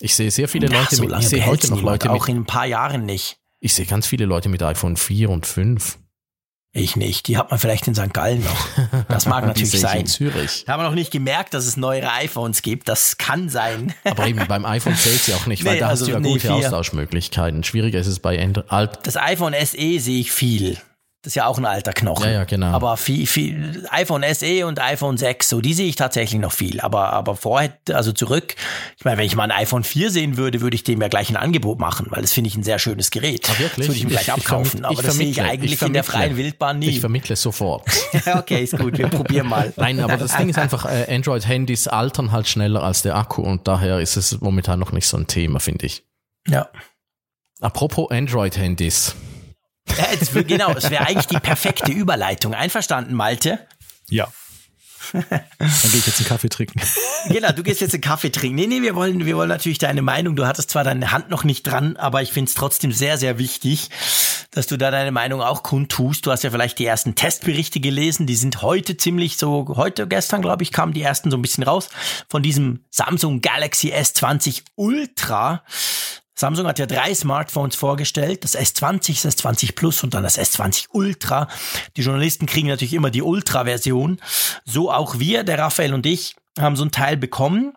Ich 0.00 0.14
sehe 0.14 0.30
sehr 0.30 0.48
viele 0.48 0.68
Na, 0.70 0.80
Leute 0.80 0.96
so 0.96 1.04
mit, 1.04 1.18
ich 1.18 1.28
sehe 1.28 1.44
heute 1.44 1.68
noch 1.70 1.82
Leute 1.82 2.10
auch 2.10 2.26
mit, 2.26 2.36
in 2.36 2.42
ein 2.42 2.46
paar 2.46 2.66
Jahren 2.66 3.04
nicht. 3.04 3.38
Ich 3.60 3.74
sehe 3.74 3.86
ganz 3.86 4.06
viele 4.06 4.24
Leute 4.24 4.48
mit 4.48 4.62
iPhone 4.62 4.96
4 4.96 5.30
und 5.30 5.46
5. 5.46 5.98
Ich 6.74 6.96
nicht. 6.96 7.26
Die 7.28 7.38
hat 7.38 7.50
man 7.50 7.58
vielleicht 7.58 7.88
in 7.88 7.94
St. 7.94 8.12
Gallen 8.12 8.44
noch. 8.44 8.66
Das 9.08 9.24
mag 9.26 9.46
natürlich 9.46 9.70
sein. 9.80 10.00
in 10.00 10.06
Zürich. 10.06 10.64
Da 10.66 10.74
haben 10.74 10.80
wir 10.82 10.88
noch 10.88 10.94
nicht 10.94 11.10
gemerkt, 11.10 11.54
dass 11.54 11.64
es 11.66 11.76
neuere 11.78 12.12
iPhones 12.12 12.60
gibt. 12.62 12.88
Das 12.88 13.16
kann 13.16 13.48
sein. 13.48 13.94
Aber 14.04 14.26
eben 14.26 14.46
beim 14.46 14.64
iPhone 14.66 14.94
zählt 14.96 15.20
sie 15.22 15.32
auch 15.34 15.46
nicht, 15.46 15.64
weil 15.64 15.74
Nee, 15.74 15.80
da 15.80 15.88
also 15.88 16.02
hast 16.02 16.08
du 16.08 16.12
ja 16.12 16.20
nee, 16.20 16.28
gute 16.28 16.40
vier. 16.42 16.52
Austauschmöglichkeiten. 16.54 17.64
Schwieriger 17.64 17.98
ist 17.98 18.06
es 18.06 18.20
bei 18.20 18.38
Andro- 18.38 18.68
alt. 18.68 18.98
Das 19.04 19.16
iPhone 19.16 19.54
SE 19.54 19.76
sehe 19.98 20.20
ich 20.20 20.30
viel. 20.30 20.78
Das 21.22 21.32
ist 21.32 21.34
ja 21.34 21.46
auch 21.46 21.58
ein 21.58 21.64
alter 21.66 21.92
Knochen. 21.92 22.26
Ja, 22.26 22.30
ja, 22.30 22.44
genau. 22.44 22.68
Aber 22.68 22.96
viel, 22.96 23.26
viel, 23.26 23.84
iPhone 23.90 24.22
SE 24.34 24.64
und 24.64 24.80
iPhone 24.80 25.16
6, 25.18 25.48
so, 25.48 25.60
die 25.60 25.74
sehe 25.74 25.88
ich 25.88 25.96
tatsächlich 25.96 26.40
noch 26.40 26.52
viel. 26.52 26.80
Aber, 26.80 27.12
aber 27.12 27.34
vorher, 27.34 27.76
also 27.92 28.12
zurück, 28.12 28.54
ich 28.96 29.04
meine, 29.04 29.18
wenn 29.18 29.26
ich 29.26 29.34
mal 29.34 29.42
ein 29.42 29.50
iPhone 29.50 29.82
4 29.82 30.12
sehen 30.12 30.36
würde, 30.36 30.60
würde 30.60 30.76
ich 30.76 30.84
dem 30.84 31.02
ja 31.02 31.08
gleich 31.08 31.28
ein 31.28 31.36
Angebot 31.36 31.80
machen, 31.80 32.06
weil 32.10 32.22
das 32.22 32.32
finde 32.32 32.46
ich 32.48 32.56
ein 32.56 32.62
sehr 32.62 32.78
schönes 32.78 33.10
Gerät. 33.10 33.50
Ah, 33.50 33.58
wirklich? 33.58 33.88
Das 33.88 33.88
würde 33.88 33.94
ich 33.96 34.02
ihm 34.04 34.08
gleich 34.10 34.22
Ich- 34.22 34.28
ich 34.28 34.32
abkaufen. 34.34 34.80
vermi- 34.80 34.84
aber 34.84 34.92
ich 34.92 35.00
das 35.00 35.16
sehe 35.16 35.28
ich 35.28 35.42
eigentlich 35.42 35.72
ich 35.72 35.82
in 35.82 35.92
der 35.92 36.04
freien 36.04 36.36
Wildbahn 36.36 36.78
nie. 36.78 36.86
Ich 36.90 37.00
vermittle 37.00 37.34
sofort. 37.34 37.82
okay, 38.34 38.62
ist 38.62 38.78
gut, 38.78 38.96
wir 38.96 39.08
probieren 39.08 39.48
mal. 39.48 39.72
Nein, 39.74 39.98
aber 39.98 40.18
das 40.18 40.36
Ding 40.36 40.48
ist 40.48 40.58
einfach, 40.58 40.84
äh, 40.84 41.12
Android-Handys 41.12 41.88
altern 41.88 42.30
halt 42.30 42.46
schneller 42.46 42.84
als 42.84 43.02
der 43.02 43.16
Akku 43.16 43.42
und 43.42 43.66
daher 43.66 43.98
ist 43.98 44.16
es 44.16 44.40
momentan 44.40 44.78
noch 44.78 44.92
nicht 44.92 45.08
so 45.08 45.16
ein 45.16 45.26
Thema, 45.26 45.58
finde 45.58 45.86
ich. 45.86 46.04
Ja. 46.46 46.68
Apropos 47.60 48.08
Android-Handys. 48.12 49.16
Ja, 49.96 50.06
das, 50.18 50.34
wär- 50.34 50.44
genau, 50.44 50.72
es 50.72 50.90
wäre 50.90 51.06
eigentlich 51.06 51.26
die 51.26 51.38
perfekte 51.40 51.92
Überleitung. 51.92 52.54
Einverstanden, 52.54 53.14
Malte? 53.14 53.58
Ja. 54.08 54.28
Dann 55.12 55.22
gehe 55.30 55.98
ich 56.00 56.06
jetzt 56.06 56.18
einen 56.18 56.28
Kaffee 56.28 56.48
trinken. 56.48 56.80
Genau, 57.28 57.50
du 57.52 57.62
gehst 57.62 57.80
jetzt 57.80 57.94
einen 57.94 58.02
Kaffee 58.02 58.30
trinken. 58.30 58.56
Nee, 58.56 58.66
nee, 58.66 58.82
wir 58.82 58.94
wollen, 58.94 59.24
wir 59.24 59.36
wollen 59.36 59.48
natürlich 59.48 59.78
deine 59.78 60.02
Meinung. 60.02 60.36
Du 60.36 60.46
hattest 60.46 60.70
zwar 60.70 60.84
deine 60.84 61.12
Hand 61.12 61.30
noch 61.30 61.44
nicht 61.44 61.62
dran, 61.66 61.96
aber 61.96 62.20
ich 62.22 62.32
finde 62.32 62.48
es 62.50 62.54
trotzdem 62.54 62.92
sehr, 62.92 63.16
sehr 63.16 63.38
wichtig, 63.38 63.88
dass 64.50 64.66
du 64.66 64.76
da 64.76 64.90
deine 64.90 65.12
Meinung 65.12 65.40
auch 65.40 65.62
kundtust. 65.62 66.26
Du 66.26 66.30
hast 66.32 66.42
ja 66.44 66.50
vielleicht 66.50 66.78
die 66.78 66.84
ersten 66.84 67.14
Testberichte 67.14 67.80
gelesen. 67.80 68.26
Die 68.26 68.36
sind 68.36 68.60
heute 68.60 68.96
ziemlich 68.96 69.36
so, 69.38 69.66
heute, 69.76 70.06
gestern, 70.06 70.42
glaube 70.42 70.62
ich, 70.62 70.72
kamen 70.72 70.92
die 70.92 71.02
ersten 71.02 71.30
so 71.30 71.38
ein 71.38 71.42
bisschen 71.42 71.64
raus 71.64 71.88
von 72.28 72.42
diesem 72.42 72.84
Samsung 72.90 73.40
Galaxy 73.40 73.92
S20 73.94 74.62
Ultra. 74.74 75.62
Samsung 76.38 76.68
hat 76.68 76.78
ja 76.78 76.86
drei 76.86 77.12
Smartphones 77.14 77.74
vorgestellt, 77.74 78.44
das 78.44 78.56
S20, 78.56 79.22
das 79.24 79.38
S20 79.38 79.74
Plus 79.74 80.04
und 80.04 80.14
dann 80.14 80.22
das 80.22 80.38
S20 80.38 80.86
Ultra. 80.92 81.48
Die 81.96 82.02
Journalisten 82.02 82.46
kriegen 82.46 82.68
natürlich 82.68 82.94
immer 82.94 83.10
die 83.10 83.22
Ultra-Version. 83.22 84.20
So 84.64 84.92
auch 84.92 85.18
wir, 85.18 85.42
der 85.42 85.58
Raphael 85.58 85.94
und 85.94 86.06
ich, 86.06 86.36
haben 86.56 86.76
so 86.76 86.84
ein 86.84 86.92
Teil 86.92 87.16
bekommen. 87.16 87.72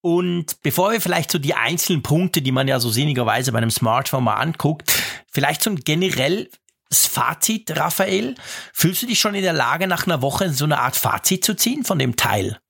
Und 0.00 0.62
bevor 0.62 0.92
wir 0.92 1.00
vielleicht 1.00 1.32
so 1.32 1.40
die 1.40 1.54
einzelnen 1.54 2.02
Punkte, 2.02 2.40
die 2.40 2.52
man 2.52 2.68
ja 2.68 2.78
so 2.78 2.88
sinnigerweise 2.88 3.50
bei 3.50 3.58
einem 3.58 3.70
Smartphone 3.70 4.22
mal 4.22 4.34
anguckt, 4.34 4.92
vielleicht 5.32 5.62
so 5.62 5.70
ein 5.70 5.76
generelles 5.76 6.48
Fazit, 6.92 7.76
Raphael. 7.76 8.36
Fühlst 8.72 9.02
du 9.02 9.06
dich 9.06 9.18
schon 9.18 9.34
in 9.34 9.42
der 9.42 9.52
Lage, 9.52 9.88
nach 9.88 10.06
einer 10.06 10.22
Woche 10.22 10.52
so 10.52 10.66
eine 10.66 10.78
Art 10.78 10.94
Fazit 10.94 11.44
zu 11.44 11.56
ziehen 11.56 11.84
von 11.84 11.98
dem 11.98 12.14
Teil? 12.14 12.61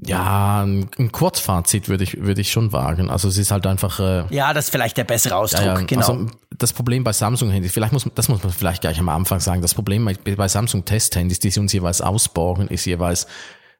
Ja, 0.00 0.62
ein, 0.62 0.88
ein 0.96 1.10
Kurzfazit 1.10 1.88
würde 1.88 2.04
ich, 2.04 2.20
würde 2.20 2.40
ich 2.40 2.52
schon 2.52 2.72
wagen. 2.72 3.10
Also 3.10 3.26
es 3.26 3.36
ist 3.36 3.50
halt 3.50 3.66
einfach, 3.66 3.98
äh, 3.98 4.24
Ja, 4.30 4.54
das 4.54 4.66
ist 4.66 4.70
vielleicht 4.70 4.96
der 4.96 5.04
bessere 5.04 5.36
Ausdruck, 5.36 5.64
ja, 5.64 5.78
ja, 5.78 5.84
genau. 5.84 6.00
also 6.00 6.26
das 6.56 6.72
Problem 6.72 7.02
bei 7.02 7.12
Samsung-Handys, 7.12 7.72
vielleicht 7.72 7.92
muss, 7.92 8.06
das 8.14 8.28
muss 8.28 8.42
man 8.42 8.52
vielleicht 8.52 8.82
gleich 8.82 9.00
am 9.00 9.08
Anfang 9.08 9.40
sagen, 9.40 9.60
das 9.60 9.74
Problem 9.74 10.04
bei, 10.04 10.14
bei 10.36 10.48
Samsung-Test-Handys, 10.48 11.40
die 11.40 11.50
sie 11.50 11.58
uns 11.58 11.72
jeweils 11.72 12.00
ausborgen, 12.00 12.68
ist 12.68 12.84
jeweils, 12.84 13.26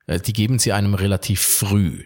äh, 0.08 0.18
die 0.18 0.32
geben 0.32 0.58
sie 0.58 0.72
einem 0.72 0.94
relativ 0.94 1.40
früh. 1.40 2.04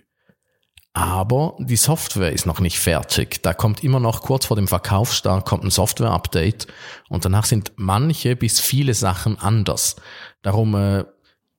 Aber 0.95 1.57
die 1.59 1.77
Software 1.77 2.33
ist 2.33 2.45
noch 2.45 2.61
nicht 2.61 2.79
fertig. 2.79 3.43
Da 3.43 3.55
kommt 3.55 3.83
immer 3.83 3.99
noch 3.99 4.21
kurz 4.21 4.45
vor 4.45 4.57
dem 4.57 4.69
Verkaufsstart 4.69 5.47
kommt 5.47 5.65
ein 5.65 5.71
Software-Update 5.71 6.67
und 7.09 7.25
danach 7.25 7.47
sind 7.47 7.73
manche 7.77 8.37
bis 8.37 8.61
viele 8.61 8.93
Sachen 8.93 9.39
anders. 9.39 9.97
Darum, 10.43 10.75
äh, 10.75 11.05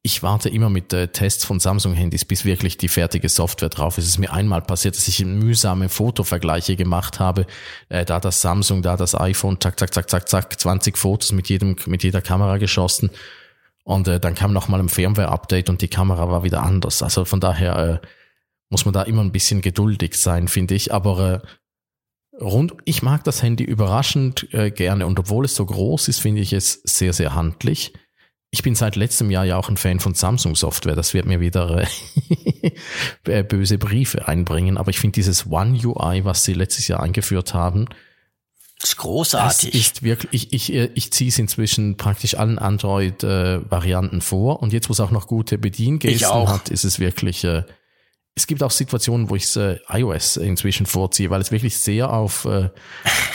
ich 0.06 0.22
warte 0.22 0.50
immer 0.50 0.70
mit 0.70 0.92
äh, 0.92 1.08
Tests 1.08 1.46
von 1.46 1.62
Samsung-Handys, 1.62 2.26
bis 2.26 2.44
wirklich 2.44 2.78
die 2.78 2.90
fertige 2.90 3.30
Software 3.30 3.70
drauf 3.70 3.98
ist. 3.98 4.04
Es 4.04 4.10
ist 4.12 4.18
mir 4.18 4.34
einmal 4.34 4.62
passiert, 4.62 4.98
dass 4.98 5.08
ich 5.08 5.24
mühsame 5.24 5.88
Fotovergleiche 5.88 6.76
gemacht 6.76 7.22
habe. 7.22 7.46
Äh, 7.88 8.04
da 8.04 8.20
das 8.20 8.42
Samsung, 8.42 8.82
da 8.82 8.98
das 8.98 9.16
iPhone, 9.16 9.62
zack, 9.62 9.80
zack, 9.80 9.94
zack, 9.94 10.10
zack, 10.10 10.28
zack, 10.28 10.60
20 10.60 10.98
Fotos 10.98 11.32
mit 11.32 11.48
jedem, 11.48 11.78
mit 11.86 12.04
jeder 12.04 12.22
Kamera 12.22 12.58
geschossen. 12.58 13.12
Und 13.86 14.10
äh, 14.10 14.20
dann 14.20 14.36
kam 14.36 14.52
noch 14.52 14.68
mal 14.68 14.82
ein 14.82 14.90
Firmware-Update 14.90 15.70
und 15.70 15.82
die 15.82 15.88
Kamera 15.88 16.30
war 16.30 16.44
wieder 16.44 16.64
anders. 16.64 17.02
Also 17.02 17.24
von 17.24 17.40
daher 17.40 18.02
äh, 18.04 18.08
muss 18.70 18.84
man 18.84 18.94
da 18.94 19.04
immer 19.04 19.24
ein 19.24 19.32
bisschen 19.32 19.62
geduldig 19.62 20.16
sein, 20.16 20.50
finde 20.50 20.76
ich. 20.76 20.94
Aber 20.94 21.44
äh, 22.34 22.44
rund, 22.44 22.74
ich 22.84 23.04
mag 23.04 23.24
das 23.24 23.42
Handy 23.42 23.64
überraschend 23.64 24.54
äh, 24.54 24.70
gerne 24.70 25.08
und 25.08 25.18
obwohl 25.18 25.46
es 25.46 25.56
so 25.56 25.66
groß 25.66 26.10
ist, 26.10 26.20
finde 26.20 26.42
ich 26.42 26.52
es 26.52 26.82
sehr, 26.84 27.14
sehr 27.14 27.36
handlich. 27.36 27.94
Ich 28.54 28.62
bin 28.62 28.76
seit 28.76 28.96
letztem 28.96 29.32
Jahr 29.32 29.46
ja 29.46 29.58
auch 29.58 29.68
ein 29.68 29.78
Fan 29.78 30.00
von 30.00 30.14
Samsung 30.14 30.56
Software. 30.56 30.96
Das 30.96 31.16
wird 31.16 31.26
mir 31.26 31.40
wieder 31.40 31.88
äh, 33.26 33.44
böse 33.44 33.80
Briefe 33.80 34.28
einbringen. 34.28 34.78
Aber 34.78 34.92
ich 34.92 35.00
finde 35.00 35.16
dieses 35.16 35.48
One 35.50 35.76
UI, 35.84 36.24
was 36.24 36.44
sie 36.44 36.54
letztes 36.54 36.88
Jahr 36.88 37.02
eingeführt 37.02 37.56
haben, 37.56 37.88
ist 38.80 38.98
großartig. 38.98 39.72
Das 39.72 39.82
ist 39.82 40.04
wirklich, 40.04 40.54
ich, 40.54 40.70
ich, 40.70 40.92
ich 40.94 41.12
ziehe 41.12 41.30
es 41.30 41.40
inzwischen 41.40 41.98
praktisch 41.98 42.36
allen 42.38 42.60
Android-Varianten 42.60 44.22
vor. 44.22 44.62
Und 44.62 44.72
jetzt, 44.72 44.88
wo 44.88 44.94
es 44.94 45.00
auch 45.00 45.10
noch 45.10 45.26
gute 45.26 45.58
Bediengesten 45.58 46.48
hat, 46.48 46.70
ist 46.70 46.84
es 46.84 47.00
wirklich, 47.00 47.44
äh, 47.46 47.64
es 48.36 48.48
gibt 48.48 48.64
auch 48.64 48.72
Situationen, 48.72 49.30
wo 49.30 49.36
ich 49.36 49.56
äh, 49.56 49.78
iOS 49.90 50.38
inzwischen 50.38 50.86
vorziehe, 50.86 51.30
weil 51.30 51.42
es 51.42 51.52
wirklich 51.52 51.78
sehr 51.78 52.12
auf 52.12 52.46
äh, 52.46 52.70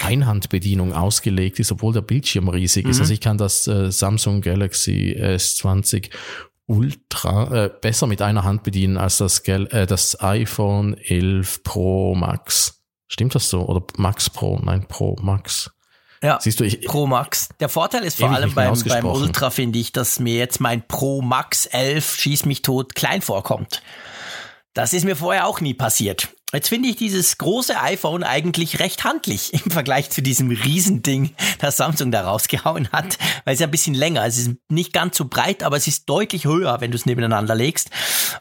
Einhandbedienung 0.02 0.92
ausgelegt 0.92 1.60
ist, 1.60 1.70
obwohl 1.70 1.92
der 1.92 2.00
Bildschirm 2.00 2.48
riesig 2.48 2.86
ist. 2.86 2.96
Mhm. 2.96 3.02
Also 3.02 3.12
ich 3.12 3.20
kann 3.20 3.38
das 3.38 3.68
äh, 3.68 3.92
Samsung 3.92 4.40
Galaxy 4.40 5.16
S20 5.18 6.10
Ultra 6.66 7.64
äh, 7.64 7.70
besser 7.80 8.06
mit 8.06 8.20
einer 8.20 8.44
Hand 8.44 8.62
bedienen 8.64 8.98
als 8.98 9.18
das, 9.18 9.42
Gal 9.42 9.68
äh, 9.68 9.86
das 9.86 10.20
iPhone 10.20 10.94
11 10.98 11.62
Pro 11.62 12.14
Max. 12.14 12.82
Stimmt 13.06 13.34
das 13.34 13.48
so? 13.48 13.66
Oder 13.66 13.82
Max 13.96 14.28
Pro? 14.28 14.58
Nein, 14.62 14.86
Pro 14.86 15.16
Max. 15.22 15.70
Ja, 16.22 16.38
Siehst 16.42 16.58
du, 16.58 16.64
ich, 16.64 16.84
Pro 16.84 17.06
Max. 17.06 17.48
Der 17.60 17.68
Vorteil 17.68 18.02
ist 18.02 18.18
vor 18.18 18.30
allem 18.30 18.52
beim, 18.52 18.74
beim 18.82 19.04
Ultra, 19.06 19.50
finde 19.50 19.78
ich, 19.78 19.92
dass 19.92 20.18
mir 20.18 20.34
jetzt 20.34 20.60
mein 20.60 20.86
Pro 20.86 21.22
Max 21.22 21.66
11 21.66 22.16
Schieß 22.16 22.44
mich 22.44 22.62
tot 22.62 22.96
klein 22.96 23.22
vorkommt. 23.22 23.82
Das 24.74 24.92
ist 24.92 25.04
mir 25.04 25.16
vorher 25.16 25.46
auch 25.46 25.60
nie 25.60 25.74
passiert. 25.74 26.28
Jetzt 26.52 26.68
finde 26.68 26.88
ich 26.88 26.96
dieses 26.96 27.36
große 27.36 27.78
iPhone 27.78 28.22
eigentlich 28.22 28.78
recht 28.78 29.04
handlich 29.04 29.52
im 29.64 29.70
Vergleich 29.70 30.10
zu 30.10 30.22
diesem 30.22 30.50
Riesending, 30.50 31.34
das 31.58 31.76
Samsung 31.76 32.10
da 32.10 32.22
rausgehauen 32.22 32.88
hat, 32.90 33.18
weil 33.44 33.54
es 33.54 33.60
ist 33.60 33.64
ein 33.64 33.70
bisschen 33.70 33.94
länger. 33.94 34.24
Es 34.24 34.38
ist 34.38 34.52
nicht 34.70 34.92
ganz 34.92 35.16
so 35.16 35.26
breit, 35.26 35.62
aber 35.62 35.76
es 35.76 35.86
ist 35.86 36.08
deutlich 36.08 36.46
höher, 36.46 36.80
wenn 36.80 36.90
du 36.90 36.96
es 36.96 37.06
nebeneinander 37.06 37.54
legst. 37.54 37.90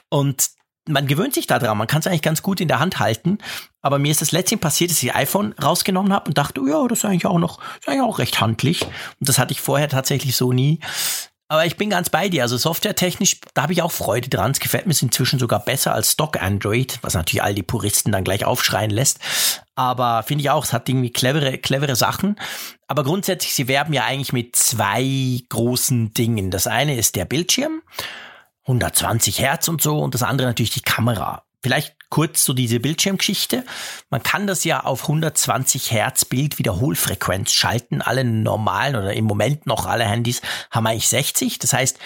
Und 0.09 0.51
man 0.87 1.05
gewöhnt 1.05 1.33
sich 1.33 1.47
daran, 1.47 1.77
man 1.77 1.87
kann 1.87 1.99
es 1.99 2.07
eigentlich 2.07 2.21
ganz 2.21 2.41
gut 2.41 2.61
in 2.61 2.69
der 2.69 2.79
Hand 2.79 2.99
halten. 2.99 3.39
Aber 3.81 3.99
mir 3.99 4.11
ist 4.11 4.21
das 4.21 4.31
letztens 4.31 4.61
passiert, 4.61 4.91
dass 4.91 5.03
ich 5.03 5.13
iPhone 5.13 5.53
rausgenommen 5.61 6.13
habe 6.13 6.29
und 6.29 6.37
dachte, 6.37 6.61
ja, 6.67 6.87
das 6.87 6.99
ist 6.99 7.05
eigentlich 7.05 7.25
auch 7.25 7.39
noch, 7.39 7.59
ist 7.79 7.89
eigentlich 7.89 8.01
auch 8.01 8.19
recht 8.19 8.39
handlich. 8.39 8.83
Und 8.83 9.27
das 9.27 9.37
hatte 9.37 9.51
ich 9.51 9.59
vorher 9.59 9.89
tatsächlich 9.89 10.37
so 10.37 10.53
nie. 10.53 10.79
Aber 11.49 11.65
ich 11.65 11.77
bin 11.77 11.89
ganz 11.89 12.09
bei 12.09 12.27
dir. 12.27 12.43
Also 12.43 12.57
softwaretechnisch, 12.57 13.39
da 13.53 13.63
habe 13.63 13.73
ich 13.73 13.81
auch 13.81 13.91
Freude 13.91 14.29
dran. 14.29 14.51
Es 14.51 14.59
gefällt 14.59 14.85
mir 14.85 14.95
inzwischen 14.99 15.39
sogar 15.39 15.63
besser 15.63 15.93
als 15.93 16.11
Stock 16.11 16.41
Android, 16.41 16.99
was 17.01 17.13
natürlich 17.13 17.43
all 17.43 17.55
die 17.55 17.63
Puristen 17.63 18.11
dann 18.11 18.25
gleich 18.25 18.43
aufschreien 18.43 18.91
lässt. 18.91 19.19
Aber 19.75 20.23
finde 20.23 20.41
ich 20.41 20.49
auch, 20.49 20.65
es 20.65 20.73
hat 20.73 20.89
irgendwie 20.89 21.11
clevere, 21.11 21.57
clevere 21.57 21.95
Sachen. 21.95 22.37
Aber 22.87 23.03
grundsätzlich, 23.03 23.53
sie 23.53 23.67
werben 23.67 23.93
ja 23.93 24.03
eigentlich 24.03 24.33
mit 24.33 24.55
zwei 24.55 25.41
großen 25.49 26.13
Dingen. 26.13 26.51
Das 26.51 26.67
eine 26.67 26.97
ist 26.97 27.15
der 27.15 27.25
Bildschirm 27.25 27.81
120 28.63 29.39
Hertz 29.39 29.69
und 29.69 29.81
so 29.81 29.99
und 29.99 30.13
das 30.13 30.23
andere 30.23 30.47
natürlich 30.47 30.71
die 30.71 30.81
Kamera. 30.81 31.43
Vielleicht 31.63 31.96
kurz 32.09 32.43
so 32.43 32.53
diese 32.53 32.79
Bildschirmgeschichte. 32.79 33.65
Man 34.09 34.23
kann 34.23 34.47
das 34.47 34.63
ja 34.63 34.83
auf 34.83 35.03
120 35.03 35.91
Hertz 35.91 36.25
Bildwiederholfrequenz 36.25 37.51
schalten. 37.51 38.01
Alle 38.01 38.23
normalen 38.23 38.95
oder 38.95 39.13
im 39.13 39.25
Moment 39.25 39.67
noch 39.67 39.85
alle 39.85 40.05
Handys 40.05 40.41
haben 40.71 40.87
eigentlich 40.87 41.09
60. 41.09 41.59
Das 41.59 41.73
heißt, 41.73 41.99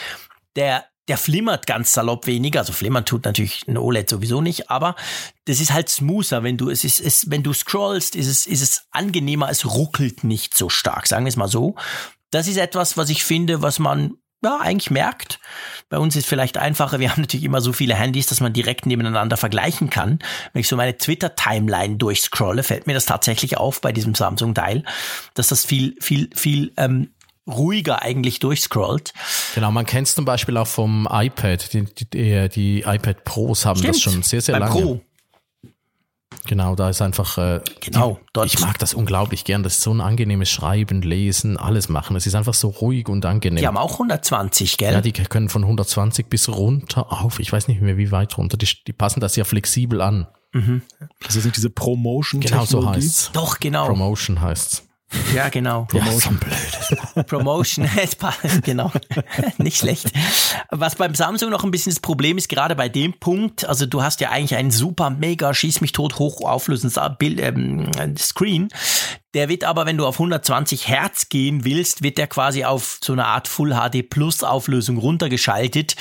der 0.55 0.85
der 1.07 1.17
flimmert 1.17 1.67
ganz 1.67 1.93
salopp 1.93 2.27
weniger. 2.27 2.61
Also 2.61 2.73
flimmern 2.73 3.05
tut 3.05 3.25
natürlich 3.25 3.67
ein 3.67 3.77
OLED 3.77 4.09
sowieso 4.09 4.39
nicht, 4.39 4.69
aber 4.69 4.95
das 5.45 5.59
ist 5.59 5.73
halt 5.73 5.89
smoother. 5.89 6.43
Wenn 6.43 6.57
du 6.57 6.69
es 6.69 6.83
ist, 6.83 7.01
es, 7.01 7.29
wenn 7.29 7.43
du 7.43 7.53
scrollst, 7.53 8.15
ist 8.15 8.27
es, 8.27 8.45
ist 8.45 8.61
es 8.61 8.85
angenehmer. 8.91 9.49
Es 9.49 9.65
ruckelt 9.65 10.23
nicht 10.23 10.55
so 10.55 10.69
stark. 10.69 11.07
Sagen 11.07 11.25
wir 11.25 11.29
es 11.29 11.35
mal 11.35 11.47
so. 11.47 11.75
Das 12.29 12.47
ist 12.47 12.57
etwas, 12.57 12.97
was 12.97 13.09
ich 13.09 13.25
finde, 13.25 13.61
was 13.61 13.79
man 13.79 14.13
ja, 14.43 14.59
eigentlich 14.59 14.91
merkt. 14.91 15.39
Bei 15.89 15.97
uns 15.97 16.15
ist 16.15 16.25
vielleicht 16.27 16.57
einfacher, 16.57 16.99
wir 16.99 17.11
haben 17.11 17.21
natürlich 17.21 17.45
immer 17.45 17.61
so 17.61 17.73
viele 17.73 17.95
Handys, 17.95 18.27
dass 18.27 18.39
man 18.39 18.53
direkt 18.53 18.85
nebeneinander 18.85 19.37
vergleichen 19.37 19.89
kann. 19.89 20.19
Wenn 20.53 20.61
ich 20.61 20.67
so 20.67 20.75
meine 20.75 20.97
Twitter-Timeline 20.97 21.97
durchscrolle, 21.97 22.63
fällt 22.63 22.87
mir 22.87 22.93
das 22.93 23.05
tatsächlich 23.05 23.57
auf 23.57 23.81
bei 23.81 23.91
diesem 23.91 24.15
Samsung-Dial, 24.15 24.83
dass 25.33 25.47
das 25.47 25.65
viel, 25.65 25.95
viel, 25.99 26.29
viel 26.35 26.73
ähm, 26.77 27.09
ruhiger 27.47 28.01
eigentlich 28.01 28.39
durchscrollt. 28.39 29.13
Genau, 29.55 29.71
man 29.71 29.85
kennt 29.85 30.07
es 30.07 30.15
zum 30.15 30.25
Beispiel 30.25 30.57
auch 30.57 30.67
vom 30.67 31.07
iPad. 31.11 31.73
Die, 31.73 31.85
die, 31.85 32.49
die 32.49 32.81
iPad 32.81 33.23
Pros 33.23 33.65
haben 33.65 33.79
Stimmt, 33.79 33.95
das 33.95 34.01
schon 34.01 34.23
sehr, 34.23 34.41
sehr 34.41 34.59
lange. 34.59 34.81
Pro. 34.81 35.01
Genau, 36.45 36.75
da 36.75 36.89
ist 36.89 37.01
einfach. 37.01 37.37
Äh, 37.37 37.61
genau, 37.79 38.19
dort. 38.33 38.47
Ich 38.47 38.59
mag 38.59 38.79
das 38.79 38.93
unglaublich 38.93 39.43
gern. 39.43 39.63
Das 39.63 39.73
ist 39.73 39.81
so 39.81 39.93
ein 39.93 40.01
angenehmes 40.01 40.49
Schreiben, 40.49 41.01
Lesen, 41.01 41.57
alles 41.57 41.87
machen. 41.87 42.15
Es 42.15 42.25
ist 42.25 42.35
einfach 42.35 42.53
so 42.53 42.69
ruhig 42.69 43.07
und 43.09 43.25
angenehm. 43.25 43.57
Die 43.57 43.67
haben 43.67 43.77
auch 43.77 43.93
120, 43.93 44.77
gell? 44.77 44.93
Ja, 44.93 45.01
die 45.01 45.11
können 45.11 45.49
von 45.49 45.63
120 45.63 46.27
bis 46.27 46.49
runter 46.49 47.11
auf. 47.11 47.39
Ich 47.39 47.51
weiß 47.51 47.67
nicht 47.67 47.81
mehr, 47.81 47.97
wie 47.97 48.11
weit 48.11 48.37
runter. 48.37 48.57
Die, 48.57 48.67
die 48.87 48.93
passen 48.93 49.19
das 49.19 49.35
ja 49.35 49.43
flexibel 49.43 50.01
an. 50.01 50.27
Mhm. 50.53 50.81
Das 51.21 51.35
ist 51.35 51.45
nicht 51.45 51.57
diese 51.57 51.69
Promotion. 51.69 52.41
Genau 52.41 52.65
so 52.65 52.89
heißt's. 52.89 53.31
Doch, 53.33 53.59
genau. 53.59 53.85
Promotion 53.85 54.41
heißt's. 54.41 54.87
Ja, 55.35 55.49
genau. 55.49 55.85
Promotion. 55.85 56.39
Ja, 56.89 56.97
Promotion, 57.27 57.89
genau. 58.63 58.91
Nicht 59.57 59.77
schlecht. 59.77 60.11
Was 60.69 60.95
beim 60.95 61.15
Samsung 61.15 61.49
noch 61.49 61.63
ein 61.63 61.71
bisschen 61.71 61.91
das 61.91 61.99
Problem 61.99 62.37
ist, 62.37 62.49
gerade 62.49 62.75
bei 62.75 62.89
dem 62.89 63.13
Punkt, 63.13 63.65
also 63.65 63.85
du 63.85 64.03
hast 64.03 64.21
ja 64.21 64.29
eigentlich 64.29 64.55
einen 64.55 64.71
super 64.71 65.09
mega 65.09 65.53
schieß 65.53 65.81
mich 65.81 65.91
tot 65.91 66.19
hochauflösendes 66.19 66.99
Bild, 67.17 67.39
ähm, 67.39 67.91
Screen. 68.17 68.69
Der 69.33 69.47
wird 69.47 69.63
aber, 69.63 69.85
wenn 69.85 69.97
du 69.97 70.05
auf 70.05 70.15
120 70.15 70.89
Hertz 70.89 71.29
gehen 71.29 71.63
willst, 71.63 72.03
wird 72.03 72.17
der 72.17 72.27
quasi 72.27 72.65
auf 72.65 72.99
so 73.01 73.13
eine 73.13 73.25
Art 73.25 73.47
Full 73.47 73.73
HD 73.73 74.03
Plus 74.09 74.43
Auflösung 74.43 74.97
runtergeschaltet. 74.97 75.95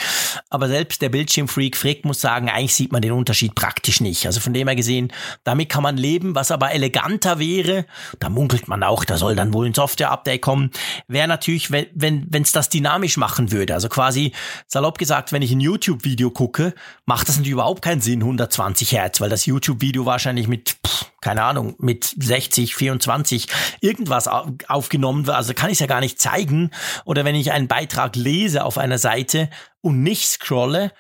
Aber 0.49 0.67
selbst 0.67 1.01
der 1.01 1.11
Bildschirmfreak 1.11 1.77
Frick 1.77 2.05
muss 2.05 2.21
sagen, 2.21 2.51
eigentlich 2.51 2.75
sieht 2.75 2.91
man 2.91 3.03
den 3.03 3.13
Unterschied 3.13 3.55
praktisch 3.55 4.01
nicht. 4.01 4.27
Also 4.27 4.41
von 4.41 4.53
dem 4.53 4.67
her 4.67 4.75
gesehen, 4.75 5.13
damit 5.45 5.69
kann 5.69 5.85
man 5.85 5.97
leben. 5.97 6.35
Was 6.35 6.51
aber 6.51 6.73
eleganter 6.73 7.39
wäre, 7.39 7.87
da 8.19 8.31
munkelt 8.31 8.67
man 8.67 8.83
auch, 8.83 9.05
da 9.05 9.17
soll 9.17 9.37
dann 9.37 9.55
wohl 9.55 9.67
ein 9.67 9.75
Software-Update 9.75 10.43
kommen, 10.43 10.71
wäre 11.11 11.29
natürlich, 11.29 11.71
wenn 11.71 11.87
wenn 11.95 12.27
wenn, 12.31 12.47
das 12.53 12.69
dynamisch 12.69 13.17
machen 13.17 13.53
würde. 13.53 13.75
Also 13.75 13.89
quasi 13.89 14.33
salopp 14.67 14.99
gesagt, 14.99 15.33
wenn 15.33 15.43
ich 15.43 15.53
ein 15.53 15.61
YouTube-Video 15.61 16.31
gucke, 16.31 16.75
macht 17.05 17.29
das 17.29 17.37
natürlich 17.37 17.53
überhaupt 17.53 17.83
keinen 17.83 18.01
Sinn, 18.01 18.21
120 18.21 18.93
Hertz, 18.93 19.21
weil 19.21 19.31
das 19.31 19.47
YouTube-Video 19.47 20.07
wahrscheinlich 20.07 20.49
mit, 20.49 20.77
pff, 20.87 21.07
keine 21.21 21.43
Ahnung, 21.43 21.75
mit 21.79 22.15
60, 22.19 22.75
24 22.75 23.47
irgendwas 23.81 24.29
aufgenommen 24.69 25.27
wird. 25.27 25.37
Also 25.37 25.55
kann 25.55 25.71
ich 25.71 25.75
es 25.75 25.81
ja 25.81 25.87
gar 25.87 26.01
nicht 26.01 26.21
zeigen. 26.21 26.71
Oder 27.05 27.25
wenn 27.25 27.35
ich 27.35 27.53
einen 27.53 27.69
Beitrag 27.69 28.17
lese 28.17 28.65
auf 28.65 28.79
einer 28.79 28.99
Seite 28.99 29.51
und 29.81 30.03
nicht 30.03 30.29
scrolle, 30.29 30.93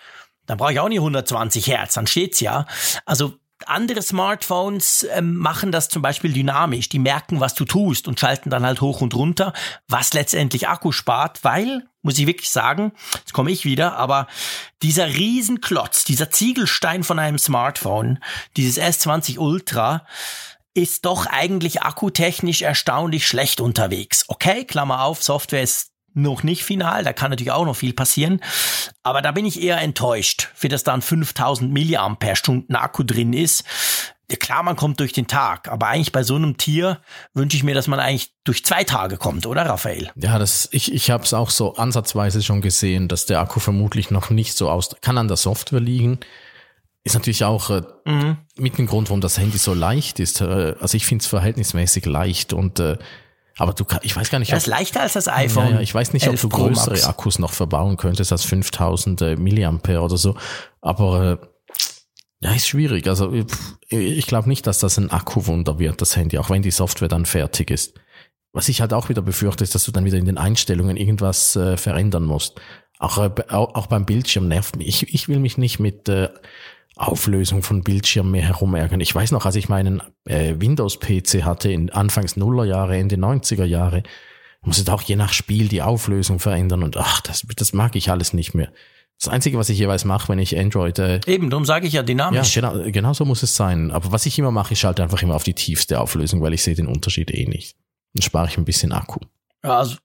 dann 0.46 0.58
brauche 0.58 0.72
ich 0.72 0.80
auch 0.80 0.88
nicht 0.88 0.98
120 0.98 1.68
Hertz, 1.68 1.94
dann 1.94 2.08
steht's 2.08 2.40
ja. 2.40 2.66
Also 3.06 3.39
andere 3.66 4.02
Smartphones 4.02 5.06
ähm, 5.12 5.36
machen 5.36 5.72
das 5.72 5.88
zum 5.88 6.02
Beispiel 6.02 6.32
dynamisch. 6.32 6.88
Die 6.88 6.98
merken, 6.98 7.40
was 7.40 7.54
du 7.54 7.64
tust 7.64 8.08
und 8.08 8.18
schalten 8.18 8.50
dann 8.50 8.64
halt 8.64 8.80
hoch 8.80 9.00
und 9.00 9.14
runter, 9.14 9.52
was 9.88 10.12
letztendlich 10.12 10.68
Akku 10.68 10.92
spart, 10.92 11.44
weil, 11.44 11.86
muss 12.02 12.18
ich 12.18 12.26
wirklich 12.26 12.50
sagen, 12.50 12.92
jetzt 13.14 13.32
komme 13.32 13.50
ich 13.50 13.64
wieder, 13.64 13.96
aber 13.96 14.26
dieser 14.82 15.08
Riesenklotz, 15.08 16.04
dieser 16.04 16.30
Ziegelstein 16.30 17.04
von 17.04 17.18
einem 17.18 17.38
Smartphone, 17.38 18.18
dieses 18.56 18.82
S20 18.82 19.38
Ultra, 19.38 20.06
ist 20.74 21.04
doch 21.04 21.26
eigentlich 21.26 21.82
akkutechnisch 21.82 22.62
erstaunlich 22.62 23.26
schlecht 23.26 23.60
unterwegs. 23.60 24.24
Okay, 24.28 24.64
Klammer 24.64 25.02
auf, 25.02 25.22
Software 25.22 25.62
ist 25.62 25.89
noch 26.14 26.42
nicht 26.42 26.64
final, 26.64 27.04
da 27.04 27.12
kann 27.12 27.30
natürlich 27.30 27.52
auch 27.52 27.64
noch 27.64 27.76
viel 27.76 27.92
passieren, 27.92 28.40
aber 29.02 29.22
da 29.22 29.32
bin 29.32 29.46
ich 29.46 29.62
eher 29.62 29.80
enttäuscht, 29.80 30.48
für 30.54 30.68
das 30.68 30.84
dann 30.84 31.02
5000 31.02 31.72
Milliampere-Stunden 31.72 32.74
Akku 32.74 33.02
drin 33.02 33.32
ist. 33.32 33.64
Klar, 34.38 34.62
man 34.62 34.76
kommt 34.76 35.00
durch 35.00 35.12
den 35.12 35.26
Tag, 35.26 35.68
aber 35.68 35.88
eigentlich 35.88 36.12
bei 36.12 36.22
so 36.22 36.36
einem 36.36 36.56
Tier 36.56 37.00
wünsche 37.34 37.56
ich 37.56 37.64
mir, 37.64 37.74
dass 37.74 37.88
man 37.88 37.98
eigentlich 37.98 38.32
durch 38.44 38.64
zwei 38.64 38.84
Tage 38.84 39.16
kommt, 39.16 39.44
oder 39.44 39.66
Raphael? 39.66 40.10
Ja, 40.14 40.38
das 40.38 40.68
ich 40.70 40.94
ich 40.94 41.10
habe 41.10 41.24
es 41.24 41.34
auch 41.34 41.50
so 41.50 41.74
ansatzweise 41.74 42.40
schon 42.42 42.60
gesehen, 42.60 43.08
dass 43.08 43.26
der 43.26 43.40
Akku 43.40 43.58
vermutlich 43.58 44.12
noch 44.12 44.30
nicht 44.30 44.56
so 44.56 44.70
aus 44.70 44.94
kann 45.00 45.18
an 45.18 45.26
der 45.26 45.36
Software 45.36 45.80
liegen. 45.80 46.20
Ist 47.02 47.14
natürlich 47.14 47.44
auch 47.44 47.70
äh, 47.70 47.82
mhm. 48.04 48.36
mit 48.56 48.78
dem 48.78 48.86
Grund, 48.86 49.08
warum 49.08 49.20
das 49.20 49.38
Handy 49.38 49.58
so 49.58 49.74
leicht 49.74 50.20
ist. 50.20 50.42
Äh, 50.42 50.74
also 50.78 50.96
ich 50.96 51.06
finde 51.06 51.22
es 51.22 51.26
verhältnismäßig 51.26 52.04
leicht 52.04 52.52
und 52.52 52.78
äh, 52.78 52.98
aber 53.60 53.74
du 53.74 53.84
ich 54.00 54.16
weiß 54.16 54.30
gar 54.30 54.38
nicht. 54.38 54.50
Das 54.50 54.62
ist 54.62 54.66
leichter 54.68 55.02
als 55.02 55.12
das 55.12 55.28
iPhone. 55.28 55.66
Ja, 55.66 55.74
ja, 55.74 55.80
ich 55.80 55.94
weiß 55.94 56.14
nicht, 56.14 56.26
ob 56.26 56.40
du 56.40 56.48
größere 56.48 56.92
Max. 56.92 57.04
Akkus 57.04 57.38
noch 57.38 57.52
verbauen 57.52 57.98
könntest 57.98 58.32
als 58.32 58.42
5000 58.44 59.20
äh, 59.20 59.36
Milliampere 59.36 60.00
oder 60.00 60.16
so. 60.16 60.34
Aber 60.80 61.38
äh, 61.42 61.46
ja, 62.40 62.54
ist 62.54 62.68
schwierig. 62.68 63.06
Also 63.06 63.34
ich 63.90 64.26
glaube 64.26 64.48
nicht, 64.48 64.66
dass 64.66 64.78
das 64.78 64.96
ein 64.96 65.10
Akkuwunder 65.10 65.78
wird, 65.78 66.00
das 66.00 66.16
Handy, 66.16 66.38
auch 66.38 66.48
wenn 66.48 66.62
die 66.62 66.70
Software 66.70 67.08
dann 67.08 67.26
fertig 67.26 67.70
ist. 67.70 68.00
Was 68.52 68.70
ich 68.70 68.80
halt 68.80 68.94
auch 68.94 69.10
wieder 69.10 69.20
befürchte, 69.20 69.62
ist, 69.62 69.74
dass 69.74 69.84
du 69.84 69.92
dann 69.92 70.06
wieder 70.06 70.16
in 70.16 70.24
den 70.24 70.38
Einstellungen 70.38 70.96
irgendwas 70.96 71.54
äh, 71.54 71.76
verändern 71.76 72.24
musst. 72.24 72.62
Auch, 72.98 73.18
äh, 73.18 73.30
auch 73.50 73.88
beim 73.88 74.06
Bildschirm 74.06 74.48
nervt 74.48 74.76
mich. 74.76 74.88
Ich, 74.88 75.14
ich 75.14 75.28
will 75.28 75.38
mich 75.38 75.58
nicht 75.58 75.80
mit 75.80 76.08
äh, 76.08 76.30
Auflösung 77.00 77.62
von 77.62 77.82
Bildschirm 77.82 78.30
mehr 78.30 78.42
herumärgern. 78.42 79.00
Ich 79.00 79.14
weiß 79.14 79.30
noch, 79.32 79.46
als 79.46 79.56
ich 79.56 79.68
meinen 79.68 80.02
äh, 80.26 80.54
Windows-PC 80.58 81.44
hatte 81.44 81.72
in 81.72 81.90
Anfangs 81.90 82.36
Nullerjahre, 82.36 82.96
Ende 82.96 83.16
90er 83.16 83.64
Jahre, 83.64 84.02
Ich 84.60 84.66
muss 84.66 84.76
jetzt 84.78 84.90
auch 84.90 85.00
je 85.00 85.16
nach 85.16 85.32
Spiel 85.32 85.68
die 85.68 85.80
Auflösung 85.80 86.38
verändern 86.38 86.82
und 86.82 86.98
ach, 86.98 87.22
das, 87.22 87.46
das 87.56 87.72
mag 87.72 87.96
ich 87.96 88.10
alles 88.10 88.34
nicht 88.34 88.54
mehr. 88.54 88.70
Das 89.18 89.28
Einzige, 89.28 89.58
was 89.58 89.68
ich 89.68 89.78
jeweils 89.78 90.04
mache, 90.04 90.28
wenn 90.28 90.38
ich 90.38 90.58
Android. 90.58 90.98
Äh, 90.98 91.20
Eben, 91.26 91.50
darum 91.50 91.64
sage 91.64 91.86
ich 91.86 91.92
ja 91.92 92.02
dynamisch. 92.02 92.56
Ja, 92.56 92.70
genau, 92.70 92.90
genau 92.90 93.12
so 93.12 93.24
muss 93.24 93.42
es 93.42 93.54
sein. 93.54 93.90
Aber 93.90 94.12
was 94.12 94.24
ich 94.26 94.38
immer 94.38 94.50
mache, 94.50 94.72
ich 94.72 94.80
schalte 94.80 95.02
einfach 95.02 95.22
immer 95.22 95.34
auf 95.34 95.44
die 95.44 95.54
tiefste 95.54 96.00
Auflösung, 96.00 96.40
weil 96.42 96.54
ich 96.54 96.62
sehe 96.62 96.74
den 96.74 96.86
Unterschied 96.86 97.30
eh 97.30 97.46
nicht. 97.46 97.76
Dann 98.14 98.22
spare 98.22 98.48
ich 98.48 98.56
ein 98.56 98.64
bisschen 98.64 98.92
Akku. 98.92 99.20
Ja, 99.62 99.78
also, 99.78 99.96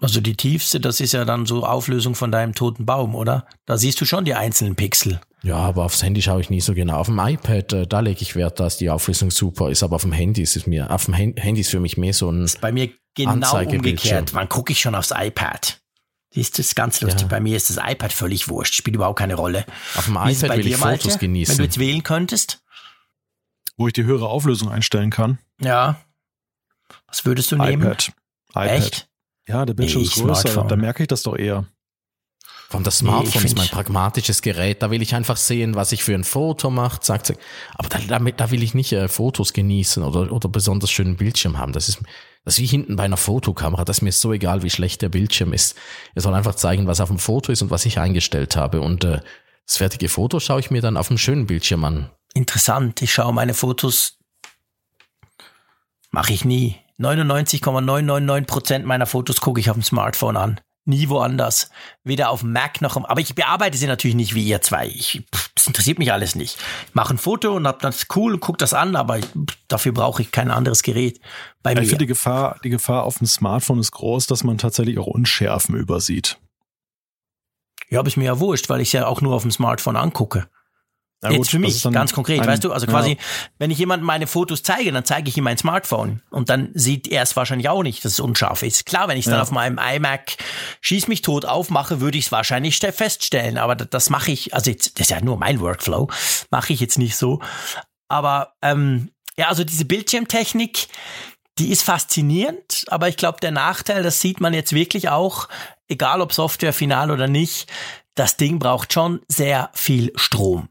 also 0.00 0.20
die 0.20 0.36
tiefste, 0.36 0.78
das 0.78 1.00
ist 1.00 1.12
ja 1.12 1.24
dann 1.24 1.46
so 1.46 1.64
Auflösung 1.64 2.14
von 2.14 2.30
deinem 2.30 2.54
toten 2.54 2.86
Baum, 2.86 3.14
oder? 3.16 3.46
Da 3.66 3.76
siehst 3.76 4.00
du 4.00 4.04
schon 4.04 4.24
die 4.24 4.34
einzelnen 4.34 4.76
Pixel. 4.76 5.20
Ja, 5.42 5.56
aber 5.56 5.84
aufs 5.84 6.02
Handy 6.02 6.22
schaue 6.22 6.40
ich 6.40 6.50
nie 6.50 6.60
so 6.60 6.72
genau. 6.72 6.96
Auf 6.98 7.06
dem 7.06 7.18
iPad, 7.18 7.72
äh, 7.72 7.86
da 7.86 8.00
lege 8.00 8.22
ich 8.22 8.36
Wert, 8.36 8.60
dass 8.60 8.76
die 8.78 8.90
Auflösung 8.90 9.30
super 9.30 9.70
ist, 9.70 9.82
aber 9.82 9.96
auf 9.96 10.02
dem 10.02 10.12
Handy 10.12 10.42
ist 10.42 10.56
es 10.56 10.66
mir, 10.66 10.90
auf 10.90 11.06
dem 11.06 11.14
Handy 11.14 11.60
ist 11.60 11.70
für 11.70 11.80
mich 11.80 11.96
mehr 11.96 12.14
so 12.14 12.30
ein. 12.30 12.42
Das 12.42 12.54
ist 12.54 12.60
bei 12.60 12.70
mir 12.70 12.90
genau 13.14 13.58
umgekehrt. 13.58 14.34
Wann 14.34 14.48
gucke 14.48 14.72
ich 14.72 14.80
schon 14.80 14.94
aufs 14.94 15.12
iPad? 15.14 15.80
Siehst 16.32 16.56
du, 16.56 16.62
das 16.62 16.68
ist 16.68 16.76
ganz 16.76 17.00
lustig. 17.00 17.22
Ja. 17.22 17.28
Bei 17.28 17.40
mir 17.40 17.56
ist 17.56 17.68
das 17.68 17.76
iPad 17.76 18.12
völlig 18.12 18.48
wurscht, 18.48 18.74
spielt 18.74 18.96
überhaupt 18.96 19.18
keine 19.18 19.34
Rolle. 19.34 19.66
Auf 19.96 20.06
dem 20.06 20.14
iPad 20.16 20.56
will 20.56 20.62
dir, 20.62 20.70
ich 20.70 20.76
Fotos 20.76 21.04
Malte? 21.04 21.18
genießen. 21.18 21.52
Wenn 21.52 21.58
du 21.58 21.64
jetzt 21.64 21.78
wählen 21.78 22.02
könntest? 22.02 22.62
Wo 23.76 23.86
ich 23.86 23.92
die 23.92 24.04
höhere 24.04 24.28
Auflösung 24.28 24.70
einstellen 24.70 25.10
kann. 25.10 25.38
Ja. 25.60 26.00
Was 27.06 27.26
würdest 27.26 27.52
du 27.52 27.56
nehmen? 27.56 27.82
iPad. 27.82 28.12
iPad. 28.50 28.70
Echt? 28.70 29.08
Ja, 29.46 29.66
der 29.66 29.74
Bildschirm 29.74 30.02
ist 30.02 30.14
größer, 30.14 30.40
Smartphone. 30.40 30.68
da 30.68 30.76
merke 30.76 31.02
ich 31.02 31.08
das 31.08 31.22
doch 31.22 31.36
eher. 31.36 31.66
Von 32.72 32.84
das 32.84 32.96
Smartphone 32.96 33.42
nee, 33.42 33.46
ist 33.48 33.58
mein 33.58 33.68
pragmatisches 33.68 34.40
Gerät. 34.40 34.82
Da 34.82 34.90
will 34.90 35.02
ich 35.02 35.14
einfach 35.14 35.36
sehen, 35.36 35.74
was 35.74 35.92
ich 35.92 36.02
für 36.02 36.14
ein 36.14 36.24
Foto 36.24 36.70
mache. 36.70 37.00
Zack, 37.00 37.26
zack. 37.26 37.36
Aber 37.74 37.90
da, 37.90 37.98
damit, 38.08 38.40
da 38.40 38.50
will 38.50 38.62
ich 38.62 38.72
nicht 38.72 38.94
äh, 38.94 39.08
Fotos 39.08 39.52
genießen 39.52 40.02
oder, 40.02 40.32
oder 40.32 40.48
besonders 40.48 40.90
schönen 40.90 41.18
Bildschirm 41.18 41.58
haben. 41.58 41.74
Das 41.74 41.90
ist, 41.90 41.98
das 42.46 42.54
ist 42.54 42.60
wie 42.60 42.66
hinten 42.66 42.96
bei 42.96 43.02
einer 43.02 43.18
Fotokamera. 43.18 43.84
Das 43.84 43.98
ist 43.98 44.00
mir 44.02 44.10
so 44.10 44.32
egal, 44.32 44.62
wie 44.62 44.70
schlecht 44.70 45.02
der 45.02 45.10
Bildschirm 45.10 45.52
ist. 45.52 45.76
Er 46.14 46.22
soll 46.22 46.32
einfach 46.32 46.54
zeigen, 46.54 46.86
was 46.86 47.02
auf 47.02 47.10
dem 47.10 47.18
Foto 47.18 47.52
ist 47.52 47.60
und 47.60 47.70
was 47.70 47.84
ich 47.84 47.98
eingestellt 47.98 48.56
habe. 48.56 48.80
Und 48.80 49.04
äh, 49.04 49.20
das 49.66 49.76
fertige 49.76 50.08
Foto 50.08 50.40
schaue 50.40 50.60
ich 50.60 50.70
mir 50.70 50.80
dann 50.80 50.96
auf 50.96 51.08
dem 51.08 51.18
schönen 51.18 51.46
Bildschirm 51.46 51.84
an. 51.84 52.08
Interessant. 52.32 53.02
Ich 53.02 53.12
schaue 53.12 53.34
meine 53.34 53.52
Fotos. 53.52 54.16
Mache 56.10 56.32
ich 56.32 56.46
nie. 56.46 56.76
99,999 56.96 58.46
Prozent 58.46 58.86
meiner 58.86 59.04
Fotos 59.04 59.42
gucke 59.42 59.60
ich 59.60 59.68
auf 59.68 59.76
dem 59.76 59.82
Smartphone 59.82 60.38
an 60.38 60.60
nie 60.84 61.08
woanders. 61.08 61.70
Weder 62.04 62.30
auf 62.30 62.42
Mac 62.42 62.80
noch 62.80 62.96
am, 62.96 63.04
aber 63.04 63.20
ich 63.20 63.34
bearbeite 63.34 63.76
sie 63.76 63.86
natürlich 63.86 64.16
nicht 64.16 64.34
wie 64.34 64.44
ihr 64.44 64.60
zwei. 64.60 64.88
Ich, 64.88 65.22
das 65.54 65.66
interessiert 65.66 65.98
mich 65.98 66.12
alles 66.12 66.34
nicht. 66.34 66.58
Ich 66.88 66.94
mache 66.94 67.14
ein 67.14 67.18
Foto 67.18 67.54
und 67.54 67.66
hab 67.66 67.80
das 67.80 68.06
cool 68.16 68.34
und 68.34 68.40
guck 68.40 68.58
das 68.58 68.74
an, 68.74 68.96
aber 68.96 69.20
dafür 69.68 69.92
brauche 69.92 70.22
ich 70.22 70.32
kein 70.32 70.50
anderes 70.50 70.82
Gerät. 70.82 71.20
Bei 71.62 71.74
mir. 71.74 71.82
Ich 71.82 71.88
finde 71.88 72.04
die 72.04 72.08
Gefahr, 72.08 72.58
die 72.64 72.70
Gefahr 72.70 73.04
auf 73.04 73.18
dem 73.18 73.26
Smartphone 73.26 73.78
ist 73.78 73.92
groß, 73.92 74.26
dass 74.26 74.44
man 74.44 74.58
tatsächlich 74.58 74.98
auch 74.98 75.06
Unschärfen 75.06 75.76
übersieht. 75.76 76.38
Ja, 77.88 78.00
aber 78.00 78.08
ist 78.08 78.16
mir 78.16 78.24
ja 78.24 78.40
wurscht, 78.40 78.68
weil 78.70 78.80
ich 78.80 78.88
es 78.88 78.92
ja 78.92 79.06
auch 79.06 79.20
nur 79.20 79.34
auf 79.34 79.42
dem 79.42 79.50
Smartphone 79.50 79.96
angucke. 79.96 80.48
Na 81.24 81.30
Jetzt 81.30 81.38
gut, 81.38 81.48
für 81.50 81.58
mich, 81.60 81.80
ganz 81.84 82.12
konkret, 82.12 82.40
ein, 82.40 82.48
weißt 82.48 82.64
du, 82.64 82.72
also 82.72 82.88
quasi, 82.88 83.10
ja. 83.10 83.16
wenn 83.58 83.70
ich 83.70 83.78
jemandem 83.78 84.06
meine 84.06 84.26
Fotos 84.26 84.64
zeige, 84.64 84.90
dann 84.90 85.04
zeige 85.04 85.28
ich 85.28 85.36
ihm 85.36 85.44
mein 85.44 85.56
Smartphone 85.56 86.20
und 86.30 86.50
dann 86.50 86.70
sieht 86.74 87.06
er 87.06 87.22
es 87.22 87.36
wahrscheinlich 87.36 87.68
auch 87.68 87.84
nicht, 87.84 88.04
dass 88.04 88.14
es 88.14 88.20
unscharf 88.20 88.64
ist. 88.64 88.86
Klar, 88.86 89.06
wenn 89.06 89.16
ich 89.16 89.26
es 89.26 89.30
dann 89.30 89.40
auf 89.40 89.52
meinem 89.52 89.78
iMac 89.78 90.36
schieß 90.80 91.06
mich 91.06 91.22
tot 91.22 91.44
aufmache, 91.44 92.00
würde 92.00 92.18
ich 92.18 92.26
es 92.26 92.32
wahrscheinlich 92.32 92.76
feststellen, 92.76 93.56
aber 93.56 93.76
das, 93.76 93.88
das 93.90 94.10
mache 94.10 94.32
ich, 94.32 94.52
also 94.52 94.68
jetzt, 94.68 94.98
das 94.98 95.06
ist 95.06 95.10
ja 95.10 95.20
nur 95.20 95.36
mein 95.36 95.60
Workflow, 95.60 96.08
mache 96.50 96.72
ich 96.72 96.80
jetzt 96.80 96.98
nicht 96.98 97.16
so. 97.16 97.40
Aber 98.08 98.54
ähm, 98.60 99.12
ja, 99.36 99.46
also 99.46 99.62
diese 99.62 99.84
Bildschirmtechnik, 99.84 100.88
die 101.58 101.70
ist 101.70 101.82
faszinierend, 101.82 102.84
aber 102.88 103.06
ich 103.06 103.16
glaube, 103.16 103.38
der 103.40 103.52
Nachteil, 103.52 104.02
das 104.02 104.20
sieht 104.20 104.40
man 104.40 104.54
jetzt 104.54 104.72
wirklich 104.72 105.08
auch, 105.08 105.48
egal 105.86 106.20
ob 106.20 106.32
Software 106.32 106.72
final 106.72 107.12
oder 107.12 107.28
nicht, 107.28 107.70
das 108.16 108.36
Ding 108.36 108.58
braucht 108.58 108.92
schon 108.92 109.20
sehr 109.28 109.70
viel 109.72 110.12
Strom. 110.16 110.68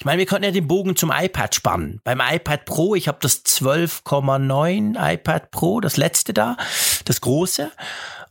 Ich 0.00 0.06
meine, 0.06 0.18
wir 0.18 0.24
könnten 0.24 0.44
ja 0.44 0.50
den 0.50 0.66
Bogen 0.66 0.96
zum 0.96 1.12
iPad 1.14 1.54
spannen. 1.54 2.00
Beim 2.04 2.22
iPad 2.22 2.64
Pro, 2.64 2.94
ich 2.94 3.06
habe 3.06 3.18
das 3.20 3.44
12,9 3.44 4.96
iPad 4.96 5.50
Pro, 5.50 5.82
das 5.82 5.98
letzte 5.98 6.32
da, 6.32 6.56
das 7.04 7.20
große. 7.20 7.70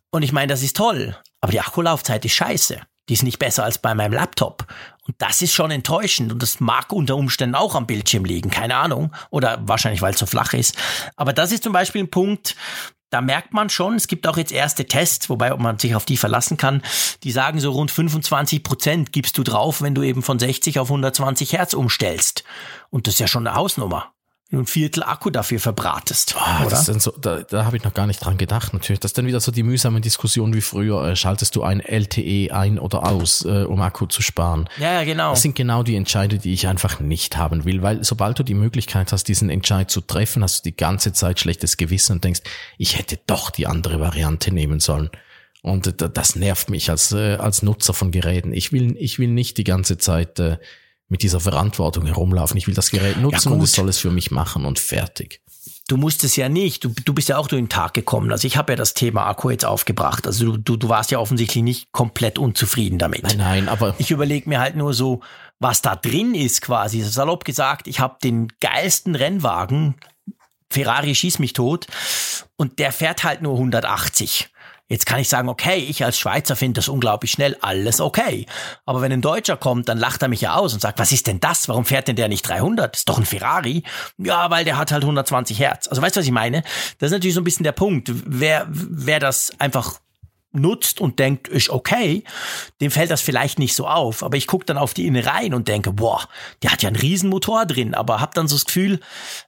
Und 0.09 0.23
ich 0.23 0.31
meine, 0.31 0.51
das 0.51 0.63
ist 0.63 0.75
toll. 0.75 1.15
Aber 1.41 1.51
die 1.51 1.59
Akkulaufzeit 1.59 2.25
ist 2.25 2.33
scheiße. 2.33 2.81
Die 3.09 3.13
ist 3.13 3.23
nicht 3.23 3.39
besser 3.39 3.63
als 3.63 3.79
bei 3.79 3.93
meinem 3.93 4.13
Laptop. 4.13 4.65
Und 5.07 5.15
das 5.19 5.41
ist 5.41 5.53
schon 5.53 5.71
enttäuschend. 5.71 6.31
Und 6.31 6.41
das 6.41 6.59
mag 6.59 6.93
unter 6.93 7.17
Umständen 7.17 7.55
auch 7.55 7.75
am 7.75 7.87
Bildschirm 7.87 8.23
liegen. 8.23 8.51
Keine 8.51 8.75
Ahnung. 8.75 9.11
Oder 9.31 9.59
wahrscheinlich, 9.63 10.01
weil 10.01 10.13
es 10.13 10.19
so 10.19 10.27
flach 10.27 10.53
ist. 10.53 10.77
Aber 11.15 11.33
das 11.33 11.51
ist 11.51 11.63
zum 11.63 11.73
Beispiel 11.73 12.03
ein 12.03 12.11
Punkt, 12.11 12.55
da 13.09 13.21
merkt 13.21 13.53
man 13.53 13.71
schon, 13.71 13.95
es 13.95 14.07
gibt 14.07 14.27
auch 14.27 14.37
jetzt 14.37 14.51
erste 14.51 14.85
Tests, 14.85 15.31
wobei 15.31 15.51
ob 15.51 15.59
man 15.59 15.79
sich 15.79 15.95
auf 15.95 16.05
die 16.05 16.17
verlassen 16.17 16.57
kann, 16.57 16.83
die 17.23 17.31
sagen 17.31 17.59
so 17.59 17.71
rund 17.71 17.89
25 17.89 18.61
Prozent 18.61 19.11
gibst 19.11 19.35
du 19.39 19.43
drauf, 19.43 19.81
wenn 19.81 19.95
du 19.95 20.03
eben 20.03 20.21
von 20.21 20.37
60 20.37 20.77
auf 20.77 20.89
120 20.89 21.53
Hertz 21.53 21.73
umstellst. 21.73 22.43
Und 22.91 23.07
das 23.07 23.15
ist 23.15 23.19
ja 23.19 23.27
schon 23.27 23.47
eine 23.47 23.55
Hausnummer 23.55 24.13
ein 24.51 24.65
Viertel 24.65 25.03
Akku 25.03 25.29
dafür 25.29 25.59
verbratest. 25.59 26.35
Oh, 26.35 26.65
oder? 26.65 26.75
So, 26.75 27.11
da 27.11 27.41
da 27.43 27.65
habe 27.65 27.77
ich 27.77 27.83
noch 27.83 27.93
gar 27.93 28.07
nicht 28.07 28.23
dran 28.23 28.37
gedacht. 28.37 28.73
Natürlich, 28.73 28.99
das 28.99 29.09
ist 29.09 29.17
dann 29.17 29.27
wieder 29.27 29.39
so 29.39 29.51
die 29.51 29.61
mühsame 29.61 30.01
Diskussion 30.01 30.55
wie 30.55 30.61
früher. 30.61 31.03
Äh, 31.05 31.15
schaltest 31.15 31.55
du 31.55 31.61
ein 31.61 31.79
LTE 31.79 32.51
ein 32.51 32.79
oder 32.79 33.05
aus, 33.05 33.45
äh, 33.45 33.63
um 33.65 33.79
Akku 33.81 34.07
zu 34.07 34.23
sparen? 34.23 34.67
Ja, 34.79 34.93
ja, 34.93 35.03
genau. 35.03 35.31
Das 35.31 35.43
sind 35.43 35.55
genau 35.55 35.83
die 35.83 35.95
Entscheide, 35.95 36.39
die 36.39 36.53
ich 36.53 36.67
einfach 36.67 36.99
nicht 36.99 37.37
haben 37.37 37.63
will, 37.65 37.83
weil 37.83 38.03
sobald 38.03 38.39
du 38.39 38.43
die 38.43 38.55
Möglichkeit 38.55 39.11
hast, 39.11 39.25
diesen 39.27 39.51
Entscheid 39.51 39.91
zu 39.91 40.01
treffen, 40.01 40.43
hast 40.43 40.65
du 40.65 40.69
die 40.71 40.75
ganze 40.75 41.13
Zeit 41.13 41.39
schlechtes 41.39 41.77
Gewissen 41.77 42.13
und 42.13 42.23
denkst, 42.23 42.41
ich 42.79 42.97
hätte 42.97 43.19
doch 43.27 43.51
die 43.51 43.67
andere 43.67 43.99
Variante 43.99 44.51
nehmen 44.51 44.79
sollen. 44.79 45.11
Und 45.61 46.01
äh, 46.01 46.09
das 46.09 46.35
nervt 46.35 46.71
mich 46.71 46.89
als 46.89 47.11
äh, 47.11 47.35
als 47.35 47.61
Nutzer 47.61 47.93
von 47.93 48.09
Geräten. 48.09 48.53
Ich 48.53 48.71
will 48.71 48.95
ich 48.97 49.19
will 49.19 49.29
nicht 49.29 49.57
die 49.59 49.63
ganze 49.63 49.99
Zeit 49.99 50.39
äh, 50.39 50.57
mit 51.09 51.23
dieser 51.23 51.39
Verantwortung 51.39 52.05
herumlaufen. 52.05 52.55
Ich 52.57 52.67
will 52.67 52.75
das 52.75 52.91
Gerät 52.91 53.17
nutzen 53.17 53.49
ja, 53.49 53.55
und 53.55 53.63
es 53.63 53.73
soll 53.73 53.89
es 53.89 53.97
für 53.97 54.11
mich 54.11 54.31
machen 54.31 54.65
und 54.65 54.79
fertig. 54.79 55.41
Du 55.87 55.97
musst 55.97 56.23
es 56.23 56.35
ja 56.35 56.49
nicht. 56.49 56.83
Du, 56.83 56.93
du 57.03 57.13
bist 57.13 57.29
ja 57.29 57.39
auch 57.39 57.47
durch 57.47 57.59
den 57.59 57.67
Tag 57.67 57.95
gekommen. 57.95 58.31
Also 58.31 58.45
ich 58.45 58.57
habe 58.57 58.73
ja 58.73 58.75
das 58.75 58.93
Thema 58.93 59.25
Akku 59.25 59.49
jetzt 59.49 59.65
aufgebracht. 59.65 60.27
Also 60.27 60.45
du, 60.45 60.57
du, 60.57 60.77
du 60.77 60.87
warst 60.87 61.09
ja 61.09 61.17
offensichtlich 61.17 61.63
nicht 61.63 61.91
komplett 61.91 62.37
unzufrieden 62.37 62.99
damit. 62.99 63.23
Nein, 63.23 63.37
nein, 63.37 63.69
aber. 63.69 63.95
Ich 63.97 64.11
überlege 64.11 64.47
mir 64.47 64.59
halt 64.59 64.75
nur 64.75 64.93
so, 64.93 65.21
was 65.57 65.81
da 65.81 65.95
drin 65.95 66.35
ist 66.35 66.61
quasi. 66.61 67.01
Salopp 67.01 67.43
gesagt, 67.43 67.87
ich 67.87 67.99
habe 67.99 68.17
den 68.23 68.49
geilsten 68.59 69.15
Rennwagen. 69.15 69.95
Ferrari 70.69 71.15
schießt 71.15 71.39
mich 71.39 71.53
tot. 71.53 71.87
Und 72.55 72.77
der 72.77 72.91
fährt 72.91 73.23
halt 73.23 73.41
nur 73.41 73.53
180. 73.53 74.49
Jetzt 74.89 75.05
kann 75.05 75.19
ich 75.19 75.29
sagen, 75.29 75.49
okay, 75.49 75.77
ich 75.77 76.03
als 76.03 76.17
Schweizer 76.17 76.55
finde 76.55 76.79
das 76.79 76.89
unglaublich 76.89 77.31
schnell, 77.31 77.55
alles 77.61 78.01
okay. 78.01 78.47
Aber 78.85 79.01
wenn 79.01 79.11
ein 79.11 79.21
Deutscher 79.21 79.55
kommt, 79.55 79.87
dann 79.87 79.99
lacht 79.99 80.23
er 80.23 80.27
mich 80.27 80.41
ja 80.41 80.55
aus 80.55 80.73
und 80.73 80.81
sagt, 80.81 80.97
was 80.97 81.11
ist 81.11 81.27
denn 81.27 81.39
das? 81.39 81.69
Warum 81.69 81.85
fährt 81.85 82.07
denn 82.07 82.15
der 82.15 82.27
nicht 82.27 82.41
300? 82.41 82.93
Das 82.93 83.01
ist 83.01 83.09
doch 83.09 83.19
ein 83.19 83.25
Ferrari. 83.25 83.83
Ja, 84.17 84.49
weil 84.49 84.65
der 84.65 84.77
hat 84.77 84.91
halt 84.91 85.03
120 85.03 85.59
Hertz. 85.59 85.87
Also 85.87 86.01
weißt 86.01 86.15
du, 86.15 86.21
was 86.21 86.25
ich 86.25 86.31
meine? 86.31 86.63
Das 86.97 87.07
ist 87.07 87.11
natürlich 87.11 87.35
so 87.35 87.41
ein 87.41 87.43
bisschen 87.43 87.63
der 87.63 87.71
Punkt. 87.71 88.11
Wer, 88.25 88.65
wer 88.69 89.19
das 89.19 89.51
einfach 89.59 89.99
nutzt 90.51 90.99
und 90.99 91.19
denkt, 91.19 91.47
ist 91.47 91.69
okay, 91.69 92.23
dem 92.81 92.89
fällt 92.89 93.11
das 93.11 93.21
vielleicht 93.21 93.59
nicht 93.59 93.75
so 93.75 93.87
auf. 93.87 94.23
Aber 94.23 94.37
ich 94.37 94.47
gucke 94.47 94.65
dann 94.65 94.79
auf 94.79 94.95
die 94.95 95.05
Innereien 95.05 95.53
und 95.53 95.67
denke, 95.67 95.93
boah, 95.93 96.27
der 96.63 96.71
hat 96.71 96.81
ja 96.81 96.87
einen 96.87 96.95
riesen 96.95 97.29
Motor 97.29 97.67
drin, 97.67 97.93
aber 97.93 98.19
hab 98.19 98.33
dann 98.33 98.47
so 98.47 98.55
das 98.55 98.65
Gefühl, 98.65 98.99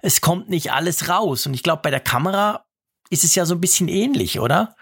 es 0.02 0.22
kommt 0.22 0.50
nicht 0.50 0.72
alles 0.72 1.10
raus. 1.10 1.48
Und 1.48 1.56
ich 1.56 1.64
glaube, 1.64 1.82
bei 1.82 1.90
der 1.90 2.00
Kamera 2.00 2.66
ist 3.10 3.24
es 3.24 3.34
ja 3.34 3.46
so 3.46 3.56
ein 3.56 3.62
bisschen 3.62 3.88
ähnlich, 3.88 4.40
oder? 4.40 4.76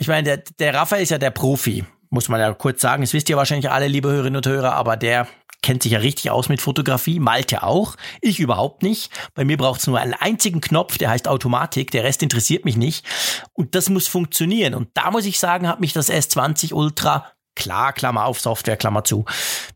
Ich 0.00 0.08
meine, 0.08 0.22
der, 0.22 0.36
der 0.58 0.72
Raphael 0.72 1.02
ist 1.02 1.10
ja 1.10 1.18
der 1.18 1.30
Profi, 1.30 1.84
muss 2.08 2.30
man 2.30 2.40
ja 2.40 2.54
kurz 2.54 2.80
sagen. 2.80 3.02
Das 3.02 3.12
wisst 3.12 3.28
ihr 3.28 3.36
wahrscheinlich 3.36 3.70
alle, 3.70 3.86
liebe 3.86 4.08
Hörerinnen 4.08 4.38
und 4.38 4.46
Hörer, 4.46 4.72
aber 4.72 4.96
der 4.96 5.28
kennt 5.60 5.82
sich 5.82 5.92
ja 5.92 5.98
richtig 5.98 6.30
aus 6.30 6.48
mit 6.48 6.62
Fotografie. 6.62 7.20
Malte 7.20 7.62
auch. 7.62 7.96
Ich 8.22 8.40
überhaupt 8.40 8.82
nicht. 8.82 9.10
Bei 9.34 9.44
mir 9.44 9.58
braucht 9.58 9.80
es 9.80 9.86
nur 9.86 10.00
einen 10.00 10.14
einzigen 10.14 10.62
Knopf, 10.62 10.96
der 10.96 11.10
heißt 11.10 11.28
Automatik. 11.28 11.90
Der 11.90 12.02
Rest 12.02 12.22
interessiert 12.22 12.64
mich 12.64 12.78
nicht. 12.78 13.04
Und 13.52 13.74
das 13.74 13.90
muss 13.90 14.08
funktionieren. 14.08 14.72
Und 14.72 14.88
da 14.94 15.10
muss 15.10 15.26
ich 15.26 15.38
sagen, 15.38 15.68
hat 15.68 15.80
mich 15.80 15.92
das 15.92 16.08
S20 16.08 16.72
Ultra, 16.72 17.30
klar, 17.54 17.92
Klammer 17.92 18.24
auf, 18.24 18.40
Software, 18.40 18.78
Klammer 18.78 19.04
zu, 19.04 19.26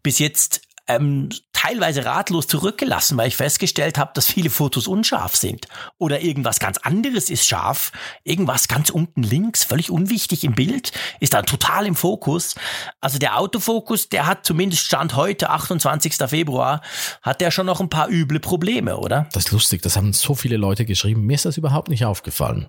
bis 0.03 0.18
jetzt 0.18 0.62
ähm, 0.87 1.30
teilweise 1.53 2.05
ratlos 2.05 2.47
zurückgelassen, 2.47 3.16
weil 3.16 3.28
ich 3.28 3.37
festgestellt 3.37 3.97
habe, 3.97 4.11
dass 4.14 4.26
viele 4.26 4.51
Fotos 4.51 4.87
unscharf 4.87 5.35
sind. 5.35 5.66
Oder 5.99 6.20
irgendwas 6.20 6.59
ganz 6.59 6.78
anderes 6.78 7.30
ist 7.30 7.47
scharf. 7.47 7.93
Irgendwas 8.22 8.68
ganz 8.68 8.91
unten 8.91 9.22
links, 9.22 9.64
völlig 9.64 9.91
unwichtig 9.91 10.45
im 10.45 10.55
Bild, 10.55 10.93
ist 11.20 11.32
dann 11.32 11.47
total 11.47 11.87
im 11.87 11.95
Fokus. 11.95 12.55
Also 13.01 13.18
der 13.18 13.39
Autofokus, 13.39 14.11
der 14.11 14.26
hat 14.26 14.45
zumindest 14.45 14.85
Stand 14.85 15.16
heute, 15.16 15.51
28. 15.51 16.16
Februar, 16.28 16.82
hat 17.22 17.41
der 17.41 17.51
schon 17.51 17.66
noch 17.66 17.80
ein 17.80 17.89
paar 17.89 18.11
üble 18.11 18.41
Probleme, 18.41 18.99
oder? 18.99 19.26
Das 19.32 19.47
ist 19.47 19.53
lustig, 19.53 19.82
das 19.82 19.97
haben 19.97 20.12
so 20.12 20.35
viele 20.35 20.57
Leute 20.57 20.85
geschrieben. 20.85 21.22
Mir 21.22 21.35
ist 21.35 21.47
das 21.47 21.57
überhaupt 21.57 21.89
nicht 21.89 22.05
aufgefallen. 22.05 22.68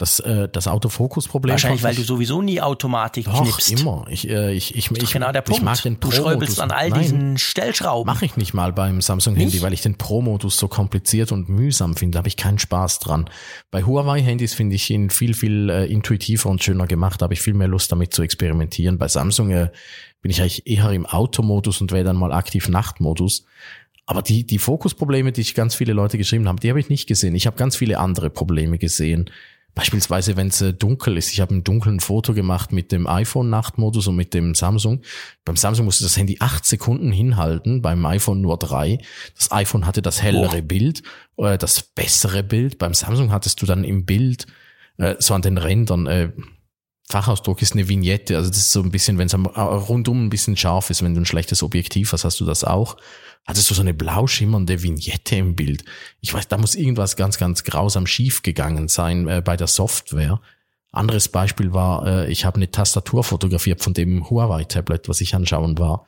Das, 0.00 0.18
äh, 0.18 0.48
das 0.48 0.66
Autofokusproblem. 0.66 1.52
Wahrscheinlich, 1.52 1.82
weil 1.82 1.94
du 1.94 2.02
sowieso 2.02 2.40
nie 2.40 2.58
Automatik 2.58 3.26
Doch, 3.26 3.42
knippst. 3.42 3.70
immer. 3.70 4.06
Ich, 4.08 4.26
äh, 4.26 4.50
ich, 4.54 4.74
ich, 4.74 4.90
ich, 4.90 5.12
genau 5.12 5.30
der 5.30 5.42
Punkt. 5.42 5.58
ich 5.58 5.62
mag 5.62 5.82
den 5.82 6.00
du 6.00 6.10
schräubelst 6.10 6.58
an 6.58 6.70
all 6.70 6.88
Nein, 6.88 7.02
diesen 7.02 7.36
Stellschrauben. 7.36 8.10
Mache 8.10 8.24
ich 8.24 8.38
nicht 8.38 8.54
mal 8.54 8.72
beim 8.72 9.02
Samsung-Handy, 9.02 9.60
weil 9.60 9.74
ich 9.74 9.82
den 9.82 9.98
Pro-Modus 9.98 10.56
so 10.56 10.68
kompliziert 10.68 11.32
und 11.32 11.50
mühsam 11.50 11.96
finde. 11.96 12.14
Da 12.14 12.18
habe 12.20 12.28
ich 12.28 12.38
keinen 12.38 12.58
Spaß 12.58 13.00
dran. 13.00 13.28
Bei 13.70 13.82
Huawei-Handys 13.82 14.54
finde 14.54 14.76
ich 14.76 14.88
ihn 14.88 15.10
viel, 15.10 15.34
viel 15.34 15.68
äh, 15.68 15.84
intuitiver 15.84 16.48
und 16.48 16.64
schöner 16.64 16.86
gemacht. 16.86 17.20
Da 17.20 17.24
habe 17.24 17.34
ich 17.34 17.42
viel 17.42 17.52
mehr 17.52 17.68
Lust 17.68 17.92
damit 17.92 18.14
zu 18.14 18.22
experimentieren. 18.22 18.96
Bei 18.96 19.08
Samsung 19.08 19.50
äh, 19.50 19.68
bin 20.22 20.30
ich 20.30 20.40
eigentlich 20.40 20.66
eher 20.66 20.92
im 20.92 21.04
Automodus 21.04 21.82
und 21.82 21.92
wähle 21.92 22.04
dann 22.04 22.16
mal 22.16 22.32
aktiv 22.32 22.70
Nachtmodus. 22.70 23.44
Aber 24.06 24.22
die, 24.22 24.46
die 24.46 24.58
Fokusprobleme, 24.58 25.32
die 25.32 25.42
ich 25.42 25.54
ganz 25.54 25.74
viele 25.74 25.92
Leute 25.92 26.16
geschrieben 26.16 26.48
haben, 26.48 26.58
die 26.58 26.70
habe 26.70 26.80
ich 26.80 26.88
nicht 26.88 27.06
gesehen. 27.06 27.34
Ich 27.34 27.46
habe 27.46 27.58
ganz 27.58 27.76
viele 27.76 27.98
andere 27.98 28.30
Probleme 28.30 28.78
gesehen. 28.78 29.28
Beispielsweise, 29.74 30.36
wenn 30.36 30.48
es 30.48 30.60
äh, 30.60 30.72
dunkel 30.72 31.16
ist. 31.16 31.32
Ich 31.32 31.40
habe 31.40 31.54
ein 31.54 31.64
dunklen 31.64 32.00
Foto 32.00 32.34
gemacht 32.34 32.72
mit 32.72 32.92
dem 32.92 33.06
iPhone-Nachtmodus 33.06 34.08
und 34.08 34.16
mit 34.16 34.34
dem 34.34 34.54
Samsung. 34.54 35.02
Beim 35.44 35.56
Samsung 35.56 35.84
musste 35.84 36.04
das 36.04 36.16
Handy 36.16 36.36
acht 36.40 36.64
Sekunden 36.64 37.12
hinhalten, 37.12 37.80
beim 37.82 38.04
iPhone 38.06 38.40
nur 38.40 38.58
drei. 38.58 38.98
Das 39.36 39.52
iPhone 39.52 39.86
hatte 39.86 40.02
das 40.02 40.22
hellere 40.22 40.62
Bild, 40.62 41.02
äh, 41.36 41.56
das 41.56 41.82
bessere 41.82 42.42
Bild. 42.42 42.78
Beim 42.78 42.94
Samsung 42.94 43.30
hattest 43.30 43.62
du 43.62 43.66
dann 43.66 43.84
im 43.84 44.04
Bild 44.04 44.46
äh, 44.98 45.16
so 45.18 45.34
an 45.34 45.42
den 45.42 45.58
Rändern, 45.58 46.06
äh, 46.06 46.32
Fachausdruck 47.10 47.60
ist 47.60 47.72
eine 47.72 47.88
Vignette. 47.88 48.36
Also 48.36 48.50
das 48.50 48.58
ist 48.58 48.72
so 48.72 48.82
ein 48.82 48.90
bisschen, 48.90 49.18
wenn 49.18 49.26
es 49.26 49.34
rundum 49.34 50.26
ein 50.26 50.30
bisschen 50.30 50.56
scharf 50.56 50.90
ist, 50.90 51.02
wenn 51.02 51.14
du 51.14 51.20
ein 51.20 51.26
schlechtes 51.26 51.62
Objektiv 51.62 52.12
hast, 52.12 52.24
hast 52.24 52.38
du 52.40 52.44
das 52.44 52.64
auch. 52.64 52.96
Hattest 53.46 53.68
du 53.70 53.74
so 53.74 53.82
eine 53.82 53.94
blau 53.94 54.26
schimmernde 54.26 54.82
Vignette 54.82 55.36
im 55.36 55.56
Bild. 55.56 55.84
Ich 56.20 56.32
weiß, 56.32 56.48
da 56.48 56.56
muss 56.56 56.74
irgendwas 56.74 57.16
ganz, 57.16 57.38
ganz 57.38 57.64
grausam 57.64 58.06
schief 58.06 58.42
gegangen 58.42 58.88
sein 58.88 59.26
äh, 59.26 59.42
bei 59.44 59.56
der 59.56 59.66
Software. 59.66 60.40
Anderes 60.92 61.28
Beispiel 61.28 61.72
war, 61.72 62.06
äh, 62.06 62.30
ich 62.30 62.44
habe 62.44 62.56
eine 62.56 62.70
Tastatur 62.70 63.24
fotografiert 63.24 63.82
von 63.82 63.94
dem 63.94 64.28
Huawei-Tablet, 64.28 65.08
was 65.08 65.20
ich 65.20 65.34
anschauen 65.34 65.78
war. 65.78 66.06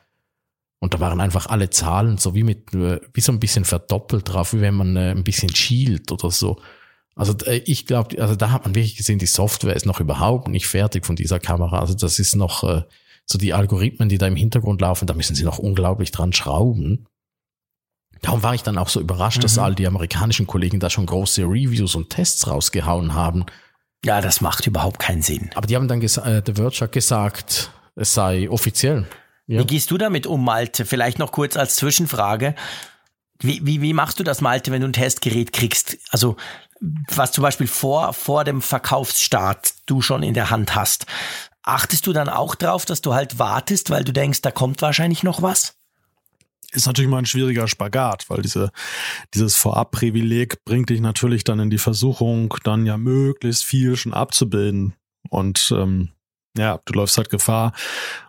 Und 0.79 0.93
da 0.93 0.99
waren 0.99 1.21
einfach 1.21 1.47
alle 1.47 1.69
Zahlen 1.69 2.17
so 2.17 2.35
wie 2.35 2.43
mit, 2.43 2.73
äh, 2.73 2.99
wie 3.13 3.21
so 3.21 3.31
ein 3.31 3.39
bisschen 3.39 3.65
verdoppelt 3.65 4.29
drauf, 4.29 4.53
wie 4.53 4.61
wenn 4.61 4.75
man 4.75 4.95
äh, 4.95 5.11
ein 5.11 5.23
bisschen 5.23 5.53
schielt 5.53 6.11
oder 6.11 6.31
so. 6.31 6.61
Also 7.15 7.33
äh, 7.45 7.61
ich 7.65 7.85
glaube, 7.85 8.21
also 8.21 8.35
da 8.35 8.51
hat 8.51 8.65
man 8.65 8.75
wirklich 8.75 8.95
gesehen, 8.95 9.19
die 9.19 9.25
Software 9.25 9.75
ist 9.75 9.85
noch 9.85 9.99
überhaupt 9.99 10.47
nicht 10.47 10.67
fertig 10.67 11.05
von 11.05 11.15
dieser 11.15 11.39
Kamera. 11.39 11.79
Also 11.79 11.93
das 11.93 12.19
ist 12.19 12.35
noch 12.35 12.63
äh, 12.63 12.83
so 13.25 13.37
die 13.37 13.53
Algorithmen, 13.53 14.09
die 14.09 14.17
da 14.17 14.27
im 14.27 14.35
Hintergrund 14.35 14.81
laufen, 14.81 15.07
da 15.07 15.13
müssen 15.13 15.35
sie 15.35 15.43
noch 15.43 15.59
unglaublich 15.59 16.11
dran 16.11 16.33
schrauben. 16.33 17.07
Darum 18.21 18.41
war 18.41 18.55
ich 18.55 18.63
dann 18.63 18.77
auch 18.77 18.89
so 18.89 18.99
überrascht, 19.01 19.43
dass 19.43 19.57
Mhm. 19.57 19.63
all 19.63 19.75
die 19.75 19.87
amerikanischen 19.87 20.47
Kollegen 20.47 20.79
da 20.79 20.89
schon 20.89 21.05
große 21.05 21.43
Reviews 21.43 21.95
und 21.95 22.09
Tests 22.09 22.47
rausgehauen 22.47 23.13
haben. 23.13 23.45
Ja, 24.05 24.21
das 24.21 24.41
macht 24.41 24.65
überhaupt 24.67 24.99
keinen 24.99 25.21
Sinn. 25.21 25.49
Aber 25.55 25.67
die 25.67 25.75
haben 25.75 25.87
dann 25.87 26.01
äh, 26.01 26.07
The 26.07 26.53
Verge 26.53 26.79
hat 26.81 26.91
gesagt, 26.91 27.71
es 27.95 28.13
sei 28.13 28.49
offiziell. 28.49 29.07
Ja. 29.47 29.59
Wie 29.59 29.65
gehst 29.65 29.91
du 29.91 29.97
damit 29.97 30.25
um, 30.25 30.43
Malte? 30.43 30.85
Vielleicht 30.85 31.19
noch 31.19 31.31
kurz 31.31 31.57
als 31.57 31.75
Zwischenfrage. 31.75 32.55
Wie, 33.39 33.65
wie, 33.65 33.81
wie 33.81 33.93
machst 33.93 34.19
du 34.19 34.23
das, 34.23 34.39
Malte, 34.39 34.71
wenn 34.71 34.81
du 34.81 34.87
ein 34.87 34.93
Testgerät 34.93 35.51
kriegst? 35.51 35.97
Also, 36.11 36.37
was 37.07 37.31
zum 37.31 37.41
Beispiel 37.41 37.67
vor, 37.67 38.13
vor 38.13 38.43
dem 38.43 38.61
Verkaufsstart 38.61 39.73
du 39.85 40.01
schon 40.01 40.23
in 40.23 40.33
der 40.33 40.49
Hand 40.49 40.75
hast. 40.75 41.05
Achtest 41.63 42.07
du 42.07 42.13
dann 42.13 42.29
auch 42.29 42.55
drauf, 42.55 42.85
dass 42.85 43.01
du 43.01 43.13
halt 43.13 43.39
wartest, 43.39 43.89
weil 43.89 44.03
du 44.03 44.11
denkst, 44.11 44.41
da 44.41 44.51
kommt 44.51 44.81
wahrscheinlich 44.81 45.23
noch 45.23 45.41
was? 45.41 45.75
ist 46.73 46.87
natürlich 46.87 47.09
mal 47.09 47.19
ein 47.19 47.25
schwieriger 47.25 47.67
Spagat, 47.67 48.29
weil 48.29 48.41
diese, 48.41 48.71
dieses 49.33 49.55
Vorabprivileg 49.55 50.65
bringt 50.65 50.89
dich 50.89 51.01
natürlich 51.01 51.43
dann 51.43 51.59
in 51.59 51.69
die 51.69 51.77
Versuchung, 51.77 52.55
dann 52.63 52.85
ja 52.85 52.97
möglichst 52.97 53.63
viel 53.63 53.95
schon 53.95 54.13
abzubilden. 54.13 54.95
Und 55.29 55.73
ähm, 55.75 56.09
ja, 56.57 56.79
du 56.85 56.93
läufst 56.93 57.17
halt 57.17 57.29
Gefahr. 57.29 57.73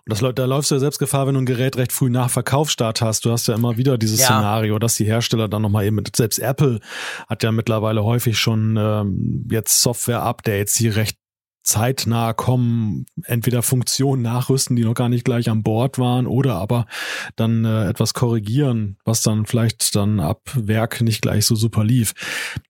Und 0.07 0.21
das, 0.21 0.35
da 0.35 0.45
läufst 0.45 0.71
du 0.71 0.77
ja 0.77 0.79
selbst 0.79 0.99
Gefahr, 0.99 1.27
wenn 1.27 1.35
du 1.35 1.41
ein 1.43 1.47
Gerät 1.47 1.77
recht 1.77 1.93
früh 1.93 2.11
nach 2.11 2.31
Verkaufsstart 2.31 3.03
hast. 3.03 3.25
Du 3.25 3.31
hast 3.31 3.49
ja 3.49 3.55
immer 3.55 3.77
wieder 3.77 3.99
dieses 3.99 4.21
Ja. 4.21 4.27
Szenario, 4.27 4.79
dass 4.79 4.95
die 4.95 5.05
Hersteller 5.05 5.49
dann 5.49 5.63
nochmal 5.63 5.85
eben, 5.85 6.03
selbst 6.15 6.39
Apple 6.39 6.81
hat 7.29 7.43
ja 7.43 7.53
mittlerweile 7.53 8.05
häufig 8.05 8.39
schon 8.39 8.77
ähm, 8.79 9.47
jetzt 9.51 9.81
Software-Updates, 9.83 10.75
die 10.75 10.89
recht 10.89 11.19
zeitnah 11.65 12.35
kommen, 12.35 13.07
entweder 13.25 13.63
Funktionen 13.63 14.23
nachrüsten, 14.23 14.77
die 14.77 14.85
noch 14.85 14.95
gar 14.95 15.09
nicht 15.09 15.25
gleich 15.25 15.49
an 15.49 15.63
Bord 15.63 15.99
waren, 15.99 16.27
oder 16.27 16.57
aber 16.57 16.87
dann 17.37 17.65
äh, 17.65 17.89
etwas 17.89 18.13
korrigieren, 18.13 18.99
was 19.05 19.23
dann 19.23 19.47
vielleicht 19.47 19.97
dann 19.97 20.21
ab 20.21 20.43
Werk 20.55 21.01
nicht 21.01 21.23
gleich 21.23 21.47
so 21.47 21.57
super 21.57 21.83
lief. 21.83 22.13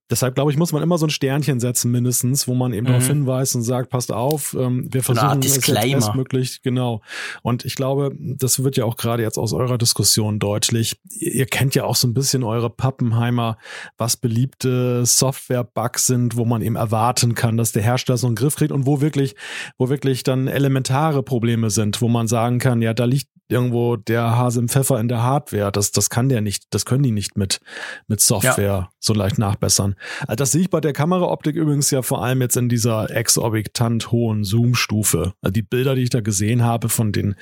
Deshalb 0.09 0.35
glaube 0.35 0.51
ich, 0.51 0.57
muss 0.57 0.71
man 0.71 0.83
immer 0.83 0.97
so 0.97 1.07
ein 1.07 1.09
Sternchen 1.09 1.59
setzen 1.59 1.91
mindestens, 1.91 2.47
wo 2.47 2.53
man 2.53 2.73
eben 2.73 2.85
Mhm. 2.85 2.89
darauf 2.91 3.07
hinweist 3.07 3.55
und 3.55 3.63
sagt, 3.63 3.89
passt 3.89 4.11
auf, 4.11 4.55
ähm, 4.59 4.87
wir 4.91 5.01
versuchen 5.03 5.39
es 5.47 5.59
bestmöglich, 6.05 6.61
genau. 6.61 7.01
Und 7.41 7.65
ich 7.65 7.75
glaube, 7.75 8.11
das 8.19 8.63
wird 8.63 8.77
ja 8.77 8.85
auch 8.85 8.97
gerade 8.97 9.23
jetzt 9.23 9.37
aus 9.37 9.51
eurer 9.53 9.77
Diskussion 9.77 10.37
deutlich. 10.39 10.99
Ihr, 11.09 11.33
ihr 11.33 11.45
kennt 11.47 11.73
ja 11.75 11.85
auch 11.85 11.95
so 11.95 12.07
ein 12.07 12.13
bisschen 12.13 12.43
eure 12.43 12.69
Pappenheimer, 12.69 13.57
was 13.97 14.15
beliebte 14.17 15.05
Software-Bugs 15.05 16.05
sind, 16.05 16.37
wo 16.37 16.45
man 16.45 16.61
eben 16.61 16.75
erwarten 16.75 17.33
kann, 17.35 17.57
dass 17.57 17.71
der 17.71 17.81
Hersteller 17.83 18.17
so 18.17 18.27
einen 18.27 18.35
Griff 18.35 18.55
kriegt 18.55 18.71
und 18.71 18.85
wo 18.85 19.01
wirklich, 19.01 19.35
wo 19.77 19.89
wirklich 19.89 20.23
dann 20.23 20.47
elementare 20.47 21.23
Probleme 21.23 21.69
sind, 21.69 22.01
wo 22.01 22.07
man 22.07 22.27
sagen 22.27 22.59
kann, 22.59 22.81
ja, 22.81 22.93
da 22.93 23.05
liegt 23.05 23.27
irgendwo 23.47 23.95
der 23.95 24.37
Hase 24.37 24.59
im 24.59 24.69
Pfeffer 24.69 24.99
in 24.99 25.07
der 25.07 25.23
Hardware. 25.23 25.71
Das, 25.71 25.91
das 25.91 26.09
kann 26.09 26.29
der 26.29 26.41
nicht, 26.41 26.65
das 26.71 26.85
können 26.85 27.03
die 27.03 27.11
nicht 27.11 27.37
mit, 27.37 27.59
mit 28.07 28.21
Software 28.21 28.89
so 28.99 29.13
leicht 29.13 29.37
nachbessern. 29.37 29.95
Also 30.21 30.35
das 30.35 30.51
sehe 30.51 30.61
ich 30.61 30.69
bei 30.69 30.81
der 30.81 30.93
Kameraoptik 30.93 31.55
übrigens 31.55 31.91
ja 31.91 32.01
vor 32.01 32.23
allem 32.23 32.41
jetzt 32.41 32.57
in 32.57 32.69
dieser 32.69 33.09
exorbitant 33.09 34.11
hohen 34.11 34.43
Zoom-Stufe. 34.43 35.33
Also 35.41 35.51
die 35.51 35.61
Bilder, 35.61 35.95
die 35.95 36.03
ich 36.03 36.09
da 36.09 36.21
gesehen 36.21 36.63
habe 36.63 36.89
von 36.89 37.11
den, 37.11 37.35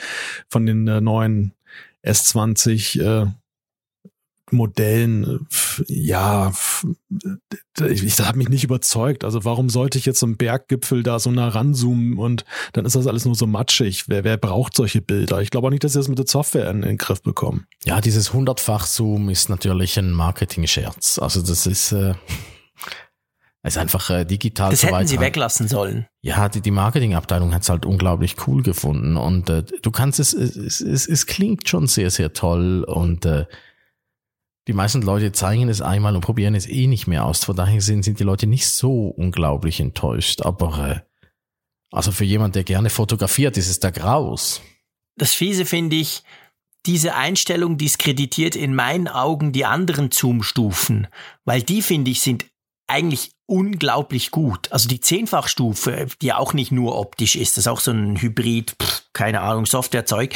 von 0.50 0.66
den 0.66 0.88
äh, 0.88 1.02
neuen 1.02 1.54
S20 2.06 3.02
äh, 3.02 3.28
Modellen, 4.54 5.48
äh, 5.80 5.84
ja, 5.88 6.54
ich, 7.88 8.20
hat 8.20 8.36
mich 8.36 8.50
nicht 8.50 8.64
überzeugt. 8.64 9.24
Also 9.24 9.44
warum 9.46 9.70
sollte 9.70 9.98
ich 9.98 10.06
jetzt 10.06 10.20
so 10.20 10.26
einen 10.26 10.38
Berggipfel 10.38 11.04
da 11.04 11.20
so 11.20 11.32
nah 11.32 11.48
ranzoomen 11.50 12.18
und 12.18 12.46
dann 12.74 12.86
ist 12.86 12.96
das 12.96 13.08
alles 13.08 13.26
nur 13.26 13.36
so 13.36 13.48
matschig? 13.48 14.06
Wer, 14.08 14.24
wer 14.24 14.38
braucht 14.38 14.76
solche 14.76 15.02
Bilder? 15.02 15.42
Ich 15.42 15.50
glaube 15.50 15.68
auch 15.68 15.72
nicht, 15.72 15.84
dass 15.84 15.94
sie 15.94 16.00
das 16.00 16.08
mit 16.08 16.20
der 16.20 16.28
Software 16.28 16.70
in, 16.70 16.84
in 16.84 16.90
den 16.90 16.98
Griff 16.98 17.22
bekommen. 17.22 17.66
Ja, 17.86 18.00
dieses 18.02 18.34
hundertfach 18.34 18.86
Zoom 18.86 19.30
ist 19.30 19.50
natürlich 19.50 19.98
ein 20.00 20.12
Marketing-Scherz. 20.12 21.20
Also 21.20 21.42
das 21.42 21.66
ist, 21.66 21.92
äh, 21.92 22.14
ist 23.66 23.78
einfach 23.78 24.10
äh, 24.10 24.26
digital 24.26 24.72
Das 24.72 24.82
so 24.82 24.88
hätten 24.88 24.96
weit 24.98 25.08
sie 25.08 25.16
dran. 25.16 25.26
weglassen 25.26 25.68
sollen. 25.70 26.06
Ja, 26.22 26.50
die, 26.50 26.60
die 26.60 26.72
Marketingabteilung 26.72 27.54
hat's 27.54 27.70
halt 27.70 27.86
unglaublich 27.86 28.36
cool 28.48 28.62
gefunden 28.62 29.16
und 29.16 29.50
äh, 29.50 29.64
du 29.64 29.92
kannst 29.92 30.20
es, 30.20 30.34
es, 30.34 30.82
es, 30.82 31.08
es 31.08 31.26
klingt 31.26 31.68
schon 31.70 31.88
sehr, 31.88 32.12
sehr 32.12 32.34
toll 32.34 32.84
und 32.84 33.26
äh, 33.26 33.46
die 34.68 34.74
meisten 34.74 35.02
Leute 35.02 35.32
zeigen 35.32 35.68
es 35.68 35.82
einmal 35.82 36.16
und 36.16 36.22
probieren 36.22 36.56
es 36.56 36.68
eh 36.68 36.88
nicht 36.88 37.08
mehr 37.08 37.26
aus. 37.26 37.44
Von 37.44 37.56
daher 37.56 37.82
sind, 37.82 38.04
sind 38.04 38.20
die 38.20 38.24
Leute 38.24 38.48
nicht 38.48 38.68
so 38.68 39.08
unglaublich 39.08 39.80
enttäuscht. 39.80 40.42
Aber 40.42 40.90
äh, 40.90 41.28
also 41.92 42.12
für 42.12 42.24
jemand, 42.24 42.56
der 42.56 42.64
gerne 42.64 42.90
fotografiert, 42.90 43.58
ist 43.58 43.70
es 43.70 43.80
da 43.80 43.90
graus. 43.90 44.62
Das 45.18 45.34
Fiese 45.34 45.66
finde 45.66 45.98
ich, 45.98 46.24
diese 46.86 47.16
Einstellung 47.16 47.78
diskreditiert 47.78 48.56
in 48.56 48.76
meinen 48.76 49.08
Augen 49.08 49.52
die 49.52 49.66
anderen 49.66 50.12
Zoom-Stufen, 50.12 51.08
weil 51.46 51.62
die, 51.62 51.82
finde 51.82 52.12
ich, 52.12 52.22
sind 52.22 52.46
eigentlich 52.88 53.32
unglaublich 53.46 54.32
gut. 54.32 54.72
Also 54.72 54.90
die 54.90 55.00
Zehnfachstufe, 55.00 56.08
die 56.22 56.34
auch 56.34 56.54
nicht 56.54 56.72
nur 56.72 56.98
optisch 56.98 57.36
ist, 57.36 57.58
das 57.58 57.64
ist 57.64 57.68
auch 57.68 57.80
so 57.80 57.92
ein 57.92 58.22
Hybrid, 58.22 58.76
pff, 58.82 59.04
keine 59.14 59.42
Ahnung, 59.42 59.66
Softwarezeug, 59.66 60.36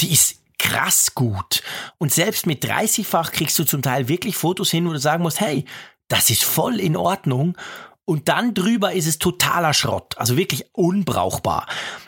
die 0.00 0.12
ist 0.12 0.42
krass 0.58 1.14
gut. 1.14 1.62
Und 1.98 2.12
selbst 2.12 2.46
mit 2.46 2.64
30-fach 2.64 3.32
kriegst 3.32 3.58
du 3.58 3.64
zum 3.64 3.82
Teil 3.82 4.08
wirklich 4.08 4.36
Fotos 4.36 4.70
hin, 4.70 4.88
wo 4.88 4.92
du 4.92 4.98
sagen 4.98 5.22
musst, 5.22 5.40
hey, 5.40 5.64
das 6.08 6.30
ist 6.30 6.44
voll 6.44 6.80
in 6.80 6.96
Ordnung. 6.96 7.56
Und 8.04 8.28
dann 8.28 8.54
drüber 8.54 8.92
ist 8.92 9.06
es 9.06 9.18
totaler 9.18 9.74
Schrott, 9.74 10.16
also 10.16 10.36
wirklich 10.36 10.66
unbrauchbar. 10.72 11.66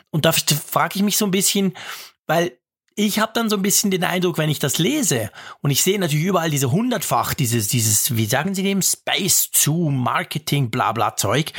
Und 0.09 0.25
da 0.25 0.31
frage 0.31 0.95
ich 0.95 1.03
mich 1.03 1.17
so 1.17 1.25
ein 1.25 1.31
bisschen, 1.31 1.77
weil 2.25 2.57
ich 2.95 3.19
habe 3.19 3.31
dann 3.33 3.49
so 3.49 3.55
ein 3.55 3.61
bisschen 3.61 3.91
den 3.91 4.03
Eindruck, 4.03 4.37
wenn 4.37 4.49
ich 4.49 4.59
das 4.59 4.77
lese 4.77 5.31
und 5.61 5.71
ich 5.71 5.81
sehe 5.81 5.99
natürlich 5.99 6.25
überall 6.25 6.49
diese 6.49 6.71
hundertfach, 6.71 7.33
dieses, 7.33 7.67
dieses, 7.67 8.17
wie 8.17 8.25
sagen 8.25 8.53
sie 8.53 8.63
dem, 8.63 8.81
Space 8.81 9.49
Zoom, 9.53 10.03
Marketing, 10.03 10.69
bla 10.69 10.91
bla 10.91 11.15
Zeug. 11.15 11.53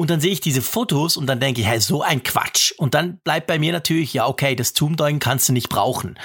Und 0.00 0.08
dann 0.08 0.18
sehe 0.18 0.32
ich 0.32 0.40
diese 0.40 0.62
Fotos 0.62 1.18
und 1.18 1.26
dann 1.26 1.40
denke 1.40 1.60
ich, 1.60 1.66
hey, 1.66 1.78
so 1.78 2.00
ein 2.00 2.22
Quatsch. 2.22 2.72
Und 2.78 2.94
dann 2.94 3.18
bleibt 3.22 3.46
bei 3.46 3.58
mir 3.58 3.70
natürlich, 3.70 4.14
ja, 4.14 4.26
okay, 4.26 4.56
das 4.56 4.72
Zoom-Ding 4.72 5.18
kannst 5.18 5.50
du 5.50 5.52
nicht 5.52 5.68
brauchen. 5.68 6.18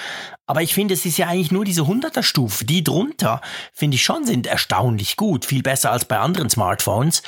Aber 0.45 0.61
ich 0.61 0.73
finde, 0.73 0.93
es 0.93 1.05
ist 1.05 1.17
ja 1.17 1.27
eigentlich 1.27 1.51
nur 1.51 1.65
diese 1.65 1.81
100er-Stufe. 1.81 2.63
Die 2.63 2.85
drunter, 2.85 3.41
finde 3.73 3.95
ich 3.95 4.03
schon, 4.05 4.25
sind 4.25 4.47
erstaunlich 4.47 5.17
gut. 5.17 5.43
Viel 5.43 5.61
besser 5.61 5.91
als 5.91 6.05
bei 6.05 6.17
anderen 6.19 6.49
Smartphones. 6.49 7.21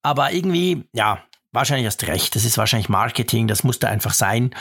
Aber 0.00 0.32
irgendwie, 0.32 0.84
ja, 0.94 1.22
wahrscheinlich 1.52 1.86
hast 1.86 2.06
recht. 2.06 2.34
Das 2.34 2.46
ist 2.46 2.56
wahrscheinlich 2.56 2.88
Marketing. 2.88 3.46
Das 3.46 3.62
musste 3.62 3.86
einfach 3.86 4.14
sein. 4.14 4.54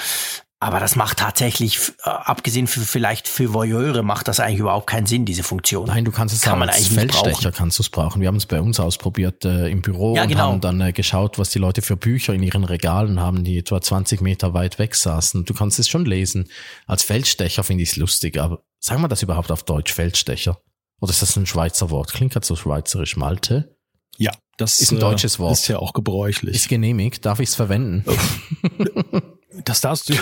Aber 0.61 0.81
das 0.81 0.97
macht 0.97 1.19
tatsächlich, 1.19 1.79
äh, 2.03 2.09
abgesehen 2.09 2.67
für, 2.67 2.81
vielleicht 2.81 3.29
für 3.29 3.53
Voyeure, 3.53 4.03
macht 4.03 4.27
das 4.27 4.41
eigentlich 4.41 4.59
überhaupt 4.59 4.87
keinen 4.87 5.05
Sinn, 5.05 5.23
diese 5.23 5.41
Funktion. 5.41 5.87
Nein, 5.87 6.03
du 6.03 6.11
kannst 6.11 6.35
es 6.35 6.41
Kann 6.41 6.59
man 6.59 6.67
als 6.67 6.87
Feldstecher 6.87 7.53
kannst 7.53 7.79
du 7.79 7.83
es 7.83 7.89
brauchen. 7.89 8.19
Wir 8.19 8.27
haben 8.27 8.35
es 8.35 8.45
bei 8.45 8.59
uns 8.59 8.77
ausprobiert 8.77 9.45
äh, 9.45 9.69
im 9.69 9.81
Büro 9.81 10.17
ja, 10.17 10.23
und 10.23 10.27
genau. 10.27 10.51
haben 10.51 10.59
dann 10.61 10.81
äh, 10.81 10.91
geschaut, 10.91 11.39
was 11.39 11.51
die 11.51 11.59
Leute 11.59 11.81
für 11.81 11.95
Bücher 11.95 12.33
in 12.33 12.43
ihren 12.43 12.65
Regalen 12.65 13.21
haben, 13.21 13.45
die 13.45 13.59
etwa 13.59 13.79
20 13.79 14.19
Meter 14.19 14.53
weit 14.53 14.79
weg 14.79 14.95
saßen. 14.95 15.45
Du 15.45 15.53
kannst 15.53 15.79
es 15.79 15.87
schon 15.87 16.05
lesen. 16.05 16.49
Als 16.87 17.03
Feldstecher 17.03 17.63
finde 17.63 17.83
ich 17.83 17.91
es 17.91 17.95
lustig, 17.95 18.37
aber 18.37 18.61
sagen 18.79 19.01
wir 19.01 19.07
das 19.07 19.23
überhaupt 19.23 19.51
auf 19.51 19.63
Deutsch, 19.63 19.93
Feldstecher? 19.93 20.59
Oder 20.99 21.11
ist 21.11 21.21
das 21.21 21.37
ein 21.37 21.45
Schweizer 21.45 21.89
Wort? 21.89 22.11
Klingt 22.11 22.35
halt 22.35 22.43
so 22.43 22.57
schweizerisch, 22.57 23.15
Malte. 23.15 23.77
Ja, 24.17 24.33
das 24.57 24.81
ist 24.81 24.91
ein 24.91 24.99
deutsches 24.99 25.39
Wort. 25.39 25.53
Ist 25.53 25.69
ja 25.69 25.79
auch 25.79 25.93
gebräuchlich. 25.93 26.53
Ist 26.53 26.67
genehmigt. 26.67 27.25
Darf 27.25 27.39
ich 27.39 27.47
es 27.47 27.55
verwenden? 27.55 28.03
Das 29.65 29.81
darfst 29.81 30.09
du. 30.09 30.13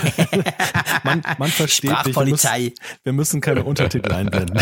man, 1.03 1.22
man 1.38 1.49
versteht 1.49 1.91
Sprachpolizei. 1.91 2.59
Nicht. 2.59 2.80
Wir 2.80 2.85
müssen, 2.85 3.03
wir 3.03 3.14
müssen 3.14 3.41
keine 3.41 3.64
Untertitel 3.64 4.11
einblenden. 4.11 4.59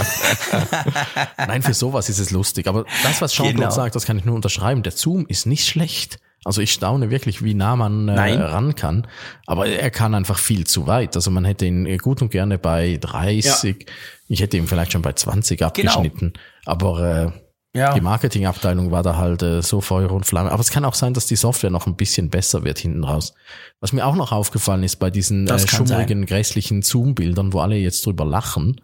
Nein, 1.37 1.61
für 1.61 1.73
sowas 1.73 2.09
ist 2.09 2.19
es 2.19 2.31
lustig. 2.31 2.67
Aber 2.67 2.85
das, 3.03 3.21
was 3.21 3.33
Jean-Claude 3.33 3.59
genau. 3.59 3.71
sagt, 3.71 3.95
das 3.95 4.05
kann 4.05 4.17
ich 4.17 4.25
nur 4.25 4.35
unterschreiben. 4.35 4.83
Der 4.83 4.91
Zoom 4.91 5.25
ist 5.27 5.45
nicht 5.45 5.67
schlecht. 5.67 6.19
Also 6.43 6.61
ich 6.61 6.71
staune 6.71 7.09
wirklich, 7.09 7.43
wie 7.43 7.55
nah 7.55 7.75
man 7.75 8.07
äh, 8.07 8.33
ran 8.33 8.75
kann. 8.75 9.07
Aber 9.47 9.67
er 9.67 9.89
kann 9.89 10.13
einfach 10.13 10.37
viel 10.37 10.67
zu 10.67 10.85
weit. 10.85 11.15
Also 11.15 11.31
man 11.31 11.43
hätte 11.43 11.65
ihn 11.65 11.97
gut 11.97 12.21
und 12.21 12.29
gerne 12.29 12.59
bei 12.59 12.99
30. 13.01 13.77
Ja. 13.79 13.85
Ich 14.27 14.41
hätte 14.41 14.57
ihn 14.57 14.67
vielleicht 14.67 14.91
schon 14.91 15.01
bei 15.01 15.13
20 15.13 15.57
genau. 15.57 15.67
abgeschnitten. 15.67 16.33
Genau. 16.33 16.39
Aber 16.65 17.33
äh, 17.33 17.44
ja. 17.75 17.93
Die 17.93 18.01
Marketingabteilung 18.01 18.91
war 18.91 19.03
da 19.03 19.17
halt 19.17 19.43
äh, 19.43 19.61
so 19.61 19.81
Feuer 19.81 20.11
und 20.11 20.25
Flamme. 20.25 20.51
Aber 20.51 20.61
es 20.61 20.71
kann 20.71 20.85
auch 20.85 20.93
sein, 20.93 21.13
dass 21.13 21.25
die 21.25 21.35
Software 21.35 21.69
noch 21.69 21.87
ein 21.87 21.95
bisschen 21.95 22.29
besser 22.29 22.63
wird 22.63 22.79
hinten 22.79 23.03
raus. 23.03 23.33
Was 23.81 23.91
mir 23.91 24.05
auch 24.05 24.15
noch 24.15 24.31
aufgefallen 24.31 24.83
ist 24.83 24.95
bei 24.95 25.09
diesen 25.09 25.45
äh, 25.47 25.59
schummrigen, 25.59 26.21
sein. 26.21 26.25
grässlichen 26.25 26.81
Zoom-Bildern, 26.81 27.51
wo 27.51 27.59
alle 27.59 27.75
jetzt 27.75 28.05
drüber 28.05 28.23
lachen. 28.23 28.79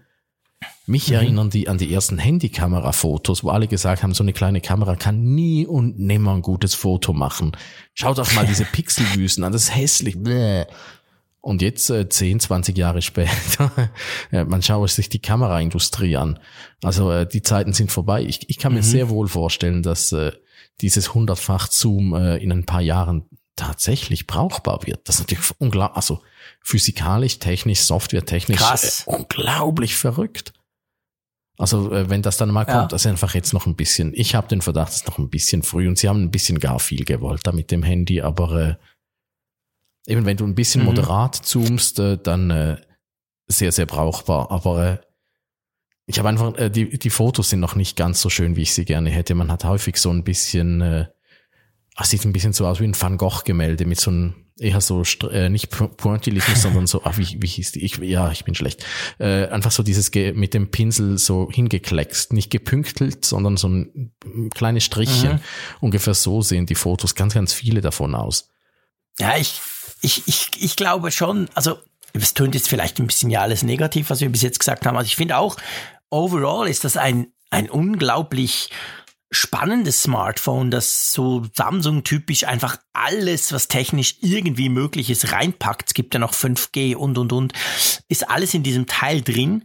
Mich 0.86 1.08
mhm. 1.08 1.16
erinnern 1.16 1.50
die 1.50 1.70
an 1.70 1.78
die 1.78 1.94
ersten 1.94 2.18
Handykamera-Fotos, 2.18 3.46
wo 3.46 3.50
alle 3.50 3.68
gesagt 3.68 4.04
haben, 4.04 4.14
so 4.14 4.24
eine 4.24 4.34
kleine 4.34 4.60
Kamera 4.60 4.98
kann 4.98 5.24
nie 5.24 5.66
und 5.66 5.98
nimmer 5.98 6.34
ein 6.34 6.42
gutes 6.42 6.76
Foto 6.76 7.14
machen. 7.14 7.54
Schaut 7.94 8.20
auch 8.20 8.34
mal 8.34 8.46
diese 8.46 8.66
Pixelwüsten 8.72 9.46
an, 9.46 9.54
das 9.54 9.64
ist 9.64 9.76
hässlich. 9.76 10.22
Bläh. 10.22 10.66
Und 11.42 11.64
jetzt, 11.64 11.90
äh, 11.90 12.08
10, 12.08 12.40
20 12.40 12.78
Jahre 12.78 13.02
später, 13.02 13.90
ja, 14.32 14.46
man 14.46 14.62
schaue 14.62 14.88
sich 14.88 15.10
die 15.10 15.22
Kameraindustrie 15.22 16.16
an. 16.16 16.40
Also 16.84 17.12
äh, 17.12 17.28
die 17.28 17.42
Zeiten 17.42 17.74
sind 17.74 17.92
vorbei. 17.92 18.24
Ich, 18.24 18.50
ich 18.50 18.60
kann 18.60 18.74
mir 18.74 18.80
mhm. 18.80 18.86
sehr 18.86 19.10
wohl 19.10 19.28
vorstellen, 19.28 19.84
dass 19.84 20.12
äh, 20.12 20.32
dieses 20.82 21.14
hundertfach 21.14 21.70
Zoom 21.70 22.14
äh, 22.14 22.38
in 22.38 22.52
ein 22.52 22.66
paar 22.66 22.82
Jahren 22.82 23.26
tatsächlich 23.56 24.28
brauchbar 24.28 24.86
wird. 24.86 25.08
Das 25.08 25.16
ist 25.16 25.22
natürlich 25.22 25.52
unglaublich, 25.60 25.96
also 25.96 26.22
physikalisch, 26.62 27.40
technisch, 27.40 27.82
softwaretechnisch 27.82 28.60
Krass. 28.60 29.06
Äh, 29.08 29.12
unglaublich 29.12 29.96
verrückt. 29.96 30.54
Also 31.58 31.92
äh, 31.92 32.10
wenn 32.10 32.22
das 32.22 32.38
dann 32.38 32.50
mal 32.50 32.66
kommt, 32.66 32.76
ja. 32.76 32.88
das 32.88 33.04
ist 33.06 33.12
einfach 33.12 33.36
jetzt 33.36 33.54
noch 33.54 33.66
ein 33.66 33.76
bisschen, 33.76 34.14
ich 34.16 34.34
habe 34.36 34.48
den 34.48 34.62
Verdacht, 34.62 34.90
es 34.90 34.98
ist 34.98 35.08
noch 35.08 35.20
ein 35.20 35.30
bisschen 35.30 35.62
früh 35.64 35.88
und 35.88 35.98
sie 35.98 36.10
haben 36.10 36.24
ein 36.24 36.32
bisschen 36.32 36.60
gar 36.60 36.80
viel 36.80 37.04
gewollt 37.06 37.46
da 37.46 37.52
mit 37.52 37.70
dem 37.72 37.84
Handy, 37.84 38.22
aber 38.22 38.52
äh, 38.54 38.76
eben 40.08 40.26
wenn 40.26 40.38
du 40.38 40.46
ein 40.46 40.56
bisschen 40.56 40.82
mhm. 40.82 40.88
moderat 40.88 41.36
zoomst, 41.36 42.00
äh, 42.00 42.18
dann 42.18 42.50
äh, 42.50 42.78
sehr, 43.48 43.72
sehr 43.72 43.86
brauchbar. 43.86 44.52
Aber 44.52 44.86
äh, 44.86 44.98
ich 46.06 46.20
habe 46.20 46.30
einfach, 46.30 46.58
äh, 46.58 46.70
die, 46.70 46.98
die 46.98 47.10
Fotos 47.10 47.50
sind 47.50 47.60
noch 47.60 47.76
nicht 47.76 47.96
ganz 47.96 48.22
so 48.22 48.30
schön, 48.30 48.56
wie 48.56 48.64
ich 48.64 48.74
sie 48.74 48.86
gerne 48.86 49.10
hätte. 49.10 49.36
Man 49.36 49.52
hat 49.52 49.64
häufig 49.64 49.98
so 49.98 50.10
ein 50.10 50.24
bisschen, 50.24 50.82
äh, 50.82 51.06
es 52.00 52.10
sieht 52.10 52.26
ein 52.26 52.34
bisschen 52.34 52.54
so 52.54 52.68
aus 52.68 52.80
wie 52.80 52.86
ein 52.86 53.00
Van 53.00 53.18
Gogh-Gemälde 53.18 53.86
mit 53.86 54.00
so 54.00 54.12
einem 54.12 54.36
eher 54.60 54.82
so 54.82 55.04
äh, 55.32 55.50
nicht 55.50 55.70
Pointillismus, 55.70 56.62
sondern 56.62 56.88
so, 56.88 57.04
ah, 57.04 57.14
wie, 57.18 57.42
wie 57.42 57.48
hieß 57.48 57.72
die? 57.72 57.84
Ich, 57.84 57.98
ja, 57.98 58.32
ich 58.32 58.46
bin 58.46 58.56
schlecht. 58.56 58.86
Äh, 59.18 59.48
einfach 59.48 59.72
so 59.72 59.84
dieses 59.84 60.12
Ge 60.12 60.34
mit 60.34 60.54
dem 60.54 60.70
Pinsel 60.70 61.18
so 61.18 61.50
hingekleckst, 61.52 62.34
nicht 62.34 62.50
gepünktelt, 62.50 63.26
sondern 63.26 63.58
so 63.58 63.70
ein 63.70 64.14
kleines 64.54 64.84
Strichchen. 64.84 65.34
Mhm. 65.34 65.40
Ungefähr 65.80 66.14
so 66.14 66.42
sehen 66.42 66.66
die 66.66 66.76
Fotos, 66.76 67.16
ganz, 67.16 67.34
ganz 67.34 67.54
viele 67.54 67.82
davon 67.82 68.16
aus. 68.16 68.50
Ja, 69.20 69.38
ich 69.38 69.60
ich, 70.02 70.28
ich, 70.28 70.50
ich 70.58 70.76
glaube 70.76 71.12
schon, 71.12 71.50
also 71.54 71.80
es 72.14 72.34
tönt 72.34 72.56
jetzt 72.56 72.70
vielleicht 72.70 73.00
ein 73.00 73.08
bisschen 73.08 73.30
ja 73.30 73.42
alles 73.42 73.64
negativ, 73.64 74.10
was 74.10 74.22
wir 74.22 74.30
bis 74.30 74.42
jetzt 74.42 74.60
gesagt 74.60 74.86
haben. 74.86 74.98
Also 74.98 75.08
ich 75.08 75.16
finde 75.16 75.38
auch, 75.38 75.58
overall 76.10 76.68
ist 76.68 76.84
das 76.84 76.98
ein, 76.98 77.32
ein 77.50 77.70
unglaublich 77.70 78.70
spannendes 79.34 80.02
Smartphone, 80.02 80.72
das 80.72 81.14
so 81.14 81.46
Samsung-typisch 81.56 82.44
einfach 82.44 82.78
alles, 82.92 83.54
was 83.54 83.70
technisch 83.70 84.18
irgendwie 84.20 84.68
möglich 84.68 85.10
ist, 85.10 85.32
reinpackt. 85.32 85.90
Es 85.90 85.94
gibt 85.94 86.14
ja 86.14 86.20
noch 86.20 86.34
5G 86.34 86.96
und, 86.96 87.18
und, 87.18 87.32
und. 87.32 87.54
Ist 88.10 88.30
alles 88.30 88.54
in 88.54 88.64
diesem 88.64 88.88
Teil 88.88 89.22
drin. 89.22 89.64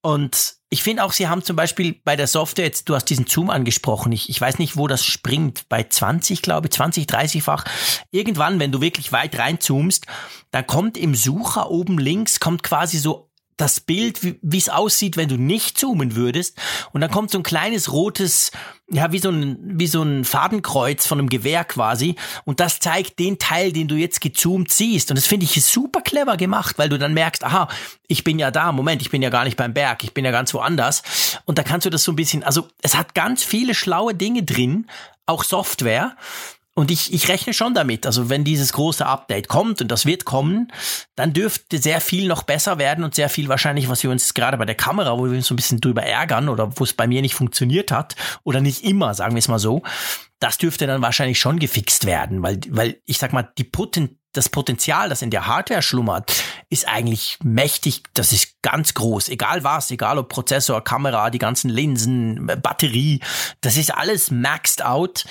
Und 0.00 0.55
ich 0.68 0.82
finde 0.82 1.04
auch, 1.04 1.12
sie 1.12 1.28
haben 1.28 1.44
zum 1.44 1.54
Beispiel 1.54 2.00
bei 2.04 2.16
der 2.16 2.26
Software, 2.26 2.64
jetzt, 2.64 2.88
du 2.88 2.96
hast 2.96 3.04
diesen 3.04 3.26
Zoom 3.26 3.50
angesprochen, 3.50 4.10
ich, 4.10 4.28
ich 4.28 4.40
weiß 4.40 4.58
nicht, 4.58 4.76
wo 4.76 4.88
das 4.88 5.04
springt, 5.04 5.68
bei 5.68 5.84
20, 5.84 6.42
glaube 6.42 6.66
ich, 6.66 6.72
20, 6.72 7.06
30-fach. 7.06 7.64
Irgendwann, 8.10 8.58
wenn 8.58 8.72
du 8.72 8.80
wirklich 8.80 9.12
weit 9.12 9.38
reinzoomst, 9.38 10.06
dann 10.50 10.66
kommt 10.66 10.96
im 10.98 11.14
Sucher 11.14 11.70
oben 11.70 11.98
links, 11.98 12.40
kommt 12.40 12.64
quasi 12.64 12.98
so 12.98 13.25
das 13.56 13.80
Bild, 13.80 14.20
wie 14.22 14.58
es 14.58 14.68
aussieht, 14.68 15.16
wenn 15.16 15.28
du 15.28 15.36
nicht 15.36 15.78
zoomen 15.78 16.14
würdest. 16.14 16.58
Und 16.92 17.00
dann 17.00 17.10
kommt 17.10 17.30
so 17.30 17.38
ein 17.38 17.42
kleines 17.42 17.90
rotes, 17.90 18.50
ja, 18.90 19.12
wie 19.12 19.18
so 19.18 19.30
ein, 19.30 19.56
wie 19.62 19.86
so 19.86 20.02
ein 20.02 20.24
Fadenkreuz 20.24 21.06
von 21.06 21.18
einem 21.18 21.28
Gewehr 21.28 21.64
quasi. 21.64 22.16
Und 22.44 22.60
das 22.60 22.80
zeigt 22.80 23.18
den 23.18 23.38
Teil, 23.38 23.72
den 23.72 23.88
du 23.88 23.94
jetzt 23.94 24.20
gezoomt 24.20 24.72
siehst. 24.72 25.10
Und 25.10 25.16
das 25.16 25.26
finde 25.26 25.44
ich 25.44 25.64
super 25.64 26.02
clever 26.02 26.36
gemacht, 26.36 26.78
weil 26.78 26.90
du 26.90 26.98
dann 26.98 27.14
merkst, 27.14 27.44
aha, 27.44 27.68
ich 28.08 28.24
bin 28.24 28.38
ja 28.38 28.50
da, 28.50 28.72
Moment, 28.72 29.00
ich 29.00 29.10
bin 29.10 29.22
ja 29.22 29.30
gar 29.30 29.44
nicht 29.44 29.56
beim 29.56 29.72
Berg, 29.72 30.04
ich 30.04 30.12
bin 30.12 30.24
ja 30.24 30.30
ganz 30.30 30.52
woanders. 30.52 31.02
Und 31.46 31.56
da 31.58 31.62
kannst 31.62 31.86
du 31.86 31.90
das 31.90 32.04
so 32.04 32.12
ein 32.12 32.16
bisschen, 32.16 32.42
also 32.42 32.68
es 32.82 32.94
hat 32.94 33.14
ganz 33.14 33.42
viele 33.42 33.74
schlaue 33.74 34.14
Dinge 34.14 34.42
drin, 34.42 34.86
auch 35.24 35.44
Software. 35.44 36.16
Und 36.78 36.90
ich, 36.90 37.14
ich 37.14 37.28
rechne 37.28 37.54
schon 37.54 37.72
damit, 37.72 38.04
also 38.04 38.28
wenn 38.28 38.44
dieses 38.44 38.74
große 38.74 39.06
Update 39.06 39.48
kommt, 39.48 39.80
und 39.80 39.90
das 39.90 40.04
wird 40.04 40.26
kommen, 40.26 40.70
dann 41.14 41.32
dürfte 41.32 41.78
sehr 41.78 42.02
viel 42.02 42.28
noch 42.28 42.42
besser 42.42 42.78
werden 42.78 43.02
und 43.02 43.14
sehr 43.14 43.30
viel 43.30 43.48
wahrscheinlich, 43.48 43.88
was 43.88 44.02
wir 44.02 44.10
uns 44.10 44.34
gerade 44.34 44.58
bei 44.58 44.66
der 44.66 44.74
Kamera, 44.74 45.18
wo 45.18 45.24
wir 45.24 45.32
uns 45.32 45.46
so 45.46 45.54
ein 45.54 45.56
bisschen 45.56 45.80
drüber 45.80 46.02
ärgern 46.02 46.50
oder 46.50 46.78
wo 46.78 46.84
es 46.84 46.92
bei 46.92 47.06
mir 47.06 47.22
nicht 47.22 47.34
funktioniert 47.34 47.90
hat 47.90 48.14
oder 48.44 48.60
nicht 48.60 48.84
immer, 48.84 49.14
sagen 49.14 49.34
wir 49.34 49.38
es 49.38 49.48
mal 49.48 49.58
so, 49.58 49.82
das 50.38 50.58
dürfte 50.58 50.86
dann 50.86 51.00
wahrscheinlich 51.00 51.38
schon 51.38 51.58
gefixt 51.58 52.04
werden, 52.04 52.42
weil, 52.42 52.60
weil 52.68 53.00
ich 53.06 53.16
sag 53.16 53.32
mal, 53.32 53.50
die 53.56 53.64
Poten 53.64 54.18
das 54.36 54.48
Potenzial, 54.48 55.08
das 55.08 55.22
in 55.22 55.30
der 55.30 55.46
Hardware 55.46 55.82
schlummert, 55.82 56.32
ist 56.68 56.86
eigentlich 56.88 57.38
mächtig, 57.42 58.02
das 58.14 58.32
ist 58.32 58.60
ganz 58.62 58.94
groß. 58.94 59.28
Egal 59.28 59.64
was, 59.64 59.90
egal 59.90 60.18
ob 60.18 60.28
Prozessor, 60.28 60.84
Kamera, 60.84 61.30
die 61.30 61.38
ganzen 61.38 61.70
Linsen, 61.70 62.46
Batterie, 62.46 63.20
das 63.60 63.76
ist 63.76 63.94
alles 63.94 64.30
maxed 64.30 64.84
out. 64.84 65.24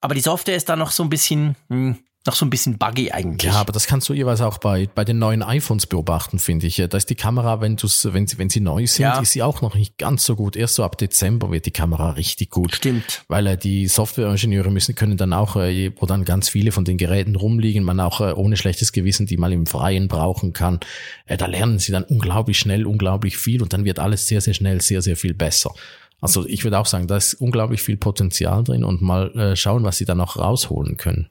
Aber 0.00 0.14
die 0.14 0.20
Software 0.20 0.56
ist 0.56 0.68
da 0.68 0.76
noch 0.76 0.90
so 0.90 1.02
ein 1.02 1.10
bisschen, 1.10 1.56
hm, 1.68 1.98
noch 2.28 2.34
so 2.34 2.44
ein 2.44 2.50
bisschen 2.50 2.78
buggy 2.78 3.10
eigentlich. 3.10 3.50
Ja, 3.50 3.58
aber 3.58 3.72
das 3.72 3.86
kannst 3.86 4.08
du 4.08 4.12
jeweils 4.12 4.40
auch 4.40 4.58
bei, 4.58 4.88
bei 4.94 5.04
den 5.04 5.18
neuen 5.18 5.42
iPhones 5.42 5.86
beobachten, 5.86 6.38
finde 6.38 6.66
ich. 6.66 6.76
Da 6.76 6.96
ist 6.96 7.08
die 7.08 7.14
Kamera, 7.14 7.60
wenn, 7.60 7.76
du's, 7.76 8.06
wenn, 8.12 8.26
sie, 8.26 8.38
wenn 8.38 8.50
sie 8.50 8.60
neu 8.60 8.86
sind, 8.86 9.04
ja. 9.04 9.20
ist 9.20 9.32
sie 9.32 9.42
auch 9.42 9.62
noch 9.62 9.74
nicht 9.74 9.98
ganz 9.98 10.24
so 10.24 10.36
gut. 10.36 10.54
Erst 10.54 10.74
so 10.74 10.84
ab 10.84 10.98
Dezember 10.98 11.50
wird 11.50 11.64
die 11.64 11.70
Kamera 11.70 12.10
richtig 12.10 12.50
gut. 12.50 12.74
Stimmt. 12.74 13.24
Weil 13.28 13.46
äh, 13.46 13.56
die 13.56 13.88
Softwareingenieure 13.88 14.70
müssen, 14.70 14.94
können 14.94 15.16
dann 15.16 15.32
auch, 15.32 15.56
äh, 15.56 15.90
wo 15.98 16.06
dann 16.06 16.24
ganz 16.24 16.48
viele 16.48 16.70
von 16.70 16.84
den 16.84 16.98
Geräten 16.98 17.34
rumliegen, 17.34 17.82
man 17.82 17.98
auch 17.98 18.20
äh, 18.20 18.32
ohne 18.32 18.56
schlechtes 18.56 18.92
Gewissen 18.92 19.26
die 19.26 19.36
mal 19.36 19.52
im 19.52 19.66
Freien 19.66 20.08
brauchen 20.08 20.52
kann. 20.52 20.80
Äh, 21.24 21.38
da 21.38 21.46
lernen 21.46 21.78
sie 21.78 21.92
dann 21.92 22.04
unglaublich 22.04 22.58
schnell, 22.58 22.86
unglaublich 22.86 23.38
viel 23.38 23.62
und 23.62 23.72
dann 23.72 23.84
wird 23.84 23.98
alles 23.98 24.26
sehr, 24.26 24.42
sehr 24.42 24.54
schnell, 24.54 24.80
sehr, 24.82 25.00
sehr 25.00 25.16
viel 25.16 25.34
besser. 25.34 25.72
Also 26.20 26.46
ich 26.46 26.64
würde 26.64 26.78
auch 26.78 26.86
sagen, 26.86 27.06
da 27.06 27.16
ist 27.16 27.34
unglaublich 27.34 27.82
viel 27.82 27.96
Potenzial 27.96 28.64
drin 28.64 28.84
und 28.84 29.02
mal 29.02 29.30
äh, 29.36 29.56
schauen, 29.56 29.84
was 29.84 29.98
sie 29.98 30.04
da 30.04 30.14
noch 30.14 30.36
rausholen 30.36 30.96
können. 30.96 31.30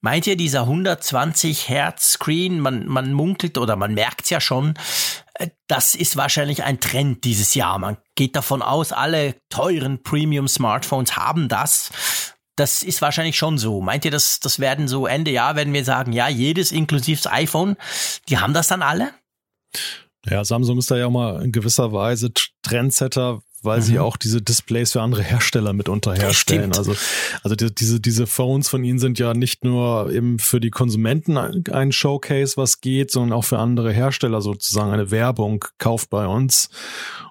Meint 0.00 0.26
ihr, 0.26 0.36
dieser 0.36 0.62
120 0.62 1.70
Hertz 1.70 2.12
Screen, 2.12 2.60
man, 2.60 2.86
man 2.86 3.14
munkelt 3.14 3.56
oder 3.56 3.76
man 3.76 3.94
merkt 3.94 4.28
ja 4.28 4.40
schon, 4.40 4.74
äh, 5.34 5.48
das 5.66 5.94
ist 5.94 6.16
wahrscheinlich 6.16 6.64
ein 6.64 6.80
Trend 6.80 7.24
dieses 7.24 7.54
Jahr. 7.54 7.78
Man 7.78 7.96
geht 8.14 8.36
davon 8.36 8.60
aus, 8.60 8.92
alle 8.92 9.36
teuren 9.48 10.02
Premium-Smartphones 10.02 11.16
haben 11.16 11.48
das. 11.48 11.90
Das 12.56 12.82
ist 12.82 13.00
wahrscheinlich 13.00 13.38
schon 13.38 13.56
so. 13.56 13.80
Meint 13.80 14.04
ihr, 14.04 14.10
das, 14.10 14.38
das 14.40 14.58
werden 14.58 14.86
so 14.86 15.06
Ende 15.06 15.30
Jahr, 15.30 15.56
werden 15.56 15.72
wir 15.72 15.84
sagen, 15.84 16.12
ja, 16.12 16.28
jedes 16.28 16.70
inklusive 16.70 17.22
das 17.22 17.32
iPhone, 17.32 17.76
die 18.28 18.38
haben 18.38 18.52
das 18.52 18.68
dann 18.68 18.82
alle? 18.82 19.10
Ja, 20.26 20.44
Samsung 20.44 20.78
ist 20.78 20.90
da 20.90 20.96
ja 20.96 21.06
auch 21.06 21.10
mal 21.10 21.42
in 21.42 21.52
gewisser 21.52 21.92
Weise 21.92 22.30
Trendsetter, 22.62 23.42
weil 23.64 23.80
mhm. 23.80 23.84
sie 23.84 23.98
auch 23.98 24.16
diese 24.16 24.42
Displays 24.42 24.92
für 24.92 25.02
andere 25.02 25.22
Hersteller 25.22 25.72
mitunter 25.72 26.14
herstellen. 26.14 26.72
Also, 26.76 26.94
also 27.42 27.56
die, 27.56 27.74
diese, 27.74 28.00
diese 28.00 28.26
Phones 28.26 28.68
von 28.68 28.84
ihnen 28.84 28.98
sind 28.98 29.18
ja 29.18 29.34
nicht 29.34 29.64
nur 29.64 30.10
eben 30.12 30.38
für 30.38 30.60
die 30.60 30.70
Konsumenten 30.70 31.36
ein 31.36 31.92
Showcase, 31.92 32.56
was 32.56 32.80
geht, 32.80 33.10
sondern 33.10 33.38
auch 33.38 33.44
für 33.44 33.58
andere 33.58 33.92
Hersteller 33.92 34.40
sozusagen 34.40 34.92
eine 34.92 35.10
Werbung, 35.10 35.64
kauft 35.78 36.10
bei 36.10 36.26
uns. 36.26 36.68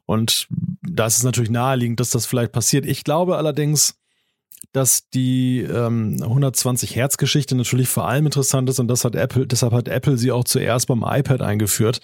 Und 0.06 0.48
da 0.82 1.06
ist 1.06 1.18
es 1.18 1.24
natürlich 1.24 1.52
naheliegend, 1.52 2.00
dass 2.00 2.10
das 2.10 2.26
vielleicht 2.26 2.52
passiert. 2.52 2.86
Ich 2.86 3.04
glaube 3.04 3.38
allerdings, 3.38 3.96
dass 4.72 5.10
die 5.10 5.60
ähm, 5.60 6.18
120 6.22 6.96
Hertz 6.96 7.18
Geschichte 7.18 7.56
natürlich 7.56 7.90
vor 7.90 8.08
allem 8.08 8.26
interessant 8.26 8.70
ist 8.70 8.80
und 8.80 8.88
das 8.88 9.06
hat 9.06 9.16
Apple, 9.16 9.46
deshalb 9.46 9.74
hat 9.74 9.88
Apple 9.88 10.18
sie 10.18 10.32
auch 10.32 10.46
zuerst 10.46 10.88
beim 10.88 11.04
iPad 11.06 11.42
eingeführt. 11.42 12.00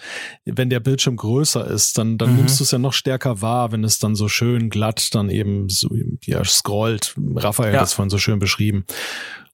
Wenn 0.46 0.70
der 0.70 0.80
Bildschirm 0.80 1.16
größer 1.16 1.66
ist, 1.66 1.98
dann, 1.98 2.18
dann 2.18 2.32
mhm. 2.32 2.38
nimmst 2.38 2.60
du 2.60 2.64
es 2.64 2.72
ja 2.72 2.78
noch 2.78 2.94
stärker 2.94 3.42
wahr, 3.42 3.72
wenn 3.72 3.84
es 3.84 4.00
dann 4.00 4.16
so 4.16 4.28
schön 4.28 4.70
glatt 4.70 5.16
dann 5.16 5.30
eben 5.30 5.70
so 5.70 5.90
ja, 6.24 6.44
scrollt. 6.44 7.16
Raphael 7.36 7.74
ja. 7.74 7.80
hat 7.80 7.88
es 7.88 7.94
vorhin 7.94 8.10
so 8.10 8.18
schön 8.18 8.40
beschrieben. 8.40 8.86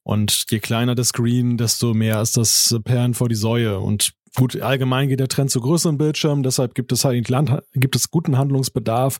Und 0.02 0.46
je 0.50 0.60
kleiner 0.60 0.94
der 0.94 1.04
Screen, 1.04 1.56
desto 1.56 1.92
mehr 1.92 2.20
ist 2.22 2.36
das 2.36 2.78
Perlen 2.84 3.14
vor 3.14 3.28
die 3.28 3.34
Säue. 3.34 3.80
Und 3.80 4.12
gut, 4.36 4.60
allgemein 4.60 5.08
geht 5.08 5.18
der 5.18 5.28
Trend 5.28 5.50
zu 5.50 5.60
größeren 5.60 5.98
Bildschirmen, 5.98 6.44
deshalb 6.44 6.74
gibt 6.74 6.92
es 6.92 7.04
halt 7.04 7.26
gibt 7.74 7.96
es 7.96 8.10
guten 8.10 8.38
Handlungsbedarf. 8.38 9.18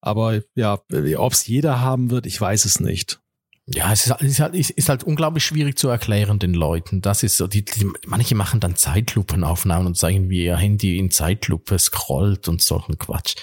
Aber 0.00 0.40
ja, 0.54 0.80
ob 1.16 1.32
es 1.32 1.46
jeder 1.46 1.80
haben 1.80 2.10
wird, 2.10 2.26
ich 2.26 2.40
weiß 2.40 2.64
es 2.64 2.80
nicht. 2.80 3.20
Ja, 3.70 3.92
es 3.92 4.06
ist, 4.06 4.22
ist, 4.22 4.40
halt, 4.40 4.54
ist 4.54 4.88
halt 4.88 5.04
unglaublich 5.04 5.44
schwierig 5.44 5.76
zu 5.76 5.88
erklären 5.88 6.38
den 6.38 6.54
Leuten. 6.54 7.02
Das 7.02 7.22
ist 7.22 7.36
so, 7.36 7.46
die, 7.46 7.64
die, 7.64 7.86
manche 8.06 8.34
machen 8.34 8.60
dann 8.60 8.76
Zeitlupenaufnahmen 8.76 9.86
und 9.86 9.96
zeigen, 9.96 10.30
wie 10.30 10.44
ihr 10.44 10.56
Handy 10.56 10.98
in 10.98 11.10
Zeitlupe 11.10 11.78
scrollt 11.78 12.48
und 12.48 12.62
so 12.62 12.82
ein 12.88 12.96
Quatsch. 12.96 13.34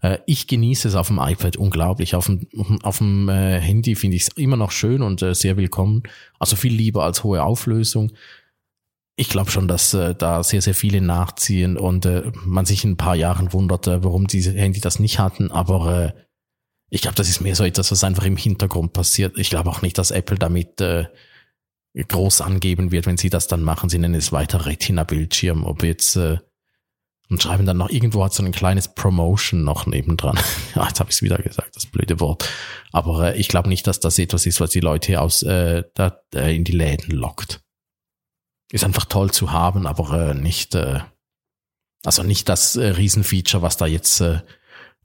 Äh, 0.00 0.18
ich 0.26 0.46
genieße 0.46 0.86
es 0.86 0.94
auf 0.94 1.08
dem 1.08 1.18
iPad 1.18 1.56
unglaublich. 1.56 2.14
Auf 2.14 2.26
dem, 2.26 2.46
auf 2.82 2.98
dem 2.98 3.28
äh, 3.28 3.58
Handy 3.58 3.96
finde 3.96 4.16
ich 4.16 4.24
es 4.24 4.28
immer 4.36 4.56
noch 4.56 4.70
schön 4.70 5.02
und 5.02 5.22
äh, 5.22 5.34
sehr 5.34 5.56
willkommen. 5.56 6.04
Also 6.38 6.54
viel 6.54 6.72
lieber 6.72 7.02
als 7.04 7.24
hohe 7.24 7.42
Auflösung 7.42 8.12
ich 9.16 9.28
glaube 9.28 9.50
schon, 9.50 9.68
dass 9.68 9.94
äh, 9.94 10.14
da 10.14 10.42
sehr, 10.42 10.60
sehr 10.60 10.74
viele 10.74 11.00
nachziehen 11.00 11.76
und 11.76 12.04
äh, 12.04 12.32
man 12.44 12.66
sich 12.66 12.84
in 12.84 12.92
ein 12.92 12.96
paar 12.96 13.14
Jahren 13.14 13.52
wundert, 13.52 13.86
äh, 13.86 14.02
warum 14.02 14.26
diese 14.26 14.52
Handy 14.52 14.80
das 14.80 14.98
nicht 14.98 15.18
hatten. 15.18 15.52
Aber 15.52 16.14
äh, 16.14 16.20
ich 16.90 17.00
glaube, 17.00 17.14
das 17.14 17.28
ist 17.28 17.40
mehr 17.40 17.54
so 17.54 17.64
etwas, 17.64 17.92
was 17.92 18.02
einfach 18.02 18.24
im 18.24 18.36
Hintergrund 18.36 18.92
passiert. 18.92 19.38
Ich 19.38 19.50
glaube 19.50 19.70
auch 19.70 19.82
nicht, 19.82 19.98
dass 19.98 20.10
Apple 20.10 20.38
damit 20.38 20.80
äh, 20.80 21.06
groß 21.96 22.40
angeben 22.40 22.90
wird, 22.90 23.06
wenn 23.06 23.16
sie 23.16 23.30
das 23.30 23.46
dann 23.46 23.62
machen. 23.62 23.88
Sie 23.88 23.98
nennen 23.98 24.14
es 24.14 24.32
weiter 24.32 24.66
Retina-Bildschirm. 24.66 25.64
Ob 25.64 25.84
jetzt 25.84 26.16
äh, 26.16 26.38
und 27.30 27.42
schreiben 27.42 27.66
dann 27.66 27.78
noch 27.78 27.90
irgendwo 27.90 28.22
hat 28.22 28.34
so 28.34 28.42
ein 28.42 28.52
kleines 28.52 28.94
Promotion 28.94 29.64
noch 29.64 29.86
nebendran. 29.86 30.38
ja, 30.74 30.86
jetzt 30.88 30.98
habe 30.98 31.10
ich 31.10 31.16
es 31.16 31.22
wieder 31.22 31.38
gesagt, 31.38 31.76
das 31.76 31.86
blöde 31.86 32.18
Wort. 32.18 32.48
Aber 32.90 33.32
äh, 33.32 33.38
ich 33.38 33.46
glaube 33.46 33.68
nicht, 33.68 33.86
dass 33.86 34.00
das 34.00 34.18
etwas 34.18 34.44
ist, 34.44 34.60
was 34.60 34.70
die 34.70 34.80
Leute 34.80 35.20
aus 35.20 35.44
äh, 35.44 35.84
da, 35.94 36.20
äh, 36.34 36.54
in 36.54 36.64
die 36.64 36.72
Läden 36.72 37.12
lockt 37.12 37.63
ist 38.74 38.84
einfach 38.84 39.04
toll 39.04 39.30
zu 39.30 39.52
haben, 39.52 39.86
aber 39.86 40.30
äh, 40.30 40.34
nicht, 40.34 40.74
äh, 40.74 40.98
also 42.04 42.24
nicht 42.24 42.48
das 42.48 42.74
äh, 42.74 42.88
Riesenfeature, 42.88 43.62
was 43.62 43.76
da 43.76 43.86
jetzt, 43.86 44.20
äh, 44.20 44.40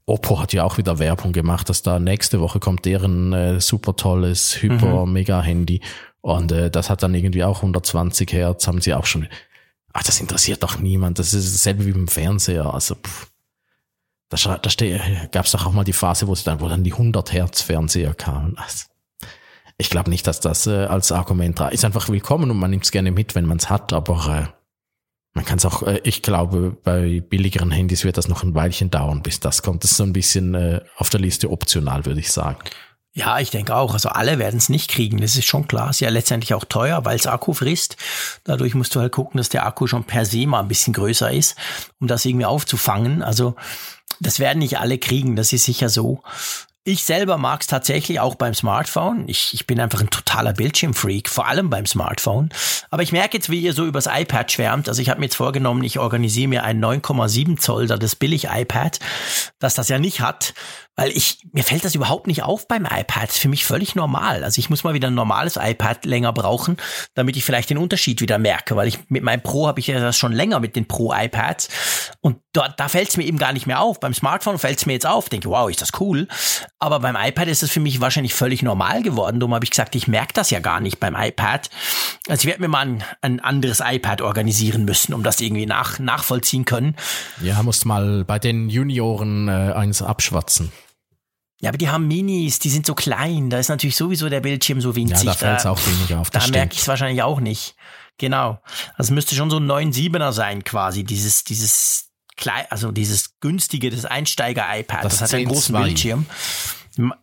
Oppo 0.06 0.40
hat 0.40 0.52
ja 0.52 0.64
auch 0.64 0.76
wieder 0.76 0.98
Werbung 0.98 1.32
gemacht, 1.32 1.68
dass 1.68 1.82
da 1.82 2.00
nächste 2.00 2.40
Woche 2.40 2.58
kommt 2.58 2.84
deren 2.84 3.32
äh, 3.32 3.60
super 3.60 3.94
tolles 3.94 4.60
Hyper-Mega-Handy 4.60 5.82
und 6.20 6.50
äh, 6.50 6.68
das 6.68 6.90
hat 6.90 7.04
dann 7.04 7.14
irgendwie 7.14 7.44
auch 7.44 7.58
120 7.58 8.32
Hertz, 8.32 8.66
haben 8.66 8.80
sie 8.80 8.92
auch 8.92 9.06
schon. 9.06 9.28
Ach, 9.92 10.02
das 10.02 10.20
interessiert 10.20 10.64
doch 10.64 10.78
niemand. 10.78 11.20
Das 11.20 11.32
ist 11.32 11.54
dasselbe 11.54 11.86
wie 11.86 11.92
beim 11.92 12.08
Fernseher. 12.08 12.74
Also, 12.74 12.96
pff, 12.96 13.30
da, 14.28 14.36
da 14.58 15.26
gab 15.30 15.44
es 15.44 15.52
doch 15.52 15.66
auch 15.66 15.72
mal 15.72 15.84
die 15.84 15.92
Phase, 15.92 16.26
wo, 16.26 16.32
es 16.32 16.44
dann, 16.44 16.60
wo 16.60 16.68
dann 16.68 16.84
die 16.84 16.92
100 16.92 17.32
Hertz 17.32 17.62
Fernseher 17.62 18.14
kamen. 18.14 18.56
Also, 18.58 18.86
ich 19.80 19.90
glaube 19.90 20.10
nicht, 20.10 20.26
dass 20.26 20.40
das 20.40 20.66
äh, 20.66 20.84
als 20.84 21.10
Argument 21.10 21.58
da 21.58 21.68
ist. 21.68 21.84
Einfach 21.84 22.08
willkommen 22.08 22.50
und 22.50 22.58
man 22.58 22.70
nimmt 22.70 22.84
es 22.84 22.92
gerne 22.92 23.10
mit, 23.10 23.34
wenn 23.34 23.46
man 23.46 23.56
es 23.56 23.70
hat, 23.70 23.92
aber 23.92 24.48
äh, 24.52 24.60
man 25.32 25.44
kann 25.44 25.58
es 25.58 25.64
auch, 25.64 25.82
äh, 25.82 26.00
ich 26.04 26.22
glaube, 26.22 26.76
bei 26.84 27.20
billigeren 27.20 27.70
Handys 27.70 28.04
wird 28.04 28.18
das 28.18 28.28
noch 28.28 28.42
ein 28.42 28.54
Weilchen 28.54 28.90
dauern, 28.90 29.22
bis 29.22 29.40
das 29.40 29.62
kommt. 29.62 29.82
Das 29.82 29.92
ist 29.92 29.96
so 29.96 30.04
ein 30.04 30.12
bisschen 30.12 30.54
äh, 30.54 30.82
auf 30.96 31.08
der 31.08 31.20
Liste 31.20 31.50
optional, 31.50 32.04
würde 32.04 32.20
ich 32.20 32.30
sagen. 32.30 32.58
Ja, 33.12 33.40
ich 33.40 33.50
denke 33.50 33.74
auch. 33.74 33.92
Also 33.94 34.10
alle 34.10 34.38
werden 34.38 34.58
es 34.58 34.68
nicht 34.68 34.90
kriegen. 34.90 35.20
Das 35.20 35.34
ist 35.34 35.46
schon 35.46 35.66
klar. 35.66 35.90
Ist 35.90 36.00
ja 36.00 36.10
letztendlich 36.10 36.54
auch 36.54 36.64
teuer, 36.64 37.04
weil 37.04 37.16
es 37.16 37.26
Akku 37.26 37.54
frisst. 37.54 37.96
Dadurch 38.44 38.74
musst 38.74 38.94
du 38.94 39.00
halt 39.00 39.10
gucken, 39.12 39.38
dass 39.38 39.48
der 39.48 39.66
Akku 39.66 39.88
schon 39.88 40.04
per 40.04 40.24
se 40.24 40.46
mal 40.46 40.60
ein 40.60 40.68
bisschen 40.68 40.92
größer 40.92 41.32
ist, 41.32 41.56
um 41.98 42.06
das 42.06 42.24
irgendwie 42.24 42.46
aufzufangen. 42.46 43.22
Also 43.22 43.56
das 44.20 44.38
werden 44.38 44.60
nicht 44.60 44.78
alle 44.78 44.98
kriegen. 44.98 45.34
Das 45.34 45.52
ist 45.52 45.64
sicher 45.64 45.88
so. 45.88 46.22
Ich 46.82 47.04
selber 47.04 47.36
mag 47.36 47.60
es 47.60 47.66
tatsächlich 47.66 48.20
auch 48.20 48.36
beim 48.36 48.54
Smartphone. 48.54 49.28
Ich, 49.28 49.52
ich 49.52 49.66
bin 49.66 49.78
einfach 49.80 50.00
ein 50.00 50.08
totaler 50.08 50.54
Bildschirmfreak, 50.54 51.28
vor 51.28 51.46
allem 51.46 51.68
beim 51.68 51.84
Smartphone. 51.84 52.48
Aber 52.88 53.02
ich 53.02 53.12
merke 53.12 53.36
jetzt, 53.36 53.50
wie 53.50 53.60
ihr 53.60 53.74
so 53.74 53.84
übers 53.84 54.08
iPad 54.10 54.50
schwärmt. 54.50 54.88
Also 54.88 55.02
ich 55.02 55.10
habe 55.10 55.20
mir 55.20 55.26
jetzt 55.26 55.36
vorgenommen, 55.36 55.84
ich 55.84 55.98
organisiere 55.98 56.48
mir 56.48 56.64
ein 56.64 56.82
9,7 56.82 57.58
Zoll, 57.58 57.86
da 57.86 57.98
das 57.98 58.16
Billig-iPad, 58.16 58.98
das 59.58 59.74
das 59.74 59.90
ja 59.90 59.98
nicht 59.98 60.22
hat, 60.22 60.54
weil 61.00 61.16
ich, 61.16 61.38
mir 61.52 61.64
fällt 61.64 61.82
das 61.86 61.94
überhaupt 61.94 62.26
nicht 62.26 62.42
auf 62.42 62.68
beim 62.68 62.84
iPad. 62.84 63.22
Das 63.22 63.36
ist 63.36 63.38
für 63.38 63.48
mich 63.48 63.64
völlig 63.64 63.94
normal. 63.94 64.44
Also 64.44 64.58
ich 64.58 64.68
muss 64.68 64.84
mal 64.84 64.92
wieder 64.92 65.08
ein 65.08 65.14
normales 65.14 65.56
iPad 65.56 66.04
länger 66.04 66.34
brauchen, 66.34 66.76
damit 67.14 67.38
ich 67.38 67.44
vielleicht 67.44 67.70
den 67.70 67.78
Unterschied 67.78 68.20
wieder 68.20 68.36
merke, 68.36 68.76
weil 68.76 68.86
ich 68.86 68.98
mit 69.08 69.22
meinem 69.22 69.40
Pro 69.40 69.66
habe 69.66 69.80
ich 69.80 69.86
ja 69.86 69.98
das 69.98 70.18
schon 70.18 70.32
länger 70.32 70.60
mit 70.60 70.76
den 70.76 70.86
Pro-iPads 70.86 71.70
und 72.20 72.36
dort, 72.52 72.78
da 72.78 72.88
fällt 72.88 73.08
es 73.08 73.16
mir 73.16 73.24
eben 73.24 73.38
gar 73.38 73.54
nicht 73.54 73.66
mehr 73.66 73.80
auf. 73.80 73.98
Beim 73.98 74.12
Smartphone 74.12 74.58
fällt 74.58 74.76
es 74.76 74.84
mir 74.84 74.92
jetzt 74.92 75.06
auf, 75.06 75.30
denke, 75.30 75.48
wow, 75.48 75.70
ist 75.70 75.80
das 75.80 75.92
cool. 76.00 76.28
Aber 76.78 77.00
beim 77.00 77.16
iPad 77.16 77.48
ist 77.48 77.62
es 77.62 77.70
für 77.70 77.80
mich 77.80 78.02
wahrscheinlich 78.02 78.34
völlig 78.34 78.62
normal 78.62 79.02
geworden. 79.02 79.40
Darum 79.40 79.54
habe 79.54 79.64
ich 79.64 79.70
gesagt, 79.70 79.94
ich 79.94 80.06
merke 80.06 80.34
das 80.34 80.50
ja 80.50 80.60
gar 80.60 80.80
nicht 80.80 81.00
beim 81.00 81.16
iPad. 81.16 81.70
Also 82.28 82.42
ich 82.42 82.46
werde 82.46 82.60
mir 82.60 82.68
mal 82.68 82.80
ein, 82.80 83.04
ein 83.22 83.40
anderes 83.40 83.80
iPad 83.82 84.20
organisieren 84.20 84.84
müssen, 84.84 85.14
um 85.14 85.22
das 85.22 85.40
irgendwie 85.40 85.64
nach, 85.64 85.98
nachvollziehen 85.98 86.66
können. 86.66 86.94
Ja, 87.40 87.62
musst 87.62 87.86
mal 87.86 88.22
bei 88.26 88.38
den 88.38 88.68
Junioren 88.68 89.48
äh, 89.48 89.72
eins 89.72 90.02
abschwatzen. 90.02 90.70
Ja, 91.60 91.68
aber 91.68 91.78
die 91.78 91.90
haben 91.90 92.08
Minis, 92.08 92.58
die 92.58 92.70
sind 92.70 92.86
so 92.86 92.94
klein. 92.94 93.50
Da 93.50 93.58
ist 93.58 93.68
natürlich 93.68 93.96
sowieso 93.96 94.28
der 94.28 94.40
Bildschirm 94.40 94.80
so 94.80 94.96
winzig. 94.96 95.24
Ja, 95.24 95.32
da 95.32 95.38
fällt 95.38 95.58
es 95.60 95.66
auch 95.66 95.78
weniger 95.86 96.20
auf. 96.20 96.30
Da 96.30 96.46
merke 96.48 96.74
ich 96.74 96.80
es 96.80 96.88
wahrscheinlich 96.88 97.22
auch 97.22 97.40
nicht. 97.40 97.76
Genau. 98.16 98.60
Also 98.96 99.12
müsste 99.14 99.34
schon 99.34 99.50
so 99.50 99.58
ein 99.58 99.66
9,7er 99.70 100.32
sein 100.32 100.64
quasi. 100.64 101.04
Dieses, 101.04 101.44
dieses 101.44 102.10
klein, 102.36 102.64
also 102.70 102.92
dieses 102.92 103.38
günstige, 103.40 103.90
das 103.90 104.06
Einsteiger-iPad. 104.06 105.04
Das, 105.04 105.18
das 105.18 105.32
hat 105.32 105.38
einen 105.38 105.48
großen 105.48 105.74
2. 105.74 105.82
Bildschirm. 105.84 106.26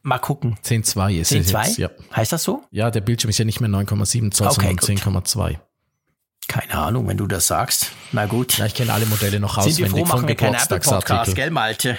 Mal 0.03 0.19
gucken. 0.19 0.57
10,2 0.63 1.19
ist 1.19 1.29
10, 1.29 1.41
es 1.41 1.51
jetzt. 1.51 1.77
Ja. 1.77 1.89
Heißt 2.15 2.31
das 2.31 2.43
so? 2.43 2.63
Ja, 2.71 2.89
der 2.91 3.01
Bildschirm 3.01 3.29
ist 3.29 3.37
ja 3.37 3.45
nicht 3.45 3.59
mehr 3.59 3.69
9,7 3.69 4.31
Zoll, 4.31 4.47
okay, 4.47 4.75
sondern 4.79 5.23
10,2. 5.23 5.57
Keine 6.47 6.75
Ahnung, 6.75 7.07
wenn 7.07 7.17
du 7.17 7.27
das 7.27 7.47
sagst. 7.47 7.91
Na 8.13 8.25
gut. 8.25 8.57
Ja, 8.57 8.65
ich 8.65 8.73
kenne 8.73 8.93
alle 8.93 9.05
Modelle 9.05 9.39
noch 9.39 9.57
auswendig. 9.57 9.75
Sind 9.75 9.95
wir 9.95 10.05
froh, 10.05 10.15
machen 10.15 10.27
wir 10.27 10.35
keine 10.35 10.57
Apple 10.57 10.79
Podcast, 10.79 11.35
gell, 11.35 11.51
Malte? 11.51 11.97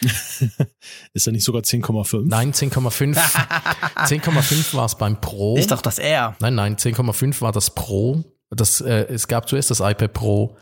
ist 1.12 1.26
er 1.26 1.32
nicht 1.32 1.44
sogar 1.44 1.62
10,5? 1.62 2.22
Nein, 2.24 2.52
10,5. 2.52 3.14
10,5 3.14 4.74
war 4.74 4.86
es 4.86 4.94
beim 4.94 5.20
Pro. 5.20 5.56
Ist 5.58 5.70
doch 5.70 5.82
das 5.82 5.98
R. 5.98 6.34
Nein, 6.40 6.54
nein, 6.54 6.76
10,5 6.76 7.42
war 7.42 7.52
das 7.52 7.74
Pro. 7.74 8.24
Das, 8.48 8.80
äh, 8.80 9.06
es 9.08 9.28
gab 9.28 9.48
zuerst 9.48 9.70
das 9.70 9.80
iPad 9.80 10.12
Pro 10.12 10.56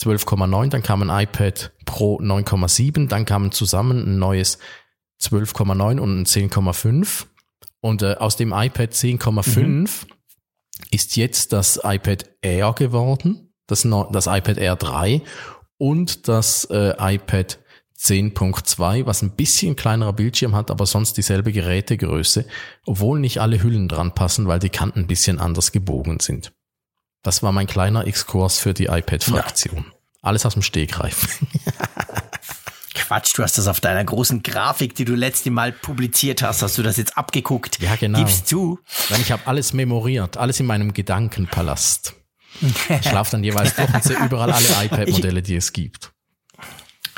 12,9, 0.00 0.70
dann 0.70 0.82
kam 0.82 1.08
ein 1.08 1.24
iPad 1.24 1.72
Pro 1.84 2.18
9,7, 2.20 3.08
dann 3.08 3.24
kamen 3.24 3.52
zusammen 3.52 4.06
ein 4.06 4.18
neues 4.18 4.58
12,9 5.20 5.98
und 5.98 6.20
ein 6.20 6.24
10,5. 6.24 7.26
Und 7.80 8.02
äh, 8.02 8.14
aus 8.14 8.36
dem 8.36 8.52
iPad 8.52 8.92
10,5 8.92 9.60
mhm. 9.60 9.88
Ist 10.90 11.16
jetzt 11.16 11.52
das 11.52 11.80
iPad 11.82 12.26
Air 12.42 12.72
geworden, 12.72 13.52
das, 13.66 13.86
das 14.12 14.26
iPad 14.26 14.58
Air 14.58 14.76
3 14.76 15.22
und 15.76 16.28
das 16.28 16.64
äh, 16.70 16.94
iPad 16.98 17.58
10.2, 17.98 19.06
was 19.06 19.22
ein 19.22 19.32
bisschen 19.32 19.74
kleinerer 19.74 20.12
Bildschirm 20.12 20.54
hat, 20.54 20.70
aber 20.70 20.86
sonst 20.86 21.16
dieselbe 21.16 21.52
Gerätegröße, 21.52 22.44
obwohl 22.86 23.18
nicht 23.18 23.40
alle 23.40 23.60
Hüllen 23.62 23.88
dran 23.88 24.14
passen, 24.14 24.46
weil 24.46 24.60
die 24.60 24.70
Kanten 24.70 25.00
ein 25.00 25.06
bisschen 25.08 25.40
anders 25.40 25.72
gebogen 25.72 26.20
sind. 26.20 26.52
Das 27.22 27.42
war 27.42 27.50
mein 27.50 27.66
kleiner 27.66 28.06
Exkurs 28.06 28.58
für 28.58 28.72
die 28.72 28.86
iPad-Fraktion. 28.86 29.78
Ja. 29.78 29.92
Alles 30.22 30.46
aus 30.46 30.52
dem 30.52 30.62
Stegreif. 30.62 31.44
Quatsch, 33.08 33.32
du 33.38 33.42
hast 33.42 33.56
das 33.56 33.68
auf 33.68 33.80
deiner 33.80 34.04
großen 34.04 34.42
Grafik, 34.42 34.94
die 34.94 35.06
du 35.06 35.14
letzte 35.14 35.50
Mal 35.50 35.72
publiziert 35.72 36.42
hast, 36.42 36.60
hast 36.60 36.76
du 36.76 36.82
das 36.82 36.98
jetzt 36.98 37.16
abgeguckt. 37.16 37.80
Ja, 37.80 37.96
genau. 37.96 38.18
Gibst 38.18 38.52
du? 38.52 38.80
Weil 39.08 39.22
ich 39.22 39.32
habe 39.32 39.46
alles 39.46 39.72
memoriert, 39.72 40.36
alles 40.36 40.60
in 40.60 40.66
meinem 40.66 40.92
Gedankenpalast. 40.92 42.14
Ich 42.60 43.08
schlafe 43.08 43.30
dann 43.30 43.42
jeweils 43.42 43.74
durch 43.76 43.94
und 43.94 44.04
sehe 44.04 44.18
überall 44.26 44.52
alle 44.52 44.84
iPad-Modelle, 44.84 45.40
die 45.40 45.56
es 45.56 45.72
gibt. 45.72 46.12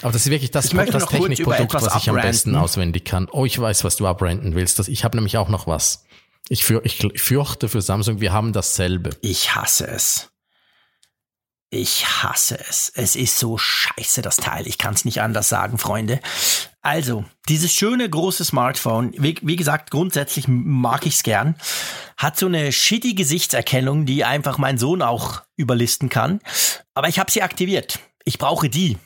Aber 0.00 0.12
das 0.12 0.26
ist 0.26 0.30
wirklich 0.30 0.52
das, 0.52 0.68
das 0.68 1.06
Technikprodukt, 1.06 1.74
was 1.74 1.96
ich 1.96 2.08
am 2.08 2.14
besten 2.14 2.54
auswendig 2.54 3.04
kann. 3.04 3.28
Oh, 3.32 3.44
ich 3.44 3.58
weiß, 3.58 3.82
was 3.82 3.96
du 3.96 4.06
abrenten 4.06 4.54
willst. 4.54 4.88
Ich 4.88 5.02
habe 5.02 5.16
nämlich 5.16 5.38
auch 5.38 5.48
noch 5.48 5.66
was. 5.66 6.04
Ich, 6.48 6.64
für, 6.64 6.84
ich 6.84 6.98
fürchte 7.16 7.68
für 7.68 7.82
Samsung, 7.82 8.20
wir 8.20 8.32
haben 8.32 8.52
dasselbe. 8.52 9.10
Ich 9.22 9.56
hasse 9.56 9.88
es. 9.88 10.29
Ich 11.72 12.04
hasse 12.04 12.58
es. 12.68 12.90
Es 12.96 13.14
ist 13.14 13.38
so 13.38 13.56
scheiße, 13.56 14.22
das 14.22 14.36
Teil. 14.36 14.66
Ich 14.66 14.76
kann 14.76 14.94
es 14.94 15.04
nicht 15.04 15.22
anders 15.22 15.48
sagen, 15.48 15.78
Freunde. 15.78 16.20
Also, 16.82 17.24
dieses 17.48 17.72
schöne 17.72 18.10
große 18.10 18.44
Smartphone, 18.44 19.12
wie, 19.16 19.36
wie 19.42 19.54
gesagt, 19.54 19.92
grundsätzlich 19.92 20.48
mag 20.48 21.06
ich 21.06 21.14
es 21.14 21.22
gern, 21.22 21.54
hat 22.16 22.36
so 22.36 22.46
eine 22.46 22.72
shitty 22.72 23.14
Gesichtserkennung, 23.14 24.04
die 24.04 24.24
einfach 24.24 24.58
mein 24.58 24.78
Sohn 24.78 25.00
auch 25.00 25.42
überlisten 25.56 26.08
kann. 26.08 26.40
Aber 26.94 27.08
ich 27.08 27.20
habe 27.20 27.30
sie 27.30 27.42
aktiviert. 27.42 28.00
Ich 28.24 28.38
brauche 28.38 28.68
die. 28.68 28.98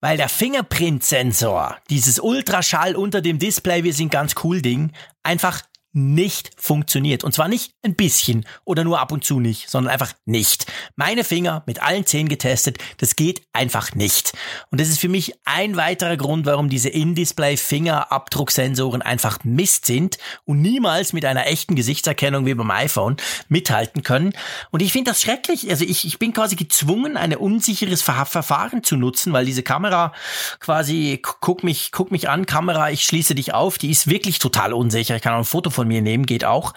Weil 0.00 0.16
der 0.16 0.28
Fingerprint-Sensor, 0.28 1.76
dieses 1.90 2.18
Ultraschall 2.18 2.96
unter 2.96 3.20
dem 3.20 3.38
Display, 3.38 3.84
wir 3.84 3.94
sind 3.94 4.10
ganz 4.10 4.34
cool 4.42 4.62
Ding, 4.62 4.92
einfach 5.22 5.62
nicht 5.92 6.50
funktioniert. 6.56 7.24
Und 7.24 7.32
zwar 7.32 7.48
nicht 7.48 7.72
ein 7.82 7.94
bisschen 7.94 8.44
oder 8.64 8.84
nur 8.84 9.00
ab 9.00 9.12
und 9.12 9.24
zu 9.24 9.40
nicht, 9.40 9.68
sondern 9.70 9.92
einfach 9.92 10.12
nicht. 10.26 10.66
Meine 10.96 11.24
Finger 11.24 11.62
mit 11.66 11.82
allen 11.82 12.06
Zehen 12.06 12.28
getestet, 12.28 12.78
das 12.98 13.16
geht 13.16 13.42
einfach 13.52 13.94
nicht. 13.94 14.32
Und 14.70 14.80
das 14.80 14.88
ist 14.88 15.00
für 15.00 15.08
mich 15.08 15.34
ein 15.44 15.76
weiterer 15.76 16.16
Grund, 16.16 16.46
warum 16.46 16.68
diese 16.68 16.88
In-Display 16.88 17.56
Fingerabdrucksensoren 17.56 19.02
einfach 19.02 19.38
Mist 19.44 19.86
sind 19.86 20.18
und 20.44 20.60
niemals 20.60 21.12
mit 21.12 21.24
einer 21.24 21.46
echten 21.46 21.74
Gesichtserkennung 21.74 22.46
wie 22.46 22.54
beim 22.54 22.70
iPhone 22.70 23.16
mithalten 23.48 24.02
können. 24.02 24.32
Und 24.70 24.82
ich 24.82 24.92
finde 24.92 25.10
das 25.10 25.22
schrecklich. 25.22 25.70
Also 25.70 25.84
ich, 25.84 26.06
ich 26.06 26.18
bin 26.18 26.32
quasi 26.32 26.56
gezwungen, 26.56 27.16
ein 27.16 27.34
unsicheres 27.34 28.02
Verfahren 28.02 28.84
zu 28.84 28.96
nutzen, 28.96 29.32
weil 29.32 29.46
diese 29.46 29.62
Kamera 29.62 30.12
quasi, 30.60 31.20
guck 31.22 31.64
mich, 31.64 31.92
guck 31.92 32.10
mich 32.10 32.28
an, 32.28 32.46
Kamera, 32.46 32.90
ich 32.90 33.04
schließe 33.04 33.34
dich 33.34 33.54
auf, 33.54 33.78
die 33.78 33.90
ist 33.90 34.08
wirklich 34.08 34.38
total 34.38 34.72
unsicher. 34.72 35.16
Ich 35.16 35.22
kann 35.22 35.32
auch 35.32 35.38
ein 35.38 35.44
Foto 35.44 35.70
von 35.70 35.87
mir 35.88 36.02
nehmen, 36.02 36.26
geht 36.26 36.44
auch. 36.44 36.74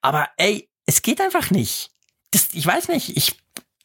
Aber 0.00 0.28
ey, 0.36 0.68
es 0.86 1.02
geht 1.02 1.20
einfach 1.20 1.50
nicht. 1.50 1.90
Das, 2.32 2.48
ich 2.52 2.66
weiß 2.66 2.88
nicht, 2.88 3.16
ich 3.16 3.36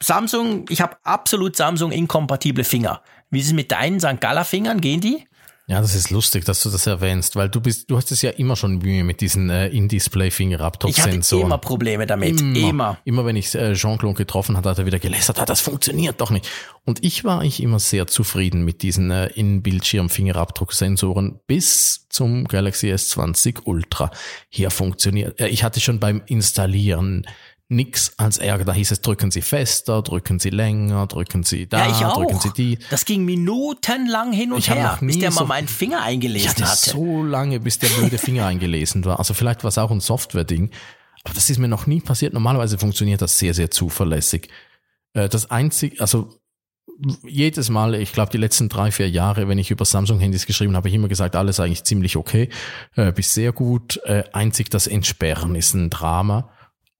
Samsung, 0.01 0.65
ich 0.69 0.81
habe 0.81 0.97
absolut 1.03 1.55
Samsung 1.55 1.91
inkompatible 1.91 2.63
Finger. 2.63 3.03
Wie 3.29 3.39
ist 3.39 3.47
es 3.47 3.53
mit 3.53 3.71
deinen 3.71 3.99
St. 3.99 4.19
Galler 4.19 4.45
Fingern? 4.45 4.81
Gehen 4.81 5.01
die? 5.01 5.27
Ja, 5.69 5.79
das 5.81 5.93
ist 5.93 6.09
lustig, 6.09 6.45
dass 6.45 6.63
du 6.63 6.71
das 6.71 6.87
erwähnst, 6.87 7.35
weil 7.35 7.47
du 7.47 7.61
bist, 7.61 7.91
du 7.91 7.97
hast 7.97 8.11
es 8.11 8.23
ja 8.23 8.31
immer 8.31 8.55
schon 8.55 8.79
Mühe 8.79 9.03
mit 9.03 9.21
diesen 9.21 9.51
äh, 9.51 9.67
In-Display-Fingerabdrucksensoren. 9.67 11.21
Ich 11.21 11.31
hatte 11.31 11.45
immer 11.45 11.59
Probleme 11.59 12.07
damit, 12.07 12.41
immer. 12.41 12.69
Immer, 12.69 12.97
immer 13.05 13.23
wenn 13.23 13.35
ich 13.35 13.53
äh, 13.53 13.73
Jean-Claude 13.73 14.15
getroffen 14.15 14.57
hat, 14.57 14.65
hat 14.65 14.79
er 14.79 14.87
wieder 14.87 14.97
gelästert, 14.97 15.39
hat 15.39 15.47
das 15.47 15.61
funktioniert 15.61 16.19
doch 16.21 16.31
nicht. 16.31 16.49
Und 16.85 17.03
ich 17.03 17.23
war 17.23 17.43
ich 17.43 17.61
immer 17.61 17.77
sehr 17.77 18.07
zufrieden 18.07 18.65
mit 18.65 18.81
diesen 18.81 19.11
äh, 19.11 19.27
In-Bildschirm-Fingerabdrucksensoren 19.27 21.39
bis 21.45 22.07
zum 22.09 22.45
Galaxy 22.45 22.91
S20 22.91 23.65
Ultra. 23.65 24.09
Hier 24.49 24.71
funktioniert, 24.71 25.39
äh, 25.39 25.49
ich 25.49 25.63
hatte 25.63 25.81
schon 25.81 25.99
beim 25.99 26.23
Installieren 26.25 27.27
nix 27.69 28.13
als 28.17 28.37
Ärger. 28.39 28.65
Da 28.65 28.73
hieß 28.73 28.91
es, 28.91 29.01
drücken 29.01 29.31
Sie 29.31 29.41
fester, 29.41 30.01
drücken 30.01 30.39
Sie 30.39 30.49
länger, 30.49 31.05
drücken 31.07 31.43
Sie 31.43 31.67
da, 31.67 31.85
ja, 31.87 31.91
ich 31.91 32.03
auch. 32.05 32.15
drücken 32.17 32.39
Sie 32.39 32.51
die. 32.51 32.79
Das 32.89 33.05
ging 33.05 33.23
minutenlang 33.25 34.31
hin 34.33 34.51
und 34.51 34.59
Ich 34.59 34.69
her, 34.69 34.97
bis 35.01 35.19
der 35.19 35.31
so- 35.31 35.41
mal 35.41 35.45
meinen 35.47 35.67
Finger 35.67 35.99
Ich 35.99 36.03
eingelesen 36.05 36.49
hatte 36.49 36.65
hatte. 36.65 36.89
so 36.89 37.23
lange, 37.23 37.59
bis 37.59 37.79
der 37.79 37.89
blöde 37.89 38.17
Finger 38.17 38.45
eingelesen 38.47 39.05
war. 39.05 39.19
Also 39.19 39.33
vielleicht 39.33 39.63
war 39.63 39.69
es 39.69 39.77
auch 39.77 39.91
ein 39.91 39.99
Software-Ding. 40.01 40.71
Aber 41.23 41.33
das 41.33 41.49
ist 41.49 41.59
mir 41.59 41.67
noch 41.67 41.85
nie 41.85 42.01
passiert. 42.01 42.33
Normalerweise 42.33 42.77
funktioniert 42.77 43.21
das 43.21 43.37
sehr, 43.37 43.53
sehr 43.53 43.69
zuverlässig. 43.71 44.49
Äh, 45.13 45.29
Das 45.29 45.51
einzige, 45.51 46.01
also 46.01 46.39
jedes 47.25 47.69
Mal, 47.69 47.93
ich 47.95 48.11
glaube 48.13 48.31
die 48.31 48.37
letzten 48.37 48.67
drei, 48.67 48.91
vier 48.91 49.09
Jahre, 49.09 49.47
wenn 49.47 49.57
ich 49.57 49.71
über 49.71 49.85
Samsung-Handys 49.85 50.45
geschrieben 50.45 50.71
habe, 50.71 50.77
habe 50.77 50.89
ich 50.89 50.95
immer 50.95 51.07
gesagt, 51.07 51.35
alles 51.35 51.59
eigentlich 51.59 51.83
ziemlich 51.83 52.17
okay, 52.17 52.49
äh, 52.95 53.11
bis 53.13 53.33
sehr 53.33 53.51
gut. 53.53 54.01
Äh, 54.05 54.23
einzig 54.33 54.69
das 54.69 54.87
Entsperren 54.87 55.55
ist 55.55 55.73
ein 55.75 55.89
Drama. 55.89 56.49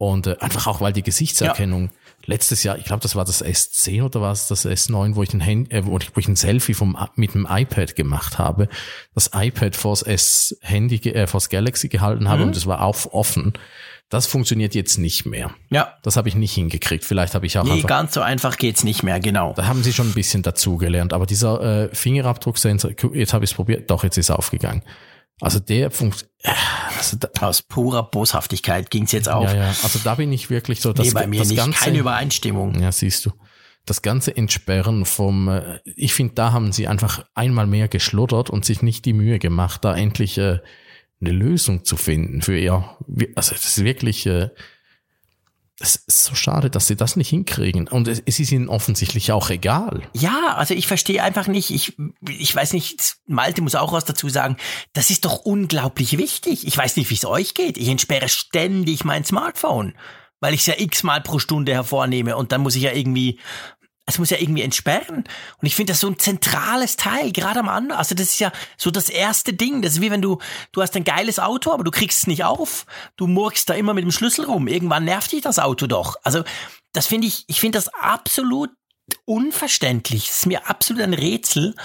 Und 0.02 0.28
äh, 0.28 0.38
einfach 0.40 0.66
auch, 0.66 0.80
weil 0.80 0.94
die 0.94 1.04
Gesichtserkennung 1.04 1.90
letztes 2.26 2.64
Jahr, 2.64 2.78
ich 2.78 2.86
glaube, 2.86 3.02
das 3.02 3.16
war 3.18 3.26
das 3.26 3.44
S10 3.44 4.02
oder 4.04 4.22
war 4.22 4.32
es 4.32 4.48
das 4.48 4.66
S9, 4.66 5.16
wo 5.16 5.24
ich 5.24 5.34
ein, 5.34 5.46
Hand, 5.46 5.72
äh, 5.74 5.86
wo 5.86 5.98
ich, 5.98 6.16
wo 6.16 6.20
ich 6.22 6.28
ein 6.30 6.38
Selfie 6.38 6.74
vom, 6.74 6.98
mit 7.16 7.34
dem 7.34 7.46
iPad 7.50 7.96
gemacht 7.98 8.38
habe, 8.40 8.70
das 9.14 9.32
iPad 9.36 9.76
vors 9.76 10.02
S-Handy, 10.02 11.00
ge- 11.00 11.14
äh, 11.14 11.28
vors 11.28 11.50
Galaxy 11.50 11.90
gehalten 11.90 12.30
habe 12.30 12.44
Mhm. 12.44 12.48
und 12.48 12.56
es 12.56 12.66
war 12.66 12.82
auf 12.82 13.14
offen. 13.14 13.54
Das 14.08 14.26
funktioniert 14.26 14.74
jetzt 14.74 14.98
nicht 14.98 15.26
mehr. 15.26 15.52
Ja, 15.70 15.94
Das 16.02 16.16
habe 16.18 16.30
ich 16.30 16.36
nicht 16.36 16.54
hingekriegt. 16.54 17.04
Vielleicht 17.04 17.36
habe 17.36 17.46
ich 17.46 17.60
auch 17.60 17.64
nee, 17.66 17.74
einfach 17.74 17.90
ganz 17.90 18.14
so 18.14 18.22
einfach 18.22 18.58
geht's 18.58 18.84
nicht 18.86 19.04
mehr, 19.04 19.20
genau. 19.20 19.54
da 19.54 19.68
haben 19.68 19.84
sie 19.84 19.92
schon 19.94 20.08
ein 20.08 20.14
bisschen 20.14 20.42
dazugelernt. 20.44 21.12
Aber 21.14 21.26
dieser 21.28 21.62
äh, 21.92 21.96
Fingerabdrucksensor, 21.96 22.92
jetzt 23.14 23.34
habe 23.34 23.44
ich 23.44 23.52
es 23.52 23.56
probiert, 23.56 23.92
doch, 23.92 24.04
jetzt 24.04 24.18
ist 24.18 24.32
aufgegangen. 24.32 24.82
Also 25.42 25.60
der 25.60 25.92
funktioniert. 25.92 26.30
Also 26.98 27.18
Aus 27.42 27.62
purer 27.62 28.04
Boshaftigkeit 28.04 28.90
ging's 28.90 29.12
jetzt 29.12 29.30
auf. 29.30 29.46
ja, 29.46 29.56
ja, 29.56 29.68
also 29.68 30.00
da 30.04 30.16
bin 30.16 30.32
ich 30.32 30.50
wirklich 30.50 30.82
so, 30.82 30.94
das, 30.94 31.08
nee, 31.08 31.14
bei 31.14 31.28
mir 31.28 31.40
das 31.40 31.50
nicht, 31.50 31.58
ganze, 31.58 31.80
keine 31.80 31.98
Übereinstimmung. 31.98 32.80
ja, 32.80 32.92
siehst 32.92 33.26
du, 33.26 33.32
das 33.86 34.02
ganze 34.02 34.36
Entsperren 34.36 35.06
vom, 35.06 35.50
äh, 35.50 35.80
ich 35.96 36.14
finde, 36.14 36.36
da 36.36 36.52
haben 36.52 36.72
sie 36.72 36.88
einfach 36.88 37.26
einmal 37.36 37.68
mehr 37.68 37.88
geschluddert 37.88 38.50
und 38.50 38.66
sich 38.66 38.82
nicht 38.82 39.06
die 39.06 39.14
Mühe 39.14 39.40
gemacht, 39.40 39.84
da 39.84 39.96
endlich 39.96 40.38
äh, 40.38 40.60
eine 41.22 41.32
Lösung 41.32 41.84
zu 41.84 41.98
finden 41.98 42.42
für 42.42 42.58
ihr, 42.58 42.86
also 43.36 43.52
das 43.54 43.66
ist 43.66 43.84
wirklich, 43.84 44.26
äh, 44.26 44.50
es 45.80 45.96
ist 45.96 46.24
so 46.24 46.36
schade, 46.36 46.70
dass 46.70 46.88
sie 46.88 46.96
das 46.96 47.16
nicht 47.16 47.30
hinkriegen. 47.30 47.88
Und 47.88 48.08
es, 48.08 48.20
ist 48.20 48.52
ihnen 48.52 48.68
offensichtlich 48.68 49.32
auch 49.32 49.50
egal. 49.50 50.04
Ja, 50.14 50.56
also 50.56 50.74
ich 50.74 50.88
verstehe 50.88 51.24
einfach 51.24 51.48
nicht, 51.48 51.72
ich, 51.72 51.98
ich 52.28 52.54
weiß 52.54 52.74
nicht, 52.74 53.16
Malte 53.28 53.62
muss 53.62 53.76
auch 53.76 53.94
was 53.94 54.06
dazu 54.06 54.28
sagen, 54.30 54.58
das 54.94 55.10
ist 55.10 55.26
doch 55.26 55.38
unglaublich 55.40 56.18
wichtig. 56.18 56.68
Ich 56.68 56.78
weiß 56.78 56.98
nicht, 56.98 57.10
wie 57.10 57.16
es 57.16 57.26
euch 57.26 57.54
geht. 57.54 57.78
Ich 57.78 57.88
entsperre 57.88 58.28
ständig 58.28 59.06
mein 59.06 59.24
Smartphone, 59.24 59.96
weil 60.42 60.54
ich 60.54 60.62
es 60.62 60.66
ja 60.66 60.76
x-mal 60.78 61.22
pro 61.22 61.40
Stunde 61.40 61.74
hervornehme 61.74 62.36
und 62.36 62.52
dann 62.52 62.62
muss 62.62 62.76
ich 62.76 62.84
ja 62.84 62.92
irgendwie, 62.92 63.40
es 64.10 64.20
muss 64.20 64.30
ja 64.30 64.38
irgendwie 64.38 64.62
entsperren. 64.64 65.24
Und 65.58 65.66
ich 65.66 65.76
finde 65.76 65.94
das 65.94 66.00
so 66.02 66.08
ein 66.08 66.20
zentrales 66.20 66.98
Teil, 66.98 67.32
gerade 67.32 67.60
am 67.60 67.70
Anfang. 67.70 67.98
Also 67.98 68.16
das 68.16 68.28
ist 68.28 68.40
ja 68.40 68.52
so 68.78 68.92
das 68.92 69.10
erste 69.10 69.54
Ding. 69.54 69.82
Das 69.82 69.94
ist 69.94 70.02
wie 70.02 70.12
wenn 70.12 70.22
du, 70.22 70.40
du 70.72 70.82
hast 70.82 70.96
ein 70.96 71.04
geiles 71.04 71.40
Auto, 71.40 71.72
aber 71.72 71.84
du 71.84 71.92
kriegst 71.92 72.20
es 72.20 72.28
nicht 72.28 72.44
auf. 72.44 72.86
Du 73.16 73.28
murkst 73.28 73.70
da 73.70 73.74
immer 73.74 73.94
mit 73.94 74.04
dem 74.04 74.12
Schlüssel 74.12 74.46
rum. 74.46 74.68
Irgendwann 74.68 75.06
nervt 75.06 75.32
dich 75.32 75.42
das 75.42 75.60
Auto 75.60 75.88
doch. 75.88 76.16
Also 76.24 76.44
das 76.94 77.08
finde 77.08 77.28
ich, 77.28 77.46
ich 77.48 77.60
finde 77.60 77.78
das 77.78 77.88
absolut 77.90 78.72
unverständlich. 79.26 80.28
Das 80.28 80.38
ist 80.40 80.46
mir 80.46 80.68
absolut 80.70 81.02
ein 81.04 81.14
Rätsel. 81.14 81.76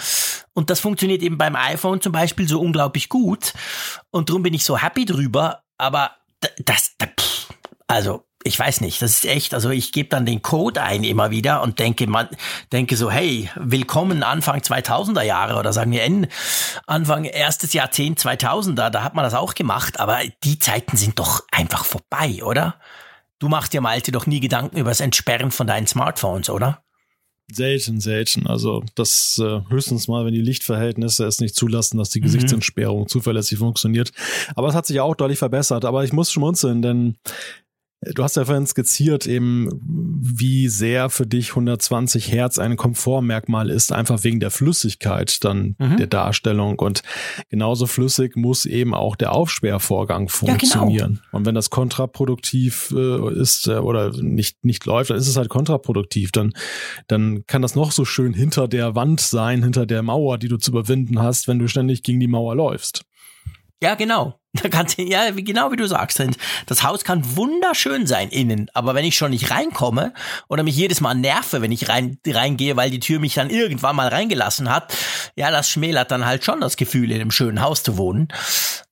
Und 0.53 0.71
das 0.71 0.81
funktioniert 0.81 1.23
eben 1.23 1.39
beim 1.39 1.57
iPhone 1.57 2.01
zum 2.01 2.13
Beispiel 2.13 2.49
so 2.49 2.61
unglaublich 2.61 3.09
gut. 3.09 3.53
Und 4.11 4.29
darum 4.29 4.43
bin 4.43 4.55
ich 4.55 4.65
so 4.65 4.79
happy 4.79 5.05
drüber. 5.05 5.63
Aber 5.79 6.13
das, 6.65 6.93
da- 6.99 7.07
pff, 7.07 7.49
also 7.87 8.25
ich 8.47 8.59
weiß 8.59 8.83
nicht, 8.83 9.01
das 9.01 9.13
ist 9.13 9.25
echt, 9.25 9.55
also 9.55 9.71
ich 9.71 9.91
gebe 9.91 10.11
dann 10.11 10.27
den 10.27 10.43
Code 10.43 10.83
ein 10.83 11.03
immer 11.03 11.31
wieder 11.31 11.63
und 11.63 11.79
denke, 11.79 12.07
man, 12.07 12.29
denke 12.73 12.95
so, 12.97 13.11
hey, 13.11 13.49
willkommen 13.57 14.23
Anfang 14.23 14.61
2000er 14.61 15.23
Jahre 15.23 15.59
oder 15.59 15.73
sagen 15.73 15.93
wir 15.93 16.03
Ende, 16.03 16.29
Anfang 16.87 17.25
erstes 17.25 17.73
Jahrzehnt 17.73 18.21
2000er, 18.21 18.91
da 18.91 19.03
hat 19.03 19.15
man 19.15 19.25
das 19.25 19.33
auch 19.33 19.55
gemacht, 19.55 19.99
aber 19.99 20.19
die 20.45 20.59
Zeiten 20.59 20.99
sind 20.99 21.19
doch 21.19 21.43
einfach 21.51 21.87
vorbei, 21.87 22.45
oder? 22.45 22.79
Du 23.39 23.49
machst 23.49 23.73
dir, 23.73 23.81
Malte, 23.81 24.13
doch 24.13 24.27
nie 24.27 24.41
Gedanken 24.41 24.77
über 24.77 24.91
das 24.91 25.01
Entsperren 25.01 25.51
von 25.51 25.67
deinen 25.67 25.87
Smartphones, 25.87 26.51
oder? 26.51 26.85
Selten, 27.51 28.01
selten. 28.01 28.47
Also 28.47 28.83
das 28.95 29.39
äh, 29.43 29.61
höchstens 29.69 30.09
mal, 30.09 30.25
wenn 30.25 30.33
die 30.33 30.41
Lichtverhältnisse 30.41 31.27
es 31.27 31.41
nicht 31.41 31.55
zulassen, 31.55 31.99
dass 31.99 32.09
die 32.09 32.21
Mhm. 32.21 32.25
Gesichtsentsperrung 32.25 33.07
zuverlässig 33.07 33.59
funktioniert. 33.59 34.13
Aber 34.57 34.69
es 34.69 34.75
hat 34.75 34.87
sich 34.87 35.01
auch 35.01 35.15
deutlich 35.15 35.39
verbessert. 35.39 35.85
Aber 35.85 36.05
ich 36.05 36.15
muss 36.15 36.33
schmunzeln, 36.33 36.81
denn 36.81 37.19
du 38.13 38.23
hast 38.23 38.37
ja 38.37 38.45
vorhin 38.45 38.67
skizziert 38.67 39.27
eben, 39.27 39.69
wie 39.83 40.69
sehr 40.69 41.11
für 41.11 41.27
dich 41.27 41.51
120 41.51 42.31
Hertz 42.33 42.59
ein 42.59 42.77
Komfortmerkmal 42.77 43.71
ist, 43.71 43.93
einfach 43.93 44.25
wegen 44.25 44.41
der 44.41 44.51
Flüssigkeit 44.51 45.45
dann 45.45 45.75
Mhm. 45.79 45.97
der 45.97 46.07
Darstellung. 46.07 46.79
Und 46.79 47.03
genauso 47.51 47.87
flüssig 47.87 48.37
muss 48.37 48.67
eben 48.67 48.95
auch 48.95 49.17
der 49.17 49.33
Aufsperrvorgang 49.33 50.27
genau. 50.27 50.37
funktionieren. 50.37 51.21
Und 51.33 51.47
wenn 51.47 51.55
das 51.55 51.71
kontraproduktiv 51.71 52.93
äh, 52.97 53.41
ist 53.41 53.69
äh, 53.69 53.77
oder 53.77 54.11
nicht, 54.23 54.65
nicht 54.65 54.85
läuft, 54.87 55.11
dann 55.11 55.17
ist 55.17 55.29
es 55.29 55.37
halt 55.37 55.49
kontraproduktiv. 55.49 56.33
Dann, 56.33 56.53
dann 57.09 57.47
kann 57.47 57.63
das 57.63 57.75
noch 57.75 57.93
so 57.93 58.05
schön 58.05 58.35
hinter 58.35 58.69
der 58.69 58.95
Wand 58.95 59.21
sein, 59.21 59.63
hinter 59.63 59.87
der 59.87 60.03
Mauer, 60.03 60.39
die 60.39 60.49
du 60.49 60.57
zu 60.57 60.71
überwinden 60.71 61.21
hast, 61.21 61.49
wenn 61.49 61.59
du 61.59 61.69
ständig 61.69 62.03
gegen 62.03 62.21
die 62.21 62.29
Mauer 62.29 62.55
läufst. 62.55 63.05
Ja, 63.83 63.95
genau. 63.95 64.39
Da 64.63 64.69
kannst 64.69 64.99
ja, 64.99 65.33
genau 65.33 65.73
wie 65.73 65.77
du 65.77 65.89
sagst. 65.89 66.23
Das 66.67 66.85
Haus 66.85 67.03
kann 67.03 67.37
wunderschön 67.37 68.07
sein 68.07 68.29
innen, 68.29 68.71
aber 68.73 68.95
wenn 68.95 69.05
ich 69.05 69.17
schon 69.17 69.33
nicht 69.33 69.51
reinkomme 69.51 70.15
oder 70.49 70.63
mich 70.63 70.77
jedes 70.77 71.01
Mal 71.01 71.15
nerve, 71.15 71.61
wenn 71.61 71.73
ich 71.73 71.89
rein, 71.89 72.19
reingehe, 72.25 72.77
weil 72.77 72.89
die 72.93 73.01
Tür 73.01 73.19
mich 73.19 73.35
dann 73.35 73.51
irgendwann 73.51 73.97
mal 73.97 74.07
reingelassen 74.07 74.71
hat, 74.71 74.97
ja, 75.35 75.51
das 75.51 75.69
schmälert 75.69 76.13
dann 76.13 76.25
halt 76.25 76.45
schon 76.45 76.61
das 76.61 76.77
Gefühl, 76.77 77.11
in 77.11 77.21
einem 77.21 77.33
schönen 77.33 77.63
Haus 77.63 77.83
zu 77.83 77.97
wohnen. 77.97 78.29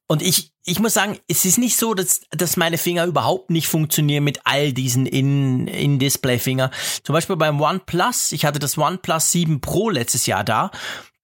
Und 0.09 0.21
ich, 0.21 0.51
ich 0.65 0.81
muss 0.81 0.95
sagen, 0.95 1.17
es 1.29 1.45
ist 1.45 1.59
nicht 1.59 1.77
so, 1.79 1.95
dass, 1.95 2.23
dass 2.33 2.57
meine 2.57 2.77
Finger 2.77 3.05
überhaupt 3.07 3.51
nicht 3.51 3.69
funktionieren 3.69 4.25
mit 4.25 4.41
all 4.45 4.73
diesen 4.73 5.07
In- 5.07 5.69
In-Display-Finger. 5.69 6.73
Zum 7.05 7.13
Beispiel 7.13 7.37
beim 7.37 7.61
OnePlus, 7.61 8.33
ich 8.33 8.45
hatte 8.45 8.59
das 8.59 8.77
OnePlus 8.77 9.31
7 9.31 9.61
Pro 9.61 9.91
letztes 9.91 10.27
Jahr 10.27 10.43
da. 10.43 10.73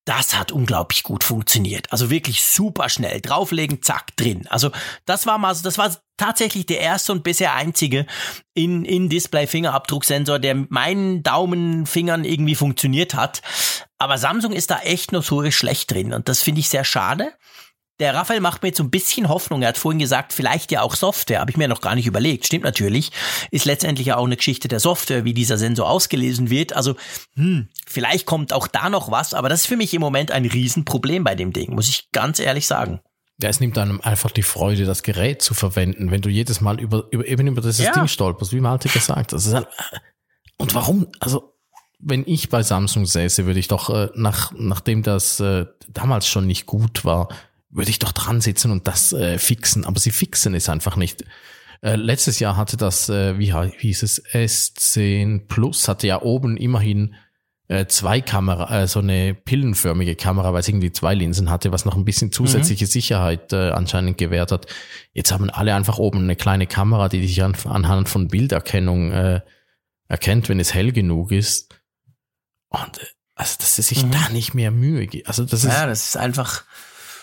Das 0.08 0.34
hat 0.34 0.52
unglaublich 0.52 1.02
gut 1.02 1.22
funktioniert. 1.22 1.92
Also 1.92 2.08
wirklich 2.08 2.42
super 2.42 2.88
schnell. 2.88 3.20
Drauflegen, 3.20 3.82
zack, 3.82 4.16
drin. 4.16 4.46
Also 4.48 4.70
das 5.04 5.26
war 5.26 5.36
mal, 5.36 5.54
das 5.62 5.76
war 5.76 5.94
tatsächlich 6.16 6.64
der 6.64 6.80
erste 6.80 7.12
und 7.12 7.22
bisher 7.22 7.52
einzige 7.52 8.06
in, 8.54 8.86
in 8.86 9.10
Display 9.10 9.46
Fingerabdrucksensor, 9.46 10.38
der 10.38 10.54
mit 10.54 10.70
meinen 10.70 11.22
Daumenfingern 11.22 12.24
irgendwie 12.24 12.54
funktioniert 12.54 13.12
hat. 13.12 13.42
Aber 13.98 14.16
Samsung 14.16 14.52
ist 14.52 14.70
da 14.70 14.78
echt 14.78 15.12
notorisch 15.12 15.58
schlecht 15.58 15.90
drin 15.90 16.14
und 16.14 16.30
das 16.30 16.40
finde 16.40 16.60
ich 16.60 16.70
sehr 16.70 16.84
schade. 16.84 17.34
Der 18.00 18.14
Raphael 18.14 18.40
macht 18.40 18.62
mir 18.62 18.68
jetzt 18.68 18.78
so 18.78 18.84
ein 18.84 18.90
bisschen 18.90 19.28
Hoffnung. 19.28 19.62
Er 19.62 19.68
hat 19.68 19.78
vorhin 19.78 19.98
gesagt, 19.98 20.32
vielleicht 20.32 20.70
ja 20.70 20.82
auch 20.82 20.94
Software. 20.94 21.40
Habe 21.40 21.50
ich 21.50 21.56
mir 21.56 21.66
noch 21.66 21.80
gar 21.80 21.96
nicht 21.96 22.06
überlegt. 22.06 22.46
Stimmt 22.46 22.64
natürlich. 22.64 23.10
Ist 23.50 23.64
letztendlich 23.64 24.06
ja 24.06 24.16
auch 24.16 24.24
eine 24.24 24.36
Geschichte 24.36 24.68
der 24.68 24.78
Software, 24.78 25.24
wie 25.24 25.34
dieser 25.34 25.58
Sensor 25.58 25.90
ausgelesen 25.90 26.48
wird. 26.48 26.74
Also, 26.74 26.94
hm, 27.34 27.68
vielleicht 27.86 28.24
kommt 28.24 28.52
auch 28.52 28.68
da 28.68 28.88
noch 28.88 29.10
was. 29.10 29.34
Aber 29.34 29.48
das 29.48 29.62
ist 29.62 29.66
für 29.66 29.76
mich 29.76 29.92
im 29.94 30.00
Moment 30.00 30.30
ein 30.30 30.44
Riesenproblem 30.44 31.24
bei 31.24 31.34
dem 31.34 31.52
Ding, 31.52 31.74
muss 31.74 31.88
ich 31.88 32.10
ganz 32.12 32.38
ehrlich 32.38 32.68
sagen. 32.68 33.00
Ja, 33.40 33.48
es 33.48 33.60
nimmt 33.60 33.76
einem 33.78 34.00
einfach 34.00 34.30
die 34.30 34.42
Freude, 34.42 34.84
das 34.84 35.02
Gerät 35.02 35.42
zu 35.42 35.54
verwenden, 35.54 36.10
wenn 36.10 36.20
du 36.20 36.28
jedes 36.28 36.60
Mal 36.60 36.80
über, 36.80 37.06
über 37.10 37.26
eben 37.26 37.46
über 37.46 37.62
dieses 37.62 37.84
Ja. 37.84 37.92
Ding 37.92 38.08
stolperst, 38.08 38.52
wie 38.52 38.60
Malte 38.60 38.88
gesagt. 38.88 39.32
Ist 39.32 39.52
halt, 39.52 39.68
und 40.56 40.74
warum? 40.74 41.06
Also, 41.20 41.54
wenn 42.00 42.22
ich 42.26 42.48
bei 42.48 42.62
Samsung 42.62 43.06
säße, 43.06 43.46
würde 43.46 43.58
ich 43.58 43.68
doch, 43.68 43.90
äh, 43.90 44.08
nach, 44.14 44.52
nachdem 44.56 45.02
das 45.02 45.40
äh, 45.40 45.66
damals 45.88 46.28
schon 46.28 46.46
nicht 46.46 46.66
gut 46.66 47.04
war, 47.04 47.28
würde 47.70 47.90
ich 47.90 47.98
doch 47.98 48.12
dran 48.12 48.40
sitzen 48.40 48.70
und 48.70 48.86
das 48.88 49.12
äh, 49.12 49.38
fixen. 49.38 49.84
Aber 49.84 49.98
sie 50.00 50.10
fixen 50.10 50.54
es 50.54 50.68
einfach 50.68 50.96
nicht. 50.96 51.24
Äh, 51.80 51.96
letztes 51.96 52.38
Jahr 52.40 52.56
hatte 52.56 52.76
das, 52.76 53.08
äh, 53.08 53.38
wie 53.38 53.52
hieß 53.52 54.02
es, 54.02 54.24
S10 54.24 55.46
Plus, 55.48 55.86
hatte 55.88 56.06
ja 56.06 56.22
oben 56.22 56.56
immerhin 56.56 57.14
äh, 57.68 57.86
zwei 57.86 58.20
Kamera, 58.22 58.82
äh, 58.82 58.88
so 58.88 59.00
eine 59.00 59.34
pillenförmige 59.34 60.16
Kamera, 60.16 60.52
weil 60.54 60.60
es 60.60 60.68
irgendwie 60.68 60.90
zwei 60.90 61.14
Linsen 61.14 61.50
hatte, 61.50 61.70
was 61.70 61.84
noch 61.84 61.96
ein 61.96 62.04
bisschen 62.06 62.32
zusätzliche 62.32 62.86
Sicherheit 62.86 63.52
äh, 63.52 63.70
anscheinend 63.70 64.16
gewährt 64.16 64.50
hat. 64.52 64.66
Jetzt 65.12 65.30
haben 65.32 65.50
alle 65.50 65.74
einfach 65.74 65.98
oben 65.98 66.20
eine 66.20 66.34
kleine 66.36 66.66
Kamera, 66.66 67.08
die 67.10 67.20
dich 67.20 67.42
an, 67.42 67.54
anhand 67.64 68.08
von 68.08 68.28
Bilderkennung 68.28 69.12
äh, 69.12 69.40
erkennt, 70.08 70.48
wenn 70.48 70.60
es 70.60 70.72
hell 70.72 70.92
genug 70.92 71.30
ist. 71.30 71.74
Und 72.70 72.98
äh, 72.98 73.06
also, 73.34 73.56
dass 73.58 73.76
sie 73.76 73.82
sich 73.82 74.02
Mhm. 74.04 74.10
da 74.12 74.28
nicht 74.30 74.54
mehr 74.54 74.70
Mühe 74.70 75.06
geben. 75.06 75.26
Also, 75.28 75.44
das 75.44 75.62
ist, 75.62 75.70
Ja, 75.72 75.86
das 75.86 76.08
ist 76.08 76.16
einfach, 76.16 76.64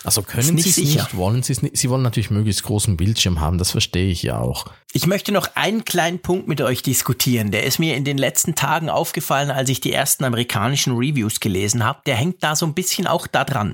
also 0.06 0.22
können 0.22 0.58
sie 0.58 0.70
es 0.70 0.78
nicht, 0.78 1.18
wollen 1.18 1.44
sie 1.44 1.54
es 1.54 1.62
nicht. 1.62 1.78
Sie 1.78 1.90
wollen 1.90 2.04
natürlich 2.04 2.30
möglichst 2.30 2.64
großen 2.64 2.96
Bildschirm 2.96 3.40
haben, 3.40 3.58
das 3.58 3.72
verstehe 3.72 4.10
ich 4.10 4.24
ja 4.24 4.38
auch. 4.38 4.68
Ich 4.94 5.08
möchte 5.08 5.32
noch 5.32 5.50
einen 5.56 5.84
kleinen 5.84 6.20
Punkt 6.20 6.48
mit 6.48 6.62
euch 6.62 6.82
diskutieren. 6.82 7.52
Der 7.52 7.64
ist 7.64 7.80
mir 7.80 7.96
in 7.96 8.06
den 8.06 8.18
letzten 8.18 8.56
Tagen 8.56 8.90
aufgefallen, 8.90 9.52
als 9.52 9.70
ich 9.70 9.82
die 9.82 9.92
ersten 9.92 10.24
amerikanischen 10.24 10.96
Reviews 10.96 11.40
gelesen 11.40 11.84
habe. 11.84 12.00
Der 12.06 12.16
hängt 12.16 12.44
da 12.44 12.56
so 12.56 12.66
ein 12.66 12.74
bisschen 12.74 13.08
auch 13.08 13.28
da 13.28 13.44
dran. 13.44 13.74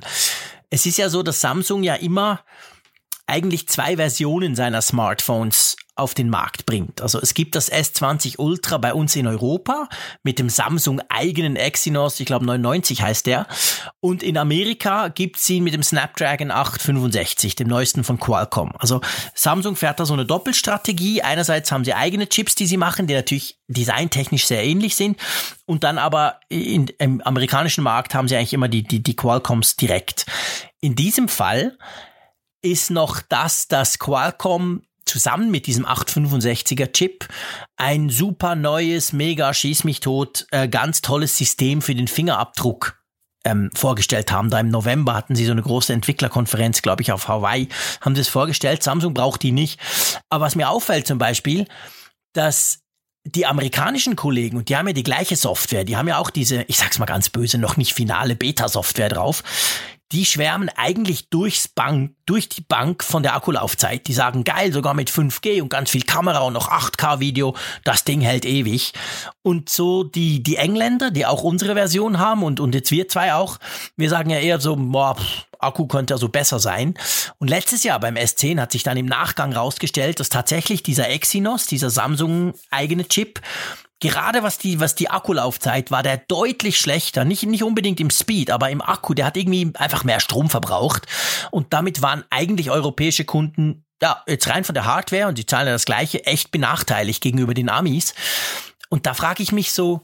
Es 0.69 0.85
ist 0.85 0.97
ja 0.97 1.09
so, 1.09 1.21
dass 1.21 1.41
Samsung 1.41 1.83
ja 1.83 1.95
immer 1.95 2.41
eigentlich 3.27 3.67
zwei 3.67 3.97
Versionen 3.97 4.55
seiner 4.55 4.81
Smartphones 4.81 5.75
auf 5.95 6.13
den 6.13 6.29
Markt 6.29 6.65
bringt. 6.65 7.01
Also 7.01 7.19
es 7.19 7.33
gibt 7.33 7.53
das 7.55 7.71
S20 7.71 8.39
Ultra 8.39 8.77
bei 8.77 8.93
uns 8.93 9.15
in 9.15 9.27
Europa 9.27 9.89
mit 10.23 10.39
dem 10.39 10.49
Samsung 10.49 11.01
eigenen 11.09 11.55
Exynos, 11.55 12.19
ich 12.19 12.25
glaube 12.25 12.45
99 12.45 13.01
heißt 13.01 13.25
der. 13.25 13.45
Und 13.99 14.23
in 14.23 14.37
Amerika 14.37 15.09
gibt 15.09 15.37
sie 15.37 15.59
mit 15.59 15.73
dem 15.73 15.83
Snapdragon 15.83 16.49
865, 16.49 17.55
dem 17.55 17.67
neuesten 17.67 18.03
von 18.03 18.19
Qualcomm. 18.19 18.71
Also 18.79 19.01
Samsung 19.35 19.75
fährt 19.75 19.99
da 19.99 20.05
so 20.05 20.13
eine 20.13 20.25
Doppelstrategie. 20.25 21.21
Einerseits 21.23 21.71
haben 21.71 21.83
sie 21.83 21.93
eigene 21.93 22.29
Chips, 22.29 22.55
die 22.55 22.67
sie 22.67 22.77
machen, 22.77 23.07
die 23.07 23.13
natürlich 23.13 23.59
designtechnisch 23.67 24.47
sehr 24.47 24.63
ähnlich 24.63 24.95
sind. 24.95 25.17
Und 25.65 25.83
dann 25.83 25.97
aber 25.97 26.39
in, 26.47 26.87
im 26.99 27.21
amerikanischen 27.21 27.83
Markt 27.83 28.15
haben 28.15 28.27
sie 28.27 28.37
eigentlich 28.37 28.53
immer 28.53 28.69
die, 28.69 28.83
die, 28.83 29.03
die 29.03 29.15
Qualcomms 29.15 29.75
direkt. 29.75 30.25
In 30.79 30.95
diesem 30.95 31.27
Fall 31.27 31.77
ist 32.61 32.91
noch 32.91 33.21
das, 33.21 33.67
dass 33.67 33.99
Qualcomm 33.99 34.83
zusammen 35.05 35.51
mit 35.51 35.67
diesem 35.67 35.85
865er 35.85 36.91
Chip 36.91 37.27
ein 37.77 38.09
super 38.09 38.55
neues, 38.55 39.13
mega 39.13 39.53
schieß 39.53 39.83
mich 39.83 39.99
tot, 39.99 40.47
äh, 40.51 40.67
ganz 40.67 41.01
tolles 41.01 41.37
System 41.37 41.81
für 41.81 41.95
den 41.95 42.07
Fingerabdruck 42.07 43.01
ähm, 43.43 43.71
vorgestellt 43.73 44.31
haben. 44.31 44.49
Da 44.49 44.59
im 44.59 44.69
November 44.69 45.13
hatten 45.13 45.35
sie 45.35 45.45
so 45.45 45.51
eine 45.51 45.61
große 45.63 45.93
Entwicklerkonferenz, 45.93 46.81
glaube 46.81 47.01
ich, 47.01 47.11
auf 47.11 47.27
Hawaii, 47.27 47.67
haben 48.01 48.15
sie 48.15 48.21
es 48.21 48.27
vorgestellt. 48.27 48.83
Samsung 48.83 49.13
braucht 49.13 49.43
die 49.43 49.51
nicht. 49.51 49.79
Aber 50.29 50.45
was 50.45 50.55
mir 50.55 50.69
auffällt 50.69 51.07
zum 51.07 51.17
Beispiel, 51.17 51.67
dass 52.33 52.79
die 53.23 53.45
amerikanischen 53.45 54.15
Kollegen, 54.15 54.57
und 54.57 54.69
die 54.69 54.75
haben 54.75 54.87
ja 54.87 54.93
die 54.93 55.03
gleiche 55.03 55.35
Software, 55.35 55.83
die 55.83 55.95
haben 55.95 56.07
ja 56.07 56.17
auch 56.17 56.29
diese, 56.31 56.63
ich 56.63 56.77
sag's 56.77 56.97
mal 56.97 57.05
ganz 57.05 57.29
böse, 57.29 57.57
noch 57.57 57.77
nicht 57.77 57.93
finale 57.93 58.35
Beta-Software 58.35 59.09
drauf, 59.09 59.43
die 60.11 60.25
schwärmen 60.25 60.69
eigentlich 60.75 61.29
durchs 61.29 61.67
Bank, 61.67 62.15
durch 62.25 62.49
die 62.49 62.61
Bank 62.61 63.03
von 63.03 63.23
der 63.23 63.35
Akkulaufzeit. 63.35 64.07
Die 64.07 64.13
sagen, 64.13 64.43
geil, 64.43 64.73
sogar 64.73 64.93
mit 64.93 65.09
5G 65.09 65.61
und 65.61 65.69
ganz 65.69 65.89
viel 65.89 66.03
Kamera 66.03 66.39
und 66.39 66.53
noch 66.53 66.69
8K-Video, 66.69 67.55
das 67.83 68.03
Ding 68.03 68.21
hält 68.21 68.45
ewig. 68.45 68.93
Und 69.41 69.69
so 69.69 70.03
die, 70.03 70.43
die 70.43 70.57
Engländer, 70.57 71.11
die 71.11 71.25
auch 71.25 71.43
unsere 71.43 71.75
Version 71.75 72.19
haben 72.19 72.43
und, 72.43 72.59
und 72.59 72.75
jetzt 72.75 72.91
wir 72.91 73.07
zwei 73.07 73.33
auch, 73.33 73.57
wir 73.95 74.09
sagen 74.09 74.29
ja 74.29 74.39
eher 74.39 74.59
so, 74.59 74.75
boah, 74.75 75.15
Akku 75.59 75.87
könnte 75.87 76.13
also 76.13 76.27
besser 76.27 76.59
sein. 76.59 76.95
Und 77.37 77.49
letztes 77.49 77.83
Jahr 77.83 77.99
beim 77.99 78.15
S10 78.15 78.59
hat 78.59 78.71
sich 78.71 78.83
dann 78.83 78.97
im 78.97 79.05
Nachgang 79.05 79.53
rausgestellt, 79.53 80.19
dass 80.19 80.29
tatsächlich 80.29 80.83
dieser 80.83 81.09
Exynos, 81.09 81.67
dieser 81.67 81.89
Samsung 81.89 82.53
eigene 82.69 83.07
Chip, 83.07 83.41
gerade 84.01 84.43
was 84.43 84.57
die, 84.57 84.81
was 84.81 84.95
die 84.95 85.09
Akkulaufzeit 85.09 85.91
war, 85.91 86.03
der 86.03 86.17
deutlich 86.17 86.79
schlechter. 86.79 87.23
Nicht, 87.23 87.43
nicht 87.43 87.63
unbedingt 87.63 87.99
im 88.01 88.09
Speed, 88.09 88.51
aber 88.51 88.69
im 88.69 88.81
Akku. 88.81 89.13
Der 89.13 89.25
hat 89.25 89.37
irgendwie 89.37 89.71
einfach 89.75 90.03
mehr 90.03 90.19
Strom 90.19 90.49
verbraucht. 90.49 91.07
Und 91.51 91.71
damit 91.71 92.01
waren 92.01 92.25
eigentlich 92.29 92.69
europäische 92.71 93.23
Kunden, 93.23 93.85
ja, 94.01 94.21
jetzt 94.27 94.49
rein 94.49 94.63
von 94.65 94.75
der 94.75 94.85
Hardware, 94.85 95.27
und 95.27 95.37
die 95.37 95.45
zahlen 95.45 95.67
ja 95.67 95.73
das 95.73 95.85
Gleiche, 95.85 96.25
echt 96.25 96.51
benachteiligt 96.51 97.21
gegenüber 97.21 97.53
den 97.53 97.69
Amis. 97.69 98.13
Und 98.89 99.05
da 99.05 99.13
frage 99.13 99.43
ich 99.43 99.51
mich 99.51 99.71
so, 99.71 100.01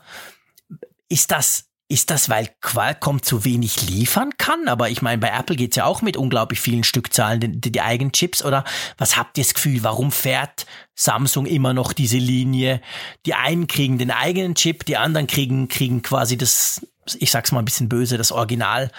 ist 1.09 1.31
das, 1.31 1.66
ist 1.89 2.09
das, 2.09 2.27
weil 2.29 2.49
Qualcomm 2.61 3.21
zu 3.21 3.45
wenig 3.45 3.87
liefern 3.87 4.31
kann? 4.37 4.67
Aber 4.67 4.89
ich 4.89 5.01
meine, 5.01 5.19
bei 5.19 5.29
Apple 5.29 5.55
geht's 5.55 5.77
ja 5.77 5.85
auch 5.85 6.01
mit 6.01 6.17
unglaublich 6.17 6.59
vielen 6.59 6.83
Stückzahlen, 6.83 7.39
die, 7.39 7.61
die, 7.61 7.71
die 7.71 7.81
eigenen 7.81 8.11
Chips. 8.11 8.43
Oder 8.43 8.65
was 8.97 9.15
habt 9.15 9.37
ihr 9.37 9.43
das 9.43 9.53
Gefühl, 9.53 9.83
warum 9.83 10.11
fährt 10.11 10.65
Samsung 10.95 11.45
immer 11.45 11.73
noch 11.73 11.93
diese 11.93 12.17
Linie? 12.17 12.81
Die 13.25 13.35
einen 13.35 13.67
kriegen 13.67 13.97
den 13.97 14.11
eigenen 14.11 14.55
Chip, 14.55 14.85
die 14.85 14.97
anderen 14.97 15.27
kriegen, 15.27 15.69
kriegen 15.69 16.01
quasi 16.01 16.37
das, 16.37 16.85
ich 17.19 17.31
sag's 17.31 17.51
mal 17.51 17.59
ein 17.59 17.65
bisschen 17.65 17.89
böse, 17.89 18.17
das 18.17 18.33
Original. 18.33 18.91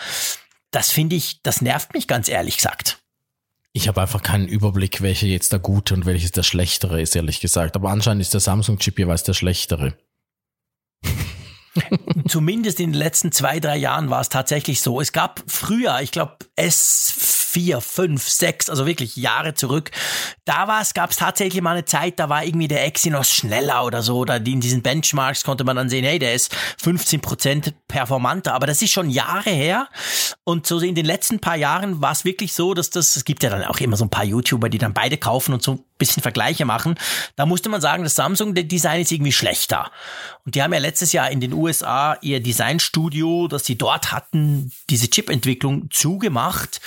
Das 0.71 0.91
finde 0.91 1.17
ich, 1.17 1.43
das 1.43 1.61
nervt 1.61 1.93
mich 1.93 2.09
ganz 2.09 2.29
ehrlich 2.29 2.57
gesagt. 2.57 2.99
Ich 3.73 3.87
habe 3.87 4.01
einfach 4.01 4.23
keinen 4.23 4.49
Überblick, 4.49 5.03
welcher 5.03 5.27
jetzt 5.27 5.53
der 5.53 5.59
gute 5.59 5.95
und 5.95 6.07
welches 6.07 6.33
der 6.33 6.43
schlechtere 6.43 7.03
ist, 7.03 7.15
ehrlich 7.15 7.41
gesagt. 7.41 7.77
Aber 7.77 7.91
anscheinend 7.91 8.23
ist 8.23 8.33
der 8.33 8.41
Samsung-Chip 8.41 8.99
jeweils 8.99 9.25
der 9.25 9.35
schlechtere. 9.35 9.95
Zumindest 12.29 12.81
in 12.81 12.93
den 12.93 12.99
letzten 12.99 13.33
zwei, 13.33 13.61
drei 13.61 13.77
Jahren 13.77 14.11
war 14.11 14.21
es 14.21 14.29
tatsächlich 14.29 14.81
so. 14.81 15.01
Es 15.01 15.13
gab 15.13 15.43
früher, 15.47 16.01
ich 16.01 16.13
glaube, 16.13 16.37
S4, 17.49 17.81
5, 17.81 18.29
6, 18.29 18.71
also 18.71 18.87
wirklich 18.87 19.17
Jahre 19.17 19.55
zurück, 19.55 19.91
da 20.45 20.69
war 20.69 20.81
es, 20.81 20.95
gab 20.95 21.11
es 21.11 21.17
tatsächlich 21.17 21.63
mal 21.63 21.73
eine 21.73 21.85
Zeit, 21.85 22.19
da 22.19 22.29
war 22.29 22.45
irgendwie 22.45 22.69
der 22.69 22.85
Exynos 22.85 23.31
schneller 23.31 23.85
oder 23.85 24.03
so, 24.03 24.19
oder 24.19 24.37
in 24.37 24.61
diesen 24.61 24.83
Benchmarks 24.83 25.45
konnte 25.45 25.65
man 25.65 25.77
dann 25.77 25.89
sehen, 25.89 26.05
hey, 26.05 26.19
der 26.19 26.35
ist 26.35 26.55
15% 26.83 27.73
performanter, 27.87 28.55
aber 28.55 28.67
das 28.67 28.83
ist 28.83 28.93
schon 28.93 29.11
Jahre 29.11 29.51
her. 29.51 29.89
Und 30.45 30.67
so 30.67 30.79
in 30.81 30.95
den 30.95 31.07
letzten 31.07 31.41
paar 31.41 31.57
Jahren 31.57 32.01
war 32.01 32.13
es 32.13 32.25
wirklich 32.25 32.53
so, 32.53 32.75
dass 32.75 32.91
das, 32.91 33.17
es 33.17 33.25
gibt 33.25 33.43
ja 33.43 33.51
dann 33.51 33.65
auch 33.65 33.81
immer 33.81 33.97
so 33.97 34.05
ein 34.05 34.11
paar 34.11 34.25
YouTuber, 34.25 34.69
die 34.69 34.79
dann 34.79 34.95
beide 34.95 35.17
kaufen 35.17 35.53
und 35.55 35.63
so 35.63 35.73
ein 35.73 35.85
bisschen 35.99 36.23
Vergleiche 36.23 36.65
machen. 36.65 36.95
Da 37.37 37.45
musste 37.45 37.69
man 37.69 37.81
sagen, 37.81 38.05
das 38.05 38.15
Samsung, 38.15 38.55
der 38.55 38.65
Design 38.65 39.01
ist 39.01 39.13
irgendwie 39.13 39.33
schlechter. 39.33 39.91
Und 40.45 40.55
die 40.55 40.63
haben 40.63 40.73
ja 40.73 40.79
letztes 40.79 41.13
Jahr 41.13 41.31
in 41.31 41.41
den 41.41 41.53
USA 41.53 42.17
ihr 42.23 42.41
Designstudio, 42.41 43.49
das 43.49 43.67
sie 43.67 43.77
dort 43.77 44.13
hatten, 44.13 44.73
diese 44.89 45.11
Chip-Entwicklung 45.11 45.91
zugemacht. 45.91 46.81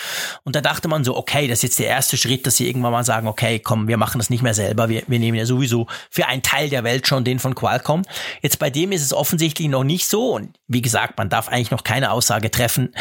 Und 0.43 0.50
da 0.55 0.61
dachte 0.61 0.87
man 0.87 1.03
so, 1.03 1.15
okay, 1.15 1.47
das 1.47 1.59
ist 1.59 1.63
jetzt 1.63 1.79
der 1.79 1.87
erste 1.87 2.17
Schritt, 2.17 2.45
dass 2.47 2.57
sie 2.57 2.67
irgendwann 2.67 2.91
mal 2.91 3.03
sagen, 3.03 3.27
okay, 3.27 3.59
komm, 3.59 3.87
wir 3.87 3.97
machen 3.97 4.17
das 4.17 4.29
nicht 4.29 4.43
mehr 4.43 4.53
selber. 4.53 4.89
Wir, 4.89 5.03
wir 5.07 5.19
nehmen 5.19 5.37
ja 5.37 5.45
sowieso 5.45 5.87
für 6.09 6.27
einen 6.27 6.41
Teil 6.41 6.69
der 6.69 6.83
Welt 6.83 7.07
schon 7.07 7.23
den 7.23 7.39
von 7.39 7.55
Qualcomm. 7.55 8.03
Jetzt 8.41 8.59
bei 8.59 8.69
dem 8.69 8.91
ist 8.91 9.03
es 9.03 9.13
offensichtlich 9.13 9.67
noch 9.67 9.83
nicht 9.83 10.07
so. 10.07 10.33
Und 10.33 10.57
wie 10.67 10.81
gesagt, 10.81 11.17
man 11.17 11.29
darf 11.29 11.49
eigentlich 11.49 11.71
noch 11.71 11.83
keine 11.83 12.11
Aussage 12.11 12.51
treffen. 12.51 12.93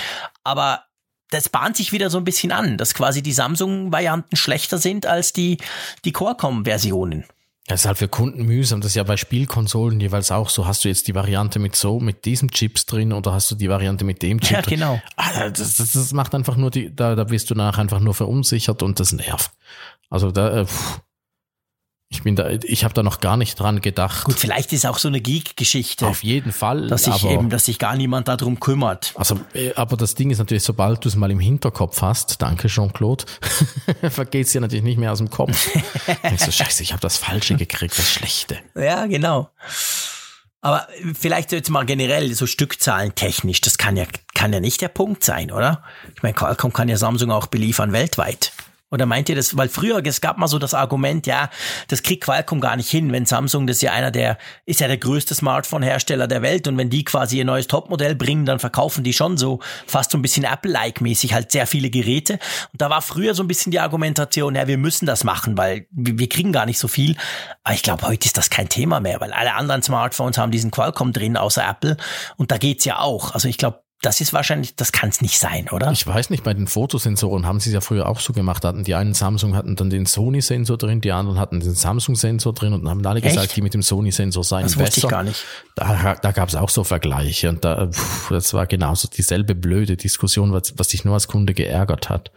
Aber 0.44 0.84
das 1.30 1.48
bahnt 1.48 1.76
sich 1.76 1.92
wieder 1.92 2.10
so 2.10 2.18
ein 2.18 2.24
bisschen 2.24 2.52
an, 2.52 2.76
dass 2.76 2.94
quasi 2.94 3.22
die 3.22 3.32
Samsung-Varianten 3.32 4.36
schlechter 4.36 4.78
sind 4.78 5.06
als 5.06 5.32
die, 5.32 5.58
die 6.04 6.12
Qualcomm-Versionen. 6.12 7.24
Das 7.66 7.80
ist 7.80 7.86
halt 7.86 7.98
für 7.98 8.08
Kunden 8.08 8.44
mühsam. 8.46 8.80
Das 8.80 8.90
ist 8.92 8.94
ja 8.96 9.02
bei 9.04 9.16
Spielkonsolen 9.16 10.00
jeweils 10.00 10.32
auch 10.32 10.48
so. 10.48 10.66
Hast 10.66 10.84
du 10.84 10.88
jetzt 10.88 11.06
die 11.06 11.14
Variante 11.14 11.58
mit 11.58 11.76
so, 11.76 12.00
mit 12.00 12.24
diesem 12.24 12.50
Chips 12.50 12.84
drin 12.86 13.12
oder 13.12 13.32
hast 13.32 13.50
du 13.50 13.54
die 13.54 13.68
Variante 13.68 14.04
mit 14.04 14.22
dem 14.22 14.40
Chip 14.40 14.50
Ja, 14.56 14.62
drin? 14.62 14.74
genau. 14.80 15.02
Ah, 15.16 15.50
Das, 15.50 15.76
das, 15.76 15.92
das 15.92 16.12
macht 16.12 16.34
einfach 16.34 16.56
nur 16.56 16.70
die, 16.70 16.94
da, 16.94 17.14
da 17.14 17.30
wirst 17.30 17.48
du 17.50 17.54
nachher 17.54 17.80
einfach 17.82 18.00
nur 18.00 18.14
verunsichert 18.14 18.82
und 18.82 18.98
das 18.98 19.12
nervt. 19.12 19.52
Also 20.08 20.32
da, 20.32 20.62
äh, 20.62 20.66
pff, 20.66 21.00
ich 22.12 22.24
bin 22.24 22.34
da, 22.34 22.50
ich 22.50 22.82
habe 22.82 22.92
da 22.92 23.04
noch 23.04 23.20
gar 23.20 23.36
nicht 23.36 23.58
dran 23.58 23.80
gedacht. 23.80 24.24
Gut, 24.24 24.34
vielleicht 24.36 24.72
ist 24.72 24.84
auch 24.84 24.98
so 24.98 25.06
eine 25.06 25.20
Geek-Geschichte, 25.20 26.08
Auf 26.08 26.24
jeden 26.24 26.50
Fall. 26.50 26.88
dass 26.88 27.04
sich 27.04 27.24
eben, 27.24 27.50
dass 27.50 27.66
sich 27.66 27.78
gar 27.78 27.96
niemand 27.96 28.26
darum 28.26 28.58
kümmert. 28.58 29.12
Also, 29.14 29.38
äh, 29.54 29.72
aber 29.74 29.96
das 29.96 30.16
Ding 30.16 30.30
ist 30.30 30.38
natürlich, 30.38 30.64
sobald 30.64 31.04
du 31.04 31.08
es 31.08 31.14
mal 31.14 31.30
im 31.30 31.38
Hinterkopf 31.38 32.02
hast, 32.02 32.42
danke 32.42 32.66
Jean-Claude, 32.66 33.26
vergeht 34.10 34.46
es 34.46 34.52
dir 34.52 34.60
natürlich 34.60 34.82
nicht 34.82 34.98
mehr 34.98 35.12
aus 35.12 35.18
dem 35.18 35.30
Kopf. 35.30 35.70
ich 36.34 36.40
so, 36.40 36.50
scheiße, 36.50 36.82
ich 36.82 36.92
habe 36.92 37.00
das 37.00 37.16
Falsche 37.16 37.54
gekriegt, 37.54 37.96
das 37.96 38.10
Schlechte. 38.10 38.58
Ja, 38.74 39.06
genau. 39.06 39.48
Aber 40.62 40.88
vielleicht 41.14 41.52
jetzt 41.52 41.70
mal 41.70 41.86
generell 41.86 42.34
so 42.34 42.46
Stückzahlen 42.46 43.14
technisch, 43.14 43.60
das 43.60 43.78
kann 43.78 43.96
ja, 43.96 44.04
kann 44.34 44.52
ja 44.52 44.58
nicht 44.58 44.80
der 44.80 44.88
Punkt 44.88 45.22
sein, 45.22 45.52
oder? 45.52 45.84
Ich 46.16 46.24
meine, 46.24 46.34
Qualcomm 46.34 46.72
kann 46.72 46.88
ja 46.88 46.96
Samsung 46.96 47.30
auch 47.30 47.46
beliefern 47.46 47.92
weltweit. 47.92 48.52
Oder 48.90 49.06
meint 49.06 49.28
ihr 49.28 49.36
das, 49.36 49.56
weil 49.56 49.68
früher, 49.68 50.04
es 50.04 50.20
gab 50.20 50.36
mal 50.38 50.48
so 50.48 50.58
das 50.58 50.74
Argument, 50.74 51.26
ja, 51.26 51.48
das 51.88 52.02
kriegt 52.02 52.24
Qualcomm 52.24 52.60
gar 52.60 52.76
nicht 52.76 52.90
hin, 52.90 53.12
wenn 53.12 53.24
Samsung, 53.24 53.66
das 53.66 53.76
ist 53.76 53.82
ja 53.82 53.92
einer 53.92 54.10
der, 54.10 54.36
ist 54.66 54.80
ja 54.80 54.88
der 54.88 54.98
größte 54.98 55.34
Smartphone-Hersteller 55.34 56.26
der 56.26 56.42
Welt 56.42 56.66
und 56.66 56.76
wenn 56.76 56.90
die 56.90 57.04
quasi 57.04 57.38
ihr 57.38 57.44
neues 57.44 57.68
Topmodell 57.68 58.16
bringen, 58.16 58.46
dann 58.46 58.58
verkaufen 58.58 59.04
die 59.04 59.12
schon 59.12 59.38
so 59.38 59.60
fast 59.86 60.10
so 60.10 60.18
ein 60.18 60.22
bisschen 60.22 60.44
Apple-like 60.44 61.00
mäßig 61.00 61.34
halt 61.34 61.52
sehr 61.52 61.68
viele 61.68 61.90
Geräte. 61.90 62.34
Und 62.72 62.80
da 62.82 62.90
war 62.90 63.00
früher 63.00 63.34
so 63.34 63.44
ein 63.44 63.48
bisschen 63.48 63.70
die 63.70 63.80
Argumentation, 63.80 64.56
ja, 64.56 64.66
wir 64.66 64.78
müssen 64.78 65.06
das 65.06 65.22
machen, 65.22 65.56
weil 65.56 65.86
wir 65.92 66.28
kriegen 66.28 66.52
gar 66.52 66.66
nicht 66.66 66.78
so 66.78 66.88
viel. 66.88 67.16
Aber 67.62 67.74
ich 67.74 67.82
glaube, 67.82 68.06
heute 68.06 68.26
ist 68.26 68.36
das 68.36 68.50
kein 68.50 68.68
Thema 68.68 68.98
mehr, 68.98 69.20
weil 69.20 69.32
alle 69.32 69.54
anderen 69.54 69.82
Smartphones 69.82 70.36
haben 70.36 70.50
diesen 70.50 70.70
Qualcomm 70.72 71.12
drin, 71.12 71.36
außer 71.36 71.66
Apple. 71.68 71.96
Und 72.36 72.50
da 72.50 72.58
geht's 72.58 72.84
ja 72.84 72.98
auch. 72.98 73.34
Also 73.34 73.46
ich 73.46 73.58
glaube, 73.58 73.82
das 74.02 74.22
ist 74.22 74.32
wahrscheinlich, 74.32 74.74
das 74.76 74.92
kann 74.92 75.10
es 75.10 75.20
nicht 75.20 75.38
sein, 75.38 75.68
oder? 75.68 75.90
Ich 75.92 76.06
weiß 76.06 76.30
nicht, 76.30 76.42
bei 76.42 76.54
den 76.54 76.66
Fotosensoren 76.66 77.44
haben 77.44 77.60
sie 77.60 77.68
es 77.68 77.74
ja 77.74 77.82
früher 77.82 78.08
auch 78.08 78.18
so 78.18 78.32
gemacht. 78.32 78.64
Hatten 78.64 78.82
die 78.82 78.94
einen 78.94 79.12
Samsung 79.12 79.54
hatten 79.54 79.76
dann 79.76 79.90
den 79.90 80.06
Sony-Sensor 80.06 80.78
drin, 80.78 81.02
die 81.02 81.12
anderen 81.12 81.38
hatten 81.38 81.60
den 81.60 81.74
Samsung-Sensor 81.74 82.54
drin 82.54 82.72
und 82.72 82.88
haben 82.88 83.04
alle 83.04 83.20
gesagt, 83.20 83.48
Echt? 83.48 83.56
die 83.56 83.62
mit 83.62 83.74
dem 83.74 83.82
Sony-Sensor 83.82 84.42
seien 84.42 84.62
das 84.62 84.76
besser. 84.76 85.04
Ich 85.04 85.08
gar 85.08 85.22
nicht. 85.22 85.44
Da, 85.74 86.14
da 86.14 86.32
gab 86.32 86.48
es 86.48 86.54
auch 86.54 86.70
so 86.70 86.82
Vergleiche 86.82 87.50
und 87.50 87.62
da, 87.62 87.88
pff, 87.88 88.30
das 88.30 88.54
war 88.54 88.66
genauso 88.66 89.06
dieselbe 89.06 89.54
blöde 89.54 89.98
Diskussion, 89.98 90.52
was, 90.52 90.78
was 90.78 90.88
dich 90.88 91.04
nur 91.04 91.12
als 91.12 91.28
Kunde 91.28 91.52
geärgert 91.52 92.08
hat. 92.08 92.32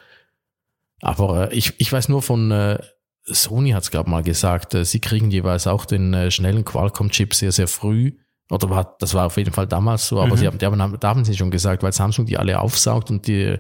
Aber 1.02 1.50
äh, 1.50 1.56
ich, 1.56 1.74
ich 1.78 1.92
weiß 1.92 2.10
nur 2.10 2.22
von 2.22 2.52
äh, 2.52 2.80
Sony 3.24 3.72
hat 3.72 3.84
es 3.84 3.92
glaube 3.92 4.10
mal 4.10 4.24
gesagt, 4.24 4.74
äh, 4.74 4.84
sie 4.84 5.00
kriegen 5.00 5.32
jeweils 5.32 5.68
auch 5.68 5.86
den 5.86 6.14
äh, 6.14 6.30
schnellen 6.30 6.66
Qualcomm-Chip 6.66 7.34
sehr, 7.34 7.54
sehr 7.54 7.70
früh 7.70 8.18
oder 8.50 8.70
war, 8.70 8.96
das 9.00 9.14
war 9.14 9.26
auf 9.28 9.38
jeden 9.38 9.54
Fall 9.54 9.68
damals 9.68 10.08
so, 10.08 10.20
aber 10.20 10.36
mhm. 10.36 10.38
sie 10.38 10.48
haben, 10.48 10.58
die 10.58 10.66
haben, 10.66 11.00
da 11.00 11.10
haben 11.10 11.26
sie 11.26 11.36
schon 11.36 11.52
gesagt, 11.52 11.84
weil 11.84 11.94
Samsung 11.94 12.26
die 12.26 12.38
alle 12.38 12.60
aufsaugt 12.60 13.10
und 13.10 13.28
die 13.28 13.58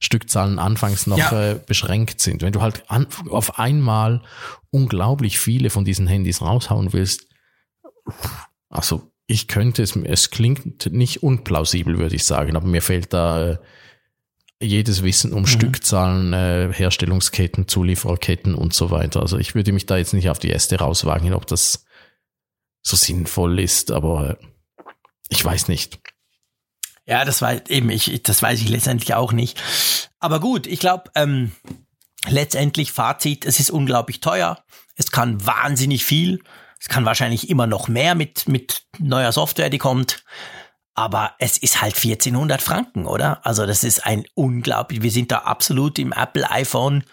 Stückzahlen 0.00 0.58
anfangs 0.58 1.06
noch 1.06 1.18
ja. 1.18 1.52
äh, 1.52 1.60
beschränkt 1.66 2.20
sind. 2.20 2.42
Wenn 2.42 2.52
du 2.52 2.62
halt 2.62 2.84
an, 2.88 3.06
auf 3.30 3.58
einmal 3.58 4.22
unglaublich 4.70 5.38
viele 5.38 5.70
von 5.70 5.84
diesen 5.84 6.06
Handys 6.06 6.40
raushauen 6.40 6.92
willst, 6.92 7.26
also 8.68 9.10
ich 9.26 9.48
könnte 9.48 9.82
es, 9.82 9.96
es 9.96 10.30
klingt 10.30 10.90
nicht 10.92 11.22
unplausibel, 11.22 11.98
würde 11.98 12.14
ich 12.14 12.24
sagen, 12.24 12.56
aber 12.56 12.66
mir 12.66 12.82
fehlt 12.82 13.12
da 13.12 13.52
äh, 13.52 13.58
jedes 14.60 15.02
Wissen 15.02 15.32
um 15.32 15.42
mhm. 15.42 15.46
Stückzahlen, 15.46 16.32
äh, 16.32 16.72
Herstellungsketten, 16.72 17.68
Zuliefererketten 17.68 18.54
und 18.54 18.74
so 18.74 18.90
weiter. 18.90 19.20
Also 19.20 19.38
ich 19.38 19.54
würde 19.54 19.72
mich 19.72 19.86
da 19.86 19.96
jetzt 19.96 20.14
nicht 20.14 20.30
auf 20.30 20.38
die 20.38 20.50
Äste 20.50 20.78
rauswagen, 20.78 21.32
ob 21.34 21.46
das 21.46 21.84
so 22.82 22.96
sinnvoll 22.96 23.60
ist, 23.60 23.90
aber 23.90 24.38
ich 25.28 25.44
weiß 25.44 25.68
nicht. 25.68 26.00
Ja, 27.06 27.24
das 27.24 27.40
war 27.40 27.68
eben, 27.70 27.90
ich, 27.90 28.22
das 28.22 28.42
weiß 28.42 28.60
ich 28.60 28.68
letztendlich 28.68 29.14
auch 29.14 29.32
nicht. 29.32 29.60
Aber 30.20 30.40
gut, 30.40 30.66
ich 30.66 30.78
glaube, 30.78 31.10
ähm, 31.14 31.52
letztendlich 32.28 32.92
Fazit, 32.92 33.44
es 33.46 33.60
ist 33.60 33.70
unglaublich 33.70 34.20
teuer. 34.20 34.62
Es 34.94 35.10
kann 35.10 35.44
wahnsinnig 35.46 36.04
viel. 36.04 36.40
Es 36.80 36.88
kann 36.88 37.04
wahrscheinlich 37.04 37.48
immer 37.48 37.66
noch 37.66 37.88
mehr 37.88 38.14
mit, 38.14 38.48
mit 38.48 38.82
neuer 38.98 39.32
Software, 39.32 39.70
die 39.70 39.78
kommt. 39.78 40.24
Aber 40.94 41.34
es 41.38 41.56
ist 41.58 41.80
halt 41.80 41.94
1400 41.96 42.60
Franken, 42.60 43.06
oder? 43.06 43.46
Also 43.46 43.66
das 43.66 43.84
ist 43.84 44.04
ein 44.04 44.24
unglaublich, 44.34 45.00
wir 45.00 45.12
sind 45.12 45.30
da 45.30 45.38
absolut 45.38 45.98
im 45.98 46.12
Apple 46.12 46.50
iPhone 46.50 47.04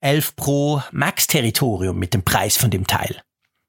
11 0.00 0.36
Pro 0.36 0.82
Max 0.92 1.26
Territorium 1.26 1.98
mit 1.98 2.14
dem 2.14 2.24
Preis 2.24 2.56
von 2.56 2.70
dem 2.70 2.86
Teil. 2.86 3.20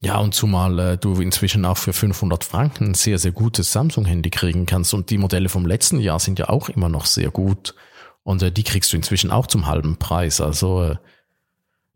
Ja, 0.05 0.19
und 0.19 0.35
zumal 0.35 0.77
äh, 0.77 0.97
du 0.99 1.19
inzwischen 1.19 1.65
auch 1.65 1.77
für 1.77 1.91
500 1.91 2.43
Franken 2.43 2.89
ein 2.89 2.93
sehr, 2.93 3.17
sehr 3.17 3.31
gutes 3.31 3.71
Samsung-Handy 3.71 4.29
kriegen 4.29 4.67
kannst. 4.67 4.93
Und 4.93 5.09
die 5.09 5.17
Modelle 5.17 5.49
vom 5.49 5.65
letzten 5.65 5.99
Jahr 5.99 6.19
sind 6.19 6.37
ja 6.37 6.47
auch 6.49 6.69
immer 6.69 6.89
noch 6.89 7.07
sehr 7.07 7.31
gut. 7.31 7.73
Und 8.21 8.43
äh, 8.43 8.51
die 8.51 8.61
kriegst 8.61 8.93
du 8.93 8.97
inzwischen 8.97 9.31
auch 9.31 9.47
zum 9.47 9.65
halben 9.65 9.97
Preis. 9.97 10.41
Also 10.41 10.83
äh, 10.83 10.97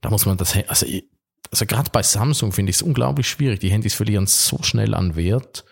da 0.02 0.10
muss 0.10 0.26
man 0.26 0.38
das, 0.38 0.58
also, 0.68 0.88
also 1.52 1.66
gerade 1.68 1.92
bei 1.92 2.02
Samsung 2.02 2.52
finde 2.52 2.72
ich 2.72 2.78
es 2.78 2.82
unglaublich 2.82 3.30
schwierig. 3.30 3.60
Die 3.60 3.70
Handys 3.70 3.94
verlieren 3.94 4.26
so 4.26 4.64
schnell 4.64 4.96
an 4.96 5.16
Wert. 5.16 5.64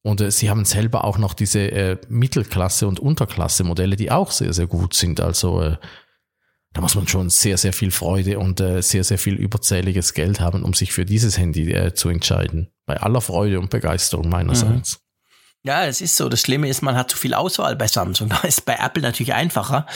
Und 0.00 0.22
äh, 0.22 0.30
sie 0.30 0.48
haben 0.48 0.64
selber 0.64 1.04
auch 1.04 1.18
noch 1.18 1.34
diese 1.34 1.70
äh, 1.72 1.98
Mittelklasse- 2.08 2.86
und 2.86 3.00
Unterklasse-Modelle, 3.00 3.96
die 3.96 4.10
auch 4.10 4.30
sehr, 4.30 4.54
sehr 4.54 4.66
gut 4.66 4.94
sind. 4.94 5.20
Also 5.20 5.60
äh, 5.60 5.76
da 6.76 6.82
muss 6.82 6.94
man 6.94 7.08
schon 7.08 7.30
sehr, 7.30 7.56
sehr 7.56 7.72
viel 7.72 7.90
Freude 7.90 8.38
und 8.38 8.60
äh, 8.60 8.82
sehr, 8.82 9.02
sehr 9.02 9.16
viel 9.16 9.34
überzähliges 9.34 10.12
Geld 10.12 10.40
haben, 10.40 10.62
um 10.62 10.74
sich 10.74 10.92
für 10.92 11.06
dieses 11.06 11.38
Handy 11.38 11.72
äh, 11.72 11.94
zu 11.94 12.10
entscheiden. 12.10 12.68
Bei 12.84 13.00
aller 13.00 13.22
Freude 13.22 13.60
und 13.60 13.70
Begeisterung 13.70 14.28
meinerseits. 14.28 14.98
Mhm. 14.98 15.06
Ja, 15.64 15.86
es 15.86 16.02
ist 16.02 16.16
so. 16.16 16.28
Das 16.28 16.42
Schlimme 16.42 16.68
ist, 16.68 16.82
man 16.82 16.94
hat 16.94 17.10
zu 17.10 17.16
viel 17.16 17.32
Auswahl 17.32 17.76
bei 17.76 17.88
Samsung. 17.88 18.28
Da 18.28 18.40
ist 18.46 18.66
bei 18.66 18.74
Apple 18.74 19.02
natürlich 19.02 19.32
einfacher. 19.32 19.86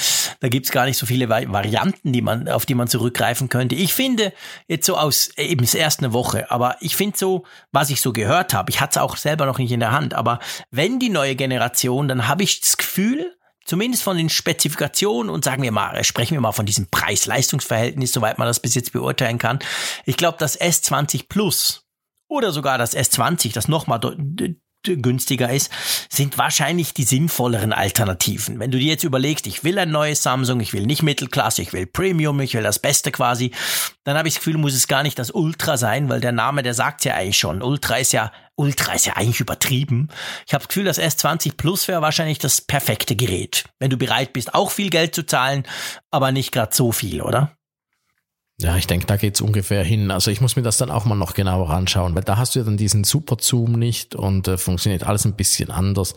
Da 0.41 0.49
gibt's 0.49 0.71
gar 0.71 0.87
nicht 0.87 0.97
so 0.97 1.05
viele 1.05 1.29
Varianten, 1.29 2.15
die 2.15 2.23
man, 2.23 2.49
auf 2.49 2.65
die 2.65 2.75
man 2.75 2.89
zurückgreifen 2.89 3.51
könnte. 3.51 3.75
Ich 3.75 3.93
finde, 3.93 4.33
jetzt 4.67 4.87
so 4.87 4.97
aus, 4.97 5.29
eben 5.37 5.63
es 5.63 5.75
erst 5.75 6.01
eine 6.01 6.15
Woche, 6.15 6.51
aber 6.51 6.77
ich 6.81 6.97
finde 6.97 7.19
so, 7.19 7.45
was 7.73 7.91
ich 7.91 8.01
so 8.01 8.15
gehört 8.15 8.55
habe, 8.55 8.71
ich 8.71 8.81
hatte 8.81 8.93
es 8.93 9.03
auch 9.03 9.19
selber 9.19 9.45
noch 9.45 9.59
nicht 9.59 9.71
in 9.71 9.81
der 9.81 9.93
Hand, 9.93 10.15
aber 10.15 10.39
wenn 10.71 10.99
die 10.99 11.11
neue 11.11 11.37
Generation, 11.37 12.09
dann 12.09 12.27
habe 12.27 12.43
ich 12.43 12.63
das 12.63 12.79
Gefühl, 12.79 13.37
zumindest 13.71 14.03
von 14.03 14.17
den 14.17 14.29
Spezifikationen 14.29 15.31
und 15.31 15.45
sagen 15.45 15.63
wir 15.63 15.71
mal, 15.71 16.03
sprechen 16.03 16.35
wir 16.35 16.41
mal 16.41 16.51
von 16.51 16.67
diesem 16.67 16.89
Preis-Leistungs-Verhältnis, 16.91 18.11
soweit 18.11 18.37
man 18.37 18.49
das 18.49 18.59
bis 18.59 18.75
jetzt 18.75 18.93
beurteilen 18.93 19.39
kann. 19.39 19.61
Ich 20.05 20.17
glaube, 20.17 20.39
das 20.41 20.61
S20 20.61 21.29
Plus 21.29 21.87
oder 22.29 22.51
sogar 22.51 22.79
das 22.79 22.97
S20, 22.97 23.55
das 23.55 23.69
nochmal 23.69 24.01
günstiger 24.83 25.53
ist, 25.53 25.71
sind 26.09 26.39
wahrscheinlich 26.39 26.95
die 26.95 27.05
sinnvolleren 27.05 27.73
Alternativen. 27.73 28.59
Wenn 28.59 28.71
du 28.71 28.79
dir 28.79 28.89
jetzt 28.89 29.05
überlegst, 29.05 29.47
ich 29.47 29.65
will 29.65 29.79
ein 29.79 29.91
neues 29.91 30.23
Samsung, 30.23 30.61
ich 30.61 30.73
will 30.73 30.87
nicht 30.87 31.03
Mittelklasse, 31.03 31.63
ich 31.63 31.73
will 31.73 31.87
Premium, 31.87 32.41
ich 32.41 32.55
will 32.55 32.63
das 32.63 32.79
Beste 32.79 33.13
quasi, 33.13 33.53
dann 34.05 34.17
habe 34.17 34.29
ich 34.29 34.35
das 34.35 34.45
Gefühl, 34.45 34.59
muss 34.59 34.75
es 34.75 34.89
gar 34.89 35.03
nicht 35.03 35.19
das 35.19 35.31
Ultra 35.31 35.77
sein, 35.77 36.09
weil 36.09 36.21
der 36.21 36.33
Name, 36.33 36.63
der 36.63 36.75
sagt 36.75 37.05
ja 37.05 37.15
eigentlich 37.15 37.39
schon, 37.39 37.63
Ultra 37.63 37.97
ist 37.97 38.13
ja, 38.13 38.33
Ultra 38.57 38.95
ist 38.95 39.07
ja 39.07 39.17
eigentlich 39.17 39.41
übertrieben. 39.41 40.09
Ich 40.47 40.55
habe 40.55 40.63
das 40.63 40.69
Gefühl, 40.69 40.85
das 40.85 41.01
S20 41.01 41.57
Plus 41.57 41.89
wäre 41.89 42.03
wahrscheinlich 42.03 42.39
das 42.39 42.61
perfekte 42.61 43.17
Gerät, 43.17 43.65
wenn 43.79 43.91
du 43.91 43.97
bereit 43.97 44.33
bist, 44.33 44.55
auch 44.55 44.71
viel 44.71 44.91
Geld 44.91 45.15
zu 45.15 45.25
zahlen, 45.25 45.65
aber 46.11 46.33
nicht 46.33 46.53
gerade 46.53 46.75
so 46.75 46.93
viel, 46.93 47.23
oder? 47.23 47.57
Ja, 48.61 48.77
ich 48.77 48.87
denke, 48.87 49.07
da 49.07 49.17
geht's 49.17 49.41
ungefähr 49.41 49.83
hin. 49.83 50.11
Also 50.11 50.31
ich 50.31 50.43
muss 50.43 50.55
mir 50.55 50.63
das 50.63 50.77
dann 50.77 50.91
auch 50.91 51.07
mal 51.07 51.15
noch 51.15 51.33
genauer 51.33 51.71
anschauen, 51.71 52.15
weil 52.15 52.25
da 52.25 52.37
hast 52.37 52.55
du 52.55 52.59
ja 52.59 52.65
dann 52.65 52.77
diesen 52.77 53.05
Super 53.05 53.37
Zoom 53.41 53.73
nicht 53.73 54.15
und 54.15 54.49
äh, 54.49 54.59
funktioniert 54.59 55.03
alles 55.03 55.25
ein 55.25 55.35
bisschen 55.35 55.71
anders. 55.71 56.15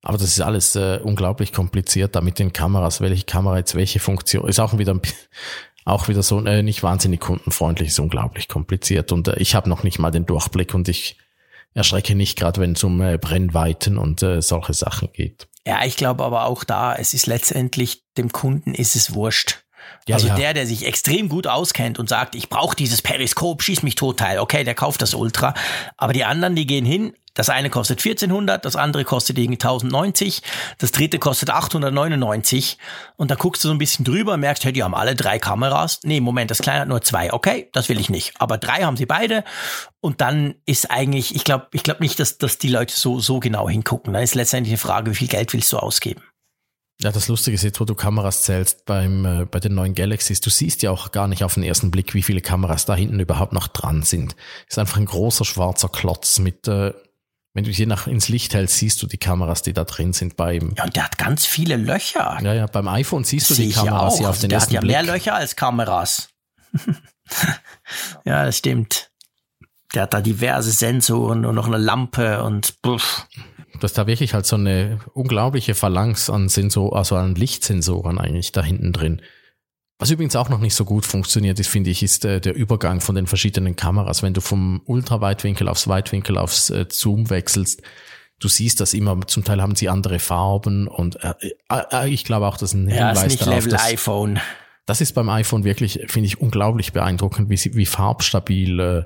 Aber 0.00 0.16
das 0.16 0.28
ist 0.28 0.40
alles 0.40 0.76
äh, 0.76 0.98
unglaublich 1.02 1.52
kompliziert 1.52 2.16
da 2.16 2.22
mit 2.22 2.38
den 2.38 2.54
Kameras, 2.54 3.02
welche 3.02 3.24
Kamera 3.24 3.58
jetzt 3.58 3.74
welche 3.74 4.00
Funktion. 4.00 4.48
Ist 4.48 4.60
auch 4.60 4.78
wieder 4.78 4.98
auch 5.84 6.08
wieder 6.08 6.22
so 6.22 6.42
äh, 6.46 6.62
nicht 6.62 6.82
wahnsinnig 6.82 7.20
kundenfreundlich, 7.20 7.88
ist 7.88 8.00
unglaublich 8.00 8.48
kompliziert. 8.48 9.12
Und 9.12 9.28
äh, 9.28 9.36
ich 9.36 9.54
habe 9.54 9.68
noch 9.68 9.82
nicht 9.82 9.98
mal 9.98 10.10
den 10.10 10.24
Durchblick 10.24 10.72
und 10.72 10.88
ich 10.88 11.18
erschrecke 11.74 12.14
nicht 12.14 12.38
gerade, 12.38 12.62
wenn 12.62 12.72
es 12.72 12.84
um 12.84 12.98
äh, 13.02 13.18
Brennweiten 13.18 13.98
und 13.98 14.22
äh, 14.22 14.40
solche 14.40 14.72
Sachen 14.72 15.12
geht. 15.12 15.48
Ja, 15.66 15.84
ich 15.84 15.96
glaube 15.96 16.24
aber 16.24 16.46
auch 16.46 16.64
da, 16.64 16.94
es 16.94 17.12
ist 17.12 17.26
letztendlich, 17.26 18.04
dem 18.16 18.32
Kunden 18.32 18.72
ist 18.72 18.96
es 18.96 19.12
wurscht 19.12 19.63
ja, 20.06 20.16
also 20.16 20.28
ja. 20.28 20.34
der, 20.34 20.54
der 20.54 20.66
sich 20.66 20.86
extrem 20.86 21.28
gut 21.28 21.46
auskennt 21.46 21.98
und 21.98 22.08
sagt, 22.08 22.34
ich 22.34 22.48
brauche 22.48 22.76
dieses 22.76 23.02
Periskop, 23.02 23.62
schieß 23.62 23.82
mich 23.82 23.94
tot 23.94 24.18
teil. 24.18 24.38
Okay, 24.38 24.64
der 24.64 24.74
kauft 24.74 25.02
das 25.02 25.14
Ultra. 25.14 25.54
Aber 25.96 26.12
die 26.12 26.24
anderen, 26.24 26.56
die 26.56 26.66
gehen 26.66 26.84
hin, 26.84 27.14
das 27.34 27.48
eine 27.48 27.68
kostet 27.68 27.98
1400, 27.98 28.64
das 28.64 28.76
andere 28.76 29.04
kostet 29.04 29.38
irgendwie 29.38 29.56
1090, 29.56 30.42
das 30.78 30.92
dritte 30.92 31.18
kostet 31.18 31.50
899 31.50 32.78
und 33.16 33.30
dann 33.30 33.38
guckst 33.38 33.64
du 33.64 33.68
so 33.68 33.74
ein 33.74 33.78
bisschen 33.78 34.04
drüber, 34.04 34.36
merkst, 34.36 34.64
hey, 34.64 34.72
die 34.72 34.84
haben 34.84 34.94
alle 34.94 35.16
drei 35.16 35.40
Kameras. 35.40 36.00
Nee, 36.04 36.20
Moment, 36.20 36.52
das 36.52 36.58
kleine 36.58 36.82
hat 36.82 36.88
nur 36.88 37.02
zwei. 37.02 37.32
Okay, 37.32 37.68
das 37.72 37.88
will 37.88 37.98
ich 37.98 38.08
nicht. 38.08 38.34
Aber 38.38 38.56
drei 38.56 38.84
haben 38.84 38.96
sie 38.96 39.06
beide 39.06 39.42
und 40.00 40.20
dann 40.20 40.54
ist 40.64 40.92
eigentlich, 40.92 41.34
ich 41.34 41.42
glaube, 41.42 41.66
ich 41.72 41.82
glaube 41.82 42.02
nicht, 42.02 42.20
dass, 42.20 42.38
dass 42.38 42.58
die 42.58 42.68
Leute 42.68 42.94
so, 42.94 43.18
so 43.18 43.40
genau 43.40 43.68
hingucken. 43.68 44.12
Dann 44.12 44.22
ist 44.22 44.36
letztendlich 44.36 44.72
eine 44.72 44.78
Frage, 44.78 45.10
wie 45.10 45.16
viel 45.16 45.28
Geld 45.28 45.52
willst 45.52 45.72
du 45.72 45.78
ausgeben? 45.78 46.22
Ja, 47.00 47.10
das 47.10 47.28
Lustige 47.28 47.56
ist 47.56 47.64
jetzt, 47.64 47.80
wo 47.80 47.84
du 47.84 47.94
Kameras 47.94 48.42
zählst 48.42 48.86
beim, 48.86 49.24
äh, 49.24 49.44
bei 49.46 49.58
den 49.58 49.74
neuen 49.74 49.94
Galaxies, 49.94 50.40
du 50.40 50.48
siehst 50.48 50.82
ja 50.82 50.90
auch 50.90 51.12
gar 51.12 51.26
nicht 51.26 51.42
auf 51.42 51.54
den 51.54 51.64
ersten 51.64 51.90
Blick, 51.90 52.14
wie 52.14 52.22
viele 52.22 52.40
Kameras 52.40 52.86
da 52.86 52.94
hinten 52.94 53.18
überhaupt 53.20 53.52
noch 53.52 53.68
dran 53.68 54.02
sind. 54.02 54.36
Ist 54.68 54.78
einfach 54.78 54.96
ein 54.96 55.06
großer 55.06 55.44
schwarzer 55.44 55.88
Klotz 55.88 56.38
mit, 56.38 56.68
äh, 56.68 56.92
wenn 57.52 57.64
du 57.64 57.70
je 57.70 57.86
nach 57.86 58.06
ins 58.06 58.28
Licht 58.28 58.54
hältst, 58.54 58.78
siehst 58.78 59.02
du 59.02 59.06
die 59.06 59.18
Kameras, 59.18 59.62
die 59.62 59.72
da 59.72 59.84
drin 59.84 60.12
sind 60.12 60.36
beim. 60.36 60.72
Ja, 60.76 60.84
und 60.84 60.96
der 60.96 61.04
hat 61.04 61.18
ganz 61.18 61.46
viele 61.46 61.76
Löcher. 61.76 62.38
Ja, 62.42 62.54
ja, 62.54 62.66
beim 62.66 62.88
iPhone 62.88 63.24
siehst 63.24 63.50
du 63.50 63.54
die 63.54 63.70
Kameras 63.70 64.20
ja 64.20 64.28
auf 64.28 64.40
den 64.40 64.50
der 64.50 64.58
ersten 64.58 64.70
Blick. 64.70 64.88
Der 64.88 64.98
hat 64.98 65.04
ja 65.04 65.12
mehr 65.12 65.14
Löcher 65.14 65.34
als 65.34 65.56
Kameras. 65.56 66.28
ja, 68.24 68.44
das 68.44 68.58
stimmt. 68.58 69.10
Der 69.94 70.02
hat 70.02 70.14
da 70.14 70.20
diverse 70.20 70.72
Sensoren 70.72 71.44
und 71.44 71.54
noch 71.54 71.66
eine 71.66 71.78
Lampe 71.78 72.42
und 72.42 72.80
buff 72.82 73.28
dass 73.80 73.92
da 73.92 74.06
wirklich 74.06 74.34
halt 74.34 74.46
so 74.46 74.56
eine 74.56 75.00
unglaubliche 75.12 75.74
Phalanx 75.74 76.30
an 76.30 76.48
Sensor, 76.48 76.96
also 76.96 77.16
an 77.16 77.34
Lichtsensoren 77.34 78.18
eigentlich 78.18 78.52
da 78.52 78.62
hinten 78.62 78.92
drin. 78.92 79.22
Was 79.98 80.10
übrigens 80.10 80.36
auch 80.36 80.48
noch 80.48 80.58
nicht 80.58 80.74
so 80.74 80.84
gut 80.84 81.06
funktioniert 81.06 81.58
ist, 81.60 81.68
finde 81.68 81.90
ich, 81.90 82.02
ist 82.02 82.24
äh, 82.24 82.40
der 82.40 82.54
Übergang 82.54 83.00
von 83.00 83.14
den 83.14 83.26
verschiedenen 83.26 83.76
Kameras. 83.76 84.22
Wenn 84.22 84.34
du 84.34 84.40
vom 84.40 84.82
Ultraweitwinkel 84.86 85.68
aufs 85.68 85.86
Weitwinkel 85.86 86.36
aufs 86.36 86.70
äh, 86.70 86.86
Zoom 86.90 87.30
wechselst, 87.30 87.80
du 88.40 88.48
siehst 88.48 88.80
das 88.80 88.92
immer, 88.92 89.26
zum 89.26 89.44
Teil 89.44 89.62
haben 89.62 89.76
sie 89.76 89.88
andere 89.88 90.18
Farben 90.18 90.88
und 90.88 91.22
äh, 91.22 91.34
äh, 91.68 91.82
äh 91.92 92.08
ich 92.08 92.24
glaube 92.24 92.46
auch, 92.46 92.56
dass 92.56 92.74
ein 92.74 92.88
Hinweis 92.88 93.18
ja, 93.18 93.24
ist 93.24 93.30
nicht 93.30 93.42
darauf, 93.42 93.54
Level 93.54 93.70
dass, 93.72 93.84
iPhone. 93.84 94.40
Das 94.86 95.00
ist 95.00 95.12
beim 95.12 95.28
iPhone 95.28 95.64
wirklich, 95.64 96.00
finde 96.08 96.26
ich, 96.26 96.40
unglaublich 96.40 96.92
beeindruckend, 96.92 97.48
wie, 97.48 97.74
wie 97.74 97.86
farbstabil 97.86 98.80
äh, 98.80 99.04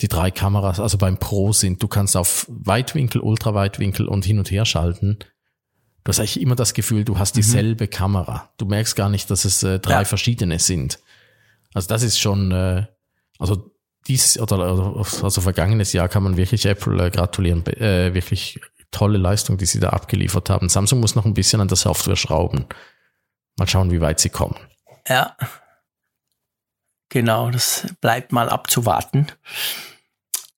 die 0.00 0.08
drei 0.08 0.30
Kameras, 0.30 0.80
also 0.80 0.98
beim 0.98 1.18
Pro 1.18 1.52
sind. 1.52 1.82
Du 1.82 1.88
kannst 1.88 2.16
auf 2.16 2.46
Weitwinkel, 2.48 3.20
Ultraweitwinkel 3.20 4.06
und 4.06 4.24
hin 4.24 4.38
und 4.38 4.50
her 4.50 4.64
schalten. 4.64 5.18
Du 6.04 6.10
hast 6.10 6.20
eigentlich 6.20 6.40
immer 6.40 6.54
das 6.54 6.72
Gefühl, 6.72 7.04
du 7.04 7.18
hast 7.18 7.36
dieselbe 7.36 7.84
mhm. 7.84 7.90
Kamera. 7.90 8.50
Du 8.56 8.66
merkst 8.66 8.96
gar 8.96 9.08
nicht, 9.08 9.30
dass 9.30 9.44
es 9.44 9.62
äh, 9.62 9.78
drei 9.78 10.00
ja. 10.00 10.04
verschiedene 10.04 10.58
sind. 10.58 11.00
Also 11.74 11.88
das 11.88 12.02
ist 12.02 12.18
schon, 12.18 12.52
äh, 12.52 12.86
also 13.38 13.70
dies 14.06 14.38
oder 14.38 14.58
also 14.58 15.40
vergangenes 15.40 15.92
Jahr 15.92 16.08
kann 16.08 16.22
man 16.22 16.36
wirklich 16.36 16.64
Apple 16.64 17.06
äh, 17.06 17.10
gratulieren, 17.10 17.66
äh, 17.66 18.14
wirklich 18.14 18.60
tolle 18.90 19.18
Leistung, 19.18 19.58
die 19.58 19.66
sie 19.66 19.80
da 19.80 19.90
abgeliefert 19.90 20.48
haben. 20.48 20.68
Samsung 20.68 21.00
muss 21.00 21.14
noch 21.14 21.26
ein 21.26 21.34
bisschen 21.34 21.60
an 21.60 21.68
der 21.68 21.76
Software 21.76 22.16
schrauben. 22.16 22.64
Mal 23.58 23.68
schauen, 23.68 23.90
wie 23.90 24.00
weit 24.00 24.20
sie 24.20 24.30
kommen. 24.30 24.56
Ja. 25.06 25.36
Genau, 27.08 27.50
das 27.50 27.86
bleibt 28.00 28.32
mal 28.32 28.48
abzuwarten. 28.48 29.28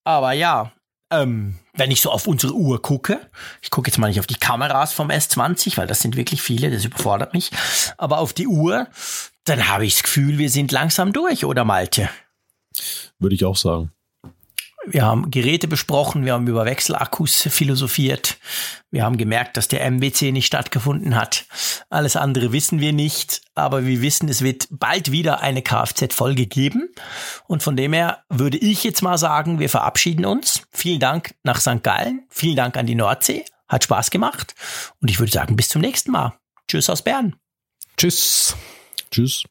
Aber 0.04 0.32
ja, 0.32 0.72
ähm, 1.10 1.58
wenn 1.74 1.90
ich 1.90 2.00
so 2.00 2.10
auf 2.10 2.26
unsere 2.26 2.54
Uhr 2.54 2.82
gucke, 2.82 3.20
ich 3.62 3.70
gucke 3.70 3.90
jetzt 3.90 3.98
mal 3.98 4.08
nicht 4.08 4.20
auf 4.20 4.26
die 4.26 4.34
Kameras 4.34 4.92
vom 4.92 5.10
S20, 5.10 5.76
weil 5.76 5.86
das 5.86 6.00
sind 6.00 6.16
wirklich 6.16 6.42
viele, 6.42 6.70
das 6.70 6.84
überfordert 6.84 7.34
mich, 7.34 7.50
aber 7.96 8.18
auf 8.18 8.32
die 8.32 8.46
Uhr, 8.46 8.88
dann 9.44 9.68
habe 9.68 9.86
ich 9.86 9.94
das 9.94 10.02
Gefühl, 10.04 10.38
wir 10.38 10.50
sind 10.50 10.72
langsam 10.72 11.12
durch, 11.12 11.44
oder 11.44 11.64
Malte? 11.64 12.08
Würde 13.18 13.34
ich 13.34 13.44
auch 13.44 13.56
sagen. 13.56 13.92
Wir 14.86 15.04
haben 15.04 15.30
Geräte 15.30 15.68
besprochen, 15.68 16.24
wir 16.24 16.32
haben 16.32 16.46
über 16.46 16.64
Wechselakkus 16.64 17.48
philosophiert, 17.50 18.38
wir 18.90 19.04
haben 19.04 19.18
gemerkt, 19.18 19.56
dass 19.56 19.68
der 19.68 19.88
MWC 19.88 20.32
nicht 20.32 20.46
stattgefunden 20.46 21.16
hat. 21.16 21.44
Alles 21.90 22.16
andere 22.16 22.52
wissen 22.52 22.80
wir 22.80 22.92
nicht, 22.92 23.42
aber 23.54 23.84
wir 23.84 24.00
wissen, 24.00 24.28
es 24.28 24.42
wird 24.42 24.68
bald 24.70 25.12
wieder 25.12 25.40
eine 25.40 25.62
Kfz-Folge 25.62 26.46
geben. 26.46 26.88
Und 27.46 27.62
von 27.62 27.76
dem 27.76 27.92
her 27.92 28.24
würde 28.30 28.56
ich 28.56 28.82
jetzt 28.82 29.02
mal 29.02 29.18
sagen, 29.18 29.58
wir 29.58 29.68
verabschieden 29.68 30.24
uns. 30.24 30.62
Vielen 30.72 30.98
Dank 31.00 31.34
nach 31.44 31.60
St. 31.60 31.82
Gallen, 31.82 32.24
vielen 32.30 32.56
Dank 32.56 32.76
an 32.76 32.86
die 32.86 32.94
Nordsee, 32.94 33.44
hat 33.68 33.84
Spaß 33.84 34.10
gemacht. 34.10 34.54
Und 35.00 35.10
ich 35.10 35.18
würde 35.18 35.32
sagen, 35.32 35.56
bis 35.56 35.68
zum 35.68 35.82
nächsten 35.82 36.10
Mal. 36.10 36.32
Tschüss 36.66 36.88
aus 36.88 37.02
Bern. 37.02 37.36
Tschüss. 37.96 38.56
Tschüss. 39.10 39.44